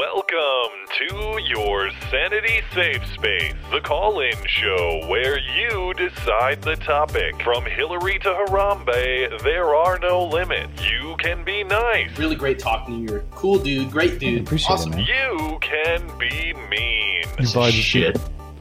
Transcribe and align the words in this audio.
Welcome 0.00 0.78
to 0.96 1.38
your 1.44 1.90
Sanity 2.10 2.62
Safe 2.72 3.04
Space, 3.12 3.52
the 3.70 3.82
call 3.82 4.20
in 4.20 4.32
show 4.46 5.02
where 5.08 5.38
you 5.38 5.92
decide 5.92 6.62
the 6.62 6.76
topic. 6.76 7.42
From 7.42 7.66
Hillary 7.66 8.18
to 8.20 8.30
Harambe, 8.30 9.42
there 9.42 9.74
are 9.74 9.98
no 9.98 10.24
limits. 10.24 10.72
You 10.90 11.16
can 11.18 11.44
be 11.44 11.64
nice, 11.64 12.18
Really 12.18 12.34
great 12.34 12.58
talking 12.58 12.94
to 12.94 13.00
you. 13.02 13.08
You're 13.08 13.18
a 13.18 13.24
cool 13.30 13.58
dude, 13.58 13.90
great 13.90 14.18
dude. 14.18 14.40
appreciate 14.40 14.72
awesome. 14.72 14.94
it, 14.94 14.96
man. 14.96 15.06
you 15.06 15.58
can 15.60 16.18
be 16.18 16.54
mean, 16.70 17.24
You 17.38 17.52
buy 17.54 17.66
the 17.66 17.72
Shit. 17.72 18.18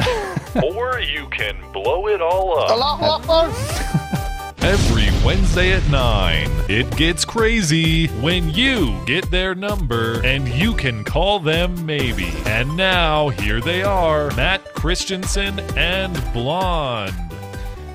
or 0.76 1.00
you 1.00 1.26
can 1.30 1.56
blow 1.71 2.10
it 2.10 2.21
all 2.21 2.60
up. 2.60 4.10
Every 4.62 5.07
Wednesday 5.26 5.71
at 5.71 5.89
9, 5.89 6.50
it 6.68 6.94
gets 6.98 7.23
crazy 7.23 8.08
when 8.20 8.50
you 8.50 9.00
get 9.05 9.32
their 9.32 9.55
number 9.55 10.21
and 10.26 10.50
you 10.50 10.73
can 10.73 11.05
call 11.05 11.40
them 11.40 11.85
maybe. 11.85 12.27
And 12.45 12.76
now, 12.76 13.30
here 13.30 13.62
they 13.62 13.84
are 13.84 14.30
Matt 14.35 14.73
Christensen 14.76 15.62
and 15.77 16.13
Blonde. 16.34 17.13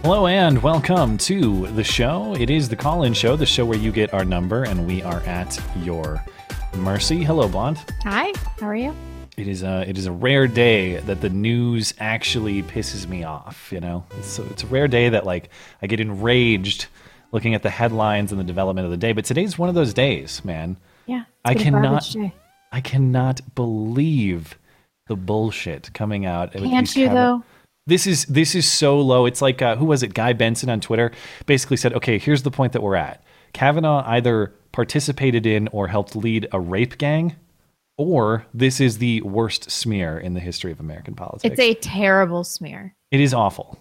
Hello 0.03 0.27
and 0.27 0.63
welcome 0.63 1.19
to 1.19 1.67
the 1.69 1.85
show. 1.85 2.35
It 2.35 2.49
is 2.49 2.71
the 2.71 2.77
call-in 2.77 3.13
show, 3.13 3.37
the 3.37 3.45
show 3.45 3.67
where 3.67 3.79
you 3.79 3.93
get 3.93 4.15
our 4.15 4.25
number 4.25 4.65
and 4.65 4.87
we 4.87 5.03
are 5.03 5.21
at 5.21 5.61
your 5.77 6.25
mercy. 6.77 7.23
Hello, 7.23 7.47
Blonde. 7.47 7.79
Hi, 8.05 8.33
how 8.59 8.69
are 8.69 8.75
you? 8.75 8.95
It 9.37 9.49
is 9.49 9.63
a 9.63 9.89
it 9.89 9.99
is 9.99 10.07
a 10.07 10.13
rare 10.13 10.47
day 10.47 10.99
that 10.99 11.21
the 11.21 11.29
news 11.31 11.93
actually 11.99 12.63
pisses 12.63 13.09
me 13.09 13.25
off. 13.25 13.71
You 13.73 13.81
know, 13.81 14.05
so 14.23 14.45
it's 14.51 14.63
a 14.63 14.67
rare 14.67 14.87
day 14.89 15.09
that 15.09 15.27
like 15.27 15.51
I 15.83 15.87
get 15.89 15.99
enraged 16.01 16.87
looking 17.33 17.55
at 17.55 17.63
the 17.63 17.71
headlines 17.71 18.31
and 18.31 18.41
the 18.41 18.45
development 18.45 18.85
of 18.85 18.91
the 18.93 18.97
day. 18.97 19.13
But 19.13 19.25
today's 19.25 19.59
one 19.59 19.69
of 19.69 19.75
those 19.75 19.93
days, 19.93 20.45
man. 20.45 20.77
Yeah. 21.07 21.25
I 21.45 21.55
cannot- 21.65 21.83
I 22.73 22.81
cannot 22.81 23.41
believe 23.55 24.57
the 25.09 25.17
bullshit 25.17 25.93
coming 25.95 26.27
out. 26.27 26.53
Can't 26.53 26.97
you 26.97 27.09
though? 27.09 27.43
This 27.87 28.07
is 28.07 28.25
this 28.27 28.55
is 28.55 28.67
so 28.67 28.99
low. 29.01 29.27
It's 29.27 29.43
like 29.43 29.61
uh, 29.61 29.77
who 29.77 29.85
was 29.85 30.03
it? 30.03 30.15
Guy 30.15 30.33
Benson 30.33 30.71
on 30.71 30.81
Twitter 30.81 31.13
basically 31.47 31.77
said, 31.77 31.93
"Okay, 31.93 32.19
here's 32.19 32.43
the 32.43 32.51
point 32.51 32.73
that 32.73 32.83
we're 32.83 32.95
at. 32.97 33.23
Kavanaugh 33.53 34.03
either 34.07 34.53
participated 34.73 35.45
in 35.47 35.69
or 35.69 35.89
helped 35.89 36.17
lead 36.17 36.49
a 36.53 36.59
rape 36.59 36.97
gang, 36.99 37.37
or 37.97 38.47
this 38.53 38.81
is 38.81 38.99
the 38.99 39.21
worst 39.23 39.71
smear 39.71 40.19
in 40.19 40.35
the 40.35 40.41
history 40.41 40.73
of 40.73 40.81
American 40.81 41.15
politics. 41.15 41.45
It's 41.45 41.61
a 41.61 41.75
terrible 41.75 42.45
smear. 42.45 42.97
it 43.11 43.21
is 43.21 43.33
awful. 43.33 43.79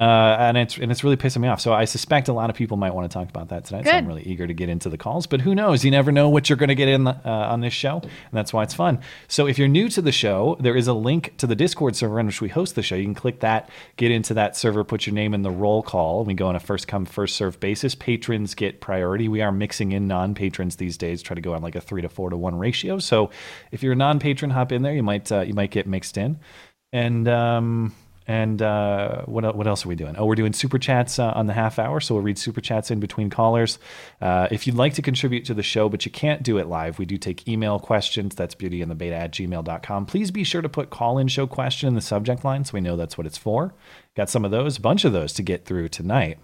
Uh, 0.00 0.36
and 0.38 0.56
it's 0.56 0.78
and 0.78 0.92
it's 0.92 1.02
really 1.02 1.16
pissing 1.16 1.40
me 1.40 1.48
off. 1.48 1.60
So 1.60 1.72
I 1.72 1.84
suspect 1.84 2.28
a 2.28 2.32
lot 2.32 2.50
of 2.50 2.56
people 2.56 2.76
might 2.76 2.94
want 2.94 3.10
to 3.10 3.12
talk 3.12 3.28
about 3.28 3.48
that 3.48 3.64
tonight. 3.64 3.84
So 3.84 3.90
I'm 3.90 4.06
really 4.06 4.22
eager 4.22 4.46
to 4.46 4.54
get 4.54 4.68
into 4.68 4.88
the 4.88 4.96
calls, 4.96 5.26
but 5.26 5.40
who 5.40 5.56
knows? 5.56 5.84
You 5.84 5.90
never 5.90 6.12
know 6.12 6.28
what 6.28 6.48
you're 6.48 6.56
going 6.56 6.68
to 6.68 6.76
get 6.76 6.86
in 6.86 7.02
the, 7.02 7.20
uh, 7.24 7.48
on 7.50 7.62
this 7.62 7.72
show, 7.72 7.98
and 8.02 8.12
that's 8.32 8.52
why 8.52 8.62
it's 8.62 8.74
fun. 8.74 9.00
So 9.26 9.48
if 9.48 9.58
you're 9.58 9.66
new 9.66 9.88
to 9.88 10.00
the 10.00 10.12
show, 10.12 10.56
there 10.60 10.76
is 10.76 10.86
a 10.86 10.92
link 10.92 11.36
to 11.38 11.48
the 11.48 11.56
Discord 11.56 11.96
server 11.96 12.20
in 12.20 12.26
which 12.26 12.40
we 12.40 12.48
host 12.48 12.76
the 12.76 12.82
show. 12.82 12.94
You 12.94 13.04
can 13.04 13.14
click 13.14 13.40
that, 13.40 13.70
get 13.96 14.12
into 14.12 14.34
that 14.34 14.56
server, 14.56 14.84
put 14.84 15.04
your 15.04 15.14
name 15.14 15.34
in 15.34 15.42
the 15.42 15.50
roll 15.50 15.82
call, 15.82 16.20
and 16.20 16.28
we 16.28 16.34
go 16.34 16.46
on 16.46 16.54
a 16.54 16.60
first 16.60 16.86
come 16.86 17.04
first 17.04 17.34
serve 17.34 17.58
basis. 17.58 17.96
Patrons 17.96 18.54
get 18.54 18.80
priority. 18.80 19.28
We 19.28 19.42
are 19.42 19.50
mixing 19.50 19.90
in 19.90 20.06
non 20.06 20.36
patrons 20.36 20.76
these 20.76 20.96
days, 20.96 21.22
try 21.22 21.34
to 21.34 21.40
go 21.40 21.54
on 21.54 21.62
like 21.62 21.74
a 21.74 21.80
three 21.80 22.02
to 22.02 22.08
four 22.08 22.30
to 22.30 22.36
one 22.36 22.56
ratio. 22.56 23.00
So 23.00 23.30
if 23.72 23.82
you're 23.82 23.94
a 23.94 23.96
non 23.96 24.20
patron, 24.20 24.52
hop 24.52 24.70
in 24.70 24.82
there. 24.82 24.94
You 24.94 25.02
might 25.02 25.32
uh, 25.32 25.40
you 25.40 25.54
might 25.54 25.72
get 25.72 25.88
mixed 25.88 26.16
in. 26.16 26.38
And 26.92 27.28
um, 27.28 27.94
and 28.28 28.60
uh, 28.60 29.22
what 29.22 29.56
what 29.56 29.66
else 29.66 29.86
are 29.86 29.88
we 29.88 29.94
doing? 29.94 30.14
Oh, 30.18 30.26
we're 30.26 30.34
doing 30.34 30.52
super 30.52 30.78
chats 30.78 31.18
uh, 31.18 31.32
on 31.34 31.46
the 31.46 31.54
half 31.54 31.78
hour, 31.78 31.98
so 31.98 32.14
we'll 32.14 32.22
read 32.22 32.38
super 32.38 32.60
chats 32.60 32.90
in 32.90 33.00
between 33.00 33.30
callers. 33.30 33.78
Uh, 34.20 34.48
if 34.50 34.66
you'd 34.66 34.76
like 34.76 34.92
to 34.94 35.02
contribute 35.02 35.46
to 35.46 35.54
the 35.54 35.62
show, 35.62 35.88
but 35.88 36.04
you 36.04 36.12
can't 36.12 36.42
do 36.42 36.58
it 36.58 36.66
live, 36.66 36.98
we 36.98 37.06
do 37.06 37.16
take 37.16 37.48
email 37.48 37.78
questions. 37.78 38.34
That's 38.34 38.54
beautyandthebeta 38.54 39.12
at 39.12 39.32
gmail.com. 39.32 40.06
Please 40.06 40.30
be 40.30 40.44
sure 40.44 40.60
to 40.60 40.68
put 40.68 40.90
call 40.90 41.16
in 41.16 41.28
show 41.28 41.46
question 41.46 41.88
in 41.88 41.94
the 41.94 42.02
subject 42.02 42.44
line 42.44 42.66
so 42.66 42.74
we 42.74 42.82
know 42.82 42.96
that's 42.96 43.16
what 43.16 43.26
it's 43.26 43.38
for. 43.38 43.72
Got 44.14 44.28
some 44.28 44.44
of 44.44 44.50
those, 44.50 44.76
a 44.76 44.80
bunch 44.82 45.06
of 45.06 45.14
those 45.14 45.32
to 45.32 45.42
get 45.42 45.64
through 45.64 45.88
tonight. 45.88 46.38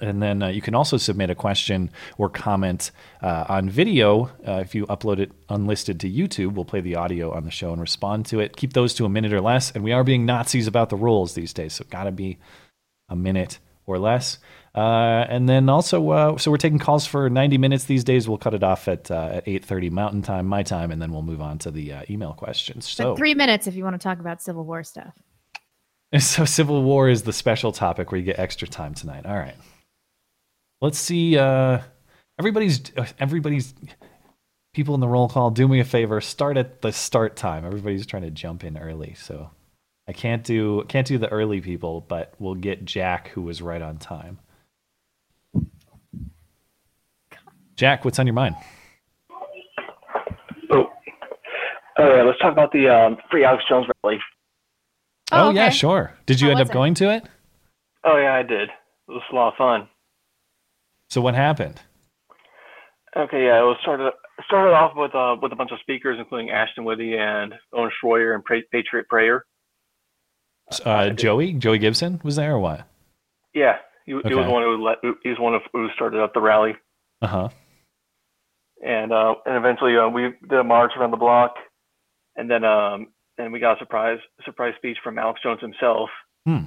And 0.00 0.22
then 0.22 0.42
uh, 0.42 0.48
you 0.48 0.60
can 0.60 0.74
also 0.74 0.96
submit 0.96 1.30
a 1.30 1.34
question 1.34 1.90
or 2.18 2.28
comment 2.28 2.90
uh, 3.22 3.46
on 3.48 3.70
video. 3.70 4.30
Uh, 4.46 4.60
if 4.60 4.74
you 4.74 4.86
upload 4.86 5.18
it 5.18 5.32
unlisted 5.48 6.00
to 6.00 6.10
YouTube, 6.10 6.54
we'll 6.54 6.64
play 6.64 6.80
the 6.80 6.96
audio 6.96 7.32
on 7.32 7.44
the 7.44 7.50
show 7.50 7.72
and 7.72 7.80
respond 7.80 8.26
to 8.26 8.40
it. 8.40 8.56
Keep 8.56 8.74
those 8.74 8.92
to 8.94 9.06
a 9.06 9.08
minute 9.08 9.32
or 9.32 9.40
less. 9.40 9.70
And 9.70 9.82
we 9.82 9.92
are 9.92 10.04
being 10.04 10.26
Nazis 10.26 10.66
about 10.66 10.90
the 10.90 10.96
rules 10.96 11.34
these 11.34 11.52
days, 11.52 11.74
so 11.74 11.84
got 11.88 12.04
to 12.04 12.12
be 12.12 12.38
a 13.08 13.16
minute 13.16 13.58
or 13.86 13.98
less. 13.98 14.38
Uh, 14.74 15.24
and 15.30 15.48
then 15.48 15.70
also, 15.70 16.10
uh, 16.10 16.36
so 16.36 16.50
we're 16.50 16.58
taking 16.58 16.78
calls 16.78 17.06
for 17.06 17.30
90 17.30 17.56
minutes 17.56 17.84
these 17.84 18.04
days. 18.04 18.28
We'll 18.28 18.36
cut 18.36 18.52
it 18.52 18.62
off 18.62 18.88
at 18.88 19.10
uh, 19.10 19.30
at 19.32 19.46
8:30 19.46 19.90
Mountain 19.90 20.22
Time, 20.22 20.46
my 20.46 20.62
time, 20.62 20.90
and 20.90 21.00
then 21.00 21.12
we'll 21.12 21.22
move 21.22 21.40
on 21.40 21.56
to 21.60 21.70
the 21.70 21.94
uh, 21.94 22.02
email 22.10 22.34
questions. 22.34 22.94
But 22.94 23.02
So, 23.02 23.16
three 23.16 23.34
minutes 23.34 23.66
if 23.66 23.74
you 23.74 23.84
want 23.84 23.94
to 23.94 24.04
talk 24.04 24.20
about 24.20 24.42
Civil 24.42 24.64
War 24.64 24.82
stuff. 24.82 25.14
so 26.18 26.44
Civil 26.44 26.82
War 26.82 27.08
is 27.08 27.22
the 27.22 27.32
special 27.32 27.72
topic 27.72 28.12
where 28.12 28.18
you 28.18 28.24
get 28.26 28.38
extra 28.38 28.68
time 28.68 28.92
tonight. 28.92 29.24
All 29.24 29.36
right. 29.36 29.56
Let's 30.86 31.00
see. 31.00 31.36
Uh, 31.36 31.80
everybody's 32.38 32.80
everybody's 33.18 33.74
people 34.72 34.94
in 34.94 35.00
the 35.00 35.08
roll 35.08 35.28
call. 35.28 35.50
Do 35.50 35.66
me 35.66 35.80
a 35.80 35.84
favor. 35.84 36.20
Start 36.20 36.56
at 36.56 36.80
the 36.80 36.92
start 36.92 37.34
time. 37.34 37.64
Everybody's 37.64 38.06
trying 38.06 38.22
to 38.22 38.30
jump 38.30 38.62
in 38.62 38.78
early, 38.78 39.14
so 39.14 39.50
I 40.06 40.12
can't 40.12 40.44
do 40.44 40.84
can't 40.84 41.04
do 41.04 41.18
the 41.18 41.28
early 41.30 41.60
people, 41.60 42.02
but 42.02 42.34
we'll 42.38 42.54
get 42.54 42.84
Jack, 42.84 43.30
who 43.30 43.42
was 43.42 43.60
right 43.60 43.82
on 43.82 43.98
time. 43.98 44.38
Jack, 47.74 48.04
what's 48.04 48.20
on 48.20 48.28
your 48.28 48.34
mind? 48.34 48.54
Oh, 50.70 50.86
all 51.98 52.08
right. 52.10 52.24
Let's 52.24 52.38
talk 52.38 52.52
about 52.52 52.70
the 52.70 52.88
um, 52.88 53.16
Free 53.28 53.42
Alex 53.42 53.64
Jones 53.68 53.88
rally. 54.04 54.20
Oh, 55.32 55.50
yeah, 55.50 55.64
okay. 55.66 55.74
sure. 55.74 56.12
Did 56.26 56.40
you 56.40 56.46
How 56.46 56.52
end 56.52 56.60
up 56.60 56.68
it? 56.68 56.72
going 56.72 56.94
to 56.94 57.10
it? 57.10 57.24
Oh 58.04 58.18
yeah, 58.18 58.36
I 58.36 58.44
did. 58.44 58.68
It 58.68 59.12
was 59.12 59.22
a 59.32 59.34
lot 59.34 59.48
of 59.48 59.54
fun. 59.56 59.88
So 61.10 61.20
what 61.20 61.34
happened? 61.34 61.80
Okay, 63.16 63.44
yeah, 63.44 63.60
it 63.60 63.64
was 63.64 63.78
started 63.82 64.12
started 64.46 64.72
off 64.74 64.92
with 64.94 65.14
uh, 65.14 65.36
with 65.40 65.52
a 65.52 65.56
bunch 65.56 65.70
of 65.72 65.78
speakers, 65.80 66.16
including 66.18 66.50
Ashton 66.50 66.84
Whitty 66.84 67.16
and 67.16 67.54
Owen 67.72 67.90
Schroyer 68.02 68.34
and 68.34 68.44
pra- 68.44 68.60
Patriot 68.70 69.08
Prayer. 69.08 69.44
Uh, 70.84 71.10
Joey, 71.10 71.52
Joey 71.54 71.78
Gibson 71.78 72.20
was 72.24 72.36
there 72.36 72.54
or 72.54 72.58
what? 72.58 72.86
Yeah, 73.54 73.76
he, 74.04 74.12
he 74.12 74.34
was 74.34 74.46
one 74.48 74.62
who 74.64 74.84
let 74.84 74.98
he 75.22 75.30
was 75.30 75.38
one 75.38 75.54
of 75.54 75.62
who 75.72 75.88
started 75.94 76.20
up 76.20 76.34
the 76.34 76.40
rally, 76.40 76.74
Uh 77.22 77.26
huh. 77.26 77.48
and 78.84 79.12
uh, 79.12 79.34
and 79.46 79.56
eventually 79.56 79.96
uh, 79.96 80.08
we 80.08 80.34
did 80.48 80.58
a 80.58 80.64
march 80.64 80.92
around 80.98 81.12
the 81.12 81.16
block, 81.16 81.54
and 82.36 82.50
then 82.50 82.64
um 82.64 83.06
and 83.38 83.52
we 83.52 83.60
got 83.60 83.76
a 83.76 83.78
surprise 83.78 84.18
surprise 84.44 84.74
speech 84.76 84.98
from 85.02 85.18
Alex 85.18 85.40
Jones 85.42 85.60
himself. 85.60 86.10
Hmm. 86.44 86.64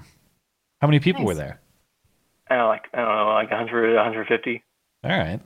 How 0.82 0.88
many 0.88 1.00
people 1.00 1.26
were 1.26 1.36
there? 1.36 1.60
I 2.50 2.56
don't 2.56 2.64
know, 2.64 2.68
like 2.68 2.86
I 2.94 2.98
don't 2.98 3.08
know, 3.08 3.34
like 3.34 3.52
100, 3.52 3.96
150. 3.96 4.64
All 5.04 5.12
right. 5.12 5.40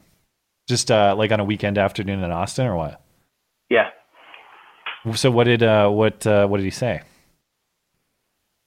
Just 0.68 0.90
uh, 0.90 1.16
like 1.18 1.32
on 1.32 1.40
a 1.40 1.44
weekend 1.44 1.78
afternoon 1.78 2.24
in 2.24 2.32
Austin 2.32 2.66
or 2.66 2.76
what? 2.76 3.02
Yeah. 3.70 3.90
So 5.16 5.30
what 5.30 5.46
did 5.46 5.64
uh, 5.64 5.90
what 5.90 6.26
uh, 6.26 6.48
what 6.48 6.58
did 6.58 6.64
he 6.64 6.72
say? 6.72 7.02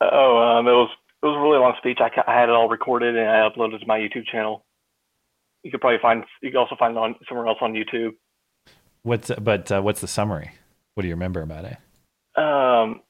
Oh, 0.00 0.36
um, 0.36 0.68
it 0.68 0.72
was 0.72 0.90
it 1.22 1.26
was 1.26 1.36
a 1.36 1.40
really 1.40 1.58
long 1.58 1.74
speech. 1.78 1.98
I, 2.00 2.10
I 2.30 2.38
had 2.38 2.50
it 2.50 2.54
all 2.54 2.68
recorded 2.68 3.16
and 3.16 3.28
I 3.28 3.48
uploaded 3.48 3.76
it 3.76 3.78
to 3.78 3.86
my 3.86 3.98
YouTube 3.98 4.26
channel. 4.26 4.64
You 5.62 5.70
could 5.70 5.80
probably 5.80 5.98
find 6.00 6.24
you 6.42 6.50
could 6.50 6.58
also 6.58 6.76
find 6.78 6.92
it 6.94 6.98
on 6.98 7.14
somewhere 7.26 7.46
else 7.46 7.58
on 7.62 7.72
YouTube. 7.72 8.12
What's 9.02 9.30
but 9.40 9.72
uh, 9.72 9.80
what's 9.80 10.00
the 10.00 10.08
summary? 10.08 10.50
What 10.94 11.02
do 11.02 11.08
you 11.08 11.14
remember 11.14 11.40
about 11.40 11.64
it? 11.64 11.76
Um, 12.40 13.00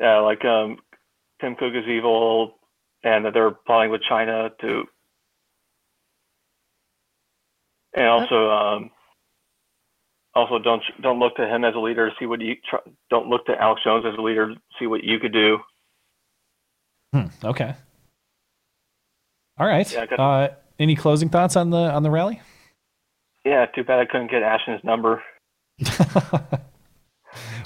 yeah, 0.00 0.20
like 0.20 0.44
um, 0.44 0.78
Tim 1.40 1.56
Cook 1.56 1.74
is 1.74 1.86
evil, 1.86 2.58
and 3.02 3.24
that 3.24 3.34
they're 3.34 3.50
plotting 3.50 3.90
with 3.90 4.02
China 4.08 4.50
to, 4.60 4.82
and 7.94 8.06
also 8.06 8.50
um, 8.50 8.90
also 10.34 10.58
don't 10.58 10.82
don't 11.02 11.18
look 11.18 11.36
to 11.36 11.46
him 11.46 11.64
as 11.64 11.74
a 11.74 11.78
leader. 11.78 12.10
See 12.18 12.26
what 12.26 12.40
you 12.40 12.56
try, 12.68 12.80
don't 13.10 13.28
look 13.28 13.46
to 13.46 13.60
Alex 13.60 13.82
Jones 13.84 14.04
as 14.06 14.18
a 14.18 14.22
leader. 14.22 14.54
See 14.78 14.86
what 14.86 15.04
you 15.04 15.18
could 15.18 15.32
do. 15.32 15.58
Hmm, 17.12 17.26
okay. 17.44 17.74
All 19.58 19.66
right. 19.66 19.90
Yeah, 19.92 20.04
uh, 20.04 20.48
any 20.78 20.94
closing 20.96 21.28
thoughts 21.28 21.56
on 21.56 21.70
the 21.70 21.90
on 21.92 22.02
the 22.02 22.10
rally? 22.10 22.40
Yeah, 23.44 23.66
too 23.66 23.84
bad 23.84 23.98
I 23.98 24.04
couldn't 24.06 24.30
get 24.30 24.42
Ashton's 24.42 24.84
number. 24.84 25.22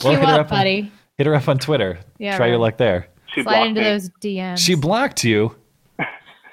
Well, 0.02 0.12
Cue 0.12 0.20
hit 0.20 0.28
her 0.28 0.34
up, 0.34 0.40
up 0.46 0.52
on- 0.52 0.58
buddy. 0.58 0.92
Hit 1.16 1.26
her 1.26 1.34
up 1.34 1.48
on 1.48 1.58
Twitter. 1.58 1.98
Yeah, 2.18 2.36
Try 2.36 2.48
your 2.48 2.58
luck 2.58 2.76
there. 2.76 3.08
She 3.34 3.42
Slide 3.42 3.52
blocked 3.52 3.68
into 3.68 3.80
me. 3.80 3.86
those 3.88 4.10
DMs. 4.22 4.58
She 4.58 4.74
blocked 4.74 5.24
you. 5.24 5.56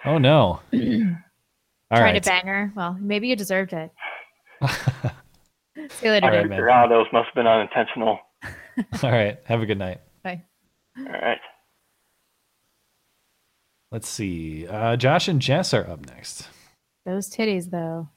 Oh 0.05 0.17
no. 0.17 0.59
All 0.73 1.97
Trying 1.97 2.13
right. 2.13 2.23
to 2.23 2.29
bang 2.29 2.45
her. 2.47 2.71
Well, 2.75 2.97
maybe 2.99 3.27
you 3.27 3.35
deserved 3.35 3.73
it. 3.73 3.91
See 5.89 6.05
you 6.05 6.11
later, 6.11 6.25
All 6.27 6.31
right, 6.31 6.41
dude. 6.41 6.49
man. 6.49 6.57
figure 6.59 6.87
those 6.89 7.05
must 7.13 7.27
have 7.27 7.35
been 7.35 7.47
unintentional. 7.47 8.19
All 9.03 9.11
right. 9.11 9.37
Have 9.45 9.61
a 9.61 9.65
good 9.65 9.77
night. 9.77 10.01
Bye. 10.23 10.43
All 10.97 11.03
right. 11.05 11.37
Let's 13.91 14.07
see. 14.07 14.67
Uh, 14.67 14.95
Josh 14.95 15.27
and 15.27 15.41
Jess 15.41 15.73
are 15.73 15.87
up 15.89 16.05
next. 16.07 16.47
Those 17.05 17.29
titties, 17.29 17.69
though. 17.71 18.07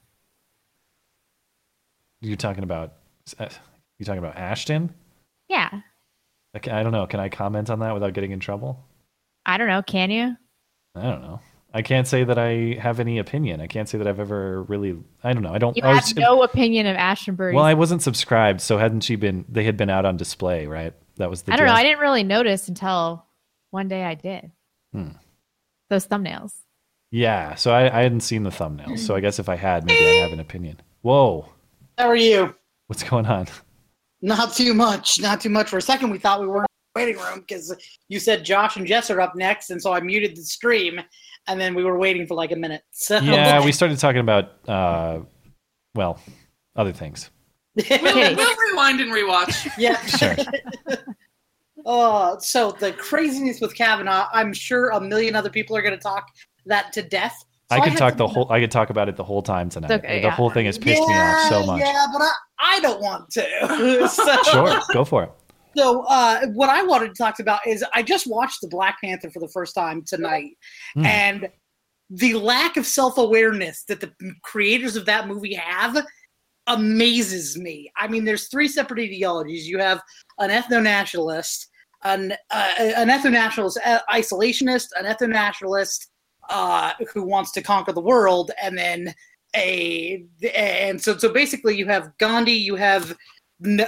You're 2.20 2.36
talking 2.36 2.62
about. 2.64 2.94
uh, 3.38 3.48
You 3.98 4.04
talking 4.06 4.20
about 4.20 4.36
Ashton? 4.36 4.94
Yeah. 5.48 5.70
I, 6.54 6.80
I 6.80 6.82
don't 6.82 6.92
know. 6.92 7.06
Can 7.06 7.20
I 7.20 7.28
comment 7.28 7.70
on 7.70 7.80
that 7.80 7.94
without 7.94 8.12
getting 8.14 8.30
in 8.32 8.40
trouble? 8.40 8.84
I 9.46 9.58
don't 9.58 9.68
know. 9.68 9.82
Can 9.82 10.10
you? 10.10 10.36
I 10.94 11.02
don't 11.02 11.22
know. 11.22 11.40
I 11.76 11.82
can't 11.82 12.06
say 12.06 12.22
that 12.22 12.38
I 12.38 12.78
have 12.80 13.00
any 13.00 13.18
opinion. 13.18 13.60
I 13.60 13.66
can't 13.66 13.88
say 13.88 13.98
that 13.98 14.06
I've 14.06 14.20
ever 14.20 14.62
really. 14.62 14.96
I 15.24 15.32
don't 15.32 15.42
know. 15.42 15.52
I 15.52 15.58
don't. 15.58 15.76
You 15.76 15.82
I 15.82 15.94
have 15.94 16.04
was- 16.04 16.14
no 16.16 16.42
opinion 16.44 16.86
of 16.86 16.96
Ashton 16.96 17.34
Burry. 17.34 17.52
Well, 17.54 17.64
I 17.64 17.74
wasn't 17.74 18.00
subscribed, 18.02 18.60
so 18.60 18.78
hadn't 18.78 19.00
she 19.00 19.16
been? 19.16 19.44
They 19.48 19.64
had 19.64 19.76
been 19.76 19.90
out 19.90 20.04
on 20.04 20.16
display, 20.16 20.66
right? 20.66 20.94
That 21.16 21.30
was 21.30 21.42
the. 21.42 21.52
I 21.52 21.56
don't 21.56 21.66
know. 21.66 21.72
I 21.72 21.82
didn't 21.82 21.98
really 21.98 22.22
notice 22.22 22.68
until 22.68 23.26
one 23.70 23.88
day 23.88 24.04
I 24.04 24.14
did. 24.14 24.52
Hmm. 24.92 25.08
Those 25.90 26.06
thumbnails. 26.06 26.52
Yeah, 27.10 27.54
so 27.56 27.72
I, 27.72 27.86
I 27.98 28.02
hadn't 28.02 28.20
seen 28.20 28.42
the 28.44 28.50
thumbnails. 28.50 29.00
So 29.00 29.14
I 29.14 29.20
guess 29.20 29.38
if 29.38 29.48
I 29.48 29.54
had, 29.56 29.84
maybe 29.84 30.04
I'd 30.04 30.22
have 30.22 30.32
an 30.32 30.40
opinion. 30.40 30.80
Whoa, 31.02 31.48
How 31.98 32.08
are 32.08 32.16
you? 32.16 32.54
what's 32.86 33.02
going 33.02 33.26
on? 33.26 33.46
Not 34.24 34.54
too 34.54 34.72
much. 34.72 35.20
Not 35.20 35.42
too 35.42 35.50
much. 35.50 35.68
For 35.68 35.76
a 35.76 35.82
second, 35.82 36.08
we 36.08 36.18
thought 36.18 36.40
we 36.40 36.46
were 36.46 36.60
in 36.60 36.66
the 36.94 37.00
waiting 37.00 37.20
room 37.20 37.40
because 37.40 37.76
you 38.08 38.18
said 38.18 38.42
Josh 38.42 38.78
and 38.78 38.86
Jess 38.86 39.10
are 39.10 39.20
up 39.20 39.36
next, 39.36 39.68
and 39.68 39.80
so 39.80 39.92
I 39.92 40.00
muted 40.00 40.34
the 40.34 40.42
stream, 40.42 40.98
and 41.46 41.60
then 41.60 41.74
we 41.74 41.84
were 41.84 41.98
waiting 41.98 42.26
for 42.26 42.34
like 42.34 42.50
a 42.50 42.56
minute. 42.56 42.82
So 42.92 43.18
Yeah, 43.18 43.62
we 43.62 43.70
started 43.70 43.98
talking 43.98 44.22
about, 44.22 44.66
uh, 44.66 45.20
well, 45.94 46.18
other 46.74 46.92
things. 46.92 47.30
We'll, 47.90 48.36
we'll 48.36 48.56
rewind 48.70 49.00
and 49.00 49.12
rewatch. 49.12 49.68
yeah. 49.78 50.00
Sure. 50.06 50.36
Uh, 51.84 52.38
so 52.38 52.70
the 52.70 52.92
craziness 52.92 53.60
with 53.60 53.74
Kavanaugh, 53.74 54.28
I'm 54.32 54.54
sure 54.54 54.90
a 54.90 55.00
million 55.00 55.34
other 55.34 55.50
people 55.50 55.76
are 55.76 55.82
going 55.82 55.94
to 55.94 56.00
talk 56.00 56.28
that 56.64 56.94
to 56.94 57.02
death. 57.02 57.44
So 57.70 57.76
I 57.76 57.80
could 57.80 57.92
had 57.92 57.98
talk 57.98 58.16
the 58.16 58.28
whole. 58.28 58.50
I 58.52 58.60
could 58.60 58.70
talk 58.70 58.90
about 58.90 59.08
it 59.08 59.16
the 59.16 59.24
whole 59.24 59.42
time 59.42 59.70
tonight. 59.70 59.90
okay, 59.90 60.20
the 60.20 60.26
yeah. 60.26 60.30
whole 60.30 60.50
thing 60.50 60.66
has 60.66 60.76
pissed 60.76 61.00
me 61.08 61.14
off 61.14 61.48
so 61.48 61.64
much. 61.66 61.80
Yeah, 61.80 62.06
but 62.12 62.20
I, 62.22 62.32
I 62.60 62.80
don't 62.80 63.00
want 63.00 63.30
to. 63.30 64.08
so, 64.08 64.42
Sure, 64.50 64.80
go 64.92 65.04
for 65.04 65.24
it. 65.24 65.32
So, 65.76 66.04
uh, 66.08 66.46
what 66.48 66.68
I 66.68 66.82
wanted 66.82 67.08
to 67.08 67.14
talk 67.14 67.40
about 67.40 67.66
is 67.66 67.82
I 67.94 68.02
just 68.02 68.26
watched 68.26 68.60
the 68.60 68.68
Black 68.68 68.98
Panther 69.02 69.30
for 69.30 69.40
the 69.40 69.48
first 69.48 69.74
time 69.74 70.02
tonight, 70.06 70.50
Hmm. 70.94 71.06
and 71.06 71.48
the 72.10 72.34
lack 72.34 72.76
of 72.76 72.86
self 72.86 73.16
awareness 73.16 73.84
that 73.84 74.00
the 74.00 74.12
creators 74.42 74.94
of 74.94 75.06
that 75.06 75.26
movie 75.26 75.54
have 75.54 76.04
amazes 76.66 77.58
me. 77.58 77.90
I 77.96 78.08
mean, 78.08 78.24
there's 78.24 78.48
three 78.48 78.68
separate 78.68 79.00
ideologies. 79.00 79.66
You 79.68 79.78
have 79.78 80.00
an 80.38 80.50
ethno 80.50 80.82
nationalist, 80.82 81.68
an 82.04 82.32
uh, 82.50 82.70
an 82.78 83.08
ethno 83.08 83.32
nationalist 83.32 83.78
uh, 83.84 84.00
isolationist, 84.12 84.88
an 84.98 85.06
ethno 85.06 85.28
nationalist 85.28 86.10
uh, 86.50 86.92
who 87.12 87.22
wants 87.22 87.50
to 87.52 87.62
conquer 87.62 87.92
the 87.92 88.00
world, 88.00 88.50
and 88.62 88.76
then 88.76 89.14
a 89.56 90.24
and 90.56 91.00
so 91.00 91.16
so 91.16 91.32
basically 91.32 91.76
you 91.76 91.86
have 91.86 92.10
Gandhi, 92.18 92.52
you 92.52 92.74
have 92.76 93.16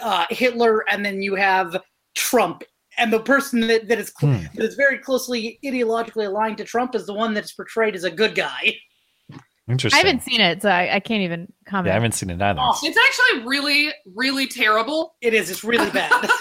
uh, 0.02 0.24
Hitler, 0.30 0.84
and 0.90 1.04
then 1.04 1.22
you 1.22 1.34
have 1.34 1.76
Trump. 2.14 2.62
And 2.98 3.12
the 3.12 3.20
person 3.20 3.60
that, 3.68 3.88
that 3.88 3.98
is 3.98 4.10
cl- 4.18 4.32
Hmm. 4.32 4.44
that 4.54 4.64
is 4.64 4.74
very 4.74 4.98
closely 4.98 5.58
ideologically 5.64 6.26
aligned 6.26 6.56
to 6.58 6.64
Trump 6.64 6.94
is 6.94 7.04
the 7.06 7.12
one 7.12 7.34
that's 7.34 7.52
portrayed 7.52 7.94
as 7.94 8.04
a 8.04 8.10
good 8.10 8.34
guy. 8.34 8.74
Interesting. 9.68 9.96
I 9.98 10.06
haven't 10.06 10.22
seen 10.22 10.40
it, 10.40 10.62
so 10.62 10.68
I, 10.70 10.94
I 10.94 11.00
can't 11.00 11.22
even 11.22 11.52
comment. 11.66 11.86
yeah, 11.88 11.92
I 11.92 11.94
haven't 11.94 12.12
seen 12.12 12.30
it 12.30 12.40
either. 12.40 12.60
Oh, 12.62 12.78
It's 12.84 12.96
actually 12.96 13.46
really, 13.48 13.92
really 14.14 14.46
terrible. 14.46 15.16
It 15.20 15.34
is. 15.34 15.50
It's 15.50 15.64
really 15.64 15.90
bad. 15.90 16.10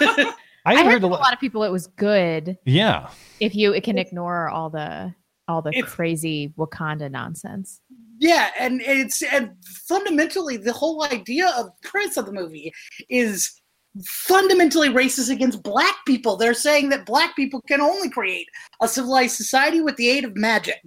I 0.64 0.74
I 0.74 0.76
heard, 0.76 0.84
heard 0.86 0.94
a 0.98 1.00
from 1.00 1.04
a 1.04 1.14
lot. 1.14 1.20
lot 1.20 1.32
of 1.32 1.40
people 1.40 1.62
it 1.64 1.70
was 1.70 1.86
good 1.88 2.56
Yeah, 2.64 3.08
if 3.40 3.54
you 3.54 3.72
it 3.72 3.84
can 3.84 3.98
ignore 3.98 4.48
all 4.48 4.68
the 4.70 5.14
all 5.48 5.62
the 5.62 5.70
It's- 5.70 5.92
crazy 5.92 6.52
Wakanda 6.58 7.10
nonsense. 7.10 7.80
yeah, 8.18 8.50
and 8.58 8.80
it's 8.82 9.22
and 9.22 9.50
fundamentally 9.86 10.56
the 10.56 10.72
whole 10.72 11.04
idea 11.04 11.48
of 11.56 11.68
premise 11.82 12.16
of 12.16 12.26
the 12.26 12.32
movie 12.32 12.72
is 13.08 13.60
fundamentally 14.04 14.88
racist 14.90 15.30
against 15.30 15.62
black 15.62 15.94
people. 16.06 16.36
They're 16.36 16.52
saying 16.54 16.90
that 16.90 17.06
black 17.06 17.34
people 17.36 17.62
can 17.68 17.80
only 17.80 18.10
create 18.10 18.46
a 18.82 18.88
civilized 18.88 19.36
society 19.36 19.80
with 19.80 19.96
the 19.96 20.08
aid 20.08 20.24
of 20.24 20.36
magic. 20.36 20.82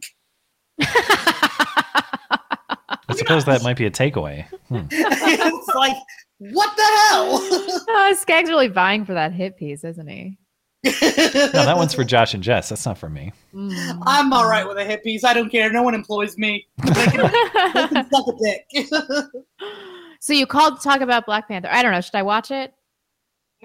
I 3.11 3.15
suppose 3.15 3.45
that 3.45 3.63
might 3.63 3.77
be 3.77 3.85
a 3.85 3.91
takeaway. 3.91 4.45
Hmm. 4.67 4.85
it's 4.91 5.75
like, 5.75 5.95
what 6.37 6.75
the 6.75 6.83
hell? 6.83 7.39
oh, 7.89 8.15
Skag's 8.17 8.49
really 8.49 8.67
vying 8.67 9.05
for 9.05 9.13
that 9.13 9.33
hit 9.33 9.57
piece, 9.57 9.83
isn't 9.83 10.07
he? 10.07 10.37
No, 10.83 10.91
that 10.91 11.75
one's 11.75 11.93
for 11.93 12.03
Josh 12.05 12.33
and 12.33 12.43
Jess. 12.43 12.69
That's 12.69 12.85
not 12.85 12.97
for 12.97 13.09
me. 13.09 13.33
Mm. 13.53 14.01
I'm 14.05 14.31
all 14.31 14.47
right 14.47 14.67
with 14.67 14.77
a 14.77 14.85
hit 14.85 15.03
piece. 15.03 15.23
I 15.23 15.33
don't 15.33 15.49
care. 15.49 15.71
No 15.71 15.83
one 15.83 15.93
employs 15.93 16.37
me. 16.37 16.67
They 16.83 17.05
can, 17.05 17.31
they 17.73 17.87
can 17.87 18.09
suck 18.09 18.25
a 18.27 18.33
dick. 18.41 18.87
so 20.19 20.33
you 20.33 20.45
called 20.45 20.77
to 20.77 20.81
talk 20.81 21.01
about 21.01 21.25
Black 21.25 21.47
Panther. 21.47 21.69
I 21.69 21.83
don't 21.83 21.91
know. 21.91 22.01
Should 22.01 22.15
I 22.15 22.23
watch 22.23 22.51
it? 22.51 22.73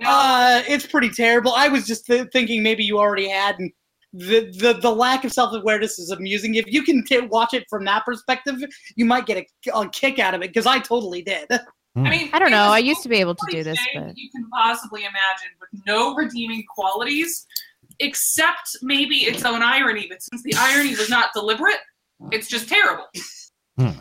Uh, 0.05 0.62
it's 0.66 0.87
pretty 0.87 1.11
terrible. 1.11 1.52
I 1.55 1.69
was 1.69 1.87
just 1.87 2.06
th- 2.06 2.28
thinking 2.32 2.62
maybe 2.62 2.82
you 2.82 2.99
already 2.99 3.28
had, 3.28 3.58
and 3.60 3.70
the 4.12 4.50
the, 4.58 4.72
the 4.81 4.90
lack 4.90 5.25
of 5.25 5.32
self 5.32 5.55
awareness 5.55 6.00
is 6.00 6.10
amusing. 6.10 6.56
If 6.56 6.67
you 6.67 6.82
can 6.82 7.05
t- 7.05 7.20
watch 7.20 7.55
it 7.55 7.64
from 7.70 7.84
that 7.84 8.05
perspective, 8.05 8.56
you 8.96 9.05
might 9.05 9.26
get 9.26 9.38
a, 9.38 9.78
a 9.78 9.88
kick 9.90 10.19
out 10.19 10.34
of 10.34 10.43
it 10.43 10.49
because 10.49 10.67
I 10.67 10.81
totally 10.81 11.22
did. 11.22 11.49
Hmm. 11.94 12.06
I 12.06 12.11
mean, 12.11 12.31
I 12.32 12.38
don't 12.38 12.50
know. 12.50 12.64
I 12.64 12.79
used 12.79 13.02
to 13.05 13.08
be 13.08 13.17
able 13.17 13.35
to 13.35 13.46
do 13.50 13.62
this, 13.62 13.79
but 13.94 14.17
you 14.17 14.31
can 14.31 14.49
possibly 14.50 15.02
imagine 15.02 15.50
with 15.61 15.81
no 15.87 16.14
redeeming 16.14 16.64
qualities, 16.75 17.46
except 18.00 18.76
maybe 18.82 19.17
its 19.17 19.44
own 19.44 19.62
irony. 19.62 20.06
But 20.08 20.23
since 20.23 20.43
the 20.43 20.55
irony 20.58 20.91
was 20.91 21.08
not 21.08 21.32
deliberate, 21.35 21.79
it's 22.32 22.49
just 22.49 22.69
terrible. 22.69 23.06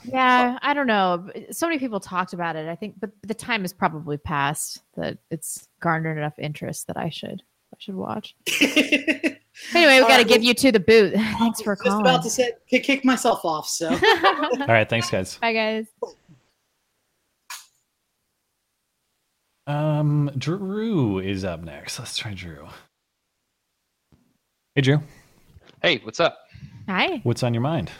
yeah, 0.06 0.58
I 0.62 0.74
don't 0.74 0.88
know. 0.88 1.30
So 1.52 1.68
many 1.68 1.78
people 1.78 2.00
talked 2.00 2.34
about 2.34 2.56
it. 2.56 2.68
I 2.68 2.76
think, 2.76 3.00
but 3.00 3.12
the 3.22 3.36
time 3.36 3.62
has 3.62 3.74
probably 3.74 4.18
passed 4.18 4.82
that 4.96 5.20
it's 5.30 5.68
garnered 5.80 6.18
enough 6.18 6.40
interest 6.40 6.88
that 6.88 6.98
I 6.98 7.10
should 7.10 7.44
I 7.74 7.78
should 7.80 7.96
watch. 7.96 8.36
Anyway, 9.74 9.94
we 9.96 10.00
All 10.02 10.08
got 10.08 10.18
to 10.18 10.24
give 10.24 10.44
you 10.44 10.54
to 10.54 10.72
the 10.72 10.80
boot. 10.80 11.14
Thanks 11.38 11.62
for 11.62 11.76
just 11.76 11.88
calling. 11.88 12.02
about 12.02 12.24
to 12.24 12.30
say, 12.30 12.54
kick 12.68 12.84
kick 12.84 13.06
myself 13.06 13.46
off. 13.46 13.68
So 13.68 13.90
All 13.94 14.68
right, 14.68 14.90
thanks, 14.90 15.10
guys. 15.10 15.38
Bye, 15.38 15.54
guys. 15.54 15.86
Um, 19.66 20.30
Drew 20.38 21.20
is 21.20 21.46
up 21.46 21.62
next. 21.62 22.00
Let's 22.00 22.18
try 22.18 22.34
Drew. 22.34 22.68
Hey, 24.76 24.82
Drew, 24.82 25.02
Hey, 25.82 26.00
what's 26.04 26.20
up? 26.20 26.38
Hi. 26.88 27.20
what's 27.24 27.44
on 27.44 27.54
your 27.54 27.62
mind? 27.62 27.92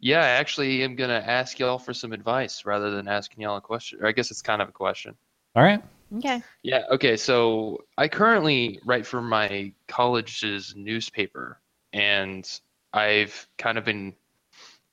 Yeah, 0.00 0.20
I 0.20 0.28
actually 0.28 0.82
am 0.84 0.94
gonna 0.96 1.22
ask 1.26 1.58
y'all 1.58 1.78
for 1.78 1.92
some 1.92 2.12
advice 2.12 2.64
rather 2.64 2.90
than 2.90 3.08
asking 3.08 3.42
y'all 3.42 3.56
a 3.56 3.60
question. 3.60 3.98
Or 4.00 4.06
I 4.06 4.12
guess 4.12 4.30
it's 4.30 4.42
kind 4.42 4.62
of 4.62 4.68
a 4.68 4.72
question. 4.72 5.16
All 5.54 5.62
right. 5.62 5.82
Okay. 6.18 6.42
Yeah, 6.62 6.82
okay, 6.92 7.16
so 7.16 7.84
I 7.98 8.06
currently 8.08 8.78
write 8.84 9.06
for 9.06 9.20
my 9.20 9.72
college's 9.88 10.74
newspaper, 10.76 11.58
and 11.92 12.48
I've 12.92 13.48
kind 13.58 13.76
of 13.76 13.84
been 13.84 14.14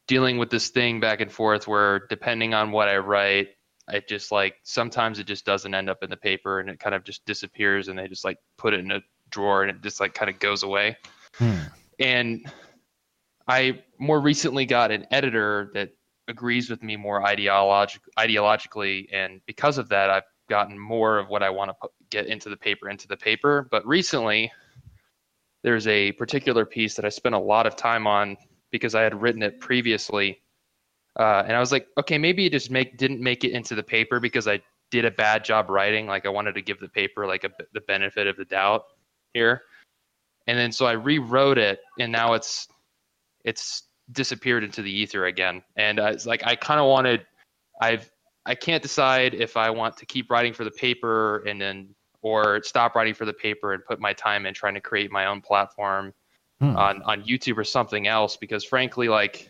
dealing 0.08 0.38
with 0.38 0.50
this 0.50 0.70
thing 0.70 1.00
back 1.00 1.22
and 1.22 1.32
forth 1.32 1.68
where 1.68 2.08
depending 2.10 2.54
on 2.54 2.72
what 2.72 2.88
I 2.90 2.98
write, 2.98 3.50
I 3.88 4.02
just 4.08 4.32
like 4.32 4.56
sometimes 4.64 5.20
it 5.20 5.28
just 5.28 5.46
doesn't 5.46 5.74
end 5.74 5.90
up 5.90 6.04
in 6.04 6.10
the 6.10 6.18
paper 6.18 6.60
and 6.60 6.70
it 6.70 6.80
kind 6.80 6.96
of 6.96 7.04
just 7.04 7.26
disappears 7.26 7.88
and 7.88 8.00
they 8.00 8.08
just 8.08 8.24
like 8.24 8.38
put 8.58 8.74
it 8.74 8.80
in 8.80 8.92
a 8.92 9.02
drawer 9.30 9.64
and 9.64 9.72
it 9.72 9.82
just 9.82 10.00
like 10.00 10.14
kind 10.14 10.30
of 10.30 10.40
goes 10.40 10.64
away. 10.64 10.98
Hmm. 11.36 11.58
and 12.00 12.52
I 13.48 13.84
more 14.00 14.20
recently 14.20 14.66
got 14.66 14.92
an 14.92 15.06
editor 15.12 15.72
that 15.74 15.90
agrees 16.28 16.70
with 16.70 16.82
me 16.84 16.96
more 16.96 17.26
ideologic 17.26 18.02
ideologically, 18.18 19.08
and 19.12 19.42
because 19.46 19.78
of 19.78 19.90
that, 19.90 20.10
I've 20.10 20.24
gotten 20.50 20.78
more 20.78 21.20
of 21.20 21.30
what 21.30 21.44
I 21.44 21.50
want 21.50 21.70
to 21.70 21.74
put, 21.74 21.92
get 22.10 22.28
into 22.28 22.50
the 22.50 22.58
paper 22.58 22.90
into 22.90 23.08
the 23.08 23.18
paper. 23.18 23.68
But 23.72 23.86
recently, 23.86 24.52
there's 25.64 25.88
a 25.88 26.12
particular 26.14 26.66
piece 26.66 26.96
that 26.96 27.06
I 27.06 27.10
spent 27.10 27.36
a 27.36 27.40
lot 27.40 27.66
of 27.66 27.76
time 27.76 28.08
on 28.08 28.38
because 28.72 28.96
I 28.96 29.02
had 29.02 29.20
written 29.22 29.44
it 29.44 29.60
previously, 29.60 30.42
uh, 31.20 31.44
and 31.46 31.56
I 31.56 31.60
was 31.60 31.72
like, 31.72 31.88
okay, 31.98 32.18
maybe 32.18 32.46
it 32.46 32.52
just 32.52 32.72
make 32.72 32.98
didn't 32.98 33.22
make 33.22 33.44
it 33.44 33.52
into 33.52 33.76
the 33.76 33.84
paper 33.84 34.20
because 34.20 34.48
I 34.48 34.62
did 34.92 35.06
a 35.06 35.12
bad 35.12 35.44
job 35.44 35.70
writing. 35.70 36.08
Like 36.08 36.26
I 36.26 36.30
wanted 36.30 36.56
to 36.56 36.62
give 36.62 36.80
the 36.80 36.90
paper 36.90 37.28
like 37.28 37.44
a, 37.44 37.52
the 37.74 37.82
benefit 37.82 38.28
of 38.28 38.38
the 38.38 38.46
doubt 38.46 38.84
here 39.34 39.64
and 40.48 40.58
then 40.58 40.72
so 40.72 40.86
I 40.86 40.94
rewrote 40.94 41.58
it, 41.58 41.80
and 42.00 42.12
now 42.12 42.34
it's 42.34 42.68
it's 43.46 43.84
disappeared 44.12 44.64
into 44.64 44.82
the 44.82 44.92
ether 44.92 45.26
again. 45.26 45.64
And 45.76 46.00
uh, 46.00 46.08
it's 46.08 46.26
like 46.26 46.46
I 46.46 46.56
kind 46.56 46.80
of 46.80 46.88
wanted, 46.88 47.26
I've 47.82 48.10
I 48.46 48.56
can't 48.56 48.84
decide 48.84 49.34
if 49.34 49.56
I 49.56 49.70
want 49.70 49.98
to 49.98 50.06
keep 50.06 50.30
writing 50.30 50.54
for 50.54 50.64
the 50.66 50.72
paper 50.72 51.44
and 51.48 51.60
then 51.60 51.96
or 52.22 52.62
stop 52.64 52.96
writing 52.96 53.14
for 53.14 53.26
the 53.26 53.34
paper 53.34 53.74
and 53.74 53.84
put 53.86 54.00
my 54.00 54.14
time 54.14 54.46
in 54.46 54.54
trying 54.54 54.74
to 54.74 54.82
create 54.82 55.12
my 55.12 55.26
own 55.26 55.42
platform 55.42 56.14
Hmm. 56.60 56.78
on 56.78 57.02
on 57.04 57.24
YouTube 57.24 57.58
or 57.58 57.64
something 57.64 58.08
else. 58.08 58.38
Because 58.38 58.64
frankly, 58.64 59.10
like 59.10 59.50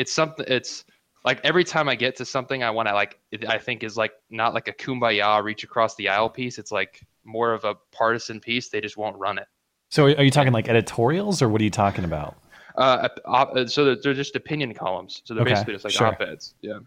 it's 0.00 0.12
something 0.12 0.46
it's 0.48 0.84
like 1.24 1.38
every 1.44 1.64
time 1.64 1.86
I 1.88 1.94
get 1.94 2.16
to 2.16 2.24
something 2.24 2.62
I 2.62 2.70
want 2.70 2.88
to 2.88 2.94
like 2.94 3.18
I 3.46 3.58
think 3.58 3.82
is 3.84 3.96
like 3.96 4.12
not 4.30 4.54
like 4.54 4.68
a 4.68 4.72
kumbaya 4.72 5.42
reach 5.42 5.62
across 5.64 5.94
the 5.96 6.08
aisle 6.08 6.30
piece. 6.30 6.58
It's 6.58 6.72
like 6.72 7.02
more 7.24 7.52
of 7.52 7.64
a 7.64 7.74
partisan 7.92 8.40
piece. 8.40 8.68
They 8.70 8.80
just 8.80 8.96
won't 8.96 9.16
run 9.18 9.36
it. 9.38 9.46
So, 9.90 10.04
are 10.06 10.22
you 10.22 10.30
talking 10.30 10.52
like 10.52 10.68
editorials, 10.68 11.42
or 11.42 11.48
what 11.48 11.60
are 11.60 11.64
you 11.64 11.70
talking 11.70 12.04
about? 12.04 12.36
Uh, 12.76 13.08
op- 13.26 13.56
uh, 13.56 13.66
so 13.66 13.84
they're, 13.84 13.96
they're 13.96 14.14
just 14.14 14.36
opinion 14.36 14.72
columns. 14.72 15.20
So 15.24 15.34
they're 15.34 15.42
Okay, 15.42 15.52
basically 15.52 15.74
just 15.74 15.84
like 15.84 15.92
sure. 15.92 16.06
op-eds. 16.06 16.54
Yeah. 16.62 16.78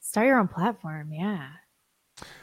Start 0.00 0.28
your 0.28 0.38
own 0.38 0.46
platform. 0.48 1.12
Yeah. 1.12 1.48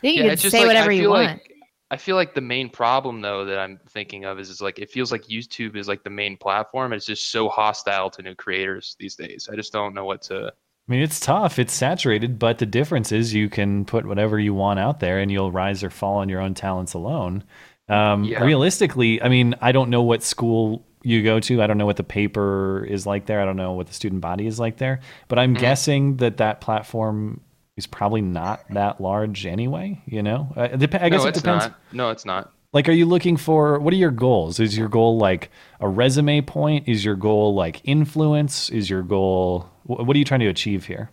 you 0.02 0.12
Yeah, 0.12 0.28
can 0.28 0.38
just 0.38 0.52
say 0.52 0.60
like, 0.60 0.68
whatever 0.68 0.92
I 0.92 0.96
you 0.96 1.10
want. 1.10 1.28
like 1.30 1.53
I 1.94 1.98
feel 1.98 2.16
like 2.16 2.34
the 2.34 2.42
main 2.42 2.70
problem 2.70 3.22
though 3.22 3.46
that 3.46 3.60
I'm 3.60 3.80
thinking 3.90 4.26
of 4.26 4.40
is, 4.40 4.50
is 4.50 4.62
like 4.62 4.80
it 4.80 4.90
feels 4.90 5.12
like 5.12 5.24
YouTube 5.26 5.76
is 5.76 5.88
like 5.88 6.04
the 6.04 6.10
main 6.10 6.38
platform. 6.38 6.92
It's 6.92 7.06
just 7.06 7.30
so 7.32 7.50
hostile 7.50 8.10
to 8.10 8.22
new 8.24 8.36
creators 8.36 8.96
these 9.00 9.16
days. 9.16 9.48
I 9.52 9.56
just 9.56 9.72
don't 9.72 9.94
know 9.94 10.06
what 10.06 10.24
to. 10.24 10.48
I 10.90 10.92
mean, 10.92 11.02
it's 11.02 11.20
tough. 11.20 11.60
It's 11.60 11.72
saturated, 11.74 12.40
but 12.40 12.58
the 12.58 12.66
difference 12.66 13.12
is 13.12 13.34
you 13.34 13.48
can 13.50 13.86
put 13.86 14.06
whatever 14.06 14.38
you 14.40 14.54
want 14.54 14.80
out 14.80 15.00
there, 15.00 15.20
and 15.20 15.32
you'll 15.32 15.52
rise 15.52 15.84
or 15.84 15.90
fall 15.90 16.18
on 16.18 16.30
your 16.30 16.42
own 16.42 16.56
talents 16.56 16.94
alone. 16.94 17.44
Um, 17.90 18.24
Yeah. 18.24 18.44
Realistically, 18.44 19.22
I 19.22 19.30
mean, 19.30 19.56
I 19.62 19.72
don't 19.72 19.90
know 19.90 20.02
what 20.04 20.24
school 20.24 20.86
you 21.04 21.24
go 21.24 21.40
to. 21.42 21.62
I 21.62 21.68
don't 21.68 21.78
know 21.78 21.86
what 21.86 21.98
the 21.98 22.04
paper 22.04 22.86
is 22.90 23.06
like 23.06 23.26
there. 23.28 23.42
I 23.42 23.46
don't 23.46 23.58
know 23.58 23.74
what 23.74 23.88
the 23.88 23.94
student 23.94 24.22
body 24.22 24.48
is 24.48 24.60
like 24.60 24.78
there. 24.78 25.00
But 25.28 25.40
I'm 25.40 25.56
Mhm. 25.56 25.60
guessing 25.60 26.18
that 26.18 26.38
that 26.38 26.60
platform 26.62 27.42
is 27.78 27.88
probably 27.88 28.22
not 28.22 28.64
that 28.72 29.02
large 29.02 29.46
anyway. 29.46 30.02
You 30.06 30.24
know, 30.24 30.54
uh, 30.56 30.68
dep- 30.68 30.96
I 31.02 31.10
guess 31.10 31.24
no, 31.24 31.28
it 31.30 31.36
depends. 31.36 31.66
not. 31.66 31.80
No, 31.92 32.10
it's 32.10 32.26
not. 32.26 32.52
Like, 32.72 32.90
are 32.90 32.94
you 32.94 33.06
looking 33.06 33.38
for 33.38 33.80
what 33.80 33.94
are 33.94 33.98
your 33.98 34.12
goals? 34.12 34.60
Is 34.60 34.78
your 34.78 34.88
goal 34.90 35.18
like 35.18 35.52
a 35.80 35.88
resume 35.88 36.42
point? 36.42 36.88
Is 36.88 37.06
your 37.06 37.16
goal 37.16 37.54
like 37.54 37.82
influence? 37.84 38.70
Is 38.70 38.90
your 38.90 39.04
goal 39.04 39.70
wh- 39.84 40.00
what 40.00 40.16
are 40.16 40.20
you 40.20 40.26
trying 40.26 40.40
to 40.42 40.48
achieve 40.48 40.86
here? 40.86 41.12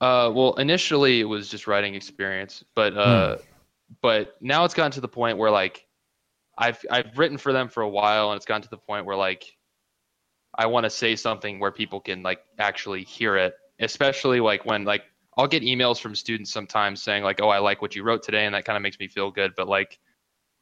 Uh, 0.00 0.30
well, 0.34 0.54
initially 0.54 1.20
it 1.20 1.24
was 1.24 1.48
just 1.48 1.66
writing 1.66 1.94
experience, 1.94 2.64
but 2.74 2.92
Hmm. 2.94 2.98
uh, 2.98 3.36
but 4.02 4.36
now 4.40 4.64
it's 4.64 4.74
gotten 4.74 4.92
to 4.92 5.00
the 5.00 5.08
point 5.08 5.38
where 5.38 5.50
like 5.50 5.86
I've 6.56 6.78
I've 6.90 7.16
written 7.18 7.38
for 7.38 7.52
them 7.52 7.68
for 7.68 7.82
a 7.82 7.88
while, 7.88 8.30
and 8.30 8.36
it's 8.36 8.46
gotten 8.46 8.62
to 8.62 8.70
the 8.70 8.78
point 8.78 9.06
where 9.06 9.16
like 9.16 9.44
I 10.56 10.66
want 10.66 10.84
to 10.84 10.90
say 10.90 11.14
something 11.16 11.60
where 11.60 11.70
people 11.70 12.00
can 12.00 12.22
like 12.22 12.40
actually 12.58 13.04
hear 13.04 13.36
it, 13.36 13.54
especially 13.78 14.40
like 14.40 14.64
when 14.64 14.84
like 14.84 15.02
I'll 15.40 15.48
get 15.48 15.62
emails 15.62 15.98
from 16.00 16.14
students 16.14 16.52
sometimes 16.52 17.02
saying 17.02 17.22
like, 17.24 17.40
"Oh, 17.40 17.48
I 17.48 17.58
like 17.58 17.80
what 17.82 17.96
you 17.96 18.02
wrote 18.02 18.22
today," 18.22 18.44
and 18.46 18.54
that 18.54 18.64
kind 18.64 18.76
of 18.76 18.82
makes 18.82 18.98
me 18.98 19.08
feel 19.08 19.30
good. 19.30 19.54
But 19.56 19.68
like 19.68 19.98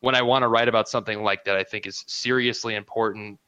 when 0.00 0.14
I 0.14 0.22
want 0.22 0.42
to 0.44 0.48
write 0.48 0.68
about 0.68 0.88
something 0.88 1.22
like 1.22 1.44
that, 1.44 1.56
I 1.56 1.64
think 1.64 1.86
is 1.86 2.04
seriously 2.06 2.76
important, 2.76 3.38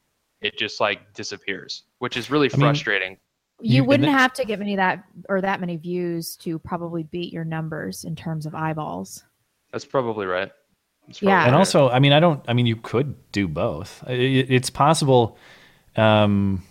it 0.41 0.59
just 0.59 0.81
like 0.81 1.15
disappears, 1.15 1.85
which 2.01 2.17
is 2.17 2.31
really 2.31 2.49
I 2.53 2.57
mean, 2.57 2.61
frustrating. 2.67 3.13
You- 3.61 3.77
You 3.77 3.85
wouldn't 3.85 4.07
then- 4.09 4.19
have 4.19 4.33
to 4.35 4.45
get 4.45 4.61
any 4.61 4.75
that 4.77 5.05
or 5.29 5.41
that 5.43 5.61
many 5.61 5.77
views 5.77 6.35
to 6.39 6.59
probably 6.59 7.05
beat 7.05 7.33
your 7.33 7.45
numbers 7.45 8.05
in 8.05 8.17
terms 8.17 8.47
of 8.47 8.55
eyeballs. 8.55 9.23
That's 9.71 9.85
probably 9.85 10.27
right. 10.27 10.51
That's 11.07 11.23
Yeah. 11.23 11.45
and 11.45 11.53
right. 11.53 11.59
also 11.59 11.89
i 11.91 11.99
mean 11.99 12.13
i 12.13 12.21
don't 12.21 12.43
i 12.49 12.53
mean 12.53 12.67
you 12.67 12.77
could 12.77 13.15
do 13.33 13.49
both 13.49 14.05
I- 14.07 14.13
it, 14.13 14.51
it's 14.51 14.71
possible 14.71 15.37
um 15.97 16.63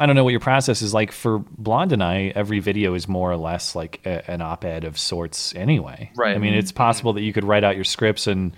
i 0.00 0.06
don't 0.06 0.16
know 0.16 0.24
what 0.24 0.30
your 0.30 0.40
process 0.40 0.82
is 0.82 0.92
like 0.92 1.12
for 1.12 1.38
blonde 1.56 1.92
and 1.92 2.02
i 2.02 2.32
every 2.34 2.58
video 2.58 2.94
is 2.94 3.06
more 3.06 3.30
or 3.30 3.36
less 3.36 3.74
like 3.76 4.00
a, 4.04 4.28
an 4.30 4.40
op-ed 4.42 4.82
of 4.84 4.98
sorts 4.98 5.54
anyway 5.54 6.10
Right. 6.16 6.34
i 6.34 6.38
mean 6.38 6.54
it's 6.54 6.72
possible 6.72 7.12
that 7.12 7.22
you 7.22 7.32
could 7.32 7.44
write 7.44 7.62
out 7.62 7.76
your 7.76 7.84
scripts 7.84 8.26
and 8.26 8.56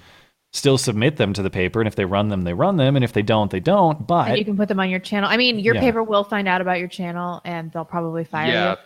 still 0.54 0.76
submit 0.76 1.16
them 1.16 1.32
to 1.32 1.42
the 1.42 1.48
paper 1.50 1.80
and 1.80 1.88
if 1.88 1.94
they 1.96 2.04
run 2.04 2.28
them 2.28 2.42
they 2.42 2.52
run 2.54 2.76
them 2.76 2.94
and 2.94 3.04
if 3.04 3.12
they 3.14 3.22
don't 3.22 3.50
they 3.50 3.60
don't 3.60 3.98
and 3.98 4.06
but 4.06 4.38
you 4.38 4.44
can 4.44 4.56
put 4.56 4.68
them 4.68 4.78
on 4.80 4.90
your 4.90 5.00
channel. 5.00 5.28
I 5.30 5.38
mean, 5.38 5.58
your 5.58 5.74
Yeah. 5.74 5.80
paper 5.80 6.02
will 6.02 6.24
find 6.24 6.46
out 6.46 6.60
about 6.60 6.78
your 6.78 6.88
channel 6.88 7.40
and 7.44 7.72
they'll 7.72 7.86
probably 7.86 8.24
fire 8.24 8.48
yeah, 8.52 8.70
you. 8.72 8.76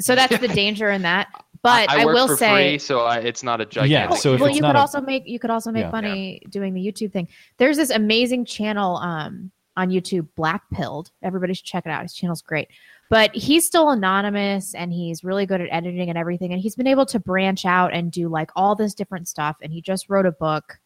So 0.00 0.14
that's 0.14 0.38
the 0.38 0.48
danger 0.62 0.90
in 0.90 1.02
that. 1.02 1.28
But 1.62 1.90
I, 1.90 2.00
I, 2.00 2.04
work 2.06 2.14
will 2.14 2.28
say 2.36 2.70
free, 2.72 2.78
so 2.78 3.00
I, 3.00 3.18
it's 3.18 3.42
not 3.42 3.60
a 3.60 3.66
gigantic. 3.66 4.16
so 4.18 4.32
if 4.32 4.40
well, 4.40 4.48
it's 4.48 4.56
you 4.56 4.62
not 4.62 4.68
could 4.70 4.76
a- 4.76 4.80
also 4.80 5.00
make 5.02 5.24
you 5.26 5.38
could 5.38 5.50
also 5.50 5.70
make 5.72 5.84
Yeah. 5.84 5.90
money 5.90 6.40
doing 6.48 6.72
the 6.72 6.80
YouTube 6.80 7.12
thing. 7.12 7.28
There's 7.58 7.76
this 7.76 7.90
amazing 7.90 8.46
channel 8.46 8.96
um, 8.96 9.50
on 9.76 9.90
YouTube, 9.90 10.28
Black 10.36 10.62
Pilled. 10.72 11.10
Everybody 11.22 11.54
should 11.54 11.66
check 11.66 11.86
it 11.86 11.90
out. 11.90 12.02
His 12.02 12.14
channel's 12.14 12.42
great. 12.42 12.68
But 13.10 13.34
he's 13.34 13.66
still 13.66 13.90
anonymous 13.90 14.74
and 14.74 14.92
he's 14.92 15.24
really 15.24 15.46
good 15.46 15.60
at 15.60 15.68
editing 15.70 16.08
and 16.08 16.18
everything. 16.18 16.52
And 16.52 16.60
he's 16.60 16.76
been 16.76 16.86
able 16.86 17.06
to 17.06 17.20
branch 17.20 17.64
out 17.64 17.92
and 17.92 18.10
do 18.10 18.28
like 18.28 18.50
all 18.56 18.74
this 18.74 18.94
different 18.94 19.28
stuff. 19.28 19.56
And 19.62 19.72
he 19.72 19.80
just 19.80 20.08
wrote 20.08 20.26
a 20.26 20.32
book. 20.32 20.78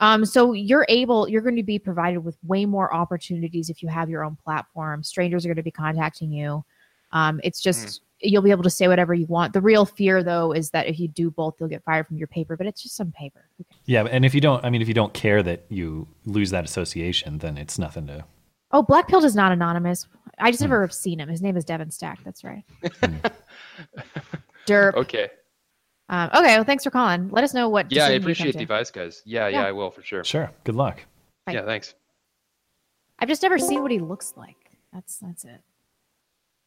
Um, 0.00 0.24
so 0.24 0.52
you're 0.52 0.86
able, 0.88 1.28
you're 1.28 1.42
going 1.42 1.56
to 1.56 1.62
be 1.62 1.78
provided 1.78 2.18
with 2.18 2.36
way 2.44 2.66
more 2.66 2.92
opportunities 2.92 3.70
if 3.70 3.82
you 3.82 3.88
have 3.88 4.10
your 4.10 4.24
own 4.24 4.36
platform. 4.36 5.02
Strangers 5.02 5.44
are 5.44 5.48
going 5.48 5.56
to 5.56 5.62
be 5.62 5.70
contacting 5.70 6.32
you. 6.32 6.64
Um, 7.12 7.40
it's 7.44 7.60
just 7.60 8.02
you'll 8.22 8.42
be 8.42 8.50
able 8.50 8.62
to 8.62 8.70
say 8.70 8.88
whatever 8.88 9.12
you 9.14 9.26
want. 9.26 9.52
The 9.52 9.60
real 9.60 9.84
fear, 9.84 10.22
though, 10.22 10.52
is 10.52 10.70
that 10.70 10.86
if 10.86 10.98
you 10.98 11.08
do 11.08 11.30
both, 11.30 11.54
you'll 11.58 11.68
get 11.68 11.82
fired 11.84 12.06
from 12.06 12.16
your 12.16 12.28
paper. 12.28 12.56
But 12.56 12.66
it's 12.66 12.82
just 12.82 12.96
some 12.96 13.12
paper. 13.12 13.48
Who 13.58 13.64
yeah 13.86 14.04
and 14.10 14.24
if 14.24 14.32
you 14.34 14.40
don't 14.40 14.64
i 14.64 14.70
mean 14.70 14.80
if 14.80 14.86
you 14.88 14.94
don't 14.94 15.12
care 15.12 15.42
that 15.42 15.64
you 15.68 16.06
lose 16.24 16.50
that 16.50 16.64
association 16.64 17.38
then 17.38 17.58
it's 17.58 17.78
nothing 17.78 18.06
to 18.06 18.24
Oh, 18.74 18.82
Black 18.82 19.06
Pill 19.06 19.22
is 19.22 19.36
not 19.36 19.52
anonymous. 19.52 20.08
I 20.38 20.50
just 20.50 20.62
Hmm. 20.62 20.70
never 20.70 20.80
have 20.80 20.94
seen 20.94 21.20
him. 21.20 21.28
His 21.28 21.42
name 21.42 21.58
is 21.58 21.64
Devin 21.66 21.90
Stack. 21.90 22.20
That's 22.24 22.42
right. 22.42 22.64
Derp. 24.66 24.94
okay. 24.94 25.28
Um, 26.08 26.30
okay. 26.34 26.56
Well, 26.56 26.64
thanks 26.64 26.82
for 26.84 26.90
calling. 26.90 27.28
Let 27.28 27.44
us 27.44 27.52
know 27.52 27.68
what. 27.68 27.90
Yeah, 27.92 28.04
I 28.06 28.08
decision 28.08 28.12
you 28.14 28.18
come 28.20 28.22
appreciate 28.24 28.52
the 28.56 28.62
advice, 28.62 28.90
guys. 28.90 29.22
Yeah, 29.26 29.48
yeah, 29.48 29.60
Yeah. 29.60 29.66
I 29.68 29.72
will 29.72 29.90
for 29.90 30.02
sure. 30.02 30.24
sure 30.24 30.50
good 30.64 30.74
luck 30.74 31.04
Bye. 31.46 31.52
Yeah, 31.52 31.64
thanks. 31.66 31.94
I've 33.18 33.28
just 33.28 33.42
never 33.42 33.58
seen 33.58 33.82
what 33.82 33.90
he 33.90 33.98
looks 33.98 34.32
like. 34.38 34.56
That's 34.92 35.18
that's 35.18 35.44
it. 35.44 35.60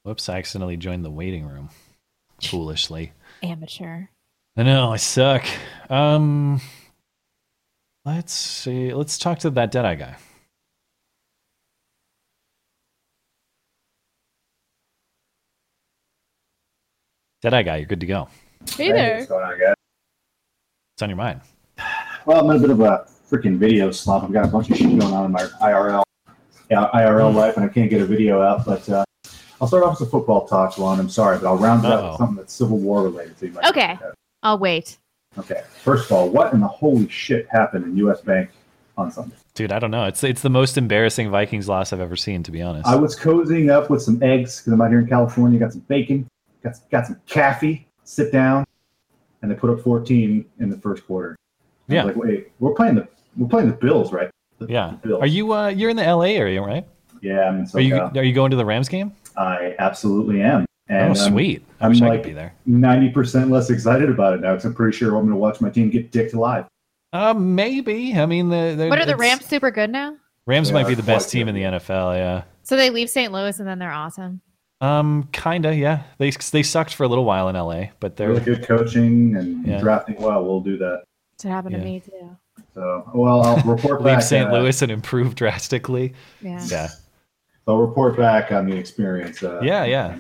Whoops 0.06 0.30
i 0.30 0.38
accidentally 0.38 0.78
joined 0.78 1.04
the 1.04 1.10
waiting 1.12 1.46
room 1.48 1.70
foolishly 2.42 3.12
Amateur. 3.44 4.06
I 4.58 4.64
know 4.64 4.94
I 4.94 4.96
suck. 4.98 5.44
Um, 5.90 6.62
let's 8.06 8.32
see. 8.32 8.94
Let's 8.94 9.18
talk 9.18 9.40
to 9.40 9.50
that 9.50 9.70
Deadeye 9.72 9.96
guy. 9.96 10.16
Deadeye 17.42 17.64
guy, 17.64 17.78
you're 17.78 17.86
good 17.86 18.00
to 18.00 18.06
go. 18.06 18.28
Hey 18.76 18.92
there. 18.92 19.18
What's 19.18 19.28
going 19.28 19.44
on, 19.46 19.60
guys? 19.60 19.76
What's 20.94 21.04
on 21.04 21.10
your 21.10 21.18
mind? 21.18 21.42
Well, 22.26 22.44
I'm 22.44 22.50
in 22.50 22.58
a 22.58 22.60
bit 22.60 22.70
of 22.72 22.80
a 22.80 23.06
freaking 23.30 23.58
video 23.58 23.92
slump. 23.92 24.24
I've 24.24 24.34
got 24.34 24.46
a 24.46 24.48
bunch 24.48 24.70
of 24.72 24.78
shit 24.78 24.88
going 24.88 25.02
on 25.14 25.26
in 25.26 25.32
my 25.32 25.44
IRL, 25.62 26.04
yeah, 26.72 26.90
IRL 26.94 27.32
Hmm. 27.32 27.38
life, 27.38 27.58
and 27.58 27.66
I 27.66 27.68
can't 27.68 27.90
get 27.90 28.02
a 28.02 28.06
video 28.06 28.42
out. 28.42 28.66
But 28.66 28.88
uh, 28.90 29.04
I'll 29.62 29.68
start 29.68 29.84
off 29.84 30.00
with 30.00 30.08
the 30.10 30.12
football 30.12 30.48
talk, 30.48 30.78
Lon. 30.78 31.00
I'm 31.00 31.10
sorry, 31.10 31.38
but 31.38 31.48
I'll 31.48 31.58
round 31.58 31.86
it 31.86 31.92
out 31.92 32.00
Uh-oh. 32.04 32.10
with 32.12 32.18
something 32.18 32.36
that's 32.38 32.54
Civil 32.54 32.78
War 32.78 33.04
related. 33.04 33.38
So 33.40 33.46
you 33.46 33.54
Okay. 33.70 33.98
I'll 34.44 34.60
wait. 34.60 34.98
Okay. 35.38 35.62
First 35.84 36.06
of 36.06 36.12
all, 36.12 36.30
what 36.30 36.54
in 36.54 36.60
the 36.60 36.68
holy 36.68 37.08
shit 37.10 37.48
happened 37.50 37.86
in 37.86 37.98
U.S. 37.98 38.22
Bank 38.22 38.50
on 38.98 39.12
Sunday? 39.12 39.36
Dude, 39.54 39.72
I 39.72 39.80
don't 39.80 39.92
know. 39.92 40.06
It's 40.06 40.24
it's 40.24 40.42
the 40.42 40.50
most 40.50 40.78
embarrassing 40.78 41.30
Vikings 41.30 41.70
loss 41.70 41.94
I've 41.94 42.02
ever 42.02 42.16
seen, 42.18 42.44
to 42.44 42.52
be 42.52 42.62
honest. 42.62 42.86
I 42.88 42.96
was 42.96 43.18
cozying 43.18 43.72
up 43.72 43.90
with 43.90 44.02
some 44.02 44.22
eggs 44.22 44.60
because 44.60 44.74
I'm 44.74 44.82
out 44.82 44.90
here 44.90 45.00
in 45.00 45.08
California. 45.08 45.58
Got 45.60 45.72
some 45.72 45.82
bacon, 45.82 46.28
got 46.64 46.74
got 46.92 47.08
some 47.08 47.20
coffee. 47.30 47.88
Sit 48.04 48.32
down, 48.32 48.66
and 49.42 49.50
they 49.50 49.56
put 49.56 49.70
up 49.70 49.80
14 49.80 50.46
in 50.60 50.70
the 50.70 50.78
first 50.78 51.08
quarter. 51.08 51.36
I 51.40 51.44
was 51.88 51.96
Yeah. 51.96 52.04
Like, 52.04 52.16
wait, 52.18 52.52
we're 52.60 52.74
playing 52.74 52.96
the 52.96 53.08
we're 53.38 53.48
playing 53.48 53.70
the 53.70 53.76
Bills, 53.76 54.12
right? 54.12 54.30
The- 54.60 54.68
yeah. 54.68 54.96
the 55.02 55.08
Bills. 55.08 55.22
Are 55.22 55.28
you 55.28 55.54
uh 55.54 55.68
you're 55.70 55.90
in 55.90 55.96
the 55.98 56.04
LA 56.04 56.36
area, 56.36 56.62
right? 56.62 56.86
Yeah, 57.22 57.48
I'm 57.48 57.60
in 57.62 57.68
Are 57.74 57.80
you 57.80 57.96
are 57.98 58.24
you 58.24 58.34
going 58.34 58.52
to 58.52 58.58
the 58.58 58.66
Rams 58.66 58.90
game? 58.90 59.14
I 59.38 59.76
absolutely 59.80 60.42
am. 60.42 60.66
And 60.88 61.04
oh, 61.04 61.08
I'm 61.10 61.16
sweet. 61.16 61.64
I 61.82 61.86
I'm 61.86 61.92
wish 61.92 62.02
I 62.02 62.08
like- 62.10 62.22
could 62.22 62.28
be 62.30 62.34
there. 62.34 62.54
90% 62.70 63.50
less 63.50 63.70
excited 63.70 64.10
about 64.10 64.34
it 64.34 64.42
now 64.42 64.52
because 64.52 64.66
I'm 64.66 64.74
pretty 64.76 64.96
sure 64.96 65.10
I'm 65.16 65.24
going 65.24 65.30
to 65.30 65.36
watch 65.36 65.60
my 65.62 65.70
team 65.70 65.90
get 65.90 66.12
dicked 66.12 66.34
alive. 66.34 66.66
Uh, 67.12 67.34
maybe. 67.34 68.14
I 68.18 68.26
mean, 68.26 68.50
the, 68.50 68.76
the 68.78 68.88
What 68.88 69.00
are 69.00 69.06
the 69.06 69.16
Rams 69.16 69.46
super 69.46 69.72
good 69.72 69.90
now? 69.90 70.18
Rams 70.46 70.68
They 70.68 70.74
might 70.76 70.88
be 70.88 70.94
the 70.94 71.02
best 71.04 71.32
team 71.32 71.48
good. 71.48 71.56
in 71.56 71.72
the 71.72 71.80
NFL. 71.80 72.16
Yeah. 72.18 72.44
So 72.64 72.76
they 72.76 72.90
leave 72.92 73.10
St. 73.10 73.32
Louis 73.32 73.58
and 73.60 73.68
then 73.68 73.80
they're 73.80 73.92
awesome. 73.92 74.42
Um, 74.82 75.28
kinda. 75.32 75.74
Yeah. 75.76 76.04
They 76.20 76.30
they 76.52 76.62
sucked 76.62 76.94
for 76.94 77.04
a 77.04 77.08
little 77.08 77.26
while 77.26 77.48
in 77.50 77.56
LA, 77.56 77.86
but 78.00 78.16
they're 78.18 78.30
Really 78.30 78.42
good 78.42 78.64
coaching 78.68 79.36
and 79.38 79.66
Yeah. 79.66 79.80
drafting 79.80 80.18
well. 80.20 80.44
We'll 80.46 80.60
do 80.62 80.78
that. 80.80 81.04
It 81.44 81.48
happened 81.48 81.74
Yeah. 81.74 81.80
to 81.80 81.86
me 81.86 82.00
too. 82.02 82.38
So, 82.74 83.10
well, 83.16 83.42
I'll 83.42 83.58
report 83.64 84.02
leave. 84.04 84.22
St. 84.24 84.50
uh, 84.50 84.54
Louis 84.54 84.82
and 84.82 84.92
improve 84.92 85.34
drastically. 85.42 86.14
Yeah. 86.42 86.64
Yeah. 86.70 86.88
I'll 87.68 87.78
report 87.78 88.16
back 88.18 88.52
on 88.52 88.66
the 88.70 88.76
experience. 88.76 89.42
Uh, 89.44 89.60
Yeah, 89.64 89.84
yeah. 89.86 90.16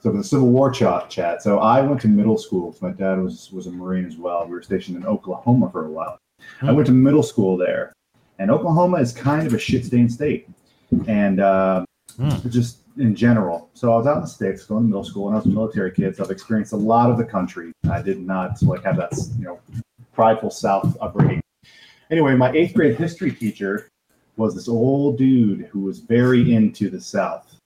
So 0.00 0.12
for 0.12 0.16
the 0.18 0.24
Civil 0.24 0.48
War 0.48 0.70
chat. 0.70 1.10
Chat. 1.10 1.42
So 1.42 1.58
I 1.58 1.80
went 1.80 2.00
to 2.02 2.08
middle 2.08 2.38
school. 2.38 2.76
My 2.80 2.90
dad 2.90 3.18
was 3.20 3.50
was 3.52 3.66
a 3.66 3.70
Marine 3.70 4.04
as 4.06 4.16
well. 4.16 4.44
We 4.44 4.52
were 4.52 4.62
stationed 4.62 4.96
in 4.96 5.04
Oklahoma 5.06 5.70
for 5.70 5.86
a 5.86 5.90
while. 5.90 6.18
I 6.62 6.66
Hmm. 6.66 6.74
went 6.76 6.86
to 6.86 6.92
middle 6.92 7.24
school 7.24 7.56
there, 7.56 7.92
and 8.38 8.48
Oklahoma 8.50 8.98
is 8.98 9.12
kind 9.12 9.44
of 9.46 9.54
a 9.54 9.58
shit 9.58 9.84
stained 9.84 10.12
state, 10.12 10.48
and 11.08 11.40
uh, 11.40 11.84
Hmm. 12.16 12.48
just 12.48 12.78
in 12.96 13.14
general. 13.16 13.68
So 13.74 13.92
I 13.92 13.96
was 13.96 14.06
out 14.06 14.16
in 14.16 14.22
the 14.22 14.28
states, 14.28 14.64
going 14.64 14.82
to 14.84 14.88
middle 14.88 15.04
school, 15.04 15.26
and 15.28 15.34
I 15.34 15.38
was 15.38 15.46
a 15.46 15.50
military 15.50 15.90
kid. 15.90 16.14
So 16.16 16.24
I've 16.24 16.30
experienced 16.30 16.72
a 16.72 16.76
lot 16.76 17.10
of 17.10 17.18
the 17.18 17.24
country. 17.24 17.72
I 17.90 18.00
did 18.00 18.20
not 18.20 18.62
like 18.62 18.84
have 18.84 18.96
that 18.98 19.12
you 19.36 19.44
know 19.46 19.58
prideful 20.12 20.50
South 20.50 20.96
upbringing. 21.00 21.40
Anyway, 22.10 22.36
my 22.36 22.52
eighth 22.52 22.74
grade 22.74 22.96
history 22.96 23.32
teacher 23.32 23.88
was 24.38 24.54
this 24.54 24.68
old 24.68 25.18
dude 25.18 25.66
who 25.66 25.80
was 25.80 25.98
very 25.98 26.54
into 26.54 26.88
the 26.88 27.00
South. 27.00 27.56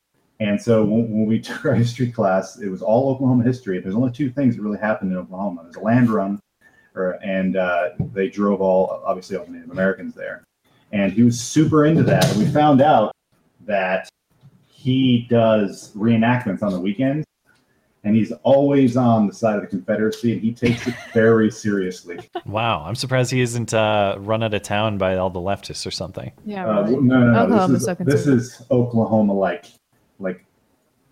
And 0.40 0.60
so 0.60 0.84
when, 0.84 1.10
when 1.10 1.26
we 1.26 1.40
took 1.48 1.64
our 1.64 1.74
history 1.74 2.10
class, 2.10 2.58
it 2.58 2.68
was 2.68 2.82
all 2.82 3.10
Oklahoma 3.10 3.44
history. 3.44 3.78
There's 3.78 3.94
only 3.94 4.12
two 4.12 4.30
things 4.30 4.56
that 4.56 4.62
really 4.62 4.78
happened 4.78 5.12
in 5.12 5.18
Oklahoma. 5.18 5.62
There's 5.64 5.76
a 5.76 5.80
land 5.80 6.10
run, 6.10 6.40
or, 6.94 7.18
and 7.22 7.56
uh, 7.56 7.90
they 8.12 8.28
drove 8.28 8.60
all, 8.60 9.02
obviously, 9.04 9.36
all 9.36 9.44
the 9.44 9.52
Native 9.52 9.70
Americans 9.70 10.14
there. 10.14 10.42
And 10.90 11.12
he 11.12 11.22
was 11.22 11.40
super 11.40 11.86
into 11.86 12.02
that. 12.04 12.28
And 12.30 12.38
we 12.38 12.46
found 12.50 12.82
out 12.82 13.12
that 13.66 14.08
he 14.66 15.26
does 15.30 15.92
reenactments 15.94 16.62
on 16.62 16.72
the 16.72 16.80
weekends. 16.80 17.24
And 18.04 18.16
he's 18.16 18.32
always 18.42 18.96
on 18.96 19.28
the 19.28 19.32
side 19.32 19.54
of 19.56 19.60
the 19.62 19.68
Confederacy, 19.68 20.32
and 20.32 20.42
he 20.42 20.52
takes 20.52 20.86
it 20.86 20.94
very 21.14 21.50
seriously. 21.50 22.18
Wow, 22.46 22.82
I'm 22.84 22.96
surprised 22.96 23.30
he 23.30 23.40
isn't 23.40 23.72
uh, 23.72 24.16
run 24.18 24.42
out 24.42 24.52
of 24.52 24.62
town 24.62 24.98
by 24.98 25.16
all 25.16 25.30
the 25.30 25.38
leftists 25.40 25.86
or 25.86 25.90
something. 25.92 26.32
Yeah, 26.44 26.66
Uh, 26.68 26.82
really. 26.82 26.96
no, 27.02 27.30
no, 27.30 27.46
no. 27.46 27.68
This 27.68 27.80
is, 27.80 27.84
so 27.86 27.94
this 28.00 28.26
is 28.26 28.62
Oklahoma, 28.70 29.32
like, 29.32 29.66
like 30.18 30.44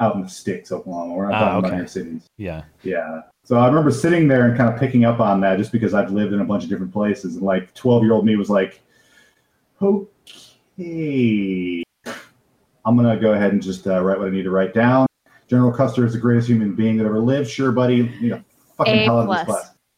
out 0.00 0.16
in 0.16 0.22
the 0.22 0.28
sticks, 0.28 0.72
Oklahoma. 0.72 1.14
We're 1.14 1.30
not 1.30 1.34
Ah, 1.34 1.38
talking 1.38 1.58
about 1.60 1.68
okay. 1.68 1.76
inner 1.78 1.86
cities. 1.86 2.26
Yeah. 2.36 2.64
Yeah. 2.82 3.22
So 3.44 3.56
I 3.58 3.66
remember 3.68 3.90
sitting 3.90 4.26
there 4.28 4.48
and 4.48 4.56
kind 4.56 4.72
of 4.72 4.78
picking 4.80 5.04
up 5.04 5.20
on 5.20 5.40
that 5.42 5.56
just 5.58 5.72
because 5.72 5.94
I've 5.94 6.10
lived 6.10 6.32
in 6.32 6.40
a 6.40 6.44
bunch 6.44 6.64
of 6.64 6.70
different 6.70 6.92
places. 6.92 7.36
And 7.36 7.44
like 7.44 7.72
12 7.74 8.02
year 8.02 8.12
old 8.12 8.24
me 8.26 8.36
was 8.36 8.50
like, 8.50 8.80
okay, 9.80 11.82
I'm 12.84 12.96
going 12.96 13.14
to 13.14 13.20
go 13.20 13.34
ahead 13.34 13.52
and 13.52 13.62
just 13.62 13.86
uh, 13.86 14.02
write 14.02 14.18
what 14.18 14.28
I 14.28 14.30
need 14.30 14.42
to 14.44 14.50
write 14.50 14.74
down. 14.74 15.06
General 15.50 15.72
Custer 15.72 16.06
is 16.06 16.12
the 16.12 16.18
greatest 16.18 16.48
human 16.48 16.76
being 16.76 16.96
that 16.98 17.04
ever 17.06 17.18
lived. 17.18 17.50
Sure, 17.50 17.72
buddy. 17.72 18.10
You 18.20 18.30
know, 18.30 18.44
fucking 18.76 18.94
A 18.94 19.04
hell 19.04 19.20
out 19.20 19.28
of 19.28 19.46
this 19.46 19.56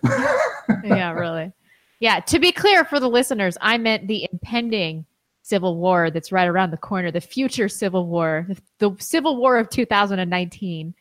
class. 0.08 0.38
yeah, 0.84 1.12
really. 1.12 1.52
Yeah, 2.00 2.20
to 2.20 2.38
be 2.38 2.52
clear 2.52 2.84
for 2.86 2.98
the 2.98 3.08
listeners, 3.08 3.58
I 3.60 3.76
meant 3.76 4.08
the 4.08 4.26
impending 4.32 5.04
civil 5.42 5.76
war 5.76 6.10
that's 6.10 6.32
right 6.32 6.48
around 6.48 6.70
the 6.70 6.78
corner, 6.78 7.10
the 7.10 7.20
future 7.20 7.68
civil 7.68 8.06
war, 8.06 8.46
the, 8.48 8.56
the 8.78 8.96
civil 9.02 9.36
war 9.36 9.58
of 9.58 9.68
2019. 9.68 10.94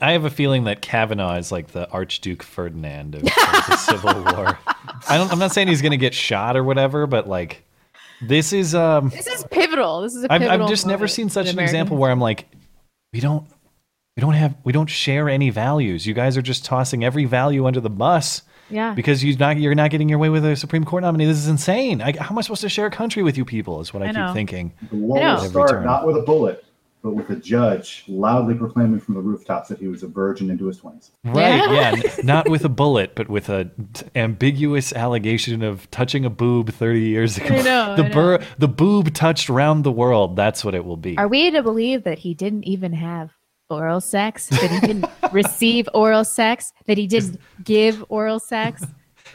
I 0.00 0.12
have 0.12 0.24
a 0.24 0.30
feeling 0.30 0.64
that 0.64 0.80
Kavanaugh 0.80 1.36
is 1.36 1.52
like 1.52 1.68
the 1.68 1.88
Archduke 1.90 2.42
Ferdinand 2.42 3.14
of, 3.14 3.22
of 3.22 3.28
the 3.68 3.76
Civil 3.76 4.14
War. 4.24 4.58
I 5.08 5.18
don't, 5.18 5.30
I'm 5.30 5.38
not 5.38 5.52
saying 5.52 5.68
he's 5.68 5.82
going 5.82 5.92
to 5.92 5.98
get 5.98 6.14
shot 6.14 6.56
or 6.56 6.64
whatever, 6.64 7.06
but 7.06 7.28
like, 7.28 7.62
this 8.22 8.52
is. 8.52 8.74
Um, 8.74 9.10
This 9.10 9.26
is 9.26 9.44
pivotal. 9.50 10.00
This 10.00 10.14
is 10.14 10.24
a 10.24 10.32
I've, 10.32 10.40
pivotal 10.40 10.62
I've 10.64 10.70
just 10.70 10.86
never 10.86 11.06
seen 11.06 11.28
such 11.28 11.46
the 11.46 11.52
an 11.52 11.58
example 11.58 11.96
American- 11.96 11.98
where 11.98 12.10
I'm 12.10 12.20
like, 12.20 12.46
we 13.12 13.20
don't, 13.20 13.46
we 14.16 14.20
don't 14.20 14.34
have, 14.34 14.54
we 14.64 14.72
don't 14.72 14.90
share 14.90 15.28
any 15.28 15.50
values. 15.50 16.06
You 16.06 16.12
guys 16.14 16.36
are 16.36 16.42
just 16.42 16.64
tossing 16.64 17.02
every 17.04 17.24
value 17.24 17.66
under 17.66 17.80
the 17.80 17.88
bus 17.90 18.42
Yeah. 18.68 18.92
because 18.94 19.24
you 19.24 19.34
not, 19.36 19.58
you're 19.58 19.74
not 19.74 19.90
getting 19.90 20.08
your 20.08 20.18
way 20.18 20.28
with 20.28 20.44
a 20.44 20.54
Supreme 20.54 20.84
Court 20.84 21.02
nominee. 21.02 21.24
This 21.24 21.38
is 21.38 21.48
insane. 21.48 22.02
I, 22.02 22.12
how 22.18 22.30
am 22.30 22.38
I 22.38 22.42
supposed 22.42 22.60
to 22.62 22.68
share 22.68 22.86
a 22.86 22.90
country 22.90 23.22
with 23.22 23.38
you 23.38 23.44
people? 23.46 23.80
Is 23.80 23.94
what 23.94 24.02
I, 24.02 24.06
I 24.06 24.08
keep 24.08 24.16
know. 24.16 24.34
thinking. 24.34 24.72
The 24.90 24.96
war 24.96 25.18
will 25.18 25.38
start 25.40 25.70
turn. 25.70 25.84
not 25.84 26.06
with 26.06 26.16
a 26.16 26.20
bullet, 26.20 26.62
but 27.02 27.12
with 27.14 27.30
a 27.30 27.36
judge 27.36 28.04
loudly 28.06 28.54
proclaiming 28.54 29.00
from 29.00 29.14
the 29.14 29.20
rooftops 29.22 29.70
that 29.70 29.78
he 29.78 29.88
was 29.88 30.02
a 30.02 30.08
virgin 30.08 30.50
into 30.50 30.66
his 30.66 30.78
20s. 30.78 31.10
Right? 31.24 31.56
Yeah. 31.56 31.94
Yeah, 31.96 32.12
not 32.22 32.50
with 32.50 32.66
a 32.66 32.68
bullet, 32.68 33.14
but 33.14 33.30
with 33.30 33.48
a 33.48 33.70
t- 33.94 34.04
ambiguous 34.14 34.92
allegation 34.92 35.62
of 35.62 35.90
touching 35.90 36.26
a 36.26 36.30
boob 36.30 36.70
30 36.70 37.00
years 37.00 37.38
ago. 37.38 37.46
I 37.54 37.62
know, 37.62 37.96
the 37.96 38.04
I 38.04 38.08
know. 38.08 38.14
bur- 38.14 38.44
the 38.58 38.68
boob 38.68 39.14
touched 39.14 39.48
round 39.48 39.84
the 39.84 39.90
world. 39.92 40.36
That's 40.36 40.62
what 40.66 40.74
it 40.74 40.84
will 40.84 40.98
be. 40.98 41.16
Are 41.16 41.28
we 41.28 41.50
to 41.50 41.62
believe 41.62 42.04
that 42.04 42.18
he 42.18 42.34
didn't 42.34 42.64
even 42.64 42.92
have 42.92 43.30
oral 43.72 44.00
sex? 44.00 44.46
That 44.48 44.70
he 44.70 44.80
didn't 44.80 45.06
receive 45.32 45.88
oral 45.94 46.24
sex? 46.24 46.72
That 46.86 46.98
he 46.98 47.06
didn't 47.06 47.38
give 47.64 48.04
oral 48.08 48.38
sex? 48.38 48.82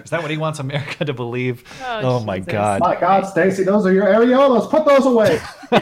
Is 0.03 0.12
that 0.12 0.22
what 0.22 0.29
he 0.29 0.38
wants 0.38 0.60
America 0.60 1.06
to 1.06 1.13
believe? 1.13 1.63
Oh, 1.84 2.17
Oh, 2.17 2.24
my 2.24 2.39
God. 2.39 2.82
My 2.82 3.00
God, 3.00 3.25
Stacy, 3.25 3.63
those 3.63 3.86
are 3.86 3.91
your 3.91 4.06
areolas. 4.06 4.70
Put 4.70 4.86
those 4.86 5.06
away. 5.06 5.39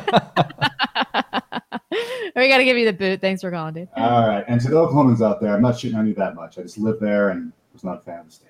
we 2.35 2.49
got 2.49 2.57
to 2.57 2.65
give 2.65 2.77
you 2.77 2.85
the 2.85 2.93
boot. 2.93 3.21
Thanks 3.21 3.41
for 3.41 3.51
calling, 3.51 3.73
dude. 3.73 3.89
All 3.95 4.27
right. 4.27 4.43
And 4.47 4.59
to 4.61 4.69
the 4.69 4.75
Oklahomans 4.75 5.25
out 5.25 5.41
there, 5.41 5.53
I'm 5.53 5.61
not 5.61 5.79
shooting 5.79 5.97
on 5.97 6.07
you 6.07 6.13
that 6.15 6.35
much. 6.35 6.57
I 6.57 6.61
just 6.61 6.77
lived 6.77 7.01
there 7.01 7.29
and 7.29 7.51
was 7.73 7.83
not 7.83 7.97
a 7.97 8.01
fan 8.01 8.19
of 8.19 8.25
the 8.27 8.31
state. 8.31 8.49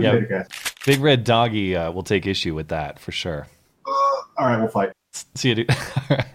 Yeah. 0.00 0.44
Big 0.84 1.00
Red 1.00 1.24
Doggy 1.24 1.76
uh, 1.76 1.92
will 1.92 2.02
take 2.02 2.26
issue 2.26 2.54
with 2.54 2.68
that 2.68 2.98
for 2.98 3.12
sure. 3.12 3.46
All 4.38 4.46
right, 4.46 4.58
we'll 4.58 4.68
fight. 4.68 4.92
See 5.34 5.50
you, 5.50 5.54
dude. 5.54 5.70
All 5.70 5.76
right. 6.10 6.26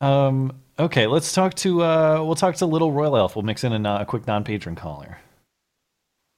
Um. 0.00 0.52
Okay, 0.78 1.06
let's 1.06 1.32
talk 1.32 1.54
to. 1.54 1.82
Uh, 1.82 2.22
we'll 2.24 2.34
talk 2.34 2.56
to 2.56 2.66
Little 2.66 2.90
Royal 2.90 3.16
Elf. 3.16 3.36
We'll 3.36 3.44
mix 3.44 3.62
in 3.62 3.86
a, 3.86 3.94
a 4.00 4.04
quick 4.04 4.26
non-patron 4.26 4.74
caller. 4.74 5.18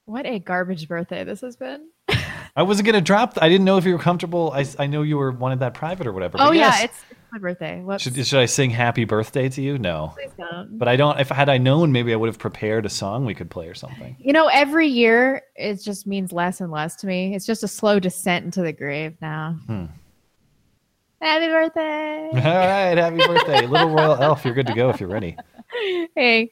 What 0.05 0.25
a 0.25 0.39
garbage 0.39 0.87
birthday 0.87 1.23
this 1.23 1.41
has 1.41 1.55
been. 1.55 1.89
I 2.55 2.63
wasn't 2.63 2.85
gonna 2.85 3.01
drop. 3.01 3.37
I 3.41 3.49
didn't 3.49 3.65
know 3.65 3.77
if 3.77 3.85
you 3.85 3.93
were 3.93 3.99
comfortable. 3.99 4.51
I, 4.53 4.65
I 4.79 4.87
know 4.87 5.01
you 5.01 5.17
were 5.17 5.31
wanted 5.31 5.59
that 5.59 5.73
private 5.73 6.07
or 6.07 6.13
whatever. 6.13 6.37
Oh 6.39 6.47
but 6.47 6.55
yeah, 6.55 6.83
it's, 6.83 7.03
it's 7.09 7.19
my 7.31 7.39
birthday. 7.39 7.83
Should, 7.97 8.25
should 8.25 8.39
I 8.39 8.45
sing 8.45 8.69
happy 8.69 9.05
birthday 9.05 9.49
to 9.49 9.61
you? 9.61 9.77
No. 9.77 10.13
Please 10.15 10.31
don't. 10.37 10.77
But 10.77 10.87
I 10.87 10.95
don't. 10.95 11.19
If 11.19 11.29
had 11.29 11.49
I 11.49 11.57
known, 11.57 11.91
maybe 11.91 12.13
I 12.13 12.15
would 12.15 12.27
have 12.27 12.39
prepared 12.39 12.85
a 12.85 12.89
song 12.89 13.25
we 13.25 13.35
could 13.35 13.49
play 13.49 13.67
or 13.67 13.75
something. 13.75 14.15
You 14.19 14.33
know, 14.33 14.47
every 14.47 14.87
year 14.87 15.41
it 15.55 15.83
just 15.83 16.07
means 16.07 16.31
less 16.31 16.61
and 16.61 16.71
less 16.71 16.95
to 16.97 17.07
me. 17.07 17.35
It's 17.35 17.45
just 17.45 17.63
a 17.63 17.67
slow 17.67 17.99
descent 17.99 18.45
into 18.45 18.61
the 18.61 18.73
grave 18.73 19.17
now. 19.19 19.57
Hmm. 19.65 19.85
Happy 21.21 21.47
birthday. 21.47 22.29
All 22.33 22.39
right, 22.39 22.97
happy 22.97 23.17
birthday, 23.17 23.65
little 23.65 23.89
royal 23.89 24.15
elf. 24.21 24.45
You're 24.45 24.53
good 24.53 24.67
to 24.67 24.73
go 24.73 24.89
if 24.89 24.99
you're 24.99 25.09
ready. 25.09 25.35
hey. 26.15 26.51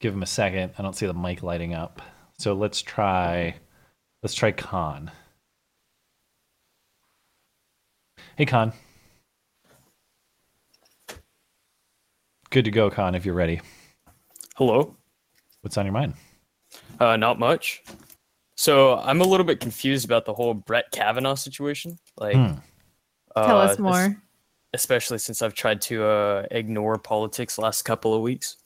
Give 0.00 0.12
him 0.12 0.22
a 0.22 0.26
second. 0.26 0.72
I 0.78 0.82
don't 0.82 0.94
see 0.94 1.06
the 1.06 1.14
mic 1.14 1.42
lighting 1.42 1.74
up. 1.74 2.02
So 2.38 2.52
let's 2.54 2.82
try. 2.82 3.56
Let's 4.22 4.34
try 4.34 4.52
Khan. 4.52 5.10
Hey, 8.36 8.46
Khan. 8.46 8.72
Good 12.50 12.64
to 12.66 12.70
go, 12.70 12.90
Khan. 12.90 13.14
If 13.14 13.24
you're 13.24 13.34
ready. 13.34 13.60
Hello. 14.56 14.96
What's 15.62 15.76
on 15.76 15.86
your 15.86 15.92
mind? 15.92 16.14
Uh, 17.00 17.16
not 17.16 17.38
much. 17.38 17.82
So 18.56 18.96
I'm 18.98 19.20
a 19.20 19.24
little 19.24 19.46
bit 19.46 19.60
confused 19.60 20.04
about 20.04 20.24
the 20.24 20.34
whole 20.34 20.54
Brett 20.54 20.90
Kavanaugh 20.90 21.34
situation. 21.34 21.98
Like, 22.18 22.34
Hmm. 22.34 22.54
Tell 23.36 23.58
uh, 23.60 23.64
us 23.66 23.78
more. 23.78 24.20
especially 24.74 25.18
since 25.18 25.42
I've 25.42 25.54
tried 25.54 25.80
to 25.82 26.04
uh, 26.04 26.46
ignore 26.50 26.98
politics 26.98 27.56
last 27.58 27.82
couple 27.82 28.12
of 28.14 28.20
weeks. 28.22 28.56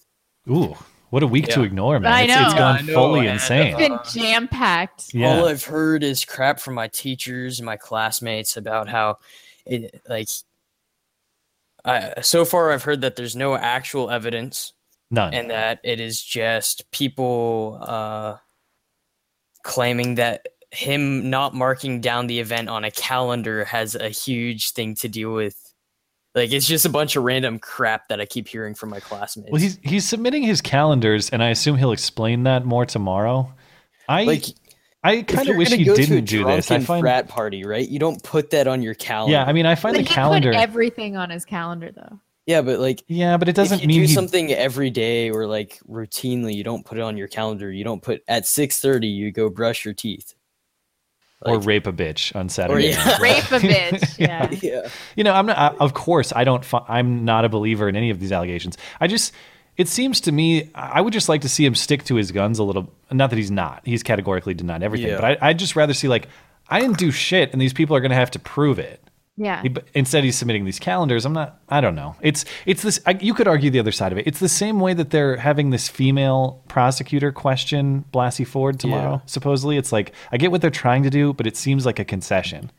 Ooh, 0.48 0.74
what 1.10 1.22
a 1.22 1.26
week 1.26 1.48
to 1.48 1.62
ignore, 1.62 2.00
man. 2.00 2.10
I 2.12 2.22
It's, 2.22 2.32
it's 2.32 2.52
know. 2.54 2.58
gone 2.58 2.76
I 2.78 2.80
know, 2.80 2.92
fully 2.94 3.20
and, 3.20 3.28
insane. 3.34 3.74
uh, 3.74 3.78
It's 3.78 4.14
been 4.14 4.22
jam 4.22 4.48
packed. 4.48 5.12
yeah. 5.14 5.28
All 5.36 5.46
I've 5.46 5.64
heard 5.64 6.02
is 6.02 6.24
crap 6.24 6.58
from 6.58 6.74
my 6.74 6.88
teachers 6.88 7.58
and 7.58 7.66
my 7.66 7.76
classmates 7.76 8.56
about 8.56 8.88
how 8.88 9.18
it 9.66 10.00
like. 10.08 10.28
I, 11.84 12.20
so 12.22 12.44
far, 12.44 12.70
I've 12.72 12.84
heard 12.84 13.00
that 13.02 13.16
there's 13.16 13.34
no 13.36 13.56
actual 13.56 14.08
evidence 14.08 14.72
None. 15.10 15.34
and 15.34 15.50
that 15.50 15.80
it 15.82 15.98
is 16.00 16.22
just 16.22 16.88
people 16.92 17.78
uh, 17.82 18.36
claiming 19.64 20.14
that 20.16 20.46
him 20.72 21.28
not 21.30 21.54
marking 21.54 22.00
down 22.00 22.26
the 22.26 22.40
event 22.40 22.68
on 22.68 22.82
a 22.84 22.90
calendar 22.90 23.64
has 23.66 23.94
a 23.94 24.08
huge 24.08 24.70
thing 24.72 24.94
to 24.96 25.08
do 25.08 25.30
with 25.32 25.56
like 26.34 26.50
it's 26.50 26.66
just 26.66 26.86
a 26.86 26.88
bunch 26.88 27.14
of 27.14 27.24
random 27.24 27.58
crap 27.58 28.08
that 28.08 28.20
I 28.20 28.24
keep 28.26 28.48
hearing 28.48 28.74
from 28.74 28.88
my 28.88 29.00
classmates. 29.00 29.50
Well, 29.52 29.60
he's 29.60 29.78
he's 29.82 30.08
submitting 30.08 30.42
his 30.42 30.62
calendars, 30.62 31.28
and 31.28 31.42
I 31.42 31.50
assume 31.50 31.76
he'll 31.76 31.92
explain 31.92 32.44
that 32.44 32.64
more 32.64 32.86
tomorrow. 32.86 33.52
I 34.08 34.24
like 34.24 34.44
I 35.04 35.22
kind 35.22 35.48
of 35.50 35.56
wish 35.56 35.68
gonna 35.68 35.76
he 35.78 35.84
to 35.84 35.92
a 35.92 35.96
didn't 35.96 36.24
do 36.24 36.38
this. 36.44 36.70
I 36.70 36.76
drunken 36.76 36.86
find 36.86 37.02
frat 37.02 37.28
party, 37.28 37.64
right? 37.64 37.86
You 37.86 37.98
don't 37.98 38.22
put 38.22 38.48
that 38.50 38.66
on 38.66 38.82
your 38.82 38.94
calendar. 38.94 39.32
yeah, 39.32 39.44
I 39.44 39.52
mean, 39.52 39.66
I 39.66 39.74
find 39.74 39.94
But 39.94 40.04
the 40.04 40.08
he 40.08 40.14
calendar. 40.14 40.52
put 40.52 40.60
everything 40.60 41.16
on 41.18 41.28
his 41.28 41.44
calendar 41.44 41.90
though. 41.94 42.18
yeah, 42.46 42.62
but 42.62 42.78
like 42.80 43.04
yeah, 43.08 43.36
but 43.36 43.48
it 43.50 43.54
doesn't 43.54 43.76
if 43.80 43.82
you 43.82 43.88
mean 43.88 44.00
do 44.00 44.06
he. 44.06 44.14
something 44.14 44.52
every 44.52 44.88
day 44.88 45.28
or 45.30 45.46
like 45.46 45.80
routinely, 45.86 46.54
you 46.54 46.64
don't 46.64 46.86
put 46.86 46.96
it 46.96 47.02
on 47.02 47.18
your 47.18 47.28
calendar. 47.28 47.70
You 47.70 47.84
don't 47.84 48.02
put 48.02 48.22
at 48.26 48.46
six 48.46 48.80
thirty. 48.80 49.08
You 49.08 49.32
go 49.32 49.50
brush 49.50 49.84
your 49.84 49.92
teeth. 49.92 50.32
Or 51.44 51.56
Like- 51.58 51.66
rape 51.66 51.86
a 51.86 51.92
bitch 51.92 52.34
on 52.36 52.48
Saturday. 52.48 52.90
yeah. 52.90 53.04
night. 53.04 53.18
Rape 53.20 53.44
a 53.52 53.58
bitch. 53.66 54.18
Yeah. 54.18 54.50
Yeah. 54.62 54.88
you 55.16 55.24
know, 55.24 55.32
I'm 55.32 55.46
not. 55.46 55.58
I, 55.58 55.68
of 55.78 55.94
course, 55.94 56.32
I 56.34 56.44
don't. 56.44 56.64
fi- 56.64 56.84
I'm 56.88 57.24
not 57.24 57.44
a 57.44 57.48
believer 57.48 57.88
in 57.88 57.96
any 57.96 58.10
of 58.10 58.20
these 58.20 58.32
allegations. 58.32 58.76
I 59.00 59.06
just. 59.06 59.32
It 59.78 59.88
seems 59.88 60.20
to 60.22 60.32
me, 60.32 60.70
I 60.74 61.00
would 61.00 61.14
just 61.14 61.30
like 61.30 61.40
to 61.40 61.48
see 61.48 61.64
him 61.64 61.74
stick 61.74 62.04
to 62.04 62.16
his 62.16 62.30
guns 62.30 62.58
a 62.58 62.62
little. 62.62 62.92
Not 63.10 63.30
that 63.30 63.36
he's 63.36 63.50
not. 63.50 63.80
He's 63.86 64.02
categorically 64.02 64.52
denied 64.52 64.82
everything. 64.82 65.08
Yeah. 65.08 65.20
But 65.20 65.42
I, 65.42 65.48
I'd 65.48 65.58
just 65.58 65.76
rather 65.76 65.94
see 65.94 66.08
like, 66.08 66.28
I 66.68 66.78
didn't 66.78 66.98
do 66.98 67.10
shit, 67.10 67.52
and 67.52 67.60
these 67.60 67.72
people 67.72 67.96
are 67.96 68.00
going 68.00 68.10
to 68.10 68.16
have 68.16 68.30
to 68.32 68.38
prove 68.38 68.78
it. 68.78 69.00
Yeah. 69.36 69.62
He- 69.62 69.74
instead 69.94 70.24
he's 70.24 70.36
submitting 70.36 70.64
these 70.66 70.78
calendars 70.78 71.24
i'm 71.24 71.32
not 71.32 71.58
i 71.70 71.80
don't 71.80 71.94
know 71.94 72.14
it's 72.20 72.44
it's 72.66 72.82
this 72.82 73.00
I, 73.06 73.12
you 73.20 73.32
could 73.32 73.48
argue 73.48 73.70
the 73.70 73.78
other 73.78 73.90
side 73.92 74.12
of 74.12 74.18
it 74.18 74.26
it's 74.26 74.40
the 74.40 74.48
same 74.48 74.78
way 74.78 74.92
that 74.94 75.08
they're 75.10 75.36
having 75.36 75.70
this 75.70 75.88
female 75.88 76.62
prosecutor 76.68 77.32
question 77.32 78.04
blasey 78.12 78.46
ford 78.46 78.78
tomorrow 78.78 79.12
Yeah. 79.14 79.26
supposedly 79.26 79.78
it's 79.78 79.90
like 79.90 80.12
i 80.32 80.36
get 80.36 80.50
what 80.50 80.60
they're 80.60 80.70
trying 80.70 81.02
to 81.04 81.10
do 81.10 81.32
but 81.32 81.46
it 81.46 81.56
seems 81.56 81.86
like 81.86 81.98
a 81.98 82.04
concession 82.04 82.70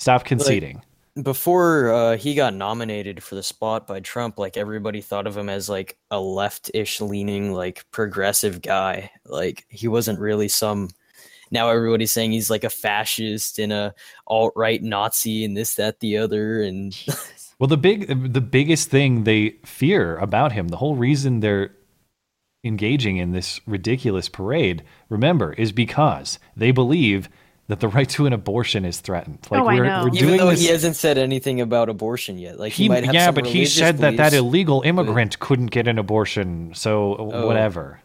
stop 0.00 0.24
conceding 0.24 0.82
before 1.22 1.92
uh, 1.92 2.16
he 2.16 2.34
got 2.34 2.54
nominated 2.54 3.22
for 3.22 3.34
the 3.34 3.42
spot 3.42 3.86
by 3.86 4.00
Trump, 4.00 4.38
like 4.38 4.56
everybody 4.56 5.02
thought 5.02 5.26
of 5.26 5.36
him 5.36 5.50
as 5.50 5.68
like 5.68 5.98
a 6.10 6.18
left-ish 6.18 7.02
leaning, 7.02 7.52
like 7.52 7.84
progressive 7.90 8.62
guy. 8.62 9.10
Like 9.26 9.66
he 9.68 9.88
wasn't 9.88 10.18
really 10.18 10.48
some. 10.48 10.88
Now 11.52 11.68
everybody's 11.68 12.10
saying 12.10 12.32
he's 12.32 12.50
like 12.50 12.64
a 12.64 12.70
fascist 12.70 13.58
and 13.60 13.72
a 13.72 13.94
alt-right 14.26 14.82
Nazi 14.82 15.44
and 15.44 15.56
this, 15.56 15.74
that, 15.76 16.00
the 16.00 16.16
other, 16.18 16.62
and 16.62 16.96
well 17.60 17.68
the 17.68 17.76
big 17.76 18.32
the 18.32 18.40
biggest 18.40 18.88
thing 18.90 19.22
they 19.24 19.50
fear 19.64 20.16
about 20.16 20.50
him 20.52 20.68
the 20.68 20.78
whole 20.78 20.96
reason 20.96 21.38
they're 21.40 21.70
engaging 22.64 23.16
in 23.16 23.32
this 23.32 23.60
ridiculous 23.66 24.28
parade 24.28 24.82
remember 25.08 25.52
is 25.54 25.72
because 25.72 26.38
they 26.56 26.70
believe 26.70 27.28
that 27.68 27.80
the 27.80 27.88
right 27.96 28.08
to 28.08 28.26
an 28.26 28.32
abortion 28.32 28.84
is 28.84 29.00
threatened. 29.00 29.38
Like 29.50 29.60
Oh, 29.60 29.64
we're, 29.64 29.84
know. 29.84 30.02
we're 30.04 30.08
Even 30.14 30.26
doing 30.28 30.38
though 30.38 30.50
this. 30.50 30.60
he 30.60 30.66
hasn't 30.68 30.96
said 30.96 31.18
anything 31.18 31.60
about 31.60 31.88
abortion 31.88 32.38
yet. 32.38 32.58
Like 32.60 32.72
he, 32.72 32.84
he- 32.84 32.88
might 32.88 33.04
have 33.04 33.14
yeah, 33.14 33.26
some 33.26 33.34
but 33.34 33.46
he 33.46 33.52
religious 33.54 33.74
said 33.76 33.98
that 33.98 34.16
that 34.16 34.32
illegal 34.32 34.82
immigrant 34.82 35.38
couldn't 35.40 35.66
get 35.72 35.86
an 35.88 35.98
abortion. 35.98 36.72
So 36.74 37.16
Oh. 37.18 37.46
whatever. 37.46 38.00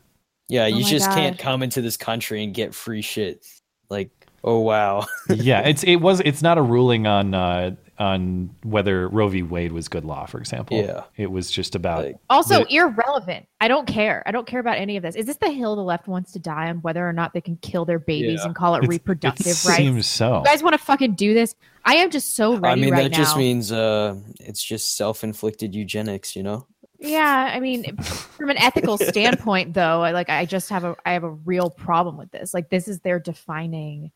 Yeah, 0.50 0.64
Oh 0.64 0.68
you 0.68 0.84
my 0.84 0.90
just 0.90 1.10
can't 1.12 1.38
come 1.38 1.62
into 1.64 1.82
this 1.82 1.98
country 1.98 2.44
and 2.44 2.54
get 2.54 2.74
free 2.74 3.02
shit. 3.02 3.46
Like, 3.90 4.10
oh 4.44 4.60
wow. 4.60 5.06
yeah, 5.30 5.62
it's 5.68 5.84
it 5.84 5.98
was 5.98 6.20
it's 6.22 6.42
not 6.42 6.58
a 6.58 6.62
ruling 6.62 7.06
on 7.08 7.34
uh, 7.34 7.76
on 8.00 8.52
whether 8.64 9.08
Roe 9.10 9.28
v. 9.28 9.42
Wade 9.42 9.72
was 9.72 9.88
good 9.88 10.06
law, 10.06 10.26
for 10.28 10.38
example. 10.38 10.78
Yeah. 10.78 11.04
it 11.16 11.32
was 11.32 11.50
just 11.50 11.74
about 11.74 12.06
Like, 12.06 12.16
Also, 12.30 12.64
The- 12.64 12.76
irrelevant. 12.76 13.48
I 13.60 13.68
don't 13.68 13.88
care. 13.88 14.22
I 14.28 14.32
don't 14.32 14.46
care 14.46 14.60
about 14.60 14.78
any 14.78 14.98
of 14.98 15.04
this. 15.04 15.16
Is 15.16 15.26
this 15.26 15.38
the 15.38 15.50
hill 15.50 15.76
the 15.76 15.82
left 15.82 16.08
wants 16.08 16.32
to 16.34 16.40
die 16.40 16.70
on, 16.70 16.78
whether 16.84 17.08
or 17.08 17.12
not 17.12 17.34
they 17.34 17.42
can 17.42 17.58
kill 17.58 17.86
their 17.86 17.98
babies 17.98 18.42
Yeah. 18.42 18.46
and 18.46 18.56
call 18.56 18.76
it 18.76 18.80
It's- 18.84 18.90
reproductive 18.90 19.48
it 19.48 19.66
rights? 19.66 19.78
seems 19.78 20.06
so. 20.06 20.38
You 20.40 20.46
guys 20.46 20.62
want 20.62 20.74
to 20.74 20.78
fucking 20.86 21.16
do 21.16 21.34
this? 21.34 21.56
I 21.86 21.96
am 21.96 22.12
just 22.12 22.36
so 22.36 22.56
ready 22.56 22.82
I 22.82 22.86
mean, 22.86 22.94
right 22.94 23.04
that 23.04 23.12
now. 23.14 23.18
just 23.18 23.36
means 23.36 23.72
uh, 23.72 24.16
it's 24.42 24.64
just 24.64 24.96
self-inflicted 24.96 25.74
eugenics, 25.74 26.36
you 26.36 26.44
know. 26.44 26.68
Yeah, 27.00 27.52
I 27.54 27.60
mean, 27.60 27.96
from 27.98 28.50
an 28.50 28.58
ethical 28.58 28.98
standpoint, 29.00 29.74
though, 29.74 30.04
I- 30.04 30.12
like 30.12 30.30
I 30.30 30.46
just 30.46 30.70
have 30.70 30.84
a 30.84 30.96
I 31.06 31.14
have 31.14 31.24
a 31.24 31.30
real 31.32 31.70
problem 31.70 32.18
with 32.18 32.32
this. 32.32 32.54
Like, 32.54 32.70
this 32.70 32.88
is 32.88 33.00
their 33.02 33.20
defining 33.20 34.12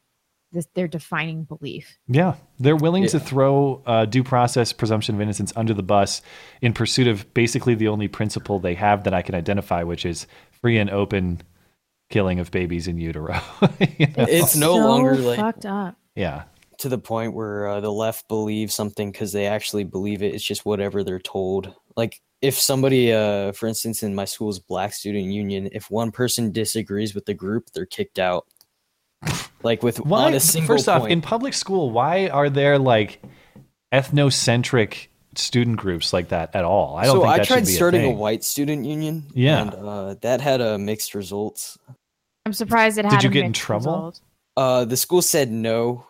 this 0.52 0.67
their 0.76 0.88
defining 0.88 1.44
belief. 1.46 1.98
Yeah, 2.08 2.36
they're 2.60 2.76
willing 2.76 3.08
to 3.08 3.20
throw 3.20 3.82
uh, 3.86 4.06
due 4.06 4.24
process 4.24 4.74
presumption 4.74 5.15
of 5.15 5.22
innocence 5.22 5.54
under 5.56 5.74
the 5.74 5.84
bus 5.84 6.22
in 6.62 6.74
pursuit 6.74 7.08
of 7.08 7.34
basically 7.34 7.74
the 7.76 7.88
only 7.88 8.08
principle 8.10 8.60
they 8.60 8.74
have 8.76 9.06
that 9.06 9.13
I 9.13 9.22
can 9.22 9.34
identify, 9.34 9.84
which 9.84 10.06
is 10.06 10.28
free 10.62 10.78
and 10.78 10.89
open 10.89 11.41
killing 12.10 12.39
of 12.39 12.52
babies 12.52 12.88
in 12.89 12.98
utero. 12.98 13.39
You 13.98 14.08
know? 14.08 14.26
It's 14.28 14.56
no 14.56 14.76
so 14.76 14.88
longer 14.88 15.15
like 15.15 15.39
fucked 15.39 15.65
up. 15.65 15.96
yeah, 16.15 16.44
to 16.80 16.89
the 16.89 16.98
point 16.98 17.34
where 17.34 17.67
uh, 17.67 17.80
the 17.80 17.91
left 17.91 18.28
believes 18.28 18.74
something 18.76 19.10
because 19.12 19.32
they 19.32 19.46
actually 19.48 19.86
believe 19.86 20.22
it. 20.22 20.36
It's 20.36 20.44
just 20.44 20.65
whatever 20.65 21.04
they're 21.06 21.20
told. 21.20 21.74
Like 21.96 22.20
if 22.41 22.60
somebody, 22.60 23.13
uh, 23.13 23.51
for 23.51 23.67
instance, 23.67 24.04
in 24.04 24.15
my 24.15 24.25
school's 24.25 24.60
Black 24.60 24.93
Student 24.93 25.25
Union, 25.25 25.69
if 25.71 25.91
one 25.91 26.12
person 26.12 26.51
disagrees 26.51 27.13
with 27.13 27.25
the 27.25 27.34
group, 27.34 27.69
they're 27.73 27.86
kicked 27.86 28.19
out. 28.19 28.45
Like 29.63 29.84
with 29.84 29.99
why? 29.99 30.25
on 30.25 30.34
a 30.34 30.39
single 30.39 30.75
First 30.75 30.89
off, 30.89 31.01
point. 31.01 31.12
in 31.12 31.21
public 31.21 31.54
school, 31.54 31.91
why 31.91 32.30
are 32.30 32.49
there 32.49 32.80
like 32.80 33.21
ethnocentric 33.93 35.08
student 35.36 35.77
groups 35.77 36.13
like 36.13 36.30
that 36.30 36.56
at 36.56 36.63
all? 36.63 36.97
I 36.97 37.06
don't 37.06 37.17
so 37.17 37.21
think 37.21 37.34
I 37.34 37.38
that 37.38 37.47
tried 37.47 37.58
should 37.58 37.65
be 37.67 37.71
starting 37.73 38.06
a, 38.06 38.10
a, 38.10 38.15
white 38.15 38.43
student 38.43 38.86
union. 38.86 39.25
Yeah. 39.36 39.62
and 39.62 39.73
uh, 39.75 40.15
that 40.21 40.41
had 40.41 40.62
uh, 40.62 40.80
mixed 40.80 41.13
results. 41.13 41.77
I'm 42.47 42.54
surprised 42.54 42.97
it 42.97 43.06
had. 43.06 43.12
Did 43.12 43.23
you 43.23 43.30
a 43.30 43.34
get 43.34 43.45
in 43.45 43.54
trouble? 43.54 43.93
result. 43.93 44.21
Uh, 44.58 44.86
the 44.86 44.97
school 44.97 45.21
said 45.21 45.51
no. 45.51 46.08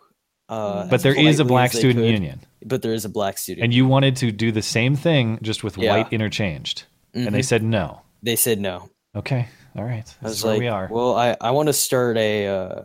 Uh, 0.47 0.87
But 0.87 1.01
there 1.03 1.17
is 1.17 1.41
a 1.41 1.45
black 1.45 1.71
student 1.71 2.05
could, 2.05 2.11
union, 2.11 2.41
But 2.65 2.81
there 2.81 2.93
is 2.93 3.05
a 3.05 3.09
black 3.09 3.37
student. 3.37 3.63
and 3.63 3.73
you 3.73 3.87
wanted 3.87 4.15
to 4.17 4.31
do 4.31 4.51
the 4.51 4.61
same 4.61 4.95
thing 4.95 5.39
just 5.41 5.63
with 5.63 5.77
Yeah. 5.77 5.91
white 5.97 6.13
interchanged, 6.13 6.83
and 7.13 7.33
they 7.33 7.39
Mhm. 7.39 7.45
said 7.45 7.63
no. 7.63 8.01
they 8.23 8.35
said 8.35 8.59
no. 8.59 8.89
Okay, 9.15 9.47
all 9.75 9.83
right, 9.83 10.05
this 10.05 10.15
I 10.21 10.27
was 10.27 10.43
where 10.43 10.53
like, 10.53 10.59
we 10.61 10.67
are. 10.67 10.87
well, 10.91 11.15
I, 11.15 11.35
I 11.41 11.51
want 11.51 11.67
to 11.67 11.73
start 11.73 12.17
a 12.17 12.47
uh, 12.47 12.83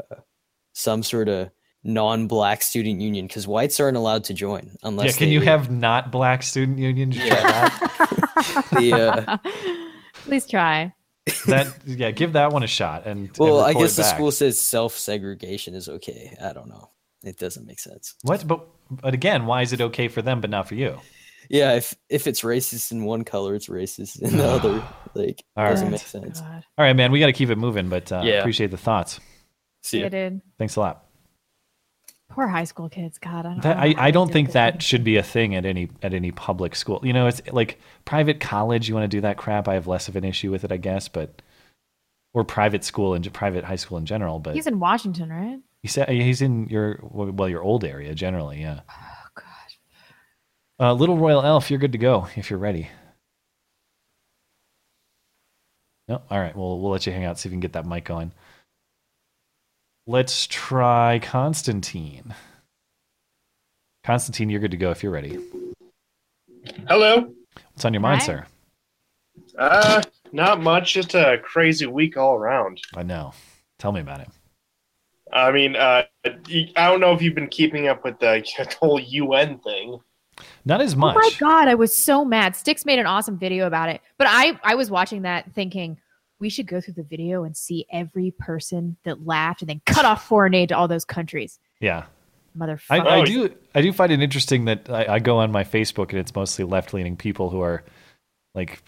some 0.74 1.02
sort 1.02 1.28
of 1.28 1.50
non-black 1.84 2.62
student 2.62 3.00
union 3.00 3.26
because 3.28 3.46
whites 3.46 3.78
aren't 3.78 3.96
allowed 3.96 4.24
to 4.24 4.34
join 4.34 4.76
unless. 4.82 5.12
yeah, 5.14 5.18
can 5.18 5.28
you 5.28 5.40
they- 5.40 5.46
have 5.46 5.70
not 5.70 6.10
black 6.10 6.42
student 6.42 6.78
union? 6.78 7.12
Try 7.12 7.28
that. 7.28 8.66
the? 8.72 8.92
Uh, 8.92 9.36
Please 10.24 10.46
try. 10.46 10.92
that 11.46 11.66
yeah, 11.86 12.10
give 12.10 12.32
that 12.32 12.50
one 12.52 12.62
a 12.62 12.66
shot. 12.66 13.06
And 13.06 13.28
and 13.28 13.36
well, 13.38 13.60
I 13.60 13.68
report 13.68 13.84
guess 13.84 13.96
the 13.96 14.02
back. 14.02 14.14
school 14.14 14.32
says 14.32 14.58
self-segregation 14.58 15.74
is 15.74 15.88
okay. 15.88 16.36
I 16.42 16.52
don't 16.52 16.68
know. 16.68 16.90
It 17.22 17.38
doesn't 17.38 17.66
make 17.66 17.78
sense. 17.80 18.14
What? 18.22 18.46
But 18.46 18.66
but 18.90 19.14
again, 19.14 19.46
why 19.46 19.62
is 19.62 19.72
it 19.72 19.80
okay 19.80 20.08
for 20.08 20.22
them 20.22 20.40
but 20.40 20.50
not 20.50 20.68
for 20.68 20.74
you? 20.74 20.98
Yeah, 21.48 21.74
if 21.74 21.94
if 22.08 22.26
it's 22.26 22.40
racist 22.42 22.90
in 22.92 23.04
one 23.04 23.24
color, 23.24 23.54
it's 23.54 23.68
racist 23.68 24.20
in 24.20 24.36
the 24.36 24.44
other. 24.48 24.82
Like, 25.14 25.44
All 25.56 25.68
doesn't 25.68 25.86
right. 25.86 25.92
make 25.92 26.00
sense. 26.00 26.40
God. 26.40 26.64
All 26.76 26.84
right, 26.84 26.94
man, 26.96 27.12
we 27.12 27.20
got 27.20 27.26
to 27.26 27.32
keep 27.32 27.50
it 27.50 27.56
moving. 27.56 27.88
But 27.88 28.10
uh, 28.10 28.22
Yeah. 28.24 28.40
appreciate 28.40 28.70
the 28.70 28.76
thoughts. 28.76 29.20
See 29.82 29.98
Yeah, 29.98 30.04
ya. 30.04 30.08
dude. 30.10 30.40
Thanks 30.58 30.76
a 30.76 30.80
lot. 30.80 31.04
Poor 32.28 32.48
high 32.48 32.64
school 32.64 32.88
kids. 32.88 33.18
God, 33.18 33.46
I 33.46 33.50
don't. 33.50 33.62
That, 33.62 33.76
know 33.76 33.82
I, 33.82 33.94
how 33.94 34.02
I 34.02 34.06
they 34.08 34.12
don't 34.12 34.26
deal 34.26 34.32
think 34.32 34.48
with 34.48 34.54
that 34.54 34.82
should 34.82 35.04
be 35.04 35.16
a 35.16 35.22
thing 35.22 35.54
at 35.54 35.64
any 35.64 35.88
at 36.02 36.12
any 36.12 36.32
public 36.32 36.74
school. 36.74 37.00
You 37.04 37.12
know, 37.12 37.28
it's 37.28 37.40
like 37.52 37.78
private 38.04 38.40
college. 38.40 38.88
You 38.88 38.94
want 38.94 39.04
to 39.04 39.16
do 39.16 39.20
that 39.22 39.36
crap? 39.36 39.68
I 39.68 39.74
have 39.74 39.86
less 39.86 40.08
of 40.08 40.16
an 40.16 40.24
issue 40.24 40.50
with 40.50 40.64
it, 40.64 40.72
I 40.72 40.76
guess. 40.76 41.08
But 41.08 41.40
or 42.34 42.44
private 42.44 42.84
school 42.84 43.14
and 43.14 43.32
private 43.32 43.64
high 43.64 43.76
school 43.76 43.96
in 43.96 44.04
general. 44.04 44.38
But 44.40 44.54
He's 44.56 44.66
in 44.66 44.78
Washington, 44.80 45.30
right? 45.30 45.58
He 45.86 45.88
said 45.88 46.08
he's 46.08 46.42
in 46.42 46.66
your 46.66 46.98
well 47.00 47.48
your 47.48 47.62
old 47.62 47.84
area 47.84 48.12
generally. 48.12 48.60
Yeah. 48.60 48.80
Oh 48.90 49.26
God. 49.36 50.84
Uh, 50.84 50.92
Little 50.94 51.16
Royal 51.16 51.42
Elf, 51.42 51.70
you're 51.70 51.78
good 51.78 51.92
to 51.92 51.98
go 51.98 52.26
if 52.34 52.50
you're 52.50 52.58
ready. 52.58 52.88
No, 56.08 56.22
all 56.28 56.40
right. 56.40 56.56
Well, 56.56 56.80
we'll 56.80 56.90
let 56.90 57.06
you 57.06 57.12
hang 57.12 57.24
out. 57.24 57.38
See 57.38 57.48
if 57.48 57.52
we 57.52 57.54
can 57.54 57.60
get 57.60 57.74
that 57.74 57.86
mic 57.86 58.04
going. 58.04 58.32
Let's 60.08 60.48
try 60.48 61.20
Constantine. 61.20 62.34
Constantine, 64.02 64.50
you're 64.50 64.60
good 64.60 64.72
to 64.72 64.76
go 64.76 64.90
if 64.90 65.04
you're 65.04 65.12
ready. 65.12 65.38
Hello. 66.88 67.32
What's 67.72 67.84
on 67.84 67.94
your 67.94 68.00
mind, 68.00 68.22
Hi. 68.22 68.26
sir? 68.26 68.46
Uh, 69.56 70.02
not 70.32 70.60
much. 70.60 70.94
Just 70.94 71.14
a 71.14 71.38
crazy 71.44 71.86
week 71.86 72.16
all 72.16 72.34
around. 72.34 72.80
I 72.96 73.04
know. 73.04 73.34
Tell 73.78 73.92
me 73.92 74.00
about 74.00 74.18
it. 74.18 74.28
I 75.32 75.50
mean, 75.52 75.76
uh, 75.76 76.04
I 76.24 76.70
don't 76.76 77.00
know 77.00 77.12
if 77.12 77.20
you've 77.20 77.34
been 77.34 77.48
keeping 77.48 77.88
up 77.88 78.04
with 78.04 78.18
the 78.20 78.44
whole 78.80 79.00
UN 79.00 79.58
thing. 79.58 79.98
Not 80.64 80.80
as 80.80 80.94
much. 80.94 81.16
Oh 81.16 81.20
much. 81.20 81.40
my 81.40 81.48
God, 81.48 81.68
I 81.68 81.74
was 81.74 81.96
so 81.96 82.24
mad. 82.24 82.54
Styx 82.54 82.84
made 82.84 82.98
an 82.98 83.06
awesome 83.06 83.38
video 83.38 83.66
about 83.66 83.88
it, 83.88 84.00
but 84.18 84.26
I 84.30 84.58
I 84.62 84.74
was 84.74 84.90
watching 84.90 85.22
that 85.22 85.52
thinking 85.54 85.98
we 86.38 86.50
should 86.50 86.66
go 86.66 86.80
through 86.80 86.94
the 86.94 87.02
video 87.02 87.44
and 87.44 87.56
see 87.56 87.86
every 87.90 88.32
person 88.38 88.96
that 89.04 89.24
laughed 89.24 89.62
and 89.62 89.70
then 89.70 89.80
cut 89.86 90.04
off 90.04 90.26
foreign 90.26 90.54
aid 90.54 90.68
to 90.68 90.76
all 90.76 90.88
those 90.88 91.04
countries. 91.04 91.58
yeah. 91.80 92.04
I, 92.58 92.58
Motherfucker. 92.58 93.06
I 93.06 93.20
Oh, 93.20 93.24
do 93.24 93.50
I 93.74 93.82
do 93.82 93.92
find 93.92 94.10
it 94.12 94.22
interesting 94.22 94.64
that 94.64 94.88
I, 94.88 95.14
I 95.14 95.18
go 95.18 95.36
on 95.38 95.52
my 95.52 95.62
Facebook 95.64 96.10
and 96.10 96.18
it's 96.18 96.34
mostly 96.34 96.64
left 96.64 96.94
leaning 96.94 97.16
people 97.16 97.50
who 97.50 97.60
are 97.60 97.84
like 98.54 98.82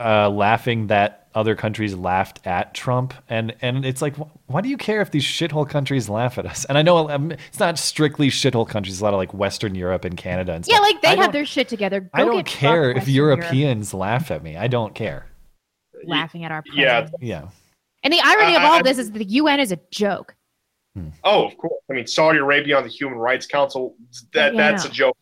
uh, 0.00 0.28
laughing 0.28 0.88
that 0.88 1.19
other 1.34 1.54
countries 1.54 1.94
laughed 1.94 2.44
at 2.46 2.74
Trump 2.74 3.14
and 3.28 3.54
and 3.60 3.84
it's 3.84 4.02
like 4.02 4.16
wh- 4.16 4.50
why 4.50 4.60
do 4.60 4.68
you 4.68 4.76
care 4.76 5.00
if 5.00 5.10
these 5.12 5.22
shithole 5.24 5.68
countries 5.68 6.08
laugh 6.08 6.38
at 6.38 6.46
us? 6.46 6.64
And 6.66 6.76
I 6.76 6.82
know 6.82 7.08
um, 7.08 7.30
it's 7.32 7.60
not 7.60 7.78
strictly 7.78 8.28
shithole 8.30 8.68
countries, 8.68 9.00
a 9.00 9.04
lot 9.04 9.14
of 9.14 9.18
like 9.18 9.32
Western 9.32 9.74
Europe 9.74 10.04
and 10.04 10.16
Canada 10.16 10.52
and 10.54 10.64
stuff. 10.64 10.76
yeah, 10.76 10.80
like 10.80 11.00
they 11.02 11.08
I 11.08 11.16
have 11.16 11.32
their 11.32 11.44
shit 11.46 11.68
together. 11.68 12.00
Go 12.00 12.08
I 12.14 12.24
don't 12.24 12.46
care 12.46 12.90
if 12.90 12.96
Western 12.96 13.14
Europe, 13.14 13.38
Europeans 13.40 13.94
laugh 13.94 14.30
at 14.30 14.42
me. 14.42 14.56
I 14.56 14.66
don't 14.66 14.94
care. 14.94 15.26
laughing 16.06 16.44
at 16.44 16.50
our 16.50 16.62
Yeah. 16.72 17.00
president. 17.02 17.22
Yeah. 17.22 17.48
And 18.02 18.12
the 18.12 18.20
irony 18.24 18.56
of 18.56 18.62
all 18.62 18.78
I- 18.78 18.82
this 18.82 18.98
is 18.98 19.10
the 19.12 19.24
UN 19.24 19.60
is 19.60 19.70
a 19.72 19.78
joke. 19.90 20.34
Oh, 21.24 21.46
of 21.46 21.56
course. 21.56 21.74
I 21.90 21.94
mean, 21.94 22.06
Saudi 22.06 22.38
Arabia 22.38 22.76
on 22.76 22.82
the 22.82 22.88
Human 22.88 23.18
Rights 23.18 23.46
Council. 23.46 23.94
That 24.34 24.54
Yeah, 24.54 24.70
that's 24.70 24.84
a 24.84 24.88
joke. 24.90 25.16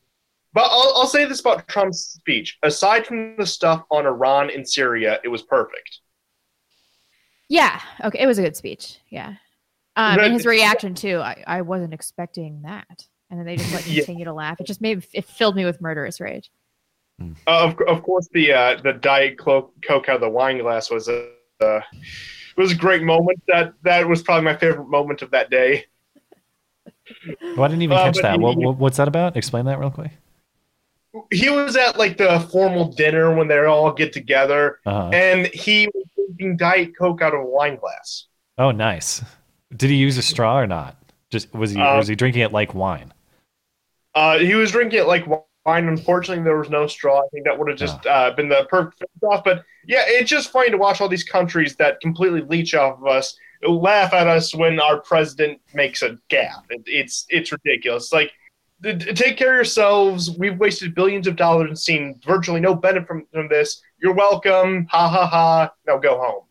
But 0.58 0.70
I'll, 0.72 0.92
I'll 0.96 1.06
say 1.06 1.24
this 1.24 1.38
about 1.38 1.68
Trump's 1.68 2.00
speech. 2.00 2.58
Aside 2.64 3.06
from 3.06 3.36
the 3.36 3.46
stuff 3.46 3.84
on 3.92 4.06
Iran 4.06 4.50
and 4.50 4.68
Syria, 4.68 5.20
it 5.22 5.28
was 5.28 5.42
perfect. 5.42 6.00
Yeah. 7.48 7.80
Okay. 8.04 8.18
It 8.18 8.26
was 8.26 8.38
a 8.38 8.42
good 8.42 8.56
speech. 8.56 8.98
Yeah. 9.08 9.34
Um, 9.94 10.16
But- 10.16 10.24
and 10.24 10.32
his 10.34 10.44
reaction 10.56 10.96
too. 10.96 11.18
I, 11.20 11.44
I 11.46 11.62
wasn't 11.62 11.94
expecting 11.94 12.62
that. 12.62 13.06
And 13.30 13.38
then 13.38 13.46
they 13.46 13.54
just 13.56 13.72
like 13.72 13.84
Yeah. 13.86 13.98
continue 14.00 14.24
to 14.24 14.32
laugh. 14.32 14.60
It 14.60 14.66
just 14.66 14.80
made 14.80 15.06
it 15.14 15.26
filled 15.26 15.54
me 15.54 15.64
with 15.64 15.80
murderous 15.80 16.20
rage. 16.20 16.50
Uh, 17.20 17.24
of, 17.46 17.80
of 17.86 18.02
course, 18.02 18.28
the 18.32 18.52
uh, 18.52 18.80
the 18.82 18.94
diet 18.94 19.38
Coke, 19.38 19.72
Coke 19.86 20.08
out 20.08 20.16
of 20.16 20.20
the 20.22 20.28
wine 20.28 20.58
glass 20.58 20.90
was 20.90 21.06
a 21.08 21.28
uh, 21.60 21.80
was 22.56 22.72
a 22.72 22.74
great 22.74 23.02
moment. 23.04 23.40
That 23.46 23.74
that 23.84 24.08
was 24.08 24.24
probably 24.24 24.44
my 24.44 24.56
favorite 24.56 24.88
moment 24.88 25.22
of 25.22 25.30
that 25.30 25.50
day. 25.50 25.84
Well, 27.40 27.62
I 27.64 27.68
didn't 27.68 27.82
even 27.82 27.96
Uh, 27.96 28.04
catch 28.06 28.14
but 28.14 28.22
that. 28.22 28.36
he- 28.38 28.42
What, 28.44 28.56
what, 28.56 28.76
what's 28.78 28.96
that 28.96 29.06
about? 29.06 29.36
Explain 29.36 29.64
that 29.66 29.78
real 29.78 29.90
quick. 29.92 30.10
He 31.30 31.48
was 31.50 31.76
at 31.76 31.98
like 31.98 32.16
the 32.18 32.40
formal 32.52 32.92
dinner 32.92 33.34
when 33.34 33.48
they 33.48 33.58
all 33.64 33.92
get 33.92 34.12
together, 34.12 34.78
Uh-huh. 34.86 35.10
and 35.12 35.46
he 35.48 35.88
was 35.94 36.04
drinking 36.14 36.56
diet 36.58 36.96
Coke 36.98 37.22
out 37.22 37.34
of 37.34 37.40
a 37.40 37.46
wine 37.46 37.76
glass. 37.76 38.26
Oh, 38.58 38.70
nice. 38.72 39.22
Did 39.74 39.90
he 39.90 39.96
use 39.96 40.18
a 40.18 40.22
straw 40.22 40.58
or 40.58 40.66
not? 40.66 40.96
Just 41.30 41.52
was 41.54 41.70
he 41.70 41.80
Uh, 41.80 41.96
was 41.96 42.08
he 42.08 42.14
drinking 42.14 42.42
it 42.42 42.52
like 42.52 42.74
wine? 42.74 43.12
Uh, 44.14 44.38
he 44.38 44.54
was 44.54 44.70
drinking 44.72 45.00
it 45.00 45.06
like 45.06 45.26
wine. 45.26 45.44
Unfortunately, 45.88 46.42
there 46.42 46.56
was 46.56 46.70
no 46.70 46.86
straw. 46.86 47.20
I 47.20 47.28
think 47.32 47.44
that 47.44 47.58
would 47.58 47.68
have 47.68 47.78
just 47.78 48.06
uh, 48.06 48.30
been 48.32 48.48
the 48.48 48.66
perfect 48.70 49.02
off. 49.22 49.44
But 49.44 49.64
yeah, 49.86 50.04
it's 50.06 50.30
just 50.30 50.50
funny 50.50 50.70
to 50.70 50.78
watch 50.78 51.00
all 51.00 51.08
these 51.08 51.24
countries 51.24 51.76
that 51.76 52.00
completely 52.00 52.40
leech 52.40 52.74
off 52.74 52.98
of 52.98 53.06
us, 53.06 53.36
laugh 53.62 54.14
at 54.14 54.26
us 54.26 54.54
when 54.54 54.80
our 54.80 55.00
president 55.00 55.60
makes 55.74 56.02
a 56.02 56.18
gaffe. 56.30 56.64
It, 56.70 56.82
it's 56.86 57.26
it's 57.28 57.52
ridiculous. 57.52 58.12
Like, 58.12 58.32
take 58.82 59.36
care 59.36 59.50
of 59.50 59.56
yourselves. 59.56 60.30
We've 60.38 60.58
wasted 60.58 60.94
billions 60.94 61.26
of 61.26 61.36
dollars 61.36 61.68
and 61.68 61.78
seen 61.78 62.20
virtually 62.24 62.60
no 62.60 62.74
benefit 62.74 63.06
from, 63.08 63.26
from 63.32 63.48
this. 63.48 63.80
You're 64.00 64.14
welcome. 64.14 64.86
Ha 64.90 65.08
ha 65.08 65.26
ha. 65.26 65.72
Now 65.86 65.98
go 65.98 66.18
home. 66.18 66.44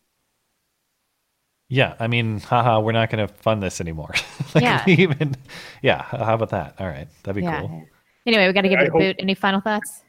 Yeah, 1.70 1.96
I 2.00 2.06
mean, 2.06 2.40
haha, 2.40 2.80
we're 2.80 2.92
not 2.92 3.10
going 3.10 3.26
to 3.28 3.32
fund 3.32 3.62
this 3.62 3.78
anymore. 3.80 4.14
like, 4.54 4.64
Yeah. 4.64 4.84
even, 4.86 5.34
yeah. 5.82 6.00
How 6.02 6.34
about 6.34 6.48
that? 6.50 6.76
All 6.78 6.86
right, 6.86 7.06
that'd 7.22 7.36
be 7.38 7.42
Yeah. 7.46 7.60
cool. 7.60 7.84
Anyway, 8.26 8.46
we 8.46 8.52
got 8.54 8.62
to 8.62 8.68
give 8.70 8.78
I 8.78 8.84
it 8.84 8.88
a 8.88 8.90
hope- 8.92 9.00
boot. 9.00 9.16
Any 9.18 9.34
final 9.34 9.60
thoughts? 9.60 10.02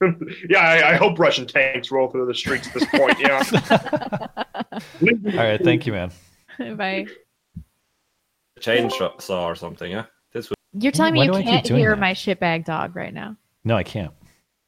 yeah, 0.48 0.60
I, 0.60 0.90
I 0.90 0.94
hope 0.94 1.18
Russian 1.18 1.46
tanks 1.48 1.90
roll 1.90 2.08
through 2.08 2.26
the 2.26 2.34
streets 2.34 2.68
at 2.68 2.74
this 2.74 2.84
point. 2.86 3.18
Yeah. 3.18 3.42
All 4.72 5.44
right, 5.44 5.60
thank 5.60 5.84
you, 5.86 5.92
man. 5.92 6.12
Bye. 6.76 7.06
chainsaw 8.60 9.42
or 9.42 9.56
something. 9.56 9.90
Yeah, 9.90 10.04
this 10.04 10.06
was. 10.06 10.17
You're 10.72 10.92
telling 10.92 11.14
Why 11.14 11.28
me 11.28 11.38
you 11.38 11.42
can't 11.44 11.66
hear 11.66 11.90
that? 11.90 11.98
my 11.98 12.12
shitbag 12.12 12.64
dog 12.64 12.94
right 12.94 13.12
now. 13.12 13.36
No, 13.64 13.76
I 13.76 13.82
can't. 13.82 14.12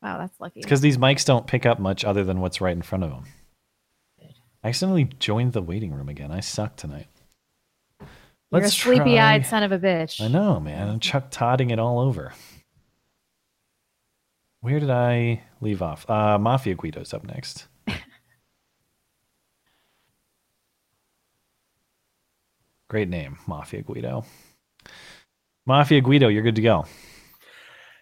Wow, 0.03 0.19
that's 0.19 0.39
lucky. 0.41 0.61
Because 0.61 0.81
these 0.81 0.97
mics 0.97 1.25
don't 1.25 1.47
pick 1.47 1.67
up 1.67 1.79
much 1.79 2.05
other 2.05 2.25
than 2.25 2.41
what's 2.41 2.61
right 2.61 2.75
in 2.75 2.83
front 2.83 3.05
of 3.05 3.11
them. 3.11 3.25
I 4.63 4.69
accidentally 4.69 5.05
joined 5.05 5.53
the 5.53 5.63
waiting 5.63 5.93
room 5.93 6.09
again. 6.09 6.31
I 6.31 6.41
suck 6.41 6.77
tonight. 6.77 7.09
You're 8.01 8.09
Let's 8.63 8.69
a 8.69 8.71
sleepy-eyed 8.79 9.43
try- 9.43 9.51
son 9.51 9.63
of 9.63 9.73
a 9.73 9.79
bitch. 9.79 10.21
I 10.21 10.29
know, 10.29 10.59
man. 10.59 10.89
I'm 10.89 11.01
Chuck 11.01 11.27
Todding 11.31 11.71
it 11.71 11.79
all 11.79 12.01
over. 12.01 12.33
Where 14.61 14.81
did 14.81 14.91
I 14.91 15.43
leave 15.61 15.81
off? 15.83 16.09
Uh, 16.11 16.37
Mafia 16.39 16.75
Guido's 16.75 17.15
up 17.15 17.25
next. 17.25 17.67
Great 22.89 23.09
name, 23.09 23.39
Mafia 23.47 23.83
Guido. 23.83 24.25
Mafia 25.67 26.01
Guido, 26.01 26.29
you're 26.29 26.43
good 26.43 26.57
to 26.57 26.63
go. 26.63 26.87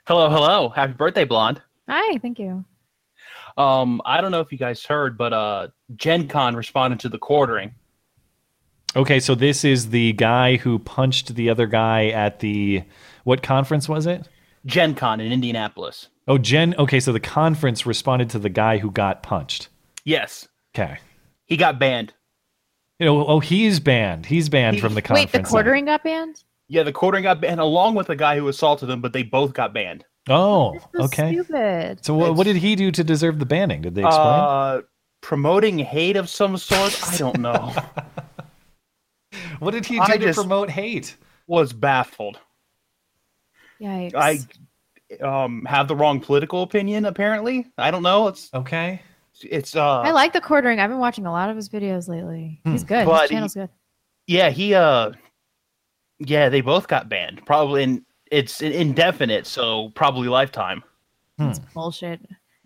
Hello, 0.06 0.30
hello. 0.30 0.68
Happy 0.70 0.92
birthday, 0.92 1.24
Blonde. 1.24 1.60
Hi, 1.88 2.18
thank 2.18 2.38
you. 2.38 2.64
Um, 3.56 4.00
I 4.04 4.20
don't 4.20 4.30
know 4.30 4.40
if 4.40 4.52
you 4.52 4.58
guys 4.58 4.84
heard, 4.84 5.18
but 5.18 5.32
uh, 5.32 5.68
Gen 5.96 6.28
Con 6.28 6.54
responded 6.54 7.00
to 7.00 7.08
the 7.08 7.18
quartering. 7.18 7.74
Okay, 8.96 9.20
so 9.20 9.34
this 9.34 9.64
is 9.64 9.90
the 9.90 10.12
guy 10.14 10.56
who 10.56 10.78
punched 10.78 11.34
the 11.34 11.50
other 11.50 11.66
guy 11.66 12.06
at 12.08 12.40
the 12.40 12.84
what 13.24 13.42
conference 13.42 13.88
was 13.88 14.06
it? 14.06 14.28
Gen 14.64 14.94
Con 14.94 15.20
in 15.20 15.30
Indianapolis. 15.32 16.08
Oh, 16.26 16.38
Gen. 16.38 16.74
Okay, 16.78 17.00
so 17.00 17.12
the 17.12 17.20
conference 17.20 17.84
responded 17.86 18.30
to 18.30 18.38
the 18.38 18.48
guy 18.48 18.78
who 18.78 18.90
got 18.90 19.22
punched. 19.22 19.68
Yes, 20.04 20.48
Okay. 20.74 20.98
he 21.46 21.56
got 21.56 21.78
banned. 21.78 22.14
You 22.98 23.06
know, 23.06 23.26
oh, 23.26 23.40
he's 23.40 23.78
banned. 23.80 24.26
He's 24.26 24.48
banned 24.48 24.80
from 24.80 24.94
the 24.94 25.02
conference. 25.02 25.32
Wait, 25.32 25.42
the 25.42 25.48
quartering 25.48 25.84
got 25.84 26.02
banned? 26.02 26.42
Yeah, 26.68 26.82
the 26.82 26.92
quartering 26.92 27.22
got 27.22 27.40
banned 27.40 27.60
along 27.60 27.94
with 27.94 28.08
the 28.08 28.16
guy 28.16 28.36
who 28.38 28.46
assaulted 28.48 28.90
him, 28.90 29.00
but 29.00 29.12
they 29.12 29.22
both 29.22 29.54
got 29.54 29.72
banned. 29.72 30.04
Oh, 30.28 30.78
So 30.94 31.04
okay. 31.04 31.32
Stupid. 31.32 32.04
So 32.04 32.14
what, 32.14 32.34
what 32.34 32.44
did 32.44 32.56
he 32.56 32.76
do 32.76 32.90
to 32.90 33.02
deserve 33.02 33.38
the 33.38 33.46
banning? 33.46 33.80
Did 33.80 33.94
they 33.94 34.04
explain? 34.04 34.26
Uh, 34.26 34.80
promoting 35.22 35.78
hate 35.78 36.16
of 36.16 36.28
some 36.28 36.58
sort. 36.58 37.00
I 37.10 37.16
don't 37.16 37.40
know. 37.40 37.72
what 39.58 39.70
did 39.72 39.86
he 39.86 39.96
do 39.96 40.02
I 40.02 40.16
to 40.18 40.34
promote 40.34 40.70
hate? 40.70 41.16
Was 41.46 41.72
baffled. 41.72 42.38
Yikes. 43.80 44.14
I 44.14 45.24
um 45.24 45.64
have 45.64 45.88
the 45.88 45.96
wrong 45.96 46.20
political 46.20 46.62
opinion. 46.62 47.06
Apparently, 47.06 47.66
I 47.78 47.90
don't 47.90 48.02
know. 48.02 48.28
It's 48.28 48.50
okay. 48.52 49.00
It's 49.42 49.74
uh. 49.74 50.00
I 50.00 50.10
like 50.10 50.34
the 50.34 50.40
quartering. 50.42 50.80
I've 50.80 50.90
been 50.90 50.98
watching 50.98 51.24
a 51.24 51.32
lot 51.32 51.48
of 51.48 51.56
his 51.56 51.70
videos 51.70 52.06
lately. 52.08 52.60
He's 52.64 52.84
good. 52.84 53.06
But 53.06 53.22
His 53.22 53.30
he- 53.30 53.34
channel's 53.36 53.54
good. 53.54 53.70
Yeah, 54.26 54.50
he 54.50 54.74
uh 54.74 55.12
yeah, 56.18 56.48
they 56.48 56.60
both 56.60 56.88
got 56.88 57.08
banned. 57.08 57.44
Probably 57.46 57.82
in 57.82 58.04
it's 58.30 58.60
indefinite, 58.60 59.46
so 59.46 59.90
probably 59.94 60.28
lifetime. 60.28 60.82
That's 61.38 61.58
Bullshit. 61.58 62.20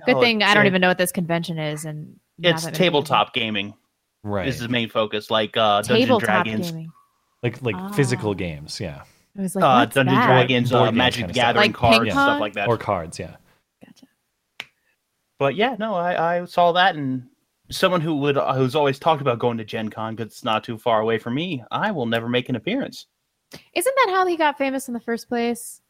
Good 0.07 0.15
No, 0.15 0.21
thing 0.21 0.43
I 0.43 0.55
don't 0.55 0.65
it- 0.65 0.69
even 0.69 0.81
know 0.81 0.89
what 0.89 0.99
this 0.99 1.13
convention 1.13 1.59
is, 1.59 1.85
and 1.85 2.19
It's 2.43 2.63
that 2.65 2.69
many 2.73 2.79
tabletop 2.79 3.33
gaming. 3.35 3.75
Right. 4.25 4.47
This 4.47 4.57
is 4.57 4.63
the 4.63 4.69
main 4.69 4.89
focus, 4.89 5.31
like 5.31 5.57
uh 5.57 5.83
Dungeons 5.83 6.11
and 6.11 6.21
Dragons. 6.21 6.71
gaming. 6.71 6.93
Like 7.43 7.61
like 7.63 7.77
Ah. 7.77 7.91
physical 7.93 8.35
games, 8.35 8.81
yeah. 8.81 9.03
I 9.39 9.43
was 9.43 9.55
like, 9.57 9.65
uh 9.65 9.79
what's 9.81 9.95
Dungeons 9.95 10.17
and? 10.19 10.27
Dragons, 10.27 10.73
uh, 10.73 10.93
Magic 10.93 11.19
kinda 11.21 11.29
the 11.29 11.35
stuff. 11.35 11.47
Gathering 11.47 11.71
Like 11.73 11.75
cards, 11.75 11.99
ping 12.05 12.11
stuff 12.13 12.41
like 12.41 12.53
that. 12.55 12.69
Or 12.69 12.77
cards, 12.79 13.19
yeah. 13.19 13.37
Gotcha. 13.85 14.07
But 15.39 15.55
yeah, 15.57 15.77
no, 15.79 15.95
I, 15.95 16.39
I 16.39 16.45
saw 16.45 16.73
that 16.73 16.95
and 16.97 17.29
someone 17.71 18.01
who 18.01 18.17
would 18.17 18.37
who's 18.37 18.75
always 18.75 18.99
talked 18.99 19.21
about 19.23 19.39
going 19.39 19.59
to 19.59 19.65
Gen 19.65 19.89
Con 19.89 20.15
because 20.15 20.33
it's 20.33 20.45
not 20.45 20.63
too 20.65 20.79
far 20.79 21.01
away 21.01 21.19
from 21.19 21.35
me, 21.35 21.65
I 21.71 21.91
will 21.91 22.07
never 22.07 22.29
make 22.29 22.49
an 22.49 22.57
appearance. 22.57 23.07
Isn't 23.75 23.95
that 24.05 24.11
how 24.11 24.27
he 24.27 24.37
got 24.37 24.59
famous 24.59 24.89
in 24.89 24.95
the 24.95 25.01
first 25.01 25.29
place? 25.29 25.81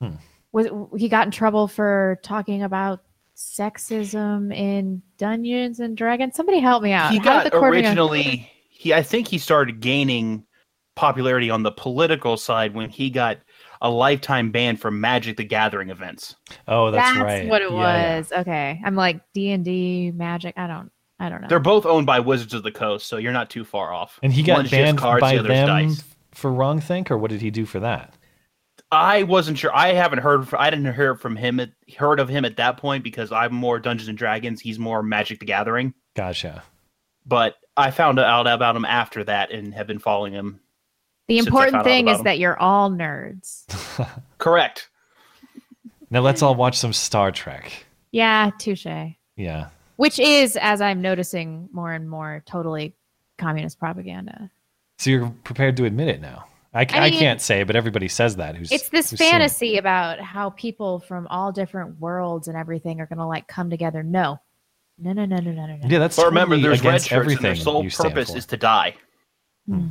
Hmm. 0.00 0.14
Was 0.52 0.66
he 0.96 1.08
got 1.08 1.26
in 1.26 1.30
trouble 1.30 1.68
for 1.68 2.18
talking 2.22 2.62
about 2.62 3.02
sexism 3.36 4.54
in 4.54 5.02
Dungeons 5.18 5.80
and 5.80 5.96
Dragons? 5.96 6.34
Somebody 6.34 6.58
help 6.60 6.82
me 6.82 6.92
out. 6.92 7.12
he 7.12 7.18
How 7.18 7.24
got 7.24 7.44
the 7.44 7.50
quartering- 7.50 7.84
originally 7.84 8.50
he 8.70 8.94
I 8.94 9.02
think 9.02 9.28
he 9.28 9.38
started 9.38 9.80
gaining 9.80 10.44
popularity 10.96 11.50
on 11.50 11.62
the 11.62 11.70
political 11.72 12.36
side 12.36 12.74
when 12.74 12.88
he 12.90 13.10
got 13.10 13.38
a 13.82 13.90
lifetime 13.90 14.50
ban 14.50 14.76
from 14.76 15.00
Magic 15.00 15.36
the 15.36 15.44
Gathering 15.44 15.88
events. 15.90 16.36
Oh, 16.68 16.90
That's, 16.90 17.14
that's, 17.14 17.22
right. 17.24 17.48
what 17.48 17.62
it 17.62 17.70
Yeah, 17.70 17.78
yeah. 17.78 18.18
was. 18.18 18.32
Okay, 18.32 18.80
I'm 18.84 18.94
like 18.94 19.20
D 19.32 19.50
and 19.52 19.64
D, 19.64 20.10
Magic. 20.14 20.54
I 20.58 20.66
don't. 20.66 20.90
I 21.18 21.28
don't 21.28 21.42
know. 21.42 21.48
They're 21.48 21.58
both 21.58 21.84
owned 21.84 22.06
by 22.06 22.20
Wizards 22.20 22.54
of 22.54 22.62
the 22.62 22.72
Coast, 22.72 23.06
so 23.06 23.18
you're 23.18 23.32
not 23.32 23.50
too 23.50 23.62
far 23.64 23.92
off. 23.92 24.18
And 24.22 24.32
he 24.32 24.42
got 24.42 24.56
One's 24.58 24.70
banned 24.70 24.96
cards, 24.98 25.20
by 25.20 25.36
the 25.36 25.42
them 25.42 25.66
dice. 25.66 26.02
For 26.32 26.52
wrong 26.52 26.80
think, 26.80 27.10
or 27.10 27.18
what 27.18 27.30
did 27.30 27.40
he 27.40 27.50
do 27.50 27.66
for 27.66 27.80
that? 27.80 28.14
I 28.92 29.22
wasn't 29.22 29.58
sure. 29.58 29.74
I 29.74 29.92
haven't 29.92 30.18
heard. 30.18 30.52
I 30.54 30.70
didn't 30.70 30.92
hear 30.94 31.14
from 31.14 31.36
him. 31.36 31.60
At, 31.60 31.70
heard 31.96 32.18
of 32.18 32.28
him 32.28 32.44
at 32.44 32.56
that 32.56 32.76
point 32.76 33.04
because 33.04 33.30
I'm 33.30 33.54
more 33.54 33.78
Dungeons 33.78 34.08
and 34.08 34.18
Dragons. 34.18 34.60
He's 34.60 34.78
more 34.78 35.02
Magic 35.02 35.38
the 35.38 35.46
Gathering. 35.46 35.94
Gotcha. 36.16 36.62
But 37.24 37.56
I 37.76 37.90
found 37.92 38.18
out 38.18 38.46
about 38.46 38.74
him 38.74 38.84
after 38.84 39.22
that 39.24 39.52
and 39.52 39.72
have 39.74 39.86
been 39.86 39.98
following 39.98 40.32
him. 40.32 40.60
the 41.28 41.38
important 41.38 41.84
thing 41.84 42.08
is 42.08 42.18
him. 42.18 42.24
that 42.24 42.38
you're 42.38 42.58
all 42.58 42.90
nerds. 42.90 43.64
Correct. 44.38 44.88
Now 46.10 46.20
let's 46.20 46.42
all 46.42 46.56
watch 46.56 46.76
some 46.76 46.92
Star 46.92 47.30
Trek. 47.30 47.70
Yeah, 48.10 48.50
touche. 48.58 48.86
Yeah. 49.36 49.68
Which 49.96 50.18
is, 50.18 50.56
as 50.56 50.80
I'm 50.80 51.00
noticing 51.00 51.68
more 51.72 51.92
and 51.92 52.10
more, 52.10 52.42
totally 52.46 52.96
communist 53.38 53.78
propaganda. 53.78 54.50
So 55.00 55.08
you're 55.08 55.30
prepared 55.44 55.78
to 55.78 55.86
admit 55.86 56.08
it 56.08 56.20
now. 56.20 56.44
I, 56.74 56.80
I 56.82 56.86
I 57.06 57.10
mean- 57.10 57.18
can't 57.18 57.40
say, 57.40 57.62
but 57.62 57.74
everybody 57.74 58.06
says 58.06 58.36
that. 58.36 58.54
Who's 58.54 58.70
It's 58.70 58.90
this 58.90 59.08
who's 59.10 59.18
seen 59.18 59.28
it. 59.28 59.30
fantasy 59.30 59.78
about 59.78 60.20
how 60.20 60.50
people 60.50 61.00
from 61.00 61.26
all 61.28 61.52
different 61.52 61.98
worlds 61.98 62.48
and 62.48 62.56
everything 62.56 63.00
are 63.00 63.06
going 63.06 63.18
to 63.18 63.24
like 63.24 63.48
come 63.48 63.70
together. 63.70 64.02
No, 64.02 64.38
no, 64.98 65.14
no, 65.14 65.24
no, 65.24 65.36
no, 65.36 65.52
no, 65.52 65.66
no. 65.66 65.76
no. 65.76 65.88
Yeah, 65.88 66.00
that's 66.00 66.16
But 66.16 66.26
remember, 66.26 66.58
there's 66.58 66.80
red 66.84 66.88
against 66.90 67.08
shirts, 67.08 67.32
and 67.32 67.40
their 67.42 67.56
sole 67.56 67.82
purpose 67.88 68.34
is 68.34 68.44
to 68.44 68.58
die. 68.58 68.94
Hmm. 69.66 69.88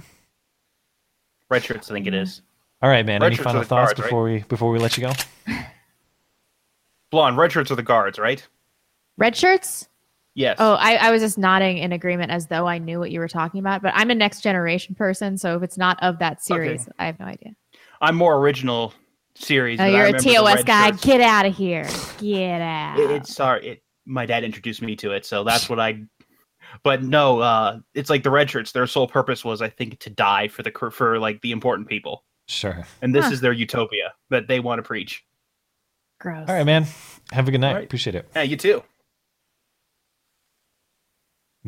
Red 1.50 1.63
shirts, 1.63 1.89
I 1.89 1.95
think 1.95 2.06
it 2.06 2.13
is. 2.13 2.43
All 2.84 2.89
right, 2.91 3.04
man. 3.04 3.22
Red 3.22 3.34
Any 3.34 3.38
final 3.38 3.63
thoughts 3.63 3.93
guards, 3.93 4.00
right? 4.00 4.06
before 4.06 4.24
we 4.24 4.39
before 4.48 4.72
we 4.72 4.78
let 4.78 4.95
you 4.95 5.08
go? 5.08 5.13
Blonde, 7.10 7.36
red 7.36 7.52
shirts 7.52 7.72
are 7.72 7.76
the 7.76 7.82
guards, 7.82 8.19
right? 8.19 8.48
Red 9.17 9.36
shirts? 9.36 9.88
Yes. 10.39 10.56
Oh, 10.58 10.75
I, 10.75 10.95
I 10.95 11.12
was 11.12 11.21
just 11.21 11.38
nodding 11.38 11.80
in 11.80 11.91
agreement 11.91 12.32
as 12.32 12.47
though 12.47 12.65
I 12.65 12.78
knew 12.78 12.97
what 12.97 13.12
you 13.12 13.19
were 13.19 13.28
talking 13.28 13.60
about. 13.60 13.82
But 13.82 13.91
I'm 13.93 14.10
a 14.10 14.15
next 14.15 14.39
generation 14.39 14.95
person, 14.95 15.38
so 15.38 15.58
if 15.58 15.63
it's 15.63 15.78
not 15.78 16.02
of 16.02 16.17
that 16.19 16.41
series, 16.41 16.88
I 16.97 17.08
have 17.08 17.19
no 17.19 17.25
idea. 17.25 17.52
I'm 17.99 18.15
more 18.15 18.38
original 18.38 18.93
series. 19.36 19.82
Oh, 19.82 19.86
you're 19.86 20.06
a 20.06 20.13
TOS 20.13 20.63
guy. 20.63 20.91
shirts. 20.91 21.04
Get 21.04 21.19
out 21.19 21.45
of 21.45 21.58
here. 21.58 21.89
Get 22.19 22.62
out. 22.62 22.97
It, 22.97 23.12
it's 23.12 23.36
sorry. 23.36 23.67
It, 23.67 23.84
my 24.06 24.25
dad 24.25 24.45
introduced 24.45 24.82
me 24.82 24.95
to 24.95 25.12
it, 25.12 25.25
so 25.25 25.43
that's 25.43 25.69
what 25.69 25.78
I. 25.80 26.04
But 26.84 27.04
no, 27.04 27.39
uh, 27.39 27.80
it's 27.95 28.10
like 28.10 28.23
the 28.23 28.30
red 28.30 28.49
shirts. 28.49 28.71
Their 28.71 28.88
sole 28.88 29.08
purpose 29.08 29.43
was, 29.43 29.62
I 29.62 29.67
think, 29.69 29.99
to 29.99 30.10
die 30.10 30.47
for 30.47 30.63
the 30.63 30.71
for 30.93 31.19
like 31.19 31.41
the 31.41 31.52
important 31.52 31.89
people, 31.89 32.23
Sure. 32.47 32.86
and 33.02 33.13
this 33.13 33.25
Huh. 33.25 33.32
is 33.32 33.41
their 33.41 33.54
utopia 33.54 34.13
that 34.30 34.47
they 34.47 34.60
want 34.62 34.80
to 34.80 34.84
preach. 34.84 35.25
Gross. 36.21 36.47
All 36.47 36.56
right, 36.56 36.65
man. 36.65 36.86
Have 37.32 37.47
a 37.47 37.52
good 37.52 37.60
night. 37.60 37.69
All 37.69 37.75
right. 37.75 37.84
Appreciate 37.86 38.15
it. 38.15 38.30
Yeah, 38.36 38.43
you 38.43 38.56
too. 38.56 38.84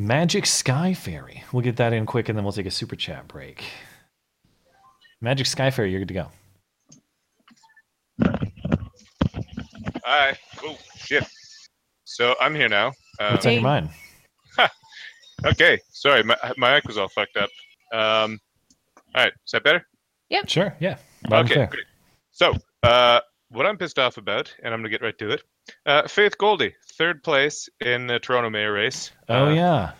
Magic 0.01 0.47
Sky 0.47 0.95
Fairy. 0.95 1.43
We'll 1.53 1.61
get 1.61 1.75
that 1.75 1.93
in 1.93 2.07
quick, 2.07 2.27
and 2.27 2.35
then 2.35 2.43
we'll 2.43 2.53
take 2.53 2.65
a 2.65 2.71
super 2.71 2.95
chat 2.95 3.27
break. 3.27 3.63
Magic 5.21 5.45
Sky 5.45 5.69
Fairy, 5.69 5.91
you're 5.91 5.99
good 5.99 6.07
to 6.07 6.13
go. 6.15 6.31
Hi. 10.03 10.35
Oh 10.63 10.75
shit. 10.95 11.23
So 12.03 12.33
I'm 12.41 12.55
here 12.55 12.67
now. 12.67 12.87
Um, 13.19 13.33
What's 13.33 13.45
on 13.45 13.53
your 13.53 13.61
mind? 13.61 13.89
Okay. 15.45 15.79
Sorry, 15.91 16.23
my 16.23 16.35
my 16.57 16.73
mic 16.73 16.85
was 16.85 16.97
all 16.97 17.07
fucked 17.09 17.37
up. 17.37 17.49
Um. 17.93 18.39
All 19.13 19.23
right. 19.23 19.33
Is 19.45 19.51
that 19.51 19.63
better? 19.63 19.85
Yep. 20.29 20.49
Sure. 20.49 20.75
Yeah. 20.79 20.97
Loud 21.29 21.45
okay. 21.45 21.53
clear. 21.53 21.67
Great. 21.67 21.85
So, 22.31 22.55
uh, 22.81 23.19
what 23.49 23.67
I'm 23.67 23.77
pissed 23.77 23.99
off 23.99 24.17
about, 24.17 24.51
and 24.63 24.73
I'm 24.73 24.79
gonna 24.79 24.89
get 24.89 25.03
right 25.03 25.17
to 25.19 25.29
it. 25.29 25.43
Uh, 25.85 26.07
Faith 26.07 26.37
Goldie, 26.39 26.73
third 27.01 27.23
place 27.23 27.67
in 27.79 28.05
the 28.07 28.19
Toronto 28.19 28.49
mayor 28.49 28.73
race. 28.73 29.11
Oh 29.27 29.45
Uh, 29.47 29.53
yeah. 29.53 29.91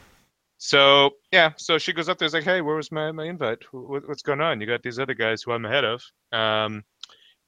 So 0.57 1.11
yeah, 1.31 1.53
so 1.57 1.79
she 1.79 1.91
goes 1.93 2.07
up 2.09 2.17
there, 2.19 2.27
is 2.27 2.33
like, 2.35 2.43
"Hey, 2.43 2.61
where 2.61 2.75
was 2.75 2.91
my, 2.91 3.11
my 3.11 3.25
invite? 3.25 3.63
What, 3.71 4.07
what's 4.07 4.21
going 4.21 4.41
on? 4.41 4.61
You 4.61 4.67
got 4.67 4.83
these 4.83 4.99
other 4.99 5.15
guys 5.15 5.41
who 5.41 5.51
I'm 5.53 5.65
ahead 5.65 5.85
of." 5.93 6.03
Um, 6.31 6.83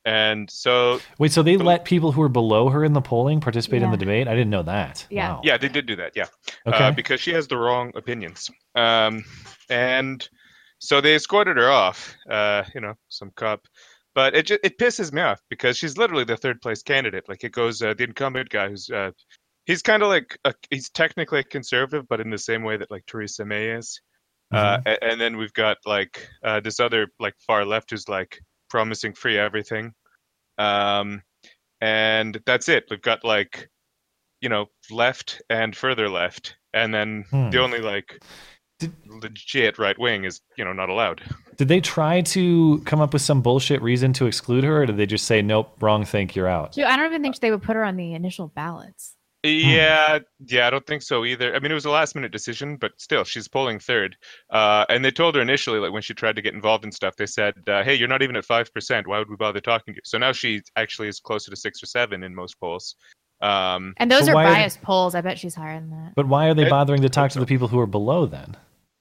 And 0.06 0.50
so 0.52 1.00
Wait, 1.18 1.32
so 1.32 1.44
they 1.44 1.56
let 1.56 1.86
people 1.86 2.12
who 2.12 2.22
are 2.24 2.30
below 2.42 2.68
her 2.70 2.84
in 2.84 2.92
the 2.94 3.02
polling 3.02 3.40
participate 3.40 3.82
in 3.84 3.92
the 3.92 3.98
debate? 4.06 4.28
I 4.28 4.36
didn't 4.36 4.50
know 4.50 4.64
that. 4.64 5.06
Yeah. 5.10 5.36
Wow. 5.36 5.42
Yeah, 5.46 5.58
they 5.58 5.70
did 5.70 5.86
do 5.86 5.96
that. 5.96 6.12
Yeah, 6.16 6.28
Okay. 6.68 6.86
uh, 6.88 6.92
because 6.92 7.22
she 7.22 7.32
has 7.32 7.48
the 7.48 7.56
wrong 7.58 7.92
opinions. 7.96 8.50
Um, 8.76 9.24
and 9.70 10.28
so 10.80 11.00
they 11.00 11.16
escorted 11.16 11.56
her 11.58 11.70
off. 11.72 12.16
Uh, 12.30 12.64
you 12.76 12.82
know, 12.82 12.96
some 13.10 13.32
cop. 13.36 13.62
But 14.16 14.36
it 14.36 14.46
ju- 14.48 14.64
it 14.64 14.78
pisses 14.78 15.14
me 15.14 15.22
off 15.22 15.40
because 15.50 15.78
she's 15.80 15.98
literally 15.98 16.26
the 16.26 16.38
third 16.38 16.62
place 16.62 16.84
candidate. 16.84 17.26
Like 17.30 17.44
it 17.46 17.54
goes 17.54 17.82
uh, 17.82 17.94
the 17.98 18.04
incumbent 18.04 18.50
guy 18.50 18.68
who's 18.70 18.90
uh, 18.90 19.12
he's 19.66 19.82
kind 19.82 20.04
of 20.04 20.10
like 20.10 20.38
a, 20.46 20.54
he's 20.70 20.90
technically 20.90 21.40
a 21.40 21.44
conservative, 21.44 22.08
but 22.08 22.20
in 22.20 22.30
the 22.30 22.38
same 22.38 22.64
way 22.64 22.78
that 22.78 22.92
like 22.92 23.06
Theresa 23.06 23.46
May 23.46 23.70
is. 23.70 24.02
Uh, 24.54 24.78
Mm-hmm. 24.78 24.88
a- 24.88 25.04
and 25.12 25.20
then 25.22 25.38
we've 25.38 25.54
got 25.54 25.78
like 25.86 26.28
uh, 26.44 26.60
this 26.60 26.80
other 26.80 27.08
like 27.20 27.34
far 27.48 27.66
left 27.66 27.90
who's 27.92 28.08
like 28.08 28.40
promising 28.70 29.14
free 29.14 29.38
everything. 29.38 29.94
Um, 30.60 31.24
and 31.82 32.40
that's 32.46 32.70
it. 32.70 32.86
We've 32.90 33.02
got 33.02 33.24
like, 33.24 33.68
you 34.42 34.50
know, 34.50 34.68
left 34.92 35.42
and 35.50 35.76
further 35.76 36.08
left, 36.10 36.56
and 36.74 36.94
then 36.94 37.26
Hmm. 37.32 37.50
the 37.50 37.60
only 37.60 37.80
like 37.80 38.20
legit 39.08 39.78
right 39.80 39.98
wing 39.98 40.26
is 40.26 40.42
you 40.58 40.66
know 40.66 40.74
not 40.74 40.90
allowed. 40.90 41.22
Did 41.58 41.68
they 41.68 41.80
try 41.80 42.22
to 42.22 42.82
come 42.86 43.00
up 43.02 43.14
with 43.14 43.22
some 43.22 43.42
bullshit 43.42 43.82
reason 43.82 44.14
to 44.14 44.26
exclude 44.28 44.64
her, 44.64 44.82
or 44.84 44.86
did 44.86 44.98
they 44.98 45.06
just 45.06 45.26
say, 45.26 45.42
nope, 45.42 45.76
wrong 45.82 46.04
think, 46.06 46.36
you're 46.36 46.48
out? 46.48 46.74
Dude, 46.74 46.86
I 46.86 46.96
don't 46.98 47.06
even 47.06 47.22
think 47.22 47.40
they 47.40 47.52
would 47.52 47.64
put 47.64 47.76
her 47.76 47.84
on 47.84 47.96
the 47.96 48.14
initial 48.14 48.48
ballots. 48.48 49.16
Yeah, 49.44 50.20
yeah, 50.48 50.68
I 50.68 50.70
don't 50.70 50.86
think 50.88 51.02
so 51.02 51.26
either. 51.26 51.54
I 51.54 51.60
mean, 51.60 51.70
it 51.70 51.76
was 51.76 51.84
a 51.86 51.90
last 51.90 52.16
minute 52.16 52.32
decision, 52.32 52.78
but 52.78 52.94
still, 52.98 53.24
she's 53.26 53.48
polling 53.50 53.78
third. 53.80 54.16
Uh, 54.50 54.86
and 54.90 55.04
they 55.04 55.12
told 55.12 55.36
her 55.36 55.42
initially, 55.42 55.80
like 55.80 55.92
when 55.92 56.02
she 56.02 56.14
tried 56.14 56.38
to 56.38 56.42
get 56.42 56.54
involved 56.54 56.86
in 56.86 56.92
stuff, 56.94 57.16
they 57.18 57.26
said, 57.26 57.56
uh, 57.68 57.84
"Hey, 57.84 57.94
you're 57.96 58.08
not 58.08 58.22
even 58.22 58.36
at 58.38 58.46
five 58.46 58.74
percent. 58.74 59.06
Why 59.06 59.20
would 59.20 59.30
we 59.30 59.36
bother 59.36 59.60
talking 59.60 59.94
to 59.94 59.98
you?" 59.98 60.02
So 60.06 60.18
now 60.18 60.32
she 60.32 60.62
actually 60.78 61.10
is 61.10 61.20
closer 61.20 61.52
to 61.52 61.58
six 61.58 61.84
or 61.84 61.88
seven 61.88 62.24
in 62.24 62.34
most 62.34 62.58
polls. 62.60 62.96
Um, 63.42 63.94
And 63.98 64.10
those 64.10 64.26
So 64.26 64.32
are 64.32 64.36
why 64.36 64.46
are- 64.46 64.54
biased 64.54 64.82
polls. 64.82 65.14
I 65.16 65.20
bet 65.20 65.38
she's 65.38 65.56
higher 65.56 65.78
than 65.78 65.90
that. 65.90 66.14
But 66.16 66.28
why 66.30 66.48
are 66.48 66.54
they 66.54 66.70
bothering 66.70 67.02
to 67.02 67.10
talk 67.10 67.32
to 67.32 67.40
the 67.40 67.46
people 67.46 67.68
who 67.68 67.78
are 67.80 67.88
below 67.88 68.26
then? 68.26 68.56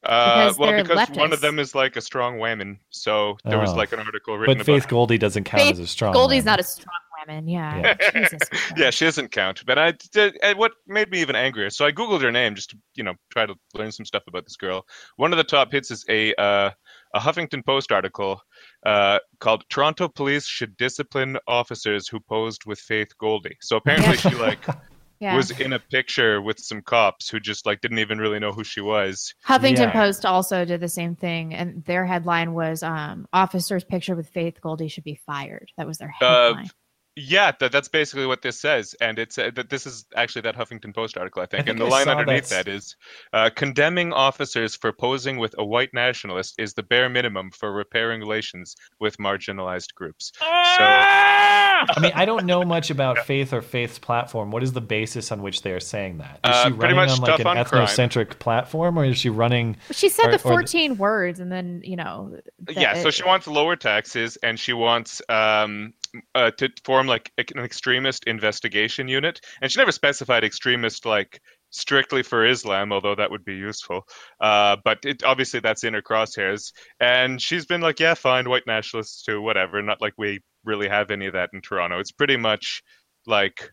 Uh, 0.04 0.46
Because 0.46 0.58
well, 0.58 0.70
they're 0.72 0.82
because 0.82 1.10
one 1.10 1.32
of 1.32 1.40
them 1.40 1.60
is 1.60 1.76
like 1.76 1.94
a 1.94 2.00
strong 2.00 2.40
woman, 2.40 2.80
so 2.90 3.38
there 3.44 3.60
was 3.60 3.70
Oh. 3.70 3.76
like 3.76 3.92
an 3.92 4.00
article 4.00 4.36
written 4.36 4.56
But 4.58 4.62
about. 4.66 4.74
Faith 4.74 4.88
Goldy 4.88 5.16
doesn't 5.18 5.44
count 5.44 5.62
Faith 5.62 5.74
as 5.74 5.78
a 5.78 5.86
strong. 5.86 6.12
Goldy's 6.12 6.42
woman. 6.42 6.46
not 6.54 6.58
a 6.60 6.64
strong 6.64 6.96
woman. 7.26 7.48
Yeah. 7.48 7.94
Jesus. 8.12 8.40
yeah, 8.76 8.90
she 8.90 9.04
doesn't 9.04 9.30
count. 9.30 9.64
But 9.66 9.78
I 9.78 9.92
did, 10.12 10.38
and 10.42 10.58
what 10.58 10.72
made 10.86 11.10
me 11.10 11.20
even 11.20 11.36
angrier. 11.36 11.70
So 11.70 11.84
I 11.84 11.92
googled 11.92 12.22
her 12.22 12.32
name 12.32 12.54
just 12.54 12.70
to 12.70 12.78
you 12.94 13.04
know 13.04 13.14
try 13.30 13.46
to 13.46 13.54
learn 13.74 13.92
some 13.92 14.06
stuff 14.06 14.22
about 14.28 14.44
this 14.44 14.56
girl. 14.56 14.84
One 15.16 15.32
of 15.32 15.36
the 15.36 15.44
top 15.44 15.72
hits 15.72 15.90
is 15.90 16.04
a 16.08 16.34
uh, 16.34 16.70
a 17.14 17.20
Huffington 17.20 17.64
Post 17.64 17.92
article 17.92 18.40
uh, 18.86 19.18
called 19.40 19.64
"Toronto 19.70 20.08
Police 20.08 20.46
Should 20.46 20.76
Discipline 20.76 21.38
Officers 21.46 22.08
Who 22.08 22.20
Posed 22.20 22.64
with 22.66 22.78
Faith 22.78 23.08
Goldy." 23.18 23.56
So 23.60 23.76
apparently 23.76 24.16
she 24.16 24.30
like 24.34 24.64
Yeah. 25.20 25.36
was 25.36 25.52
in 25.52 25.72
a 25.72 25.78
picture 25.78 26.42
with 26.42 26.58
some 26.58 26.82
cops 26.82 27.28
who 27.28 27.38
just 27.38 27.64
like 27.64 27.80
didn't 27.80 28.00
even 28.00 28.18
really 28.18 28.40
know 28.40 28.50
who 28.50 28.64
she 28.64 28.80
was. 28.80 29.32
Huffington 29.46 29.78
Yeah. 29.78 29.92
Post 29.92 30.26
also 30.26 30.64
did 30.64 30.80
the 30.80 30.88
same 30.88 31.14
thing, 31.14 31.54
and 31.54 31.84
their 31.84 32.04
headline 32.04 32.54
was 32.54 32.82
um, 32.82 33.28
"Officer's 33.32 33.84
picture 33.84 34.16
with 34.16 34.28
Faith 34.30 34.60
Goldy 34.60 34.88
should 34.88 35.04
be 35.04 35.14
fired." 35.24 35.70
That 35.76 35.86
was 35.86 35.98
their 35.98 36.12
Uh, 36.20 36.46
headline. 36.54 36.70
Yeah, 37.14 37.52
that, 37.60 37.72
that's 37.72 37.88
basically 37.88 38.24
what 38.24 38.40
this 38.40 38.58
says, 38.58 38.94
and 39.00 39.18
it's 39.18 39.36
uh, 39.36 39.50
that 39.54 39.68
this 39.68 39.86
is 39.86 40.06
actually 40.16 40.42
that 40.42 40.56
Huffington 40.56 40.94
Post 40.94 41.18
article, 41.18 41.42
I 41.42 41.46
think. 41.46 41.66
think 41.66 41.78
and 41.78 41.78
the 41.80 41.84
I 41.84 42.04
line 42.04 42.08
underneath 42.08 42.48
that. 42.48 42.64
that 42.64 42.72
is, 42.72 42.96
uh, 43.34 43.50
condemning 43.54 44.14
officers 44.14 44.74
for 44.74 44.92
posing 44.92 45.36
with 45.36 45.54
a 45.58 45.64
white 45.64 45.92
nationalist 45.92 46.54
is 46.58 46.72
the 46.72 46.82
bare 46.82 47.10
minimum 47.10 47.50
for 47.50 47.70
repairing 47.70 48.20
relations 48.20 48.76
with 48.98 49.18
marginalized 49.18 49.92
groups. 49.94 50.32
So, 50.38 50.46
I 50.46 51.84
mean, 52.00 52.12
I 52.14 52.24
don't 52.24 52.46
know 52.46 52.62
much 52.64 52.90
about 52.90 53.18
Faith 53.26 53.52
or 53.52 53.60
Faith's 53.60 53.98
platform. 53.98 54.50
What 54.50 54.62
is 54.62 54.72
the 54.72 54.80
basis 54.80 55.30
on 55.32 55.42
which 55.42 55.62
they 55.62 55.72
are 55.72 55.80
saying 55.80 56.18
that? 56.18 56.40
Is 56.44 56.50
Uh, 56.56 56.64
she 56.64 56.70
pretty 56.70 56.94
running 56.94 56.96
much 56.96 57.10
on 57.10 57.18
like 57.18 57.40
an 57.40 57.46
on 57.46 57.54
crime. 57.56 57.64
platform, 57.66 57.84
ethnocentric 58.08 58.38
platform, 58.38 58.98
or 58.98 59.04
is 59.04 59.18
she 59.18 59.28
running? 59.28 59.76
She 59.90 60.08
said 60.08 60.28
or- 60.28 60.30
the 60.38 60.48
or 60.48 60.52
14 60.52 60.96
words, 60.96 61.40
and 61.40 61.50
then 61.52 61.82
you 61.84 61.96
know. 61.96 62.38
that 62.60 62.76
yeah, 62.76 62.94
so 63.02 63.10
she 63.10 63.24
wants 63.24 63.46
lower 63.46 63.76
taxes, 63.76 64.38
and 64.42 64.58
she 64.58 64.72
wants 64.72 65.20
um, 65.28 65.92
uh, 66.34 66.50
to 66.52 66.68
form 66.84 67.06
like 67.06 67.30
an 67.38 67.64
extremist 67.64 68.24
investigation 68.24 69.08
unit. 69.08 69.40
And 69.60 69.70
she 69.70 69.78
never 69.78 69.92
specified 69.92 70.44
extremist 70.44 71.06
like 71.06 71.40
strictly 71.70 72.22
for 72.22 72.46
Islam, 72.46 72.92
although 72.92 73.14
that 73.14 73.30
would 73.30 73.44
be 73.44 73.54
useful. 73.54 74.02
Uh, 74.40 74.76
but 74.84 74.98
it, 75.04 75.24
obviously 75.24 75.60
that's 75.60 75.84
in 75.84 75.94
her 75.94 76.02
crosshairs. 76.02 76.72
And 77.00 77.40
she's 77.40 77.66
been 77.66 77.80
like, 77.80 77.98
yeah, 77.98 78.14
fine, 78.14 78.48
white 78.48 78.66
nationalists 78.66 79.22
too, 79.22 79.40
whatever. 79.40 79.80
Not 79.82 80.00
like 80.00 80.14
we 80.18 80.40
really 80.64 80.88
have 80.88 81.10
any 81.10 81.26
of 81.26 81.32
that 81.32 81.50
in 81.52 81.60
Toronto. 81.62 81.98
It's 81.98 82.12
pretty 82.12 82.36
much 82.36 82.82
like, 83.26 83.70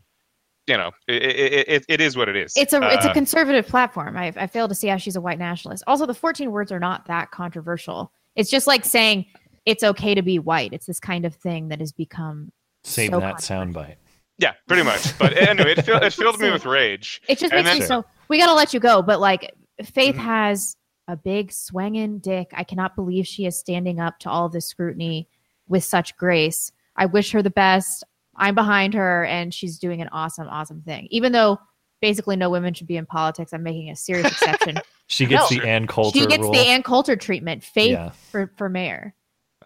you 0.67 0.77
know, 0.77 0.91
it, 1.07 1.23
it, 1.23 1.67
it, 1.67 1.85
it 1.89 2.01
is 2.01 2.15
what 2.15 2.29
it 2.29 2.35
is. 2.35 2.53
It's 2.55 2.73
a 2.73 2.93
it's 2.93 3.05
a 3.05 3.09
Uh, 3.09 3.13
conservative 3.13 3.67
platform. 3.67 4.15
I 4.15 4.31
I 4.37 4.47
fail 4.47 4.67
to 4.67 4.75
see 4.75 4.87
how 4.87 4.97
she's 4.97 5.15
a 5.15 5.21
white 5.21 5.39
nationalist. 5.39 5.83
Also, 5.87 6.05
the 6.05 6.13
14 6.13 6.51
words 6.51 6.71
are 6.71 6.79
not 6.79 7.07
that 7.07 7.31
controversial. 7.31 8.13
It's 8.35 8.51
just 8.51 8.67
like 8.67 8.85
saying 8.85 9.25
it's 9.69 9.83
okay 9.83 10.15
to 10.15 10.21
be 10.21 10.39
white. 10.39 10.73
It's 10.73 10.85
this 10.85 10.99
kind 10.99 11.25
of 11.25 11.35
thing 11.35 11.69
that 11.69 11.79
has 11.79 11.91
become 11.91 12.51
Save 12.83 13.11
so 13.11 13.19
that 13.19 13.37
controversial. 13.37 13.81
soundbite. 13.83 13.95
yeah, 14.37 14.53
pretty 14.67 14.83
much. 14.83 15.17
But 15.17 15.37
anyway, 15.37 15.73
it, 15.77 15.85
fill, 15.85 15.97
it 16.01 16.13
filled 16.13 16.39
me 16.39 16.49
with 16.55 16.65
rage. 16.65 17.21
It 17.27 17.37
just 17.39 17.53
And 17.53 17.65
makes 17.65 17.79
me 17.81 17.85
so. 17.85 18.05
We 18.29 18.37
got 18.37 18.47
to 18.47 18.53
let 18.53 18.73
you 18.73 18.79
go, 18.79 19.01
but 19.01 19.19
like 19.19 19.53
Faith 19.83 20.15
Mm-hmm. 20.15 20.23
has 20.25 20.75
a 21.07 21.15
big 21.17 21.51
swanging 21.51 22.19
dick. 22.19 22.51
I 22.53 22.63
cannot 22.63 22.95
believe 22.95 23.25
she 23.25 23.45
is 23.45 23.57
standing 23.57 23.99
up 23.99 24.19
to 24.19 24.29
all 24.29 24.45
of 24.45 24.51
this 24.51 24.67
scrutiny 24.67 25.27
with 25.67 25.83
such 25.83 26.15
grace. 26.17 26.71
I 26.95 27.05
wish 27.07 27.31
her 27.31 27.41
the 27.41 27.49
best. 27.49 28.03
I'm 28.35 28.55
behind 28.55 28.93
her, 28.93 29.25
and 29.25 29.53
she's 29.53 29.79
doing 29.79 30.01
an 30.01 30.09
awesome, 30.11 30.47
awesome 30.49 30.81
thing. 30.83 31.07
Even 31.11 31.31
though 31.31 31.57
basically 32.01 32.35
no 32.37 32.49
women 32.49 32.73
should 32.73 32.87
be 32.87 32.95
in 32.97 33.05
politics, 33.05 33.51
I'm 33.53 33.63
making 33.63 33.89
a 33.89 33.95
serious 33.95 34.27
exception. 34.31 34.79
She 35.11 35.25
gets 35.25 35.49
No. 35.49 35.57
the 35.57 35.67
Ann 35.67 35.87
Coulter 35.87 36.19
she 36.19 36.27
gets 36.27 36.43
rule. 36.43 36.51
the 36.51 36.59
Ann 36.59 36.83
Coulter 36.83 37.15
treatment. 37.15 37.63
Faith 37.63 37.89
Yeah. 37.93 38.11
for 38.31 38.53
for 38.57 38.69
mayor. 38.69 39.15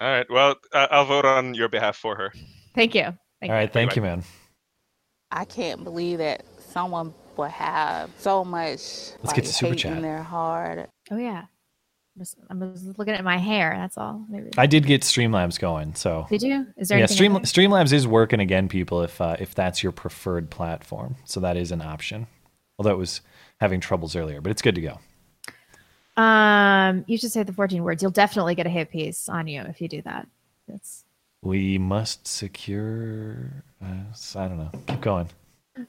All 0.01 0.09
right. 0.09 0.25
Well, 0.29 0.55
uh, 0.73 0.87
I'll 0.91 1.05
vote 1.05 1.25
on 1.25 1.53
your 1.53 1.69
behalf 1.69 1.95
for 1.95 2.15
her. 2.15 2.33
Thank 2.75 2.95
you. 2.95 3.03
Thank 3.39 3.51
All 3.51 3.57
right, 3.57 3.71
thank 3.71 3.95
you, 3.95 4.01
man. 4.01 4.23
I 5.31 5.45
can't 5.45 5.83
believe 5.83 6.19
that 6.19 6.45
someone 6.59 7.13
would 7.37 7.51
have 7.51 8.09
so 8.17 8.45
much 8.45 8.69
Let's 8.69 9.25
like, 9.25 9.35
get 9.35 9.45
to 9.45 9.53
Super 9.53 9.73
hate 9.73 9.79
Chat. 9.79 9.97
in 9.97 10.01
their 10.01 10.23
heart. 10.23 10.89
Oh 11.11 11.17
yeah. 11.17 11.45
I'm 12.15 12.21
just, 12.21 12.37
I'm 12.49 12.73
just 12.73 12.99
looking 12.99 13.15
at 13.15 13.23
my 13.23 13.37
hair. 13.37 13.73
That's 13.75 13.97
all. 13.97 14.23
Maybe. 14.29 14.51
I 14.57 14.67
did 14.67 14.85
get 14.85 15.01
Streamlabs 15.01 15.59
going, 15.59 15.95
so 15.95 16.27
Did 16.29 16.43
you? 16.43 16.67
Is 16.77 16.89
there 16.89 16.99
yeah, 16.99 17.07
Stream. 17.07 17.33
Streamlabs 17.33 17.91
is 17.91 18.07
working 18.07 18.39
again, 18.39 18.69
people. 18.69 19.01
If 19.01 19.19
uh, 19.19 19.35
if 19.39 19.55
that's 19.55 19.81
your 19.81 19.91
preferred 19.91 20.51
platform, 20.51 21.15
so 21.25 21.39
that 21.39 21.57
is 21.57 21.71
an 21.71 21.81
option. 21.81 22.27
Although 22.77 22.91
it 22.91 22.97
was 22.97 23.21
having 23.59 23.79
troubles 23.79 24.15
earlier, 24.15 24.41
but 24.41 24.51
it's 24.51 24.61
good 24.61 24.75
to 24.75 24.81
go. 24.81 24.99
Um, 26.15 27.05
you 27.07 27.17
should 27.17 27.31
say 27.31 27.43
the 27.43 27.53
14 27.53 27.83
words. 27.83 28.01
You'll 28.01 28.11
definitely 28.11 28.55
get 28.55 28.67
a 28.67 28.69
hit 28.69 28.91
piece 28.91 29.27
on 29.29 29.47
you 29.47 29.61
if 29.61 29.81
you 29.81 29.87
do 29.87 30.01
that. 30.03 30.27
That's 30.67 31.03
We 31.41 31.77
must 31.77 32.27
secure. 32.27 33.63
Uh, 33.83 33.85
I 34.35 34.47
don't 34.47 34.57
know. 34.57 34.71
Keep 34.87 35.01
going. 35.01 35.29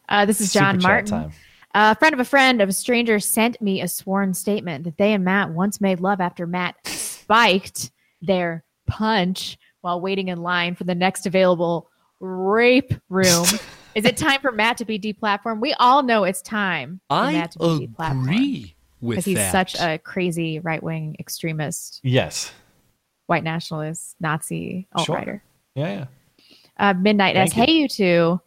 uh, 0.08 0.24
this 0.24 0.40
is 0.40 0.52
John 0.52 0.76
Super 0.76 0.88
Martin. 0.88 1.10
time. 1.10 1.32
A 1.76 1.96
friend 1.96 2.14
of 2.14 2.20
a 2.20 2.24
friend 2.24 2.60
of 2.60 2.68
a 2.68 2.72
stranger 2.72 3.18
sent 3.18 3.60
me 3.60 3.82
a 3.82 3.88
sworn 3.88 4.32
statement 4.32 4.84
that 4.84 4.96
they 4.96 5.12
and 5.12 5.24
Matt 5.24 5.50
once 5.50 5.80
made 5.80 6.00
love 6.00 6.20
after 6.20 6.46
Matt 6.46 6.76
spiked 6.86 7.90
their 8.22 8.64
punch 8.86 9.58
while 9.80 10.00
waiting 10.00 10.28
in 10.28 10.40
line 10.40 10.76
for 10.76 10.84
the 10.84 10.94
next 10.94 11.26
available 11.26 11.90
rape 12.20 12.94
room. 13.08 13.44
Is 13.94 14.04
it 14.04 14.16
time 14.16 14.40
for 14.40 14.50
Matt 14.50 14.78
to 14.78 14.84
be 14.84 14.98
deplatformed? 14.98 15.60
We 15.60 15.72
all 15.74 16.02
know 16.02 16.24
it's 16.24 16.42
time 16.42 17.00
for 17.08 17.16
I 17.16 17.32
Matt 17.32 17.52
to 17.52 17.58
be 17.58 17.88
deplatformed 17.88 18.22
agree 18.22 18.73
with 19.04 19.16
because 19.16 19.24
he's 19.26 19.36
that. 19.36 19.52
such 19.52 19.78
a 19.80 19.98
crazy 19.98 20.58
right 20.60 20.82
wing 20.82 21.16
extremist, 21.18 22.00
Yes. 22.02 22.52
white 23.26 23.44
nationalist, 23.44 24.16
Nazi, 24.20 24.88
alt 24.94 25.06
Sure. 25.06 25.16
righter. 25.16 25.42
Yeah, 25.74 25.88
yeah. 25.92 26.06
Uh, 26.78 26.94
Midnight 26.94 27.34
Thank 27.36 27.50
S. 27.52 27.56
you. 27.56 27.62
Hey, 27.64 27.72
you 27.72 27.88
two. 27.88 28.40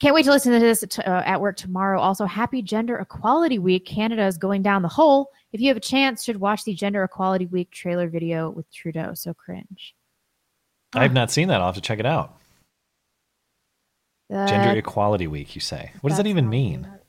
Can't 0.00 0.14
wait 0.16 0.24
to 0.24 0.30
listen 0.32 0.52
to 0.52 0.58
this 0.58 0.84
t- 0.90 1.00
uh, 1.02 1.22
at 1.22 1.40
work 1.40 1.56
tomorrow. 1.56 2.00
Also, 2.00 2.24
happy 2.24 2.60
Gender 2.60 2.98
Equality 2.98 3.60
Week. 3.60 3.84
Canada 3.86 4.24
is 4.26 4.36
going 4.36 4.60
down 4.62 4.82
the 4.82 4.88
hole. 4.88 5.30
If 5.52 5.60
you 5.60 5.68
have 5.68 5.76
a 5.76 5.80
chance, 5.80 6.24
should 6.24 6.38
watch 6.38 6.64
the 6.64 6.74
Gender 6.74 7.04
Equality 7.04 7.46
Week 7.46 7.70
trailer 7.70 8.08
video 8.08 8.50
with 8.50 8.68
Trudeau. 8.72 9.14
So 9.14 9.32
cringe. 9.32 9.94
I 10.94 11.02
have 11.02 11.12
not 11.12 11.30
seen 11.30 11.46
that. 11.48 11.60
I'll 11.60 11.68
have 11.68 11.76
to 11.76 11.80
check 11.80 12.00
it 12.00 12.06
out. 12.06 12.36
Uh, 14.32 14.46
Gender 14.46 14.76
Equality 14.78 15.26
Week, 15.26 15.54
you 15.54 15.60
say? 15.60 15.92
What 16.00 16.10
does 16.10 16.16
that 16.16 16.26
even 16.26 16.48
mean? 16.48 16.82
that 16.82 17.01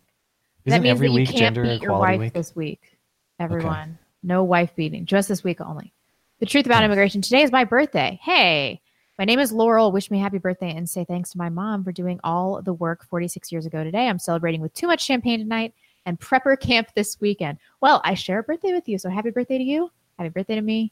Isn't 0.66 0.84
means 0.84 0.92
every 0.92 1.08
that 1.08 1.12
you 1.12 1.16
week 1.20 1.30
can't 1.30 1.40
Gender 1.40 1.64
beat 1.64 1.82
your 1.82 2.00
wife 2.00 2.20
Week? 2.20 2.34
this 2.34 2.56
week. 2.56 2.98
Everyone, 3.40 3.98
no 4.22 4.44
wife 4.44 4.76
beating. 4.76 5.06
Just 5.06 5.28
this 5.28 5.44
week 5.44 5.60
only. 5.60 5.94
The 6.40 6.46
truth 6.46 6.66
about 6.66 6.80
hmm. 6.80 6.86
immigration. 6.86 7.22
Today 7.22 7.42
is 7.42 7.52
my 7.52 7.64
birthday. 7.64 8.20
Hey, 8.22 8.82
my 9.20 9.26
name 9.26 9.40
is 9.40 9.52
Laurel. 9.52 9.92
Wish 9.92 10.10
me 10.10 10.20
happy 10.20 10.38
birthday 10.38 10.76
and 10.76 10.90
say 10.90 11.06
thanks 11.06 11.32
to 11.32 11.38
my 11.38 11.50
mom 11.50 11.84
for 11.84 11.92
doing 11.92 12.20
all 12.24 12.62
the 12.62 12.74
work 12.74 13.06
46 13.06 13.52
years 13.52 13.66
ago 13.66 13.84
today. 13.84 14.08
I'm 14.08 14.20
celebrating 14.20 14.62
with 14.62 14.74
too 14.74 14.88
much 14.88 15.04
champagne 15.04 15.40
tonight 15.40 15.74
and 16.06 16.20
prepper 16.20 16.60
camp 16.60 16.90
this 16.96 17.20
weekend. 17.20 17.58
Well, 17.82 18.02
I 18.04 18.14
share 18.14 18.40
a 18.40 18.44
birthday 18.44 18.74
with 18.74 18.88
you, 18.88 18.98
so 18.98 19.10
happy 19.10 19.30
birthday 19.30 19.58
to 19.58 19.64
you. 19.64 19.92
Happy 20.18 20.30
birthday 20.30 20.56
to 20.56 20.62
me. 20.62 20.92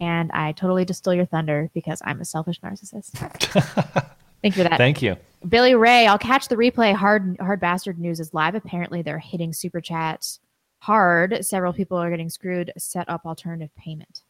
and 0.00 0.32
I 0.32 0.52
totally 0.52 0.84
stole 0.92 1.14
your 1.14 1.26
thunder 1.26 1.70
because 1.74 2.02
I'm 2.04 2.20
a 2.20 2.24
selfish 2.24 2.60
narcissist. 2.60 4.10
Thank 4.42 4.56
you 4.56 4.62
for 4.64 4.68
that. 4.68 4.78
Thank 4.78 5.02
you. 5.02 5.16
Billy 5.48 5.74
Ray, 5.74 6.06
I'll 6.06 6.18
catch 6.18 6.48
the 6.48 6.56
replay. 6.56 6.94
Hard 6.94 7.36
Hard 7.40 7.60
Bastard 7.60 7.98
News 7.98 8.20
is 8.20 8.32
live. 8.34 8.54
Apparently, 8.54 9.02
they're 9.02 9.18
hitting 9.18 9.52
super 9.52 9.80
chats 9.80 10.40
hard. 10.80 11.44
Several 11.44 11.72
people 11.72 11.96
are 11.98 12.10
getting 12.10 12.28
screwed. 12.28 12.72
Set 12.78 13.08
up 13.08 13.24
alternative 13.24 13.70
payment. 13.76 14.22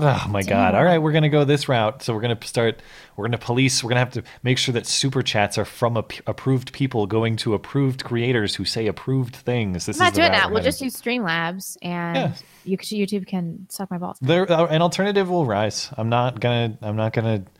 Oh 0.00 0.26
my 0.30 0.42
god. 0.42 0.74
All 0.74 0.84
right, 0.84 0.96
we're 0.96 1.12
going 1.12 1.22
to 1.24 1.28
go 1.28 1.44
this 1.44 1.68
route. 1.68 2.02
So 2.02 2.14
we're 2.14 2.22
going 2.22 2.34
to 2.34 2.46
start 2.46 2.80
we're 3.14 3.24
going 3.24 3.32
to 3.32 3.38
police, 3.38 3.84
we're 3.84 3.88
going 3.90 3.96
to 3.96 4.00
have 4.00 4.12
to 4.12 4.22
make 4.42 4.56
sure 4.56 4.72
that 4.72 4.86
super 4.86 5.22
chats 5.22 5.58
are 5.58 5.66
from 5.66 5.98
ap- 5.98 6.12
approved 6.26 6.72
people 6.72 7.06
going 7.06 7.36
to 7.38 7.52
approved 7.52 8.02
creators 8.02 8.54
who 8.54 8.64
say 8.64 8.86
approved 8.86 9.36
things. 9.36 9.84
This 9.84 10.00
I'm 10.00 10.04
not 10.06 10.12
is 10.12 10.14
the 10.14 10.20
doing 10.22 10.32
that. 10.32 10.50
We'll 10.50 10.62
just 10.62 10.80
use 10.80 10.96
Streamlabs, 10.98 11.76
and 11.82 12.16
Yeah. 12.16 12.32
you, 12.64 12.78
YouTube 12.78 13.26
can 13.26 13.66
suck 13.68 13.90
my 13.90 13.98
balls. 13.98 14.16
there 14.22 14.50
uh, 14.50 14.66
an 14.68 14.80
alternative 14.80 15.28
will 15.28 15.44
rise. 15.44 15.90
I'm 15.98 16.08
not 16.08 16.40
going 16.40 16.78
to 16.78 16.86
I'm 16.88 16.96
not 16.96 17.12
going 17.12 17.42
to 17.44 17.50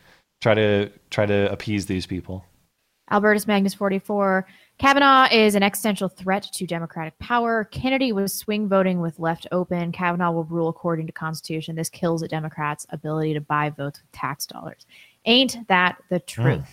try 0.42 0.54
to 0.54 0.90
try 1.10 1.24
to 1.24 1.50
appease 1.50 1.86
these 1.86 2.06
people. 2.06 2.44
Albertus 3.10 3.46
Magnus 3.46 3.74
44. 3.74 4.46
Kavanaugh 4.78 5.28
is 5.30 5.54
an 5.54 5.62
existential 5.62 6.08
threat 6.08 6.42
to 6.54 6.66
Democratic 6.66 7.16
power. 7.18 7.64
Kennedy 7.64 8.10
was 8.10 8.34
swing 8.34 8.68
voting 8.68 9.00
with 9.00 9.18
left 9.18 9.46
open. 9.52 9.92
Kavanaugh 9.92 10.32
will 10.32 10.44
rule 10.44 10.68
according 10.68 11.06
to 11.06 11.12
Constitution. 11.12 11.76
This 11.76 11.90
kills 11.90 12.22
the 12.22 12.28
Democrats' 12.28 12.86
ability 12.90 13.34
to 13.34 13.40
buy 13.40 13.70
votes 13.70 14.00
with 14.00 14.10
tax 14.12 14.46
dollars. 14.46 14.86
Ain't 15.24 15.68
that 15.68 15.98
the 16.10 16.20
truth? 16.20 16.66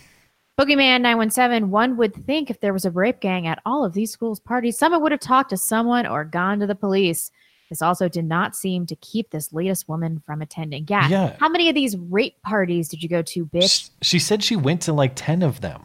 Mm. 0.58 0.66
Boogeyman 0.66 1.00
917. 1.02 1.70
One 1.70 1.96
would 1.96 2.14
think 2.26 2.50
if 2.50 2.60
there 2.60 2.72
was 2.72 2.84
a 2.84 2.90
rape 2.90 3.20
gang 3.20 3.46
at 3.46 3.62
all 3.64 3.84
of 3.84 3.92
these 3.92 4.10
schools' 4.10 4.40
parties, 4.40 4.78
someone 4.78 5.02
would 5.02 5.12
have 5.12 5.20
talked 5.20 5.50
to 5.50 5.56
someone 5.56 6.06
or 6.06 6.24
gone 6.24 6.58
to 6.60 6.66
the 6.66 6.74
police. 6.74 7.30
This 7.70 7.80
also 7.80 8.08
did 8.08 8.24
not 8.24 8.54
seem 8.54 8.84
to 8.86 8.96
keep 8.96 9.30
this 9.30 9.52
latest 9.52 9.88
woman 9.88 10.22
from 10.26 10.42
attending. 10.42 10.86
Yeah. 10.88 11.08
Yeah. 11.08 11.36
How 11.38 11.48
many 11.48 11.68
of 11.68 11.74
these 11.74 11.96
rape 11.96 12.42
parties 12.42 12.88
did 12.88 13.02
you 13.02 13.08
go 13.08 13.22
to, 13.22 13.46
bitch? 13.46 13.90
She 14.02 14.18
said 14.18 14.42
she 14.42 14.56
went 14.56 14.82
to 14.82 14.92
like 14.92 15.12
10 15.14 15.42
of 15.42 15.60
them. 15.60 15.84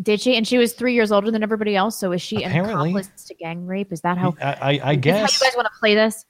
Did 0.00 0.20
she? 0.20 0.36
And 0.36 0.46
she 0.46 0.58
was 0.58 0.74
three 0.74 0.92
years 0.92 1.10
older 1.10 1.30
than 1.30 1.42
everybody 1.42 1.74
else. 1.74 1.98
So 1.98 2.12
is 2.12 2.20
she 2.20 2.44
an 2.44 2.52
accomplice 2.64 3.08
to 3.26 3.34
gang 3.34 3.66
rape? 3.66 3.90
Is 3.90 4.02
that 4.02 4.18
how? 4.18 4.34
I 4.40 4.52
I, 4.52 4.80
I 4.90 4.94
guess 4.96 5.14
how 5.16 5.46
you 5.46 5.50
guys 5.50 5.56
want 5.56 5.66
to 5.72 5.78
play 5.80 5.94
this? 5.94 6.26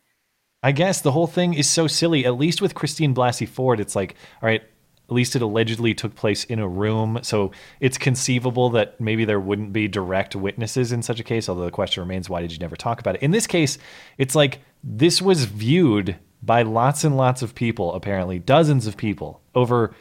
I 0.62 0.70
guess 0.70 1.00
the 1.00 1.10
whole 1.10 1.26
thing 1.26 1.54
is 1.54 1.68
so 1.68 1.88
silly. 1.88 2.24
At 2.24 2.36
least 2.36 2.62
with 2.62 2.74
Christine 2.74 3.14
Blasey 3.14 3.48
Ford, 3.48 3.80
it's 3.80 3.96
like, 3.96 4.14
all 4.40 4.46
right, 4.46 4.62
at 5.08 5.14
least 5.14 5.36
it 5.36 5.42
allegedly 5.42 5.94
took 5.94 6.14
place 6.14 6.44
in 6.44 6.58
a 6.58 6.68
room. 6.68 7.18
So 7.22 7.52
it's 7.80 7.98
conceivable 7.98 8.70
that 8.70 9.00
maybe 9.00 9.24
there 9.24 9.40
wouldn't 9.40 9.72
be 9.72 9.88
direct 9.88 10.34
witnesses 10.34 10.92
in 10.92 11.02
such 11.02 11.20
a 11.20 11.24
case. 11.24 11.48
Although 11.48 11.64
the 11.64 11.70
question 11.70 12.02
remains, 12.02 12.30
why 12.30 12.40
did 12.40 12.52
you 12.52 12.58
never 12.58 12.76
talk 12.76 13.00
about 13.00 13.16
it? 13.16 13.22
In 13.22 13.30
this 13.30 13.46
case, 13.46 13.78
it's 14.16 14.34
like 14.34 14.60
this 14.82 15.20
was 15.20 15.44
viewed 15.44 16.16
by 16.42 16.62
lots 16.62 17.04
and 17.04 17.16
lots 17.16 17.42
of 17.42 17.54
people, 17.54 17.94
apparently, 17.94 18.38
dozens 18.38 18.86
of 18.86 18.96
people 18.96 19.40
over, 19.54 19.94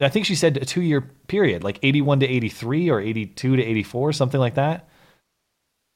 I 0.00 0.08
think 0.08 0.26
she 0.26 0.34
said 0.34 0.56
a 0.56 0.64
two 0.64 0.82
year 0.82 1.02
period, 1.28 1.62
like 1.62 1.78
81 1.82 2.20
to 2.20 2.26
83 2.26 2.90
or 2.90 3.00
82 3.00 3.56
to 3.56 3.62
84, 3.62 4.12
something 4.12 4.40
like 4.40 4.54
that. 4.54 4.88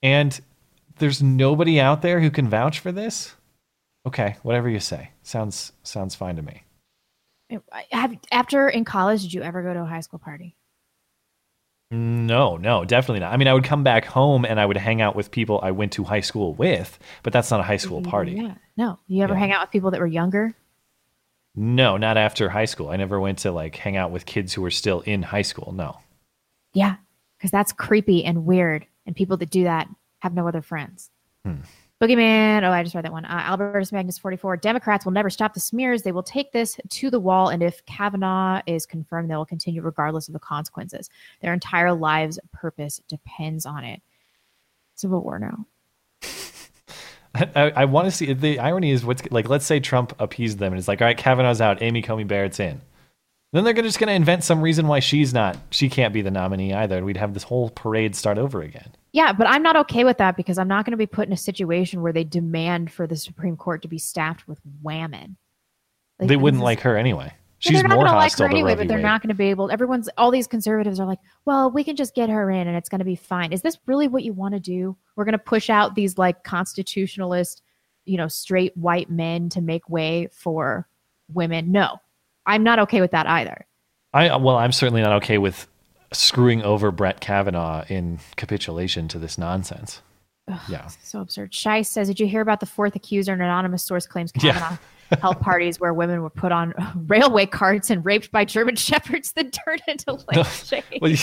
And 0.02 0.38
there's 0.98 1.22
nobody 1.22 1.80
out 1.80 2.02
there 2.02 2.20
who 2.20 2.30
can 2.30 2.48
vouch 2.48 2.78
for 2.78 2.92
this. 2.92 3.34
Okay, 4.06 4.36
whatever 4.42 4.68
you 4.68 4.80
say. 4.80 5.10
Sounds 5.22 5.72
sounds 5.82 6.14
fine 6.14 6.36
to 6.36 6.42
me. 6.42 6.62
Have 7.92 8.16
after 8.30 8.68
in 8.68 8.84
college, 8.84 9.22
did 9.22 9.32
you 9.32 9.42
ever 9.42 9.62
go 9.62 9.72
to 9.72 9.82
a 9.82 9.86
high 9.86 10.00
school 10.00 10.18
party? 10.18 10.54
No, 11.90 12.58
no, 12.58 12.84
definitely 12.84 13.20
not. 13.20 13.32
I 13.32 13.38
mean, 13.38 13.48
I 13.48 13.54
would 13.54 13.64
come 13.64 13.82
back 13.82 14.04
home 14.04 14.44
and 14.44 14.60
I 14.60 14.66
would 14.66 14.76
hang 14.76 15.00
out 15.00 15.16
with 15.16 15.30
people 15.30 15.58
I 15.62 15.70
went 15.70 15.92
to 15.92 16.04
high 16.04 16.20
school 16.20 16.52
with, 16.52 16.98
but 17.22 17.32
that's 17.32 17.50
not 17.50 17.60
a 17.60 17.62
high 17.62 17.78
school 17.78 18.02
party. 18.02 18.32
Yeah. 18.32 18.54
No. 18.76 18.98
You 19.06 19.24
ever 19.24 19.32
Yeah. 19.32 19.38
hang 19.38 19.52
out 19.52 19.62
with 19.62 19.70
people 19.70 19.90
that 19.92 20.00
were 20.00 20.06
younger? 20.06 20.54
No, 21.54 21.96
not 21.96 22.18
after 22.18 22.50
high 22.50 22.66
school. 22.66 22.90
I 22.90 22.96
never 22.96 23.18
went 23.18 23.38
to 23.38 23.52
like 23.52 23.74
hang 23.76 23.96
out 23.96 24.10
with 24.10 24.26
kids 24.26 24.52
who 24.52 24.60
were 24.60 24.70
still 24.70 25.00
in 25.00 25.22
high 25.22 25.42
school. 25.42 25.72
No. 25.72 25.96
Yeah, 26.74 26.96
because 27.38 27.50
that's 27.50 27.72
creepy 27.72 28.22
and 28.22 28.44
weird, 28.44 28.86
and 29.06 29.16
people 29.16 29.38
that 29.38 29.48
do 29.50 29.64
that 29.64 29.88
have 30.18 30.34
no 30.34 30.46
other 30.46 30.60
friends. 30.60 31.10
Hmm. 31.46 31.62
Boogeyman. 32.00 32.62
Oh, 32.62 32.70
I 32.70 32.84
just 32.84 32.94
read 32.94 33.04
that 33.04 33.12
one. 33.12 33.24
Uh, 33.24 33.42
Albertus 33.44 33.90
Magnus 33.90 34.18
44. 34.18 34.58
Democrats 34.58 35.04
will 35.04 35.12
never 35.12 35.30
stop 35.30 35.52
the 35.52 35.60
smears. 35.60 36.02
They 36.02 36.12
will 36.12 36.22
take 36.22 36.52
this 36.52 36.78
to 36.88 37.10
the 37.10 37.18
wall. 37.18 37.48
And 37.48 37.60
if 37.62 37.84
Kavanaugh 37.86 38.62
is 38.66 38.86
confirmed, 38.86 39.30
they 39.30 39.34
will 39.34 39.44
continue 39.44 39.82
regardless 39.82 40.28
of 40.28 40.32
the 40.32 40.38
consequences. 40.38 41.10
Their 41.42 41.52
entire 41.52 41.92
lives' 41.92 42.38
purpose 42.52 43.00
depends 43.08 43.66
on 43.66 43.84
it. 43.84 44.00
Civil 44.94 45.22
war 45.22 45.40
now. 45.40 45.66
I, 47.34 47.72
I 47.74 47.84
want 47.84 48.06
to 48.06 48.10
see 48.12 48.32
the 48.32 48.60
irony 48.60 48.90
is 48.90 49.04
what's 49.04 49.22
like. 49.30 49.48
Let's 49.48 49.66
say 49.66 49.80
Trump 49.80 50.14
appeased 50.18 50.58
them 50.58 50.72
and 50.72 50.78
it's 50.78 50.88
like, 50.88 51.00
all 51.00 51.06
right, 51.06 51.16
Kavanaugh's 51.16 51.60
out, 51.60 51.82
Amy 51.82 52.02
Coney 52.02 52.24
Barrett's 52.24 52.58
in. 52.58 52.80
Then 53.52 53.64
they're 53.64 53.72
just 53.72 53.98
going 53.98 54.08
to 54.08 54.14
invent 54.14 54.44
some 54.44 54.60
reason 54.60 54.88
why 54.88 55.00
she's 55.00 55.32
not. 55.32 55.56
She 55.70 55.88
can't 55.88 56.12
be 56.12 56.20
the 56.20 56.30
nominee 56.30 56.74
either, 56.74 56.98
and 56.98 57.06
we'd 57.06 57.16
have 57.16 57.32
this 57.32 57.44
whole 57.44 57.70
parade 57.70 58.14
start 58.14 58.36
over 58.36 58.60
again. 58.60 58.90
Yeah, 59.12 59.32
but 59.32 59.46
I'm 59.48 59.62
not 59.62 59.76
okay 59.76 60.04
with 60.04 60.18
that 60.18 60.36
because 60.36 60.58
I'm 60.58 60.68
not 60.68 60.84
going 60.84 60.90
to 60.90 60.98
be 60.98 61.06
put 61.06 61.26
in 61.26 61.32
a 61.32 61.36
situation 61.36 62.02
where 62.02 62.12
they 62.12 62.24
demand 62.24 62.92
for 62.92 63.06
the 63.06 63.16
Supreme 63.16 63.56
Court 63.56 63.80
to 63.82 63.88
be 63.88 63.98
staffed 63.98 64.46
with 64.46 64.60
women. 64.82 65.38
Like, 66.18 66.28
they 66.28 66.36
wouldn't 66.36 66.62
like 66.62 66.80
her 66.80 66.96
anyway. 66.96 67.26
Yeah, 67.26 67.32
She's 67.58 67.72
they're 67.72 67.88
not 67.88 67.94
more 67.94 68.04
gonna 68.04 68.16
like 68.18 68.30
hostile 68.32 68.46
her 68.46 68.50
anyway, 68.50 68.74
but 68.74 68.86
they're 68.86 68.98
Wade. 68.98 69.04
not 69.04 69.22
going 69.22 69.30
to 69.30 69.34
be 69.34 69.46
able. 69.46 69.70
Everyone's 69.70 70.10
all 70.18 70.30
these 70.30 70.46
conservatives 70.46 71.00
are 71.00 71.06
like, 71.06 71.18
well, 71.46 71.70
we 71.70 71.82
can 71.82 71.96
just 71.96 72.14
get 72.14 72.28
her 72.28 72.50
in 72.50 72.68
and 72.68 72.76
it's 72.76 72.88
going 72.88 72.98
to 73.00 73.04
be 73.04 73.16
fine. 73.16 73.52
Is 73.52 73.62
this 73.62 73.78
really 73.86 74.08
what 74.08 74.24
you 74.24 74.32
want 74.32 74.54
to 74.54 74.60
do? 74.60 74.96
We're 75.16 75.24
going 75.24 75.32
to 75.32 75.38
push 75.38 75.70
out 75.70 75.94
these 75.94 76.18
like 76.18 76.44
constitutionalist, 76.44 77.62
you 78.04 78.16
know, 78.18 78.28
straight 78.28 78.76
white 78.76 79.10
men 79.10 79.48
to 79.50 79.60
make 79.60 79.88
way 79.88 80.28
for 80.32 80.86
women. 81.32 81.72
No, 81.72 81.98
I'm 82.48 82.64
not 82.64 82.78
okay 82.80 83.00
with 83.00 83.12
that 83.12 83.28
either. 83.28 83.66
I 84.12 84.34
well, 84.36 84.56
I'm 84.56 84.72
certainly 84.72 85.02
not 85.02 85.12
okay 85.22 85.38
with 85.38 85.68
screwing 86.12 86.62
over 86.62 86.90
Brett 86.90 87.20
Kavanaugh 87.20 87.84
in 87.88 88.18
capitulation 88.36 89.06
to 89.08 89.18
this 89.18 89.38
nonsense. 89.38 90.00
Ugh, 90.50 90.60
Yeah. 90.68 90.86
So 91.02 91.20
absurd. 91.20 91.54
Shai 91.54 91.82
says, 91.82 92.08
Did 92.08 92.18
you 92.18 92.26
hear 92.26 92.40
about 92.40 92.60
the 92.60 92.66
fourth 92.66 92.96
accuser? 92.96 93.32
An 93.32 93.42
anonymous 93.42 93.84
source 93.84 94.06
claims 94.06 94.32
Yeah. 94.40 94.78
Held 95.20 95.40
parties 95.40 95.80
where 95.80 95.94
women 95.94 96.22
were 96.22 96.30
put 96.30 96.52
on 96.52 96.74
railway 97.06 97.46
carts 97.46 97.90
and 97.90 98.04
raped 98.04 98.30
by 98.30 98.44
German 98.44 98.76
shepherds, 98.88 99.32
that 99.32 99.52
turned 99.52 99.82
into 99.86 100.12
lampshades. 100.32 100.84
Well, 101.00 101.14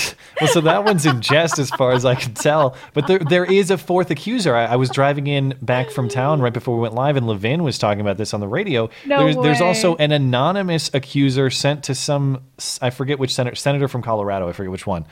well, 0.42 0.50
so 0.50 0.62
that 0.62 0.84
one's 0.84 1.06
in 1.06 1.22
jest 1.22 1.60
as 1.60 1.70
far 1.70 1.92
as 1.92 2.06
I 2.06 2.16
can 2.16 2.34
tell. 2.34 2.76
But 2.94 3.08
there, 3.08 3.20
there 3.20 3.46
is 3.46 3.72
a 3.72 3.78
fourth 3.78 4.12
accuser. 4.12 4.56
I, 4.56 4.66
I 4.66 4.76
was 4.76 4.90
driving 4.90 5.28
in 5.28 5.58
back 5.62 5.92
from 5.92 6.10
town 6.10 6.42
right 6.42 6.54
before 6.54 6.76
we 6.76 6.82
went 6.82 6.96
live, 6.96 7.18
and 7.18 7.28
Levin 7.28 7.64
was 7.64 7.78
talking 7.78 8.02
about 8.02 8.18
this 8.18 8.34
on 8.34 8.40
the 8.40 8.48
radio. 8.48 8.90
No 9.06 9.20
there's, 9.20 9.36
there's 9.36 9.62
also 9.62 9.96
an 9.98 10.12
anonymous 10.12 10.90
accuser 10.94 11.50
sent 11.50 11.84
to 11.86 11.96
some, 11.96 12.42
I 12.82 12.90
forget 12.90 13.20
which 13.20 13.34
senator, 13.34 13.56
senator 13.56 13.88
from 13.88 14.02
Colorado, 14.02 14.50
I 14.50 14.52
forget 14.52 14.72
which 14.72 14.88
one, 14.88 15.06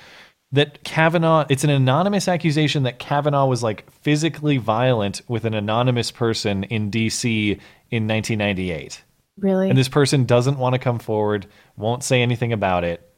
that 0.54 0.84
Kavanaugh, 0.84 1.46
it's 1.50 1.64
an 1.64 1.72
anonymous 1.72 2.28
accusation 2.28 2.84
that 2.84 3.00
Kavanaugh 3.00 3.48
was 3.48 3.64
like 3.64 3.92
physically 3.92 4.58
violent 4.58 5.22
with 5.28 5.46
an 5.46 5.56
anonymous 5.56 6.12
person 6.12 6.64
in 6.66 6.92
D.C. 6.92 7.60
in 7.90 8.08
1998. 8.08 9.04
Really? 9.38 9.70
And 9.70 9.78
this 9.78 9.90
person 9.90 10.26
doesn't 10.26 10.58
want 10.58 10.74
to 10.74 10.80
come 10.80 11.00
forward, 11.00 11.48
won't 11.76 12.04
say 12.04 12.22
anything 12.22 12.54
about 12.54 12.84
it, 12.84 13.10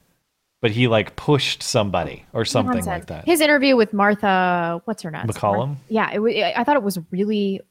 but 0.62 0.72
he 0.72 0.88
like 0.88 1.16
pushed 1.16 1.62
somebody 1.62 2.26
or 2.34 2.46
something 2.46 2.86
like 2.86 3.08
that. 3.08 3.26
His 3.26 3.42
interview 3.42 3.76
with 3.76 3.94
Martha, 3.94 4.82
what's 4.86 5.04
her 5.04 5.12
name? 5.12 5.28
MacCallum? 5.28 5.76
Yeah, 5.90 6.12
it, 6.12 6.54
I 6.58 6.64
thought 6.64 6.78
it 6.78 6.84
was 6.84 6.98
really, 7.12 7.62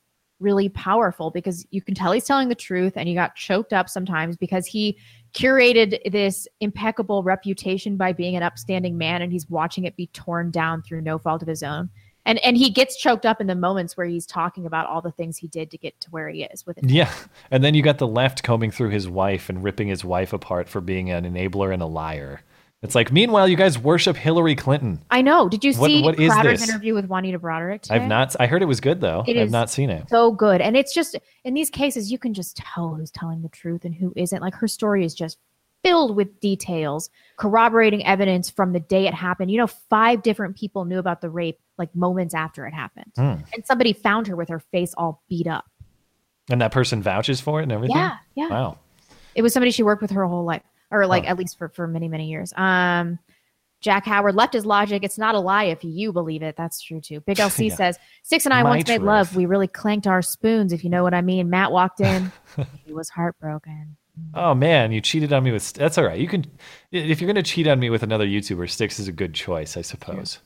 really 0.41 0.69
powerful 0.69 1.31
because 1.31 1.67
you 1.71 1.81
can 1.81 1.95
tell 1.95 2.13
he's 2.13 2.25
telling 2.25 2.49
the 2.49 2.55
truth, 2.55 2.93
and 2.97 3.09
he 3.09 3.15
got 3.15 3.35
choked 3.35 3.73
up 3.73 3.89
sometimes 3.89 4.37
because 4.37 4.67
he 4.67 4.99
curated 5.35 5.99
this 6.13 6.47
impeccable 6.61 7.23
reputation 7.23 7.97
by 7.97 8.13
being 8.13 8.37
an 8.37 8.43
upstanding 8.43 8.99
man, 8.99 9.23
and 9.23 9.33
he's 9.33 9.49
watching 9.49 9.85
it 9.85 9.97
be 9.97 10.07
torn 10.09 10.51
down 10.51 10.83
through 10.83 11.01
no 11.01 11.19
fault 11.19 11.43
of 11.43 11.49
his 11.49 11.63
own. 11.63 11.89
And 12.27 12.39
and 12.45 12.57
he 12.57 12.71
gets 12.71 12.97
choked 12.97 13.27
up 13.27 13.41
in 13.41 13.47
the 13.47 13.55
moments 13.55 13.97
where 13.97 14.07
he's 14.07 14.27
talking 14.27 14.65
about 14.67 14.87
all 14.87 15.01
the 15.03 15.11
things 15.13 15.37
he 15.37 15.47
did 15.49 15.71
to 15.73 15.79
get 15.79 16.01
to 16.01 16.11
where 16.11 16.29
he 16.29 16.45
is 16.45 16.65
with 16.67 16.79
it. 16.79 16.89
Yeah. 16.89 17.13
And 17.51 17.63
then 17.63 17.75
you 17.75 17.83
got 17.83 17.99
the 17.99 18.07
left 18.07 18.43
combing 18.43 18.71
through 18.71 18.89
his 18.91 19.09
wife 19.09 19.49
and 19.49 19.63
ripping 19.63 19.89
his 19.89 20.05
wife 20.05 20.33
apart 20.33 20.69
for 20.69 20.81
being 20.81 21.11
an 21.11 21.25
enabler 21.25 21.73
and 21.73 21.83
a 21.83 21.87
liar. 21.87 22.41
It's 22.83 22.95
like, 22.95 23.11
meanwhile, 23.13 23.49
you 23.49 23.57
guys 23.57 23.79
worship 23.79 24.17
Hillary 24.17 24.55
Clinton. 24.55 25.01
I 25.11 25.23
know. 25.23 25.49
Did 25.49 25.65
you 25.65 25.73
What- 25.75 25.89
see 25.89 26.03
what 26.03 26.19
is 26.21 26.31
Crowder's 26.33 26.61
this? 26.61 26.69
interview 26.69 26.95
with 26.95 27.07
Juanita 27.07 27.39
Broaddrick 27.39 27.83
today? 27.83 27.95
I've 27.95 28.09
not, 28.09 28.35
I 28.41 28.47
heard 28.47 28.61
it 28.63 28.67
was 28.67 28.81
good 28.81 29.01
though. 29.01 29.25
It 29.27 29.37
I've 29.39 29.51
not 29.51 29.71
seen 29.71 29.89
it. 29.91 30.09
So 30.11 30.33
good. 30.33 30.61
And 30.61 30.77
it's 30.77 30.93
just 30.93 31.17
in 31.45 31.55
these 31.55 31.71
cases, 31.71 32.11
you 32.13 32.19
can 32.19 32.35
just 32.35 32.57
tell 32.57 32.95
who's 32.95 33.11
telling 33.11 33.43
the 33.43 33.49
truth 33.49 33.85
and 33.85 33.95
who 33.95 34.13
isn't. 34.17 34.43
Like 34.43 34.55
her 34.57 34.69
story 34.69 35.05
is 35.05 35.15
just 35.15 35.39
filled 35.83 36.17
with 36.17 36.41
details, 36.41 37.11
corroborating 37.39 38.05
evidence 38.07 38.51
from 38.51 38.73
the 38.73 38.81
day 38.81 39.07
it 39.07 39.15
happened. 39.15 39.51
You 39.51 39.59
know, 39.59 39.67
five 39.67 40.23
different 40.23 40.57
people 40.57 40.85
knew 40.87 40.99
about 40.99 41.21
the 41.21 41.31
rape 41.31 41.59
like 41.79 41.95
moments 41.95 42.35
after 42.35 42.67
it 42.67 42.75
happened. 42.75 43.13
Hmm. 43.17 43.43
And 43.53 43.65
somebody 43.65 43.93
found 43.93 44.27
her 44.29 44.37
with 44.37 44.49
her 44.49 44.61
face 44.61 44.95
all 44.97 45.23
beat 45.29 45.47
up. 45.47 45.65
And 46.51 46.61
that 46.61 46.73
person 46.73 47.03
vouches 47.03 47.41
for 47.41 47.61
it 47.61 47.65
and 47.65 47.73
everything? 47.73 47.97
Yeah, 47.97 48.17
yeah. 48.35 48.49
Wow. 48.49 48.79
It 49.35 49.43
was 49.43 49.53
somebody 49.53 49.71
she 49.71 49.83
worked 49.83 50.03
with 50.03 50.11
her 50.13 50.25
whole 50.27 50.45
life, 50.45 50.63
or 50.91 51.07
like 51.07 51.25
Huh. 51.25 51.31
at 51.31 51.39
least 51.39 51.59
for, 51.59 51.69
for 51.71 51.87
many, 51.87 52.07
many 52.09 52.29
years. 52.29 52.53
Um, 52.57 53.19
Jack 53.81 54.07
Howard 54.07 54.35
left 54.35 54.55
his 54.55 54.65
logic. 54.65 55.03
It's 55.05 55.19
not 55.19 55.35
a 55.35 55.41
lie 55.41 55.65
if 55.65 55.85
you 55.85 56.11
believe 56.13 56.43
it. 56.43 56.57
That's 56.57 56.81
true 56.81 57.01
too. 57.01 57.21
Big 57.21 57.37
LC 57.37 57.69
Yeah. 57.69 57.75
says 57.75 57.99
Styx 58.23 58.47
and 58.47 58.55
I 58.55 58.63
My 58.63 58.71
once 58.71 58.89
made 58.89 59.03
love. 59.03 59.37
We 59.37 59.45
really 59.47 59.69
clanked 59.69 60.07
our 60.07 60.23
spoons, 60.23 60.73
if 60.73 60.85
you 60.85 60.91
know 60.91 61.03
what 61.03 61.13
I 61.13 61.21
mean. 61.21 61.51
Matt 61.51 61.71
walked 61.73 62.01
in. 62.01 62.33
he 62.87 62.95
was 62.95 63.11
heartbroken. 63.11 63.97
Oh 64.33 64.55
man, 64.55 64.93
you 64.93 65.01
cheated 65.01 65.33
on 65.33 65.43
me 65.43 65.51
with. 65.53 65.73
That's 65.73 65.99
all 65.99 66.05
right. 66.05 66.19
You 66.19 66.29
can, 66.29 66.47
if 66.93 67.21
you're 67.21 67.27
gonna 67.27 67.43
cheat 67.43 67.67
on 67.67 67.79
me 67.81 67.91
with 67.91 68.03
another 68.03 68.27
YouTuber, 68.27 68.71
Styx 68.71 69.01
is 69.01 69.09
a 69.09 69.13
good 69.13 69.35
choice, 69.35 69.77
I 69.77 69.83
suppose. 69.83 70.39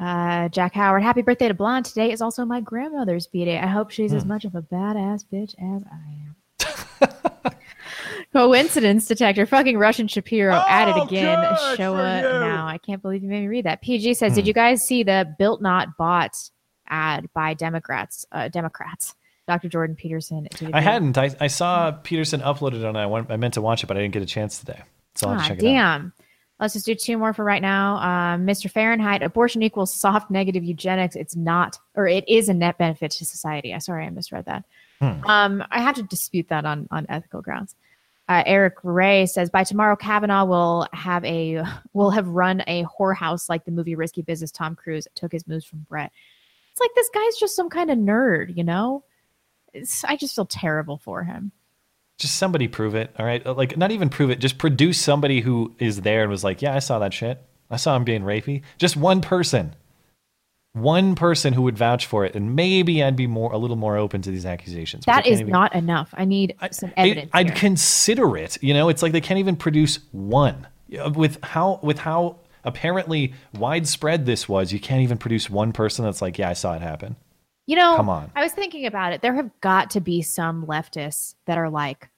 Uh, 0.00 0.48
Jack 0.48 0.72
Howard, 0.74 1.02
happy 1.02 1.20
birthday 1.22 1.48
to 1.48 1.54
Blonde. 1.54 1.84
Today 1.84 2.10
is 2.10 2.22
also 2.22 2.44
my 2.46 2.60
grandmother's 2.60 3.26
B 3.26 3.44
day. 3.44 3.58
I 3.58 3.66
hope 3.66 3.90
she's 3.90 4.12
as 4.14 4.22
Hmm. 4.22 4.28
much 4.30 4.44
of 4.46 4.54
a 4.54 4.62
badass 4.62 5.24
bitch 5.30 5.54
as 5.60 5.82
I 5.92 7.06
am. 7.44 7.52
Coincidence 8.32 9.06
detector. 9.08 9.44
Fucking 9.44 9.76
Russian 9.76 10.06
Shapiro 10.08 10.54
at 10.68 10.88
it 10.88 11.02
again. 11.02 11.38
good 11.40 11.76
Show 11.76 11.94
for 11.94 12.00
up 12.00 12.22
now. 12.22 12.66
I 12.66 12.78
can't 12.78 13.02
believe 13.02 13.22
you 13.22 13.28
made 13.28 13.40
me 13.42 13.48
read 13.48 13.66
that. 13.66 13.82
PG 13.82 14.14
says, 14.14 14.32
Hmm. 14.32 14.36
Did 14.36 14.46
you 14.46 14.52
guys 14.54 14.86
see 14.86 15.02
the 15.02 15.34
Built 15.38 15.60
Not 15.60 15.96
bought 15.98 16.36
ad 16.88 17.28
by 17.34 17.54
Democrats? 17.54 18.24
Uh, 18.32 18.48
Democrats. 18.48 19.14
Dr. 19.48 19.68
Jordan 19.68 19.96
Peterson. 19.96 20.46
I 20.72 20.80
hadn't. 20.80 21.18
I, 21.18 21.30
I 21.40 21.48
saw 21.48 21.90
Peterson 21.90 22.40
uploaded 22.40 22.74
it 22.76 22.84
and 22.84 22.96
I 22.96 23.06
went. 23.06 23.30
I 23.32 23.36
meant 23.36 23.54
to 23.54 23.60
watch 23.60 23.82
it, 23.82 23.86
but 23.88 23.96
I 23.96 24.00
didn't 24.00 24.14
get 24.14 24.22
a 24.22 24.26
chance 24.26 24.60
today. 24.60 24.80
So 25.16 25.28
I'll 25.28 25.40
Ah, 25.40 25.42
check 25.48 25.58
it 25.58 25.64
out. 25.66 25.72
damn. 25.72 26.12
Let's 26.60 26.74
just 26.74 26.84
do 26.84 26.94
two 26.94 27.16
more 27.16 27.32
for 27.32 27.42
right 27.42 27.62
now. 27.62 27.96
Um, 27.96 28.46
Mr. 28.46 28.70
Fahrenheit, 28.70 29.22
abortion 29.22 29.62
equals 29.62 29.94
soft 29.94 30.30
negative 30.30 30.62
eugenics. 30.62 31.16
It's 31.16 31.34
not, 31.34 31.78
or 31.94 32.06
it 32.06 32.28
is 32.28 32.50
a 32.50 32.54
net 32.54 32.76
benefit 32.76 33.12
to 33.12 33.24
society. 33.24 33.72
I 33.72 33.78
sorry, 33.78 34.04
I 34.04 34.10
misread 34.10 34.44
that. 34.44 34.64
Hmm. 35.00 35.24
Um, 35.24 35.64
I 35.70 35.80
have 35.80 35.94
to 35.96 36.02
dispute 36.02 36.48
that 36.48 36.66
on 36.66 36.86
on 36.90 37.06
ethical 37.08 37.40
grounds. 37.40 37.74
Uh, 38.28 38.42
Eric 38.46 38.74
Ray 38.82 39.26
says 39.26 39.50
by 39.50 39.64
tomorrow 39.64 39.96
Kavanaugh 39.96 40.44
will 40.44 40.86
have 40.92 41.24
a 41.24 41.64
will 41.94 42.10
have 42.10 42.28
run 42.28 42.62
a 42.66 42.84
whorehouse 42.84 43.48
like 43.48 43.64
the 43.64 43.72
movie 43.72 43.94
Risky 43.94 44.22
Business. 44.22 44.52
Tom 44.52 44.76
Cruise 44.76 45.08
took 45.14 45.32
his 45.32 45.48
moves 45.48 45.64
from 45.64 45.86
Brett. 45.88 46.12
It's 46.70 46.80
like 46.80 46.90
this 46.94 47.10
guy's 47.12 47.36
just 47.36 47.56
some 47.56 47.70
kind 47.70 47.90
of 47.90 47.98
nerd, 47.98 48.56
you 48.56 48.64
know. 48.64 49.02
It's, 49.72 50.04
I 50.04 50.16
just 50.16 50.34
feel 50.34 50.46
terrible 50.46 50.98
for 50.98 51.22
him. 51.22 51.52
Just 52.20 52.36
somebody 52.36 52.68
prove 52.68 52.94
it. 52.94 53.10
All 53.18 53.24
right. 53.24 53.44
Like 53.44 53.76
not 53.76 53.90
even 53.90 54.10
prove 54.10 54.30
it. 54.30 54.38
Just 54.38 54.58
produce 54.58 55.00
somebody 55.00 55.40
who 55.40 55.74
is 55.78 56.02
there 56.02 56.20
and 56.22 56.30
was 56.30 56.44
like, 56.44 56.60
yeah, 56.60 56.74
I 56.74 56.78
saw 56.78 56.98
that 56.98 57.14
shit. 57.14 57.42
I 57.70 57.76
saw 57.76 57.96
him 57.96 58.04
being 58.04 58.22
rapey. 58.22 58.62
Just 58.78 58.96
one 58.96 59.20
person. 59.22 59.74
One 60.72 61.14
person 61.16 61.54
who 61.54 61.62
would 61.62 61.76
vouch 61.76 62.06
for 62.06 62.24
it, 62.24 62.36
and 62.36 62.54
maybe 62.54 63.02
I'd 63.02 63.16
be 63.16 63.26
more 63.26 63.52
a 63.52 63.58
little 63.58 63.74
more 63.74 63.96
open 63.96 64.22
to 64.22 64.30
these 64.30 64.46
accusations. 64.46 65.04
That 65.04 65.26
is 65.26 65.40
even- 65.40 65.50
not 65.50 65.74
enough. 65.74 66.10
I 66.12 66.24
need 66.24 66.54
some 66.70 66.92
evidence. 66.96 67.30
I'd 67.32 67.48
here. 67.48 67.56
consider 67.56 68.36
it. 68.36 68.56
You 68.62 68.74
know, 68.74 68.88
it's 68.88 69.02
like 69.02 69.10
they 69.10 69.20
can't 69.20 69.40
even 69.40 69.56
produce 69.56 69.98
one. 70.12 70.68
Uh, 70.96 71.10
with 71.10 71.42
how 71.42 71.80
with 71.82 71.98
how 71.98 72.36
apparently 72.62 73.32
widespread 73.58 74.26
this 74.26 74.48
was, 74.48 74.72
you 74.72 74.78
can't 74.78 75.00
even 75.02 75.18
produce 75.18 75.50
one 75.50 75.72
person 75.72 76.04
that's 76.04 76.22
like, 76.22 76.38
yeah, 76.38 76.50
I 76.50 76.52
saw 76.52 76.74
it 76.74 76.82
happen. 76.82 77.16
You 77.70 77.76
know, 77.76 77.94
Come 77.94 78.08
on. 78.08 78.32
I 78.34 78.42
was 78.42 78.50
thinking 78.52 78.86
about 78.86 79.12
it. 79.12 79.22
There 79.22 79.32
have 79.36 79.48
got 79.60 79.90
to 79.90 80.00
be 80.00 80.22
some 80.22 80.66
leftists 80.66 81.36
that 81.46 81.56
are 81.56 81.70
like, 81.70 82.08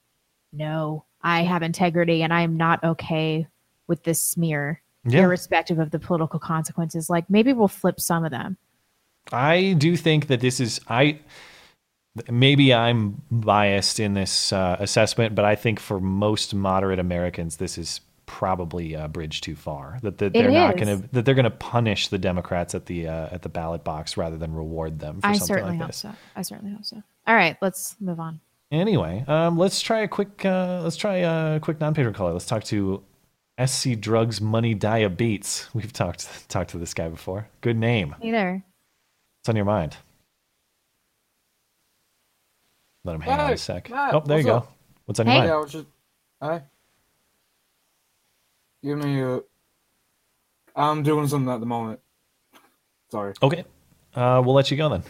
no, 0.51 1.05
I 1.21 1.43
have 1.43 1.61
integrity 1.61 2.23
and 2.23 2.33
I 2.33 2.41
am 2.41 2.57
not 2.57 2.83
okay 2.83 3.45
with 3.85 4.03
this 4.03 4.19
smear, 4.19 4.81
Yeah. 5.05 5.21
irrespective 5.21 5.77
of 5.77 5.91
the 5.91 5.99
political 5.99 6.39
consequences. 6.39 7.07
Like, 7.07 7.29
maybe 7.29 7.53
we'll 7.53 7.67
flip 7.67 8.01
some 8.01 8.25
of 8.25 8.31
them. 8.31 8.57
I 9.31 9.75
do 9.77 9.95
think 9.95 10.25
that 10.25 10.39
this 10.39 10.59
is 10.59 10.81
I 10.89 11.19
maybe 12.31 12.73
I'm 12.73 13.21
biased 13.29 13.99
in 13.99 14.15
this 14.15 14.51
uh, 14.51 14.77
assessment, 14.79 15.35
but 15.35 15.45
I 15.45 15.53
think 15.53 15.79
for 15.79 15.99
most 15.99 16.55
moderate 16.55 16.97
Americans, 16.97 17.57
this 17.57 17.77
is 17.77 18.01
probably 18.33 18.95
a 18.95 19.07
bridge 19.07 19.41
too 19.41 19.55
far. 19.55 19.99
That, 20.01 20.17
that 20.17 20.33
they're 20.33 20.49
not 20.49 20.75
going 20.75 21.01
to 21.01 21.07
that 21.11 21.23
they're 21.23 21.35
going 21.35 21.43
to 21.43 21.51
punish 21.51 22.07
the 22.07 22.17
Democrats 22.17 22.73
at 22.73 22.87
the 22.87 23.07
uh, 23.07 23.29
at 23.31 23.43
the 23.43 23.49
ballot 23.49 23.83
box 23.83 24.17
rather 24.17 24.37
than 24.39 24.55
reward 24.55 24.97
them 24.97 25.21
for 25.21 25.27
I 25.27 25.33
something 25.33 25.47
certainly 25.47 25.71
like 25.73 25.81
hope 25.81 25.89
this. 25.89 25.97
so. 25.97 26.11
I 26.35 26.41
certainly 26.41 26.73
hope 26.73 26.83
so. 26.83 27.03
All 27.27 27.35
right, 27.35 27.55
let's 27.61 27.95
move 27.99 28.19
on. 28.19 28.39
Anyway, 28.71 29.23
um, 29.27 29.55
let's 29.59 29.81
try 29.81 29.99
a 29.99 30.07
quick 30.07 30.43
uh, 30.43 30.81
let's 30.83 30.95
try 30.95 31.17
a 31.17 31.59
quick 31.59 31.79
non-paper 31.79 32.11
caller. 32.11 32.33
Let's 32.33 32.47
talk 32.47 32.63
to 32.65 33.03
SC 33.63 33.99
Drugs 33.99 34.41
Money 34.41 34.73
Diabetes. 34.73 35.69
We've 35.75 35.93
talked 35.93 36.49
talked 36.49 36.71
to 36.71 36.79
this 36.79 36.95
guy 36.95 37.09
before. 37.09 37.47
Good 37.61 37.77
name. 37.77 38.15
Either. 38.19 38.63
What's 39.41 39.49
on 39.49 39.55
your 39.55 39.65
mind? 39.65 39.95
Let 43.05 43.13
him 43.13 43.21
hang 43.21 43.39
on 43.39 43.53
a 43.53 43.57
sec. 43.57 43.91
Matt, 43.91 44.15
oh, 44.15 44.23
there 44.25 44.39
you 44.39 44.45
go. 44.45 44.57
up? 44.57 44.75
What's 45.05 45.19
on 45.19 45.27
your 45.27 45.35
mind? 45.35 45.47
Yeah, 45.49 45.55
I 45.55 45.59
was 45.59 45.71
just. 45.71 45.85
Hey. 46.41 46.61
Give 48.83 48.97
me 48.97 49.21
a. 49.21 49.39
I'm 50.75 51.03
doing 51.03 51.27
something 51.27 51.51
at 51.51 51.59
the 51.59 51.65
moment. 51.65 51.99
Sorry. 53.11 53.33
Okay. 53.41 53.63
Uh, 54.15 54.41
we'll 54.43 54.55
let 54.55 54.71
you 54.71 54.77
go 54.77 54.89
then. 54.89 55.03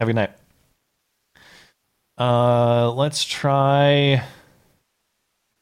Have 0.00 0.08
a 0.08 0.12
good 0.12 0.16
night. 0.16 0.32
Uh, 2.18 2.90
let's 2.92 3.24
try. 3.24 4.22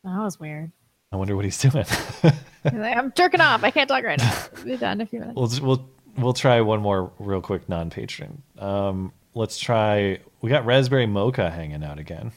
That 0.05 0.19
was 0.19 0.39
weird. 0.39 0.73
I 1.13 1.17
wonder 1.17 1.37
what 1.37 1.45
he's 1.45 1.59
doing. 1.59 1.85
He's 1.85 2.73
like, 2.73 2.97
I'm 2.97 3.13
jerking 3.13 3.41
off. 3.41 3.65
I 3.65 3.71
can't 3.71 3.89
talk 3.89 4.05
right 4.05 4.19
now. 4.19 4.35
We'll 4.57 4.65
be 4.65 4.77
done 4.77 5.01
in 5.01 5.01
a 5.03 5.07
few 5.07 5.21
minutes. 5.21 5.61
we'll 5.61 5.69
we'll 5.69 5.89
we'll 6.17 6.33
try 6.33 6.61
one 6.61 6.81
more 6.81 7.13
real 7.19 7.41
quick 7.41 7.69
non-patron. 7.69 8.43
Um, 8.59 9.13
let's 9.35 9.59
try. 9.59 10.21
We 10.41 10.51
got 10.51 10.65
Raspberry 10.65 11.07
Mocha 11.07 11.51
hanging 11.51 11.85
out 11.85 11.99
again, 11.99 12.33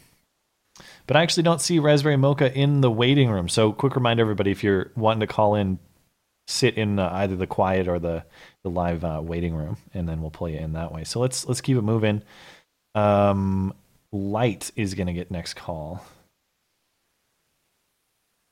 but 1.07 1.15
I 1.15 1.23
actually 1.23 1.43
don't 1.43 1.61
see 1.61 1.79
Raspberry 1.79 2.17
Mocha 2.17 2.53
in 2.53 2.81
the 2.81 2.91
waiting 2.91 3.29
room. 3.29 3.49
So, 3.49 3.71
quick 3.71 3.95
reminder, 3.95 4.21
everybody, 4.21 4.51
if 4.51 4.63
you're 4.63 4.91
wanting 4.95 5.21
to 5.21 5.27
call 5.27 5.55
in, 5.55 5.79
sit 6.47 6.77
in 6.77 6.99
uh, 6.99 7.09
either 7.13 7.35
the 7.35 7.47
quiet 7.47 7.87
or 7.87 7.99
the 7.99 8.23
the 8.63 8.69
live 8.69 9.03
uh, 9.03 9.21
waiting 9.23 9.55
room, 9.55 9.77
and 9.93 10.07
then 10.07 10.21
we'll 10.21 10.31
pull 10.31 10.49
you 10.49 10.57
in 10.57 10.73
that 10.73 10.91
way. 10.91 11.03
So 11.03 11.19
let's 11.19 11.45
let's 11.47 11.61
keep 11.61 11.77
it 11.77 11.81
moving. 11.81 12.23
Um, 12.93 13.73
Light 14.11 14.71
is 14.75 14.93
gonna 14.93 15.13
get 15.13 15.31
next 15.31 15.55
call. 15.55 16.03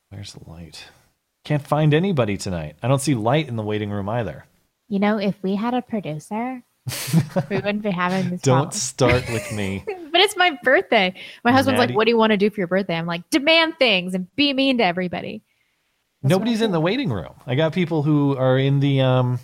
Where's 0.10 0.36
Light? 0.46 0.86
Can't 1.46 1.66
find 1.66 1.94
anybody 1.94 2.38
tonight. 2.38 2.76
I 2.84 2.88
don't 2.88 3.02
see 3.02 3.16
Light 3.16 3.48
in 3.48 3.56
the 3.56 3.64
waiting 3.64 3.90
room 3.90 4.10
either. 4.10 4.46
You 4.88 5.00
know, 5.00 5.18
if 5.18 5.36
we 5.42 5.56
had 5.56 5.74
a 5.74 5.82
producer, 5.82 6.62
we 7.50 7.56
wouldn't 7.58 7.82
be 7.82 7.92
having 7.92 8.30
this 8.30 8.42
Don't 8.42 8.56
problem. 8.64 8.72
start 8.74 9.30
with 9.32 9.52
me. 9.54 9.84
but 10.12 10.22
it's 10.22 10.36
my 10.36 10.58
birthday. 10.64 11.14
My 11.44 11.52
husband's 11.52 11.80
Natty. 11.80 11.92
like, 11.94 11.98
"What 11.98 12.06
do 12.06 12.12
you 12.12 12.18
want 12.18 12.32
to 12.32 12.38
do 12.38 12.50
for 12.50 12.60
your 12.60 12.68
birthday?" 12.68 12.96
I'm 12.96 13.06
like, 13.06 13.30
"Demand 13.30 13.78
things 13.80 14.14
and 14.14 14.34
be 14.36 14.54
mean 14.54 14.80
to 14.80 14.84
everybody." 14.86 15.44
Nobody's 16.22 16.62
in 16.62 16.72
the 16.72 16.80
waiting 16.80 17.10
room. 17.12 17.34
I 17.46 17.56
got 17.56 17.74
people 17.74 18.04
who 18.04 18.36
are 18.38 18.58
in 18.58 18.80
the 18.80 19.02
um 19.02 19.40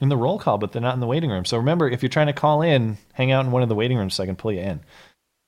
in 0.00 0.08
the 0.08 0.16
roll 0.16 0.38
call, 0.38 0.58
but 0.58 0.72
they're 0.72 0.82
not 0.82 0.94
in 0.94 1.00
the 1.00 1.06
waiting 1.06 1.30
room. 1.30 1.44
So 1.44 1.56
remember, 1.58 1.88
if 1.88 2.02
you're 2.02 2.08
trying 2.10 2.28
to 2.28 2.32
call 2.32 2.62
in, 2.62 2.96
hang 3.12 3.30
out 3.32 3.44
in 3.44 3.52
one 3.52 3.62
of 3.62 3.68
the 3.68 3.74
waiting 3.74 3.98
rooms 3.98 4.14
so 4.14 4.22
I 4.22 4.26
can 4.26 4.36
pull 4.36 4.52
you 4.52 4.60
in. 4.60 4.80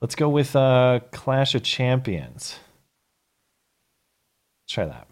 Let's 0.00 0.14
go 0.14 0.28
with 0.28 0.54
uh 0.56 1.00
Clash 1.12 1.54
of 1.54 1.62
Champions. 1.62 2.58
Let's 4.64 4.72
try 4.74 4.84
that. 4.86 5.08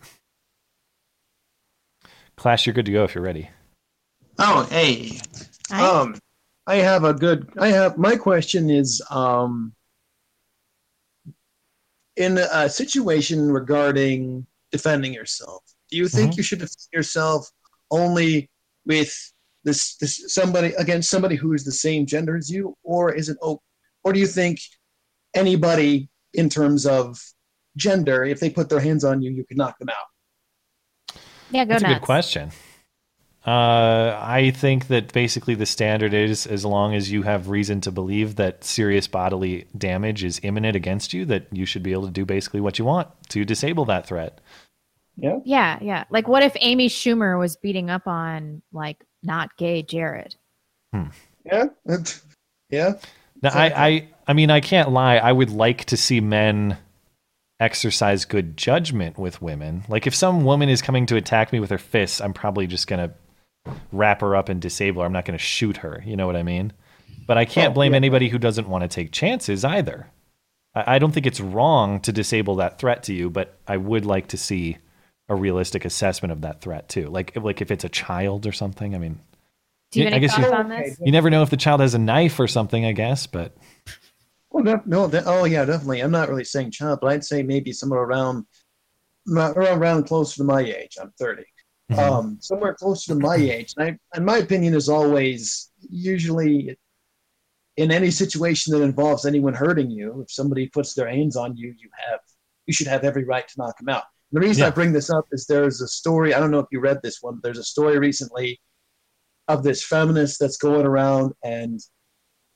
Clash, 2.37 2.67
you're 2.67 2.75
good 2.75 2.87
to 2.87 2.93
go 2.93 3.05
if 3.05 3.15
you're 3.15 3.25
ready. 3.25 3.51
Oh, 4.39 4.63
hey. 4.71 5.19
Um, 5.73 6.17
I 6.67 6.77
have 6.77 7.05
a 7.05 7.15
good. 7.15 7.51
I 7.59 7.69
have 7.69 7.99
my 7.99 8.17
question 8.17 8.71
is 8.71 9.03
um, 9.11 9.73
in 12.17 12.39
a 12.39 12.69
situation 12.69 13.51
regarding 13.51 14.47
defending 14.73 15.13
yourself. 15.15 15.63
Do 15.91 15.97
you 15.97 16.09
think 16.09 16.33
Mhm. 16.33 16.37
you 16.37 16.43
should 16.43 16.59
defend 16.61 16.87
yourself 16.93 17.51
only 17.91 18.51
with 18.85 19.13
this, 19.65 19.97
this 19.97 20.33
somebody 20.33 20.73
against 20.75 21.11
somebody 21.11 21.37
who 21.37 21.53
is 21.53 21.65
the 21.65 21.73
same 21.73 22.07
gender 22.07 22.37
as 22.37 22.51
you, 22.51 22.77
or 22.83 23.13
is 23.13 23.29
it 23.29 23.37
open? 23.43 23.65
Or 24.05 24.13
do 24.13 24.21
you 24.21 24.27
think 24.27 24.61
anybody 25.35 26.09
in 26.35 26.49
terms 26.49 26.87
of 26.87 27.21
gender, 27.77 28.25
if 28.25 28.41
they 28.41 28.51
put 28.51 28.69
their 28.69 28.81
hands 28.81 29.05
on 29.05 29.23
you, 29.23 29.31
you 29.31 29.45
could 29.45 29.57
knock 29.57 29.79
them 29.79 29.89
out? 29.89 31.17
Yeah, 31.51 31.65
go 31.65 31.71
That's 31.71 31.83
a 31.83 31.87
good 31.87 32.03
question. 32.03 32.51
Uh, 33.47 34.19
I 34.21 34.53
think 34.55 34.89
that 34.89 35.15
basically 35.15 35.55
the 35.55 35.65
standard 35.65 36.13
is 36.13 36.47
as 36.47 36.65
long 36.65 36.95
as 36.95 37.11
you 37.11 37.23
have 37.23 37.49
reason 37.49 37.81
to 37.83 37.91
believe 37.91 38.37
that 38.37 38.65
serious 38.65 39.09
bodily 39.09 39.67
damage 39.77 40.23
is 40.25 40.41
imminent 40.43 40.77
against 40.77 41.15
you, 41.15 41.25
that 41.25 41.47
you 41.51 41.65
should 41.65 41.83
be 41.83 41.93
able 41.93 42.05
to 42.05 42.11
do 42.11 42.27
basically 42.27 42.61
what 42.61 42.79
you 42.79 42.85
want 42.85 43.09
to 43.31 43.47
disable 43.47 43.87
that 43.87 44.07
threat. 44.07 44.41
Yeah. 45.17 45.39
Yeah, 45.45 45.79
yeah. 45.81 46.05
Like, 46.11 46.29
what 46.29 46.43
if 46.43 46.55
Amy 46.61 46.89
Schumer 46.89 47.39
was 47.39 47.57
beating 47.57 47.89
up 47.89 48.07
on 48.07 48.61
like 48.73 49.05
not 49.23 49.57
gay 49.57 49.83
Jared? 49.83 50.35
Yeah. 51.45 51.67
Yeah. 52.71 52.93
Now, 53.43 53.51
I, 53.53 53.87
I, 53.87 54.09
I 54.29 54.33
mean, 54.33 54.49
I 54.49 54.61
can't 54.61 54.93
lie. 54.93 55.17
I 55.17 55.33
would 55.33 55.51
like 55.51 55.87
to 55.87 55.97
see 55.97 56.21
men 56.21 56.79
exercise 57.59 58.25
good 58.25 58.57
judgment 58.57 59.19
with 59.19 59.43
women. 59.43 59.83
Like, 59.89 60.07
if 60.07 60.15
some 60.15 60.45
woman 60.45 60.69
is 60.69 60.81
coming 60.81 61.07
to 61.07 61.17
attack 61.17 61.53
me 61.53 61.59
with 61.59 61.71
her 61.71 61.79
fists, 61.79 62.21
I'm 62.21 62.33
probably 62.33 62.69
just 62.69 62.87
gonna 62.87 63.13
wrap 63.93 64.21
her 64.21 64.37
up 64.37 64.49
and 64.49 64.61
disable 64.61 65.03
her. 65.03 65.07
I'm 65.07 65.13
not 65.13 65.25
gonna 65.25 65.39
shoot 65.39 65.79
her. 65.79 66.03
You 66.07 66.17
know 66.17 66.27
what 66.27 66.37
I 66.37 66.43
mean? 66.43 66.73
But 67.27 67.39
I 67.39 67.45
can't 67.45 67.73
Oh, 67.73 67.75
blame 67.75 67.93
yeah. 67.93 67.97
anybody 67.97 68.29
who 68.29 68.39
doesn't 68.39 68.69
want 68.69 68.83
to 68.83 68.89
take 68.89 69.13
chances 69.13 69.65
either. 69.65 70.09
I, 70.75 70.97
I 70.97 70.99
don't 70.99 71.13
think 71.13 71.27
it's 71.27 71.41
wrong 71.41 72.01
to 72.01 72.13
disable 72.13 72.57
that 72.57 72.79
threat 72.79 73.03
to 73.05 73.15
you, 73.15 73.31
but 73.31 73.59
I 73.67 73.77
would 73.77 74.05
like 74.05 74.29
to 74.29 74.37
see 74.37 74.79
a 75.29 75.35
realistic 75.37 75.85
assessment 75.85 76.33
of 76.33 76.41
that 76.43 76.61
threat 76.61 76.89
too. 76.89 77.09
Like 77.09 77.37
like 77.37 77.61
if 77.61 77.71
it's 77.71 77.85
a 77.85 77.89
child 77.89 78.47
or 78.47 78.53
something. 78.53 78.95
I 78.95 78.99
mean, 78.99 79.21
Do 79.93 80.01
you 80.01 80.07
have 80.07 80.15
I 80.15 80.19
any 80.19 80.21
guess 80.21 80.37
you, 80.39 80.45
thoughts 80.45 80.53
on 80.53 80.69
this? 80.69 81.01
you 81.01 81.13
never 81.13 81.31
know 81.31 81.43
if 81.43 81.51
the 81.51 81.57
child 81.57 81.81
has 81.81 81.95
a 81.95 81.99
knife 81.99 82.41
or 82.41 82.49
something. 82.49 82.85
I 82.85 82.93
guess, 82.93 83.27
but 83.27 83.57
Well, 84.51 84.65
no, 84.65 84.83
no 84.87 85.07
that, 85.09 85.25
oh 85.27 85.45
yeah, 85.45 85.65
definitely. 85.65 86.01
I'm 86.01 86.11
not 86.11 86.29
really 86.29 86.45
saying 86.45 86.73
child, 86.73 86.99
but 87.01 87.13
I'd 87.13 87.25
say 87.25 87.43
maybe 87.43 87.73
somewhere 87.73 88.01
around, 88.03 88.47
around, 89.31 89.57
around 89.79 90.05
closer 90.05 90.37
to 90.39 90.45
my 90.45 90.61
age. 90.63 90.97
I'm 91.01 91.13
30. 91.19 91.45
Um, 91.99 92.39
somewhere 92.41 92.75
closer 92.75 93.15
to 93.15 93.19
my 93.19 93.37
age. 93.37 93.75
And, 93.77 93.89
I, 93.89 93.99
and 94.15 94.25
my 94.25 94.39
opinion 94.39 94.75
is 94.75 94.89
always, 94.89 95.71
usually, 95.89 96.77
in 97.77 97.91
any 97.91 98.11
situation 98.11 98.73
that 98.73 98.83
involves 98.83 99.27
anyone 99.27 99.55
hurting 99.55 99.91
you, 99.91 100.21
if 100.23 100.31
somebody 100.31 100.69
puts 100.69 100.95
their 100.95 101.09
hands 101.09 101.37
on 101.37 101.57
you, 101.57 101.69
you 101.79 101.89
have, 102.09 102.21
you 102.67 102.73
should 102.75 102.87
have 102.87 103.05
every 103.05 103.25
right 103.25 103.47
to 103.49 103.55
knock 103.59 103.79
them 103.79 103.89
out. 103.89 104.05
The 104.33 104.41
reason 104.41 104.63
I 104.65 104.71
bring 104.71 104.93
this 104.93 105.11
up 105.11 105.27
is 105.33 105.47
there's 105.47 105.81
a 105.81 105.89
story. 105.89 106.35
I 106.35 106.39
don't 106.39 106.53
know 106.53 106.61
if 106.61 106.67
you 106.71 106.81
read 106.81 107.01
this 107.03 107.19
one. 107.21 107.35
But 107.37 107.43
there's 107.43 107.59
a 107.59 107.65
story 107.65 107.99
recently 107.99 108.61
of 109.49 109.65
this 109.65 109.85
feminist 109.85 110.39
that's 110.39 110.57
going 110.57 110.87
around 110.87 111.33
and 111.43 111.81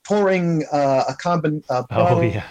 pouring 0.07 0.63
uh, 0.71 1.03
a 1.09 1.15
combin 1.15 1.61
a 1.69 1.85
oh 1.91 2.21
yeah, 2.21 2.45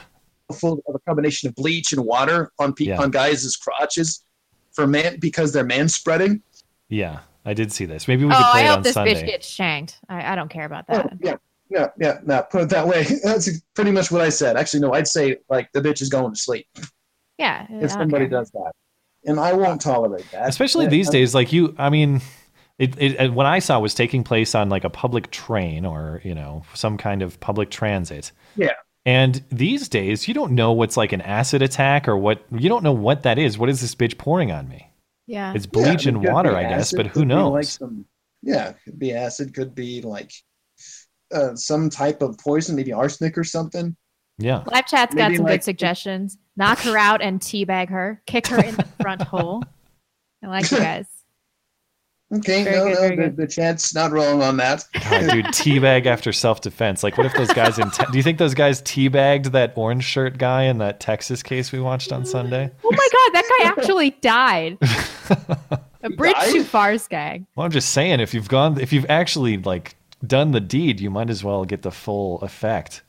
full 0.53 0.83
of 0.87 0.95
a 0.95 0.99
combination 1.09 1.49
of 1.49 1.55
bleach 1.55 1.93
and 1.93 2.05
water 2.05 2.53
on 2.59 2.75
pe- 2.75 2.87
Yeah. 2.87 3.01
on 3.01 3.11
guys' 3.11 3.57
crotches 3.57 4.25
for 4.73 4.87
man 4.87 5.19
because 5.21 5.53
they're 5.53 5.65
man 5.65 5.89
spreading. 5.89 6.43
Yeah. 6.89 7.21
I 7.47 7.53
did 7.53 7.71
see 7.73 7.85
this. 7.85 8.09
Maybe 8.09 8.25
we 8.25 8.33
oh, 8.33 8.37
could 8.37 8.51
play 8.53 8.61
I 8.63 8.65
it 8.65 8.69
hope 8.69 8.77
on 8.79 8.83
this 8.85 8.95
Sunday. 8.95 9.15
bitch 9.23 9.27
gets 9.27 9.47
shanked. 9.47 9.99
I, 10.09 10.33
I 10.33 10.35
don't 10.35 10.49
care 10.49 10.65
about 10.65 10.87
Oh, 10.89 10.97
that. 10.97 11.13
yeah, 11.21 11.37
yeah, 11.69 11.89
yeah. 12.01 12.19
No, 12.25 12.43
put 12.51 12.63
it 12.63 12.69
that 12.71 12.87
way. 12.89 13.05
That's 13.23 13.51
pretty 13.75 13.91
much 13.91 14.11
what 14.11 14.23
I 14.23 14.31
said. 14.31 14.57
Actually, 14.57 14.81
no, 14.81 14.95
I'd 14.95 15.07
say 15.09 15.37
like 15.51 15.71
the 15.73 15.83
bitch 15.83 16.01
is 16.01 16.09
going 16.09 16.33
to 16.33 16.39
sleep 16.41 16.67
Yeah. 17.39 17.67
If 17.69 17.91
somebody 17.91 18.25
care. 18.29 18.41
does 18.41 18.51
that, 18.53 18.73
and 19.27 19.39
I 19.39 19.53
won't 19.53 19.81
tolerate 19.83 20.25
that. 20.33 20.49
especially 20.49 20.85
Yeah, 20.87 20.91
these 20.91 21.09
I'm- 21.09 21.13
days 21.13 21.35
like 21.35 21.53
you 21.53 21.75
i 21.79 21.89
mean 21.91 22.21
it, 22.79 22.95
it 22.99 23.21
it- 23.21 23.33
what 23.33 23.47
i 23.47 23.59
saw 23.59 23.79
was 23.79 23.95
taking 23.95 24.23
place 24.25 24.55
on 24.55 24.69
like 24.69 24.85
a 24.85 24.91
public 24.91 25.31
train 25.31 25.85
or 25.87 26.21
you 26.25 26.35
know 26.35 26.65
some 26.75 26.97
kind 26.99 27.23
of 27.23 27.39
public 27.41 27.71
transit 27.71 28.33
Yeah. 28.57 28.73
and 29.07 29.43
these 29.51 29.89
days 29.89 30.29
you 30.29 30.35
don't 30.35 30.53
know 30.53 30.73
what's 30.73 30.97
like 30.97 31.13
an 31.13 31.21
acid 31.23 31.63
attack 31.63 32.07
or 32.09 32.17
what 32.19 32.43
you 32.53 32.69
don't 32.69 32.83
know 32.85 32.93
what 32.93 33.23
that 33.23 33.39
is 33.39 33.57
what 33.59 33.69
is 33.71 33.81
this 33.81 33.95
bitch 33.95 34.19
pouring 34.19 34.51
on 34.53 34.69
me 34.69 34.91
Yeah. 35.27 35.53
it's 35.55 35.67
bleach 35.67 36.05
Yeah, 36.07 36.13
it 36.13 36.15
and 36.17 36.25
water 36.25 36.55
i 36.55 36.63
guess 36.65 36.93
acid, 36.93 36.97
but 36.99 37.07
who 37.09 37.25
knows 37.25 37.53
Like 37.53 37.65
some, 37.65 38.05
yeah, 38.43 38.73
could 38.85 38.99
be 38.99 39.13
acid, 39.15 39.55
could 39.55 39.75
be 39.75 40.03
like 40.03 40.31
uh, 41.35 41.55
some 41.57 41.89
type 41.91 42.21
of 42.23 42.37
poison, 42.39 42.77
maybe 42.77 42.93
arsenic 42.93 43.37
or 43.39 43.45
something. 43.45 43.97
yeah 44.39 44.63
Live 44.71 44.87
chat's 44.87 45.15
got 45.15 45.29
Maybe 45.29 45.37
some 45.37 45.45
like- 45.47 45.55
good 45.61 45.65
suggestions. 45.65 46.37
Knock 46.57 46.79
her 46.81 46.97
out 46.97 47.21
and 47.23 47.41
teabag 47.41 47.89
her. 47.89 48.23
Kick 48.27 48.47
her 48.49 48.63
in 48.63 48.77
the 48.77 48.87
front 49.01 49.23
hole. 49.33 49.65
I 50.43 50.47
like 50.47 50.71
you 50.71 50.79
guys. 50.79 51.07
Okay, 52.33 52.65
Very 52.65 52.77
no, 52.79 52.85
good, 53.09 53.19
no, 53.19 53.25
the, 53.27 53.31
the 53.33 53.47
chat's 53.47 53.95
not 53.95 54.11
wrong 54.13 54.43
on 54.43 54.57
that. 54.59 54.85
God, 54.93 55.31
dude 55.31 55.45
teabag 55.47 56.07
after 56.07 56.33
self-defense 56.33 57.03
like 57.03 57.17
what 57.17 57.27
if 57.27 57.35
those 57.35 57.53
guys 57.53 57.79
in 57.79 57.91
te- 57.91 58.05
do 58.11 58.17
you 58.17 58.23
think 58.23 58.39
those 58.39 58.55
guys 58.55 58.81
teabagged 58.83 59.53
that 59.53 59.73
orange 59.77 60.05
shirt 60.05 60.39
guy 60.39 60.65
in 60.65 60.79
that 60.79 60.99
texas 61.01 61.43
case 61.43 61.71
we 61.71 61.79
watched 61.81 62.13
on 62.13 62.25
sunday 62.25 62.71
Oh 62.85 62.91
my 62.91 63.09
god, 63.13 63.35
that 63.35 63.45
guy 63.61 63.69
actually 63.69 64.11
died. 64.21 64.79
A 66.03 66.11
bridge 66.11 66.37
too 66.47 66.65
far 66.65 66.99
skag. 66.99 67.47
Well, 67.57 67.65
I'm 67.65 67.71
just 67.73 67.91
saying, 67.91 68.21
if 68.21 68.35
you've 68.35 68.49
gone, 68.49 68.79
if 68.81 68.93
you've 68.93 69.07
actually 69.09 69.57
like 69.59 69.97
done 70.27 70.53
the 70.53 70.61
deed, 70.61 71.01
you 71.01 71.11
might 71.11 71.31
as 71.31 71.43
well 71.43 71.65
get 71.65 71.83
the 71.83 71.91
full 71.91 72.41
effect. 72.41 73.03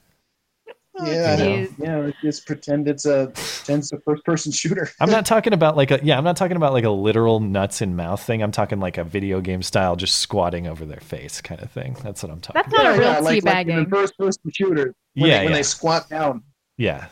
Yeah, 1.04 1.36
I 1.38 1.44
know. 1.44 1.68
yeah. 1.78 2.12
Just 2.24 2.46
pretend 2.48 2.88
it's 2.88 3.06
a 3.06 3.30
pretend 3.34 3.80
it's 3.80 3.92
a 3.92 4.00
first-person 4.00 4.54
shooter. 4.54 4.90
I'm 5.02 5.10
not 5.10 5.26
talking 5.34 5.52
about 5.52 5.76
like 5.76 5.92
a 5.92 6.00
yeah, 6.02 6.18
I'm 6.18 6.24
not 6.24 6.38
talking 6.38 6.56
about 6.56 6.72
like 6.72 6.86
a 6.86 6.90
literal 6.90 7.42
nuts 7.42 7.82
in 7.82 7.98
mouth 7.98 8.22
thing. 8.24 8.42
I'm 8.42 8.54
talking 8.54 8.80
like 8.80 8.98
a 8.98 9.04
video 9.04 9.42
game 9.42 9.62
style, 9.62 9.98
just 9.98 10.20
squatting 10.20 10.68
over 10.68 10.86
their 10.86 11.02
face 11.02 11.42
kind 11.42 11.62
of 11.62 11.70
thing. 11.70 11.98
That's 12.02 12.24
what 12.24 12.32
I'm 12.32 12.40
talking. 12.40 12.62
That's 12.62 12.74
not 12.74 12.96
a 12.96 12.98
real 13.00 13.10
like, 13.24 13.44
like 13.44 13.68
in 13.68 13.76
teabagging. 13.76 13.90
the 13.90 13.96
first-person 13.96 14.42
shooter. 14.54 14.96
When 15.16 15.30
Yeah, 15.30 15.40
they, 15.40 15.44
when 15.44 15.52
yeah. 15.52 15.58
they 15.58 15.64
squat 15.64 16.10
down. 16.10 16.44
Yeah, 16.78 17.08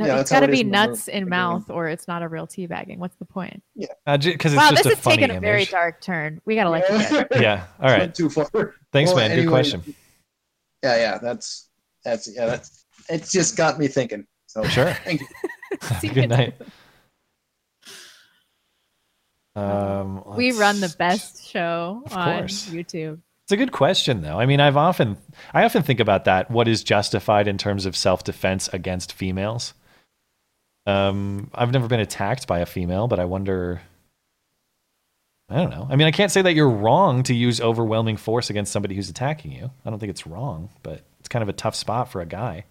No, 0.00 0.06
Yeah, 0.06 0.20
it's 0.20 0.30
that's 0.30 0.30
how 0.30 0.40
got 0.40 0.46
to 0.46 0.52
it 0.52 0.54
is 0.54 0.62
be 0.62 0.68
nuts 0.70 1.08
in 1.08 1.28
mouth, 1.28 1.68
or 1.70 1.86
it's 1.88 2.08
not 2.08 2.22
a 2.22 2.28
real 2.28 2.46
teabagging. 2.46 2.96
What's 2.96 3.16
the 3.16 3.26
point? 3.26 3.62
Yeah, 3.74 3.88
because 4.16 4.54
it's 4.54 4.56
wow, 4.62 4.70
just 4.70 4.84
this 4.84 4.94
a 4.94 4.96
is 4.96 5.04
taking 5.04 5.24
a 5.30 5.34
image. 5.34 5.40
very 5.42 5.64
dark 5.66 6.00
turn. 6.00 6.40
We 6.46 6.54
gotta 6.54 6.70
let 6.70 6.88
you 6.88 6.96
Yeah. 6.96 7.24
go. 7.24 7.26
Yeah. 7.40 7.64
All 7.82 7.90
right. 7.90 8.14
Too 8.14 8.30
far. 8.30 8.46
Thanks, 8.92 9.12
Well, 9.12 9.28
man. 9.28 9.36
Good 9.36 9.48
question. 9.48 9.82
Yeah, 10.82 10.96
yeah. 10.96 11.18
That's 11.18 11.68
that's 12.02 12.34
yeah. 12.34 12.46
That's 12.46 12.86
it's 13.10 13.30
just 13.30 13.56
got 13.58 13.78
me 13.78 13.88
thinking. 13.88 14.26
So 14.46 14.64
Sure. 14.64 14.92
Thank 15.04 15.20
you. 16.02 16.10
Good 16.14 16.30
night. 16.30 16.54
Um, 19.54 20.22
We 20.36 20.52
run 20.52 20.80
the 20.80 20.94
best 20.98 21.46
show 21.46 22.02
Of 22.06 22.12
on 22.16 22.38
course. 22.38 22.68
YouTube. 22.70 23.20
It's 23.44 23.52
a 23.52 23.56
good 23.56 23.72
question, 23.72 24.22
though. 24.22 24.38
I 24.38 24.46
mean, 24.46 24.60
I've 24.60 24.76
often, 24.76 25.16
I 25.52 25.64
often 25.64 25.82
think 25.82 25.98
about 25.98 26.24
that. 26.24 26.50
What 26.52 26.68
is 26.68 26.84
justified 26.84 27.48
in 27.48 27.58
terms 27.58 27.84
of 27.84 27.96
self-defense 27.96 28.68
against 28.72 29.12
females? 29.12 29.74
Um, 30.90 31.50
I've 31.54 31.72
never 31.72 31.88
been 31.88 32.00
attacked 32.00 32.46
by 32.46 32.60
a 32.60 32.66
female, 32.66 33.08
but 33.08 33.18
I 33.18 33.24
wonder. 33.24 33.80
I 35.48 35.56
don't 35.56 35.70
know. 35.70 35.88
I 35.90 35.96
mean, 35.96 36.06
I 36.06 36.12
can't 36.12 36.30
say 36.30 36.42
that 36.42 36.54
you're 36.54 36.70
wrong 36.70 37.24
to 37.24 37.34
use 37.34 37.60
overwhelming 37.60 38.16
force 38.16 38.50
against 38.50 38.72
somebody 38.72 38.94
who's 38.94 39.10
attacking 39.10 39.50
you. 39.50 39.70
I 39.84 39.90
don't 39.90 39.98
think 39.98 40.10
it's 40.10 40.26
wrong, 40.26 40.70
but 40.84 41.02
it's 41.18 41.28
kind 41.28 41.42
of 41.42 41.48
a 41.48 41.52
tough 41.52 41.74
spot 41.74 42.10
for 42.10 42.20
a 42.20 42.26
guy. 42.26 42.64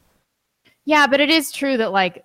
Yeah, 0.86 1.06
but 1.06 1.20
it 1.20 1.30
is 1.30 1.52
true 1.52 1.76
that 1.76 1.92
like, 1.92 2.24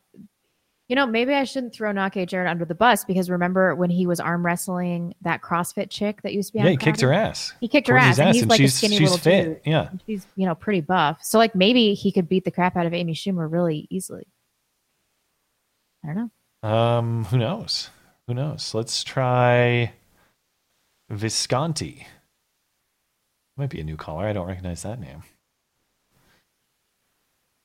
you 0.87 0.95
know, 0.95 1.07
maybe 1.07 1.35
I 1.35 1.43
shouldn't 1.43 1.75
throw 1.75 1.93
Nake 1.93 2.29
Jared 2.29 2.49
under 2.49 2.65
the 2.65 2.75
bus 2.75 3.05
because 3.05 3.29
remember 3.31 3.75
when 3.75 3.91
he 3.91 4.07
was 4.07 4.21
arm 4.21 4.47
wrestling 4.47 5.15
that 5.23 5.43
CrossFit 5.43 5.91
chick 5.91 6.23
that 6.23 6.33
used 6.33 6.51
to 6.51 6.53
be 6.53 6.59
on 6.61 6.67
yeah, 6.67 6.71
he 6.71 6.77
kicked 6.77 7.01
her 7.01 7.13
ass. 7.13 7.53
He 7.61 7.67
kicked 7.67 7.89
her 7.89 7.95
Courtney's 7.95 8.21
ass, 8.21 8.27
and 8.27 8.35
he's 8.35 8.43
and 8.43 8.51
like 8.51 8.59
she's 8.59 8.75
a 8.75 8.77
skinny 8.77 8.99
she's 8.99 9.11
little 9.11 9.19
fit. 9.19 9.45
dude. 9.45 9.61
Yeah, 9.65 9.89
And 9.91 10.03
She's 10.07 10.27
you 10.37 10.47
know 10.47 10.55
pretty 10.55 10.83
buff, 10.83 11.19
so 11.23 11.39
like 11.39 11.55
maybe 11.57 11.95
he 11.95 12.13
could 12.13 12.29
beat 12.29 12.45
the 12.45 12.51
crap 12.53 12.77
out 12.77 12.87
of 12.87 12.95
Amy 12.95 13.15
Schumer 13.15 13.51
really 13.51 13.89
easily. 13.91 14.27
I 16.05 16.13
don't 16.13 16.31
know. 16.63 16.69
Um, 16.69 17.25
who 17.27 17.39
knows? 17.39 17.91
Who 18.27 18.35
knows? 18.35 18.75
Let's 18.75 19.03
try 19.05 19.93
Visconti. 21.09 22.07
Might 23.57 23.71
be 23.71 23.81
a 23.81 23.85
new 23.85 23.97
caller. 23.97 24.27
I 24.27 24.33
don't 24.33 24.47
recognize 24.47 24.83
that 24.83 25.01
name. 25.01 25.23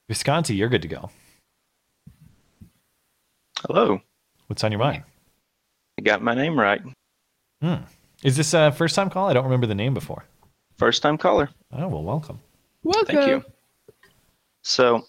Visconti, 0.08 0.56
you're 0.56 0.70
good 0.70 0.82
to 0.84 0.88
go. 0.88 1.10
Hello. 3.68 4.02
What's 4.48 4.64
on 4.64 4.72
your 4.72 4.80
mind? 4.80 5.04
I 5.98 6.02
got 6.02 6.22
my 6.22 6.34
name 6.34 6.58
right. 6.58 6.82
Hmm. 7.62 7.84
Is 8.24 8.38
this 8.38 8.54
a 8.54 8.72
first 8.72 8.96
time 8.96 9.10
call? 9.10 9.28
I 9.28 9.34
don't 9.34 9.44
remember 9.44 9.68
the 9.68 9.76
name 9.76 9.94
before. 9.94 10.26
First 10.78 11.02
time 11.02 11.18
caller. 11.18 11.50
Oh, 11.74 11.88
well, 11.88 12.04
welcome. 12.04 12.40
Welcome. 12.84 13.06
Thank 13.06 13.28
you. 13.28 13.44
So, 14.64 15.06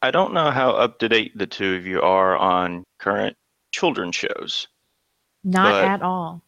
I 0.00 0.10
don't 0.10 0.32
know 0.32 0.50
how 0.50 0.70
up 0.70 0.98
to 1.00 1.08
date 1.08 1.36
the 1.36 1.46
two 1.46 1.74
of 1.74 1.86
you 1.86 2.00
are 2.02 2.36
on 2.36 2.84
current 2.98 3.36
children's 3.72 4.16
shows. 4.16 4.68
Not 5.42 5.84
at 5.84 6.02
all. 6.02 6.42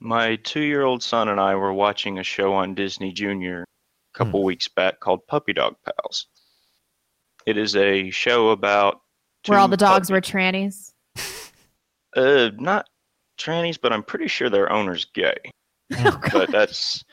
My 0.00 0.36
two 0.36 0.60
year 0.60 0.84
old 0.84 1.02
son 1.02 1.28
and 1.28 1.40
I 1.40 1.56
were 1.56 1.72
watching 1.72 2.18
a 2.18 2.22
show 2.22 2.54
on 2.54 2.74
Disney 2.74 3.12
Junior 3.12 3.64
a 4.14 4.18
couple 4.18 4.44
weeks 4.44 4.68
back 4.68 5.00
called 5.00 5.26
Puppy 5.26 5.52
Dog 5.52 5.74
Pals. 5.84 6.26
It 7.46 7.56
is 7.56 7.74
a 7.74 8.10
show 8.10 8.50
about 8.50 9.00
Where 9.46 9.58
all 9.58 9.68
the 9.68 9.76
dogs 9.76 10.10
were 10.10 10.20
trannies. 10.20 10.92
Uh, 12.16 12.50
not 12.56 12.88
trannies, 13.38 13.78
but 13.80 13.92
I'm 13.92 14.02
pretty 14.02 14.28
sure 14.28 14.48
their 14.48 14.72
owner's 14.72 15.04
gay. 15.04 15.36
Oh, 15.98 16.18
but 16.32 16.50
that's 16.50 17.04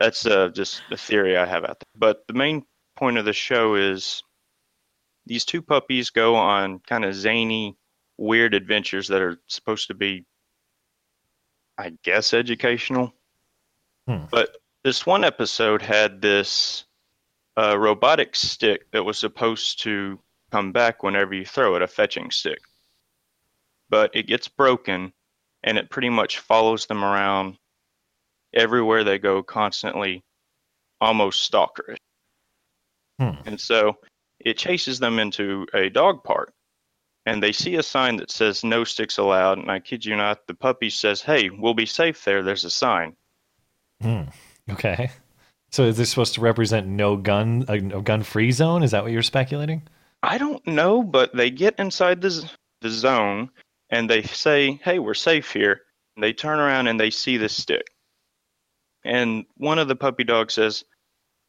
that's 0.00 0.26
uh, 0.26 0.48
just 0.48 0.82
a 0.90 0.96
theory 0.96 1.36
I 1.36 1.46
have 1.46 1.62
out 1.64 1.78
there. 1.78 1.94
But 1.96 2.24
the 2.26 2.34
main 2.34 2.64
point 2.96 3.16
of 3.16 3.24
the 3.24 3.32
show 3.32 3.76
is 3.76 4.22
these 5.26 5.44
two 5.44 5.62
puppies 5.62 6.10
go 6.10 6.34
on 6.36 6.80
kind 6.80 7.04
of 7.04 7.14
zany, 7.14 7.76
weird 8.18 8.54
adventures 8.54 9.08
that 9.08 9.22
are 9.22 9.38
supposed 9.46 9.88
to 9.88 9.94
be, 9.94 10.24
I 11.78 11.92
guess, 12.02 12.34
educational. 12.34 13.12
But 14.30 14.56
this 14.82 15.06
one 15.06 15.24
episode 15.24 15.80
had 15.82 16.20
this 16.20 16.84
uh, 17.56 17.78
robotic 17.78 18.36
stick 18.36 18.90
that 18.92 19.04
was 19.04 19.18
supposed 19.18 19.82
to 19.82 20.18
come 20.50 20.72
back 20.72 21.02
whenever 21.02 21.34
you 21.34 21.46
throw 21.46 21.74
it, 21.74 21.82
a 21.82 21.86
fetching 21.86 22.30
stick. 22.30 22.60
But 23.88 24.10
it 24.14 24.26
gets 24.26 24.46
broken 24.48 25.12
and 25.62 25.78
it 25.78 25.88
pretty 25.90 26.10
much 26.10 26.40
follows 26.40 26.86
them 26.86 27.02
around 27.02 27.56
everywhere 28.52 29.04
they 29.04 29.18
go, 29.18 29.42
constantly, 29.42 30.22
almost 31.00 31.50
stalkerish. 31.50 31.96
And 33.46 33.60
so 33.60 33.96
it 34.44 34.58
chases 34.58 34.98
them 34.98 35.18
into 35.18 35.66
a 35.74 35.88
dog 35.88 36.22
park. 36.22 36.52
And 37.26 37.42
they 37.42 37.52
see 37.52 37.76
a 37.76 37.82
sign 37.82 38.16
that 38.16 38.30
says 38.30 38.62
no 38.62 38.84
sticks 38.84 39.16
allowed. 39.16 39.58
And 39.58 39.70
I 39.70 39.80
kid 39.80 40.04
you 40.04 40.14
not, 40.14 40.46
the 40.46 40.54
puppy 40.54 40.90
says, 40.90 41.22
Hey, 41.22 41.48
we'll 41.48 41.74
be 41.74 41.86
safe 41.86 42.22
there. 42.24 42.42
There's 42.42 42.64
a 42.64 42.70
sign. 42.70 43.16
Hmm. 44.02 44.24
Okay. 44.70 45.10
So 45.72 45.84
is 45.84 45.96
this 45.96 46.10
supposed 46.10 46.34
to 46.34 46.40
represent 46.40 46.86
no 46.86 47.16
gun, 47.16 47.64
a 47.66 47.78
no 47.78 48.02
gun 48.02 48.22
free 48.22 48.52
zone? 48.52 48.82
Is 48.82 48.90
that 48.90 49.02
what 49.02 49.12
you're 49.12 49.22
speculating? 49.22 49.82
I 50.22 50.38
don't 50.38 50.64
know, 50.66 51.02
but 51.02 51.34
they 51.34 51.50
get 51.50 51.78
inside 51.78 52.20
the, 52.20 52.30
z- 52.30 52.48
the 52.82 52.90
zone 52.90 53.50
and 53.90 54.08
they 54.08 54.22
say, 54.22 54.78
Hey, 54.84 54.98
we're 54.98 55.14
safe 55.14 55.50
here. 55.50 55.80
They 56.20 56.32
turn 56.32 56.60
around 56.60 56.88
and 56.88 57.00
they 57.00 57.10
see 57.10 57.38
this 57.38 57.56
stick. 57.56 57.86
And 59.04 59.44
one 59.56 59.78
of 59.78 59.88
the 59.88 59.96
puppy 59.96 60.24
dogs 60.24 60.54
says, 60.54 60.84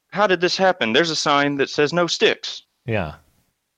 How 0.10 0.28
did 0.28 0.42
this 0.42 0.58
happen? 0.58 0.94
There's 0.94 1.12
a 1.12 1.16
sign 1.16 1.58
that 1.58 1.70
says 1.70 1.92
no 1.92 2.08
sticks. 2.08 2.65
Yeah. 2.86 3.16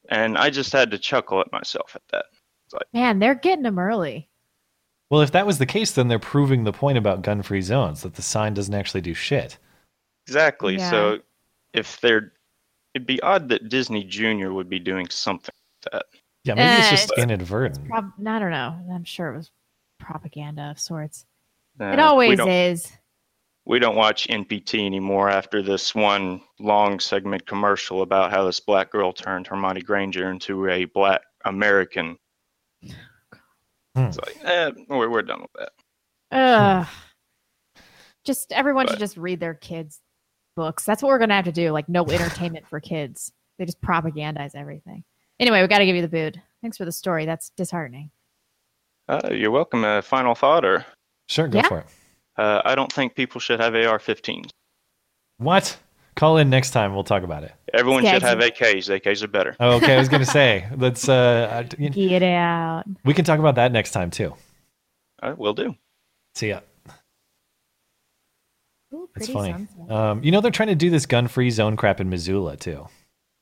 And 0.10 0.38
I 0.38 0.50
just 0.50 0.72
had 0.72 0.92
to 0.92 0.98
chuckle 0.98 1.42
at 1.42 1.52
myself 1.52 1.92
at 1.96 2.02
that. 2.12 2.26
Like, 2.74 2.88
Man, 2.94 3.20
they're 3.20 3.36
getting 3.36 3.64
them 3.64 3.80
early. 3.80 4.30
Well, 5.10 5.22
if 5.22 5.32
that 5.32 5.46
was 5.46 5.58
the 5.58 5.66
case, 5.66 5.92
then 5.94 6.08
they're 6.10 6.20
proving 6.20 6.64
the 6.66 6.74
point 6.74 6.98
about 6.98 7.22
gun-free 7.22 7.62
zones 7.62 8.02
that 8.02 8.16
the 8.16 8.22
sign 8.22 8.54
doesn't 8.54 8.74
actually 8.74 9.02
do 9.02 9.14
shit. 9.14 9.58
exactly. 10.28 10.76
Yeah. 10.78 10.90
So 10.90 11.20
if 11.74 12.00
they're, 12.02 12.34
it'd 12.94 13.06
be 13.08 13.22
odd 13.22 13.48
that 13.50 13.70
Disney 13.70 14.04
Junior 14.04 14.54
would 14.54 14.68
be 14.70 14.80
doing 14.80 15.08
something 15.10 15.54
like 15.86 15.94
that. 15.94 16.06
Yeah, 16.44 16.56
maybe 16.56 16.78
it's 16.80 16.88
Uh, 16.88 16.92
just 16.92 17.12
it's- 17.12 17.24
inadvertent. 17.24 17.88
Prob- 17.88 18.12
I 18.26 18.40
don't 18.40 18.52
know. 18.52 18.76
I'm 18.94 19.04
sure 19.06 19.34
it 19.34 19.38
was 19.38 19.52
propaganda 20.00 20.72
of 20.72 20.80
sorts. 20.80 21.26
Uh, 21.80 21.86
it 21.86 22.00
always 22.00 22.40
is. 22.40 22.92
We 23.68 23.80
don't 23.80 23.98
watch 23.98 24.28
NPT 24.30 24.86
anymore 24.86 25.30
after 25.30 25.62
this 25.62 25.94
one 25.94 26.42
long 26.60 27.00
segment 27.02 27.46
commercial 27.46 28.02
about 28.02 28.32
how 28.32 28.46
this 28.46 28.62
black 28.62 28.90
girl 28.92 29.12
turned 29.12 29.46
Hermione 29.46 29.82
Granger 29.82 30.32
into 30.32 30.70
a 30.70 30.86
black 30.86 31.22
American. 31.44 32.18
It's 32.82 34.18
like, 34.18 34.38
eh, 34.44 34.72
we're, 34.88 35.10
we're 35.10 35.22
done 35.22 35.42
with 35.42 35.52
that. 35.60 35.72
Ugh. 36.32 36.88
Just 38.24 38.52
everyone 38.54 38.88
should 38.88 39.00
just 39.00 39.18
read 39.18 39.40
their 39.40 39.54
kids' 39.56 40.02
books. 40.56 40.86
That's 40.86 41.02
what 41.04 41.10
we're 41.10 41.20
gonna 41.20 41.36
have 41.36 41.46
to 41.46 41.52
do. 41.52 41.72
Like 41.72 41.90
no 41.90 42.06
entertainment 42.06 42.68
for 42.68 42.80
kids. 42.80 43.32
They 43.58 43.66
just 43.66 43.82
propagandize 43.82 44.56
everything. 44.56 45.04
Anyway, 45.40 45.62
we 45.62 45.68
got 45.68 45.80
to 45.80 45.86
give 45.86 45.96
you 45.96 46.02
the 46.02 46.08
boot. 46.08 46.38
Thanks 46.62 46.78
for 46.78 46.86
the 46.86 46.92
story. 46.92 47.26
That's 47.26 47.50
disheartening. 47.58 48.12
Uh, 49.10 49.30
you're 49.32 49.52
welcome. 49.52 49.84
Uh, 49.84 50.02
final 50.02 50.36
thought, 50.36 50.64
or 50.66 50.86
Sure, 51.28 51.48
go 51.48 51.60
Yeah. 51.60 51.68
for 51.68 51.80
it. 51.80 51.86
Uh, 52.38 52.62
I 52.66 52.76
don't 52.76 52.92
think 52.92 53.16
people 53.16 53.40
should 53.42 53.60
have 53.60 53.74
AR-15s. 53.76 54.50
What? 55.38 55.78
Call 56.16 56.38
in 56.38 56.50
next 56.50 56.72
time. 56.72 56.94
We'll 56.96 57.04
talk 57.04 57.22
about 57.24 57.44
it. 57.44 57.54
Everyone 57.74 58.04
Yeah, 58.04 58.14
should 58.14 58.24
have 58.24 58.40
AKs. 58.40 58.90
AKs 58.90 59.24
are 59.24 59.28
better. 59.28 59.56
Oh, 59.60 59.76
okay, 59.78 59.96
I 59.96 60.00
was 60.00 60.10
gonna 60.10 60.26
say 60.40 60.66
let's. 60.76 61.08
Uh, 61.08 61.64
I- 61.70 61.76
Get 61.76 62.24
out. 62.24 62.86
we 63.06 63.14
can 63.14 63.24
talk 63.24 63.38
about 63.40 63.56
that 63.56 63.72
next 63.72 63.92
time 63.92 64.10
too. 64.10 64.34
I 65.22 65.34
will 65.34 65.54
do. 65.54 65.76
See 66.34 66.50
ya. 66.50 66.62
Ooh, 68.94 69.10
It's 69.16 69.28
funny. 69.30 69.68
Um, 69.90 70.24
you 70.24 70.32
know 70.32 70.42
they're 70.42 70.52
trying 70.52 70.70
to 70.70 70.76
do 70.76 70.90
this 70.90 71.06
gun-free 71.06 71.50
zone 71.52 71.76
crap 71.76 72.00
in 72.00 72.10
Missoula 72.10 72.56
too. 72.58 72.88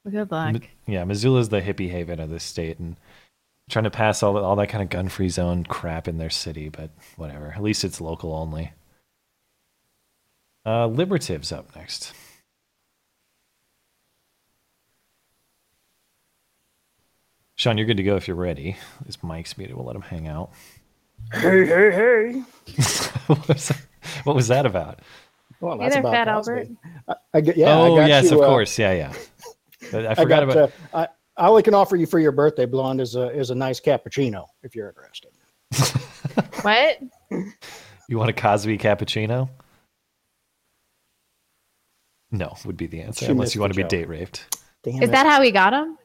Good 0.10 0.32
luck. 0.32 0.54
Mi- 0.54 0.70
yeah, 0.88 1.04
Missoula's 1.04 1.50
the 1.50 1.62
hippie 1.62 1.90
haven 1.90 2.20
of 2.20 2.30
this 2.30 2.44
state, 2.44 2.80
and 2.80 2.96
trying 3.70 3.84
to 3.86 3.92
pass 3.92 4.22
all 4.24 4.38
all 4.38 4.56
that 4.58 4.68
kind 4.68 4.84
of 4.84 4.90
gun-free 4.90 5.30
zone 5.30 5.64
crap 5.64 6.08
in 6.08 6.18
their 6.18 6.30
city. 6.30 6.70
But 6.70 6.90
whatever. 7.16 7.54
At 7.56 7.64
least 7.64 7.84
it's 7.84 8.02
local 8.02 8.34
only. 8.34 8.74
Uh, 10.66 10.88
Liberatives 10.88 11.56
up 11.56 11.76
next. 11.76 12.14
Sean, 17.56 17.78
you're 17.78 17.88
good 17.88 17.98
to 17.98 18.04
go 18.04 18.16
if 18.16 18.28
you're 18.28 18.36
ready. 18.36 18.76
His 19.06 19.22
mic's 19.24 19.58
muted. 19.58 19.76
We'll 19.76 19.86
let 19.86 19.96
him 19.96 20.02
hang 20.02 20.28
out. 20.28 20.52
Hey, 21.32 21.66
hey, 21.66 21.92
hey. 21.92 22.32
what, 23.28 23.48
was 23.48 23.68
that, 23.70 23.82
what 24.24 24.36
was 24.36 24.48
that 24.50 24.66
about? 24.66 25.00
Well, 25.62 25.80
Hey 25.80 25.90
there, 25.90 26.00
about 26.00 26.12
Fat 26.12 26.28
Albert. 26.28 26.68
I, 27.08 27.16
I 27.34 27.42
get, 27.42 27.58
yeah. 27.58 27.78
oh, 27.78 27.96
I 27.96 28.02
got 28.02 28.08
yes, 28.10 28.30
you, 28.30 28.38
of 28.38 28.44
uh, 28.44 28.48
course. 28.48 28.78
Yeah, 28.78 28.94
yeah. 28.94 29.14
But 29.92 30.08
I 30.08 30.12
I, 30.12 30.16
forgot 30.16 30.48
got, 30.48 30.50
about. 30.50 30.72
uh, 30.94 31.08
I, 31.38 31.44
all 31.44 31.58
I 31.58 31.62
can 31.62 31.76
offer 31.76 31.96
you 31.96 32.08
for 32.08 32.18
your 32.18 32.32
birthday 32.32 32.66
blonde 32.66 33.00
is 33.00 33.16
a 33.16 33.30
is 33.30 33.52
a 33.52 33.56
nice 33.56 33.80
cappuccino 33.80 34.48
if 34.64 34.74
you're 34.76 34.90
interested. 34.90 35.32
What? 36.64 37.00
You 38.10 38.18
want 38.18 38.32
a 38.32 38.34
Cosby 38.34 38.80
cappuccino? 38.80 39.48
No, 42.32 42.56
would 42.66 42.78
be 42.78 42.88
the 42.88 43.02
answer, 43.02 43.26
She 43.26 43.32
unless 43.32 43.56
you 43.56 43.62
want 43.62 43.74
to 43.74 43.78
the 43.78 43.84
be 43.84 43.90
date 43.90 44.08
raped. 44.10 44.58
Damn 44.84 45.02
Is 45.02 45.10
it. 45.10 45.12
that 45.12 45.26
how 45.26 45.42
he 45.42 45.52
got 45.52 45.74
him? 45.74 45.98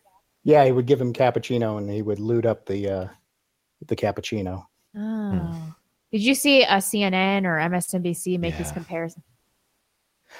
Yeah, 0.44 0.64
he 0.64 0.72
would 0.72 0.86
give 0.86 1.00
him 1.00 1.12
cappuccino 1.12 1.78
and 1.78 1.90
he 1.90 2.02
would 2.02 2.18
loot 2.18 2.46
up 2.46 2.66
the 2.66 2.88
uh, 2.88 3.08
the 3.86 3.96
cappuccino. 3.96 4.66
Oh. 4.96 5.74
Did 6.12 6.22
you 6.22 6.34
see 6.34 6.62
a 6.62 6.76
CNN 6.76 7.44
or 7.44 7.56
MSNBC 7.56 8.38
make 8.38 8.58
this 8.58 8.72
comparison? 8.72 9.22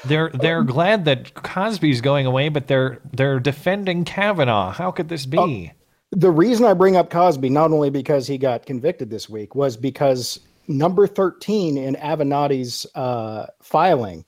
They're 0.05 0.31
they're 0.31 0.65
glad 0.65 1.05
that 1.05 1.35
Cosby's 1.35 2.01
going 2.01 2.27
away, 2.27 2.49
but 2.49 2.67
they're 2.67 3.01
they're 3.13 3.41
defending 3.41 4.05
Kavanaugh. 4.05 4.71
How 4.71 4.91
could 4.91 5.09
this 5.09 5.27
be? 5.27 5.73
The 6.13 6.31
reason 6.31 6.65
I 6.65 6.75
bring 6.75 6.97
up 6.97 7.11
Cosby, 7.11 7.51
not 7.51 7.71
only 7.71 7.91
because 7.91 8.27
he 8.27 8.39
got 8.39 8.67
convicted 8.67 9.11
this 9.11 9.29
week, 9.29 9.55
was 9.55 9.77
because 9.77 10.41
number 10.67 11.07
13 11.07 11.77
in 11.77 11.95
Avenatti's 11.97 12.87
uh, 12.95 13.47
filing 13.63 14.25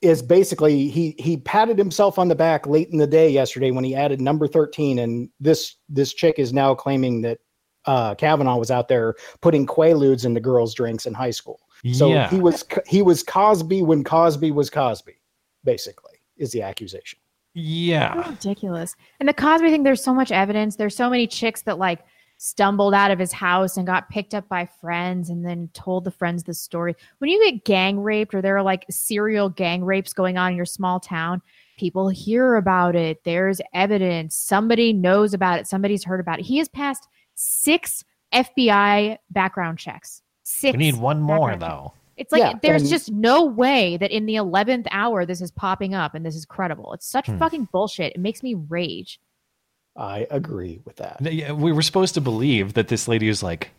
is 0.00 0.22
basically 0.22 0.88
he 0.88 1.14
he 1.18 1.36
patted 1.36 1.76
himself 1.76 2.18
on 2.18 2.28
the 2.28 2.34
back 2.34 2.66
late 2.66 2.88
in 2.90 2.98
the 2.98 3.06
day 3.06 3.28
yesterday 3.28 3.70
when 3.70 3.84
he 3.84 3.94
added 3.94 4.20
number 4.20 4.46
13 4.46 4.98
and 4.98 5.28
this 5.40 5.76
this 5.88 6.14
chick 6.14 6.36
is 6.38 6.52
now 6.52 6.74
claiming 6.74 7.22
that 7.22 7.38
uh, 7.86 8.14
Kavanaugh 8.14 8.56
was 8.56 8.70
out 8.70 8.88
there 8.88 9.14
putting 9.42 9.66
quaaludes 9.66 10.24
in 10.24 10.32
the 10.32 10.40
girls' 10.40 10.72
drinks 10.74 11.04
in 11.04 11.12
high 11.12 11.30
school. 11.32 11.60
So 11.92 12.08
Yeah. 12.08 12.30
he 12.30 12.40
was 12.40 12.64
he 12.86 13.02
was 13.02 13.22
Cosby 13.22 13.82
when 13.82 14.04
Cosby 14.04 14.52
was 14.52 14.70
Cosby, 14.70 15.20
basically, 15.64 16.14
is 16.38 16.50
the 16.52 16.62
accusation. 16.62 17.18
Yeah. 17.52 18.30
Ridiculous. 18.30 18.96
And 19.20 19.28
the 19.28 19.34
Cosby 19.34 19.68
thing, 19.68 19.82
there's 19.82 20.02
so 20.02 20.14
much 20.14 20.32
evidence. 20.32 20.76
There's 20.76 20.96
so 20.96 21.10
many 21.10 21.26
chicks 21.26 21.62
that 21.62 21.78
like 21.78 22.00
stumbled 22.36 22.92
out 22.94 23.10
of 23.10 23.18
his 23.18 23.32
house 23.32 23.76
and 23.76 23.86
got 23.86 24.08
picked 24.10 24.34
up 24.34 24.48
by 24.48 24.66
friends 24.80 25.30
and 25.30 25.44
then 25.46 25.68
told 25.72 26.04
the 26.04 26.10
friends 26.10 26.42
the 26.44 26.52
story. 26.54 26.94
When 27.18 27.30
you 27.30 27.42
get 27.50 27.64
gang 27.64 28.00
raped 28.00 28.34
or 28.34 28.42
there 28.42 28.56
are 28.56 28.62
like 28.62 28.84
serial 28.90 29.48
gang 29.48 29.84
rapes 29.84 30.12
going 30.12 30.36
on 30.36 30.50
in 30.52 30.56
your 30.56 30.66
small 30.66 31.00
town, 31.00 31.40
people 31.78 32.08
hear 32.08 32.56
about 32.56 32.96
it. 32.96 33.22
There's 33.24 33.60
evidence. 33.72 34.34
Somebody 34.34 34.92
knows 34.92 35.32
about 35.32 35.58
it. 35.58 35.66
Somebody's 35.66 36.04
heard 36.04 36.20
about 36.20 36.38
it. 36.40 36.44
He 36.44 36.58
has 36.58 36.68
passed 36.68 37.08
six 37.34 38.04
FBI 38.32 39.18
background 39.30 39.78
checks. 39.78 40.22
Six. 40.42 40.76
We 40.76 40.78
need 40.92 40.96
one 40.98 41.20
more 41.20 41.48
background 41.48 41.60
checks. 41.60 41.70
though. 41.72 41.92
It's 42.16 42.32
like 42.32 42.40
Yeah, 42.42 42.52
there's 42.62 42.82
and- 42.82 42.90
just 42.90 43.10
no 43.10 43.44
way 43.44 43.96
that 43.96 44.10
in 44.12 44.26
the 44.26 44.36
11th 44.36 44.86
hour 44.90 45.24
this 45.26 45.40
is 45.40 45.50
popping 45.50 45.94
up 45.94 46.14
and 46.14 46.24
this 46.24 46.36
is 46.36 46.44
credible. 46.44 46.92
It's 46.92 47.06
such 47.06 47.26
Hmm. 47.26 47.38
fucking 47.38 47.68
bullshit. 47.72 48.12
It 48.14 48.20
makes 48.20 48.42
me 48.42 48.54
rage. 48.54 49.18
I 49.96 50.26
agree 50.30 50.80
with 50.84 50.96
that. 50.96 51.18
Yeah, 51.20 51.52
we 51.52 51.72
were 51.72 51.82
supposed 51.82 52.14
to 52.14 52.20
believe 52.20 52.74
that 52.74 52.88
this 52.88 53.06
lady 53.06 53.28
was 53.28 53.42
like, 53.42 53.70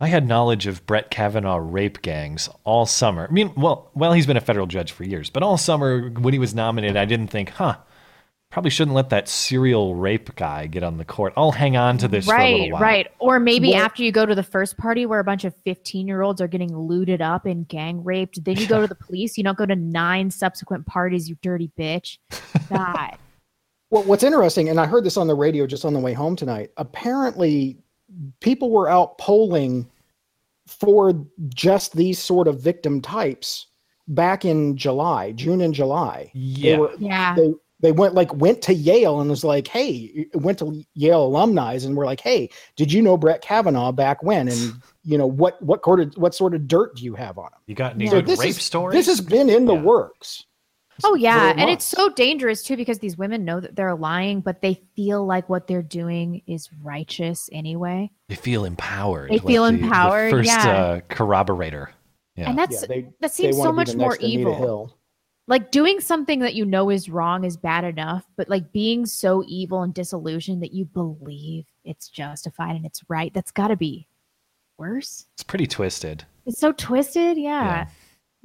I 0.00 0.06
had 0.06 0.28
knowledge 0.28 0.66
of 0.68 0.86
Brett 0.86 1.10
Kavanaugh 1.10 1.56
rape 1.56 2.02
gangs 2.02 2.48
all 2.62 2.86
summer. 2.86 3.26
I 3.28 3.32
mean, 3.32 3.52
well, 3.56 3.90
well, 3.94 4.12
he's 4.12 4.26
been 4.26 4.36
a 4.36 4.40
federal 4.40 4.66
judge 4.68 4.92
for 4.92 5.02
years, 5.02 5.30
but 5.30 5.42
all 5.42 5.58
summer 5.58 6.10
when 6.10 6.32
he 6.32 6.38
was 6.38 6.54
nominated, 6.54 6.96
I 6.96 7.04
didn't 7.04 7.28
think, 7.28 7.50
huh, 7.50 7.76
probably 8.50 8.70
shouldn't 8.70 8.94
let 8.94 9.10
that 9.10 9.28
serial 9.28 9.96
rape 9.96 10.36
guy 10.36 10.68
get 10.68 10.84
on 10.84 10.98
the 10.98 11.04
court. 11.04 11.32
I'll 11.36 11.50
hang 11.50 11.76
on 11.76 11.98
to 11.98 12.08
this 12.08 12.26
for 12.26 12.34
a 12.34 12.70
right, 12.70 12.72
right. 12.80 13.06
Or 13.18 13.40
maybe 13.40 13.70
Well- 13.70 13.82
after 13.82 14.04
you 14.04 14.12
go 14.12 14.24
to 14.24 14.36
the 14.36 14.44
first 14.44 14.76
party 14.78 15.04
where 15.04 15.18
a 15.18 15.24
bunch 15.24 15.44
of 15.44 15.54
15 15.64 16.06
year 16.06 16.22
olds 16.22 16.40
are 16.40 16.48
getting 16.48 16.76
looted 16.76 17.20
up 17.20 17.44
and 17.44 17.66
gang 17.66 18.04
raped, 18.04 18.44
then 18.44 18.56
you 18.56 18.68
go 18.68 18.80
to 18.80 18.86
the 18.86 18.94
police. 19.06 19.36
You 19.36 19.42
don't 19.42 19.58
go 19.58 19.66
to 19.66 19.76
nine 19.76 20.30
subsequent 20.30 20.86
parties, 20.86 21.28
you 21.28 21.36
dirty 21.42 21.72
bitch. 21.76 22.18
God. 22.68 23.16
Well, 23.90 24.02
what's 24.04 24.22
interesting, 24.22 24.68
and 24.68 24.78
I 24.78 24.86
heard 24.86 25.04
this 25.04 25.16
on 25.16 25.26
the 25.28 25.34
radio 25.34 25.66
just 25.66 25.84
on 25.84 25.94
the 25.94 26.00
way 26.00 26.12
home 26.12 26.36
tonight. 26.36 26.70
Apparently, 26.76 27.78
people 28.40 28.70
were 28.70 28.88
out 28.88 29.16
polling 29.18 29.88
for 30.66 31.14
just 31.48 31.96
these 31.96 32.18
sort 32.18 32.48
of 32.48 32.60
victim 32.60 33.00
types 33.00 33.66
back 34.08 34.44
in 34.44 34.76
July, 34.76 35.32
June 35.32 35.62
and 35.62 35.72
July. 35.72 36.30
They 36.34 36.40
Yeah. 36.40 36.76
were- 36.78 36.94
Yeah. 36.98 37.34
they 37.34 37.54
they 37.80 37.92
went 37.92 38.12
like 38.12 38.34
went 38.34 38.60
to 38.62 38.74
Yale 38.74 39.20
and 39.20 39.30
was 39.30 39.44
like, 39.44 39.68
hey, 39.68 40.26
went 40.34 40.58
to 40.58 40.82
Yale 40.94 41.24
alumni 41.24 41.74
and 41.74 41.96
were 41.96 42.04
like, 42.04 42.20
hey, 42.20 42.50
did 42.74 42.92
you 42.92 43.00
know 43.00 43.16
Brett 43.16 43.40
Kavanaugh 43.40 43.92
back 43.92 44.20
when? 44.20 44.48
And 44.48 44.72
you 45.04 45.16
know 45.16 45.28
what 45.28 45.62
what 45.62 45.84
sort 45.84 46.00
of 46.00 46.12
what 46.16 46.34
sort 46.34 46.54
of 46.54 46.66
dirt 46.66 46.96
do 46.96 47.04
you 47.04 47.14
have 47.14 47.38
on 47.38 47.44
him? 47.46 47.60
You 47.66 47.76
got 47.76 47.94
any 47.94 48.08
So 48.08 48.20
good 48.20 48.36
rape 48.36 48.48
is- 48.50 48.60
stories? 48.60 48.94
This 48.96 49.06
has 49.06 49.20
been 49.20 49.48
in 49.48 49.64
the 49.66 49.74
works. 49.76 50.44
Oh 51.04 51.14
yeah, 51.14 51.54
and 51.56 51.70
it's 51.70 51.84
so 51.84 52.08
dangerous 52.08 52.62
too 52.62 52.76
because 52.76 52.98
these 52.98 53.16
women 53.16 53.44
know 53.44 53.60
that 53.60 53.76
they're 53.76 53.94
lying, 53.94 54.40
but 54.40 54.60
they 54.62 54.82
feel 54.96 55.24
like 55.24 55.48
what 55.48 55.66
they're 55.66 55.82
doing 55.82 56.42
is 56.46 56.68
righteous 56.82 57.48
anyway. 57.52 58.10
They 58.28 58.34
feel 58.34 58.64
empowered. 58.64 59.30
They 59.30 59.38
like 59.38 59.46
feel 59.46 59.64
the- 59.64 59.72
the 59.72 59.78
empowered, 59.84 60.30
first 60.30 60.48
yeah. 60.48 60.68
uh, 60.68 61.00
corroborator. 61.08 61.90
Yeah. 62.36 62.50
And 62.50 62.58
that's 62.58 62.82
Yeah, 62.82 62.86
they- 62.88 63.08
that 63.20 63.32
seems 63.32 63.56
so 63.56 63.72
much 63.72 63.94
more 63.94 64.16
evil. 64.20 64.54
Hill. 64.56 64.94
Like 65.46 65.70
doing 65.70 66.00
something 66.00 66.40
that 66.40 66.54
you 66.54 66.66
know 66.66 66.90
is 66.90 67.08
wrong 67.08 67.44
is 67.44 67.56
bad 67.56 67.84
enough, 67.84 68.26
but 68.36 68.48
like 68.50 68.70
being 68.70 69.06
so 69.06 69.42
evil 69.46 69.82
and 69.82 69.94
disillusioned 69.94 70.62
that 70.62 70.74
you 70.74 70.84
believe 70.84 71.64
it's 71.84 72.08
justified 72.10 72.76
and 72.76 72.84
it's 72.84 73.02
right, 73.08 73.32
that's 73.32 73.50
got 73.50 73.68
to 73.68 73.76
be 73.76 74.06
worse. 74.76 75.26
it's 75.34 75.42
pretty 75.42 75.66
twisted. 75.66 76.24
It's 76.44 76.60
so 76.60 76.72
twisted, 76.72 77.36
yeah. 77.38 77.88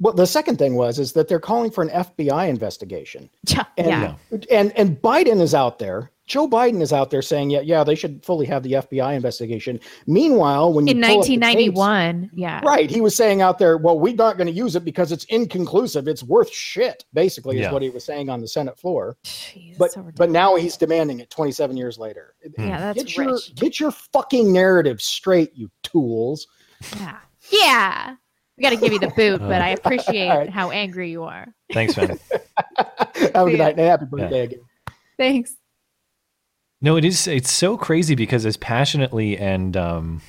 Well, 0.00 0.12
the 0.14 0.26
second 0.26 0.58
thing 0.58 0.74
was 0.74 0.98
is 0.98 1.12
that 1.12 1.28
they're 1.28 1.40
calling 1.40 1.70
for 1.70 1.82
an 1.82 1.90
FBI 1.90 2.48
investigation. 2.48 3.30
Yeah. 3.48 3.64
And, 3.76 3.86
yeah. 3.88 4.14
and 4.50 4.72
and 4.76 5.02
Biden 5.02 5.40
is 5.40 5.54
out 5.54 5.78
there 5.78 6.10
Joe 6.26 6.48
Biden 6.48 6.80
is 6.80 6.92
out 6.92 7.10
there 7.10 7.20
saying, 7.20 7.50
yeah, 7.50 7.60
yeah, 7.60 7.84
they 7.84 7.94
should 7.94 8.24
fully 8.24 8.46
have 8.46 8.62
the 8.62 8.72
FBI 8.72 9.14
investigation. 9.14 9.78
Meanwhile, 10.06 10.72
when 10.72 10.86
you 10.86 10.92
In 10.94 11.02
pull 11.02 11.20
up 11.20 11.26
the 11.26 11.36
tapes- 11.36 11.76
1991, 11.76 12.30
yeah. 12.32 12.60
right, 12.64 12.90
he 12.90 13.02
was 13.02 13.14
saying 13.14 13.42
out 13.42 13.58
there, 13.58 13.76
well, 13.76 13.98
we're 13.98 14.14
not 14.14 14.38
going 14.38 14.46
to 14.46 14.52
use 14.52 14.74
it 14.74 14.86
because 14.86 15.12
it's 15.12 15.24
inconclusive. 15.26 16.08
It's 16.08 16.22
worth 16.22 16.50
shit, 16.50 17.04
basically, 17.12 17.58
Yeah. 17.58 17.66
is 17.66 17.72
what 17.72 17.82
he 17.82 17.90
was 17.90 18.04
saying 18.04 18.30
on 18.30 18.40
the 18.40 18.48
Senate 18.48 18.78
floor. 18.78 19.18
but 19.78 19.94
but 20.16 20.30
now 20.30 20.56
he's 20.56 20.78
demanding 20.78 21.20
it 21.20 21.28
27 21.28 21.76
years 21.76 21.98
later. 21.98 22.34
Hmm. 22.56 22.68
Yeah, 22.68 22.78
that's 22.80 22.98
get 23.02 23.16
your 23.16 23.32
rich. 23.34 23.54
get 23.56 23.80
your 23.80 23.90
fucking 23.90 24.50
narrative 24.50 25.02
straight, 25.02 25.50
you 25.54 25.70
tools. 25.82 26.46
Yeah. 26.96 27.18
Yeah. 27.52 28.16
We 28.64 28.70
got 28.70 28.80
to 28.80 28.88
give 28.88 28.92
you 28.94 28.98
the 28.98 29.14
boot, 29.14 29.40
but 29.40 29.60
I 29.60 29.70
appreciate 29.70 30.30
All 30.30 30.38
right. 30.38 30.48
how 30.48 30.70
angry 30.70 31.10
you 31.10 31.24
are. 31.24 31.52
Thanks, 31.70 31.98
man. 31.98 32.18
Have 32.76 33.46
a 33.46 33.50
good 33.50 33.58
night 33.58 33.76
and 33.76 33.80
happy 33.80 34.06
birthday 34.06 34.44
again. 34.44 34.60
Thanks. 35.18 35.54
No, 36.80 36.96
it 36.96 37.04
is. 37.04 37.26
It's 37.26 37.52
so 37.52 37.76
crazy 37.76 38.14
because 38.14 38.46
as 38.46 38.56
passionately 38.56 39.36
and 39.36 39.76
um, 39.76 40.22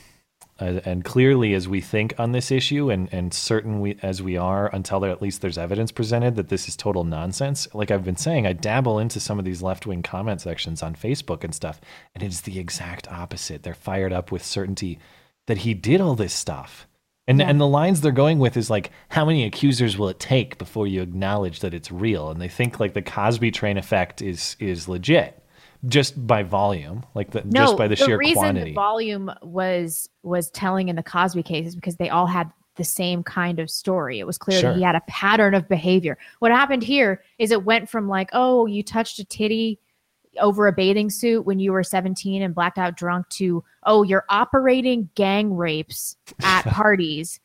uh, 0.59 0.81
and 0.83 1.05
clearly 1.05 1.53
as 1.53 1.69
we 1.69 1.79
think 1.79 2.13
on 2.19 2.33
this 2.33 2.51
issue, 2.51 2.91
and 2.91 3.07
and 3.13 3.33
certain 3.33 3.79
we 3.79 3.97
as 4.01 4.21
we 4.21 4.36
are, 4.36 4.69
until 4.73 4.99
there 4.99 5.11
at 5.11 5.21
least 5.21 5.41
there's 5.41 5.57
evidence 5.57 5.93
presented 5.93 6.36
that 6.36 6.49
this 6.49 6.67
is 6.67 6.75
total 6.75 7.05
nonsense. 7.05 7.69
Like 7.73 7.89
I've 7.89 8.03
been 8.03 8.17
saying, 8.17 8.45
I 8.45 8.51
dabble 8.51 8.99
into 8.99 9.21
some 9.21 9.39
of 9.39 9.45
these 9.45 9.61
left 9.61 9.88
wing 9.88 10.03
comment 10.03 10.41
sections 10.41 10.83
on 10.83 10.93
Facebook 10.95 11.45
and 11.45 11.55
stuff, 11.55 11.79
and 12.13 12.21
it 12.21 12.27
is 12.27 12.41
the 12.41 12.59
exact 12.59 13.09
opposite. 13.09 13.63
They're 13.63 13.73
fired 13.73 14.11
up 14.11 14.29
with 14.29 14.43
certainty 14.43 14.99
that 15.47 15.59
he 15.59 15.73
did 15.73 16.01
all 16.01 16.15
this 16.15 16.33
stuff. 16.33 16.86
And, 17.28 17.41
and 17.41 17.59
the 17.59 17.67
lines 17.67 18.01
they're 18.01 18.11
going 18.11 18.38
with 18.38 18.55
is 18.55 18.69
like, 18.69 18.91
how 19.09 19.26
many 19.26 19.45
accusers 19.45 19.97
will 19.97 20.09
it 20.09 20.19
take 20.19 20.57
before 20.59 20.86
you 20.86 21.01
acknowledge 21.01 21.61
that 21.61 21.73
it's 21.73 21.91
real? 21.91 22.30
And 22.30 22.39
they 22.39 22.47
think 22.47 22.80
like 22.80 22.93
the 22.93 23.01
Cosby 23.01 23.49
train 23.51 23.78
effect 23.78 24.21
is 24.21 24.55
is 24.59 24.88
legit, 24.88 25.43
just 25.88 26.28
by 26.28 26.43
volume, 26.43 27.03
like 27.15 27.32
the, 27.32 27.41
No, 27.43 27.61
just 27.65 27.78
by 27.78 27.88
the, 27.88 27.95
sheer 27.95 28.17
reason 28.17 28.36
quantity. 28.36 28.71
the 28.71 28.76
volume 28.76 29.32
was 29.41 30.07
was 30.21 30.51
telling 30.51 30.88
in 30.89 30.95
the 30.95 31.03
Cosby 31.03 31.41
case 31.41 31.67
is 31.67 31.76
because 31.76 31.95
they 31.95 32.09
all 32.09 32.28
had 32.28 32.51
the 32.76 32.84
same 32.84 33.23
kind 33.23 33.59
of 33.59 33.71
story. 33.71 34.19
It 34.19 34.28
was 34.28 34.38
clear 34.38 34.59
Sure. 34.59 34.71
that 34.73 34.78
he 34.78 34.84
had 34.84 34.95
a 34.95 35.01
pattern 35.07 35.55
of 35.55 35.67
behavior. 35.67 36.17
What 36.39 36.51
happened 36.51 36.84
here 36.84 37.23
is 37.39 37.49
it 37.51 37.63
went 37.63 37.89
from 37.89 38.07
like, 38.07 38.30
oh, 38.34 38.65
you 38.67 38.84
touched 38.84 39.17
a 39.17 39.26
titty 39.26 39.80
over 40.39 40.67
a 40.67 40.71
bathing 40.73 41.09
suit 41.09 41.45
when 41.45 41.59
you 41.59 41.71
were 41.71 41.83
17 41.83 42.41
and 42.41 42.53
blacked 42.55 42.77
out 42.77 42.95
drunk 42.97 43.27
to, 43.29 43.63
oh, 43.86 44.03
you're 44.03 44.25
operating 44.29 45.09
gang 45.15 45.55
rapes 45.55 46.15
at 46.43 46.63
parties, 46.65 47.39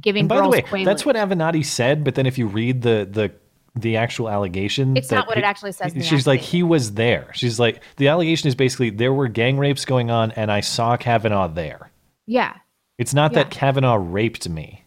giving 0.00 0.20
and 0.22 0.28
by 0.28 0.40
the 0.40 0.48
way, 0.48 0.62
Quaaludes. 0.62 0.84
that's 0.84 1.06
what 1.06 1.16
Avenatti 1.16 1.64
said. 1.64 2.04
But 2.04 2.14
then 2.14 2.26
if 2.26 2.38
you 2.38 2.46
read 2.46 2.82
the 2.82 3.08
the 3.10 3.32
the 3.78 3.96
actual 3.98 4.30
allegation, 4.30 4.96
It's 4.96 5.10
not 5.10 5.26
what 5.26 5.36
it 5.36 5.44
actually 5.44 5.72
says 5.72 5.92
She's 6.00 6.26
like, 6.26 6.40
he 6.40 6.62
was 6.62 6.94
there. 6.94 7.30
She's 7.34 7.60
like, 7.60 7.82
the 7.96 8.08
allegation 8.08 8.48
is 8.48 8.54
basically 8.54 8.88
there 8.88 9.12
were 9.12 9.28
gang 9.28 9.58
rapes 9.58 9.84
going 9.84 10.10
on, 10.10 10.30
and 10.32 10.50
I 10.50 10.60
saw 10.60 10.96
Kavanaugh 10.96 11.48
there. 11.48 11.90
yeah. 12.26 12.54
It's 12.98 13.12
not 13.12 13.32
Yeah. 13.32 13.42
that 13.42 13.50
Kavanaugh 13.50 13.96
raped 14.00 14.48
me. 14.48 14.82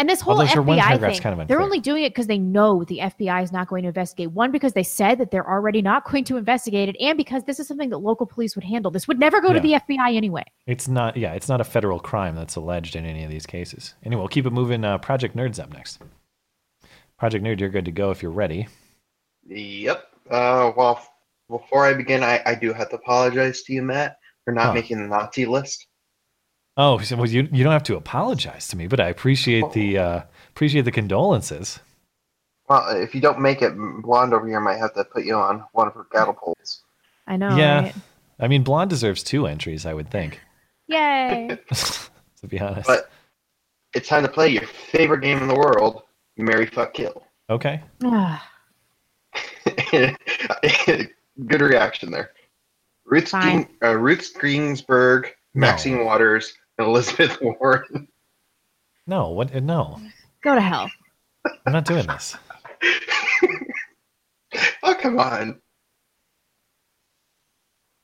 And 0.00 0.08
this 0.08 0.22
whole 0.22 0.40
Although 0.40 0.46
FBI 0.46 0.98
thing, 0.98 1.20
kind 1.20 1.38
of 1.38 1.46
they're 1.46 1.60
only 1.60 1.78
doing 1.78 2.04
it 2.04 2.14
because 2.14 2.26
they 2.26 2.38
know 2.38 2.84
the 2.84 3.00
FBI 3.00 3.42
is 3.42 3.52
not 3.52 3.68
going 3.68 3.82
to 3.82 3.88
investigate. 3.88 4.30
One, 4.30 4.50
because 4.50 4.72
they 4.72 4.82
said 4.82 5.18
that 5.18 5.30
they're 5.30 5.46
already 5.46 5.82
not 5.82 6.10
going 6.10 6.24
to 6.24 6.38
investigate 6.38 6.88
it, 6.88 6.96
and 6.98 7.18
because 7.18 7.44
this 7.44 7.60
is 7.60 7.68
something 7.68 7.90
that 7.90 7.98
local 7.98 8.24
police 8.24 8.54
would 8.54 8.64
handle. 8.64 8.90
This 8.90 9.06
would 9.06 9.18
never 9.18 9.42
go 9.42 9.52
to 9.52 9.60
the 9.60 9.72
FBI 9.74 10.16
anyway. 10.16 10.44
It's 10.66 10.88
not, 10.88 11.18
yeah, 11.18 11.34
it's 11.34 11.50
not 11.50 11.60
a 11.60 11.64
federal 11.64 12.00
crime 12.00 12.34
that's 12.34 12.56
alleged 12.56 12.96
in 12.96 13.04
any 13.04 13.24
of 13.24 13.30
these 13.30 13.44
cases. 13.44 13.94
Anyway, 14.02 14.20
we'll 14.20 14.28
keep 14.28 14.46
it 14.46 14.54
moving. 14.54 14.86
Uh, 14.86 14.96
Project 14.96 15.36
Nerd's 15.36 15.58
up 15.60 15.70
next. 15.70 16.00
Project 17.18 17.44
Nerd, 17.44 17.60
you're 17.60 17.68
good 17.68 17.84
to 17.84 17.92
go 17.92 18.10
if 18.10 18.22
you're 18.22 18.32
ready. 18.32 18.68
Yep. 19.48 20.02
Uh, 20.30 20.72
well, 20.78 21.06
before 21.50 21.84
I 21.84 21.92
begin, 21.92 22.22
I, 22.22 22.40
I 22.46 22.54
do 22.54 22.72
have 22.72 22.88
to 22.88 22.96
apologize 22.96 23.60
to 23.64 23.74
you, 23.74 23.82
Matt, 23.82 24.16
for 24.46 24.54
not 24.54 24.68
Huh. 24.68 24.72
making 24.72 25.02
the 25.02 25.08
Nazi 25.08 25.44
list. 25.44 25.88
Oh, 26.76 26.98
so, 26.98 27.16
well, 27.16 27.28
you 27.28 27.48
you 27.52 27.64
don't 27.64 27.72
have 27.72 27.82
to 27.84 27.96
apologize 27.96 28.68
to 28.68 28.76
me, 28.76 28.86
but 28.86 29.00
I 29.00 29.08
appreciate 29.08 29.72
the 29.72 29.98
uh, 29.98 30.22
appreciate 30.50 30.82
the 30.82 30.92
condolences. 30.92 31.80
Well, 32.68 32.96
if 32.96 33.14
you 33.14 33.20
don't 33.20 33.40
make 33.40 33.62
it, 33.62 33.72
Blonde 34.02 34.32
over 34.32 34.46
here 34.46 34.60
might 34.60 34.78
have 34.78 34.94
to 34.94 35.04
put 35.04 35.24
you 35.24 35.34
on 35.34 35.64
one 35.72 35.88
of 35.88 35.94
her 35.94 36.04
catapults. 36.12 36.84
I 37.26 37.36
know. 37.36 37.56
yeah, 37.56 37.80
right? 37.82 37.94
I 38.38 38.48
mean, 38.48 38.62
Blonde 38.62 38.90
deserves 38.90 39.22
two 39.24 39.46
entries, 39.46 39.84
I 39.84 39.94
would 39.94 40.08
think. 40.10 40.40
Yay. 40.86 41.58
to 42.40 42.46
be 42.48 42.60
honest. 42.60 42.86
But 42.86 43.10
it's 43.94 44.08
time 44.08 44.22
to 44.22 44.28
play 44.28 44.48
your 44.48 44.66
favorite 44.66 45.20
game 45.22 45.38
in 45.38 45.48
the 45.48 45.54
world, 45.54 46.02
Marry 46.36 46.66
Fuck 46.66 46.94
Kill. 46.94 47.24
okay. 47.50 47.82
Good 49.92 51.60
reaction 51.60 52.10
there. 52.10 52.30
Ruth, 53.04 53.28
Fine. 53.28 53.62
Green, 53.62 53.68
uh, 53.82 53.96
Ruth 53.96 54.32
Greensburg, 54.34 55.32
Maxine 55.54 56.04
Waters, 56.04 56.54
and 56.54 56.59
Elizabeth 56.80 57.38
Warren. 57.42 58.08
No, 59.06 59.30
what? 59.30 59.54
uh, 59.54 59.60
No, 59.60 60.00
go 60.42 60.54
to 60.54 60.60
hell. 60.60 60.90
I'm 61.66 61.72
not 61.72 61.84
doing 61.84 62.06
this. 62.06 62.36
Oh, 64.82 64.94
come 64.94 65.18
on. 65.20 65.60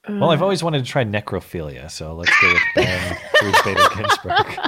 Well, 0.08 0.30
I've 0.30 0.42
always 0.42 0.62
wanted 0.62 0.84
to 0.84 0.90
try 0.90 1.02
necrophilia, 1.04 1.90
so 1.90 2.14
let's 2.14 2.30
go 2.40 2.52
with 2.52 2.62
Ben 2.76 3.16
Ruth 3.42 3.64
Bader 3.64 3.82
Ginsburg. 3.96 4.58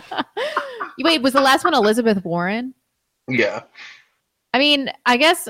Wait, 0.99 1.23
was 1.23 1.33
the 1.35 1.41
last 1.41 1.63
one 1.63 1.75
Elizabeth 1.75 2.25
Warren? 2.25 2.75
Yeah. 3.29 3.63
I 4.53 4.59
mean, 4.59 4.91
I 5.07 5.17
guess 5.17 5.49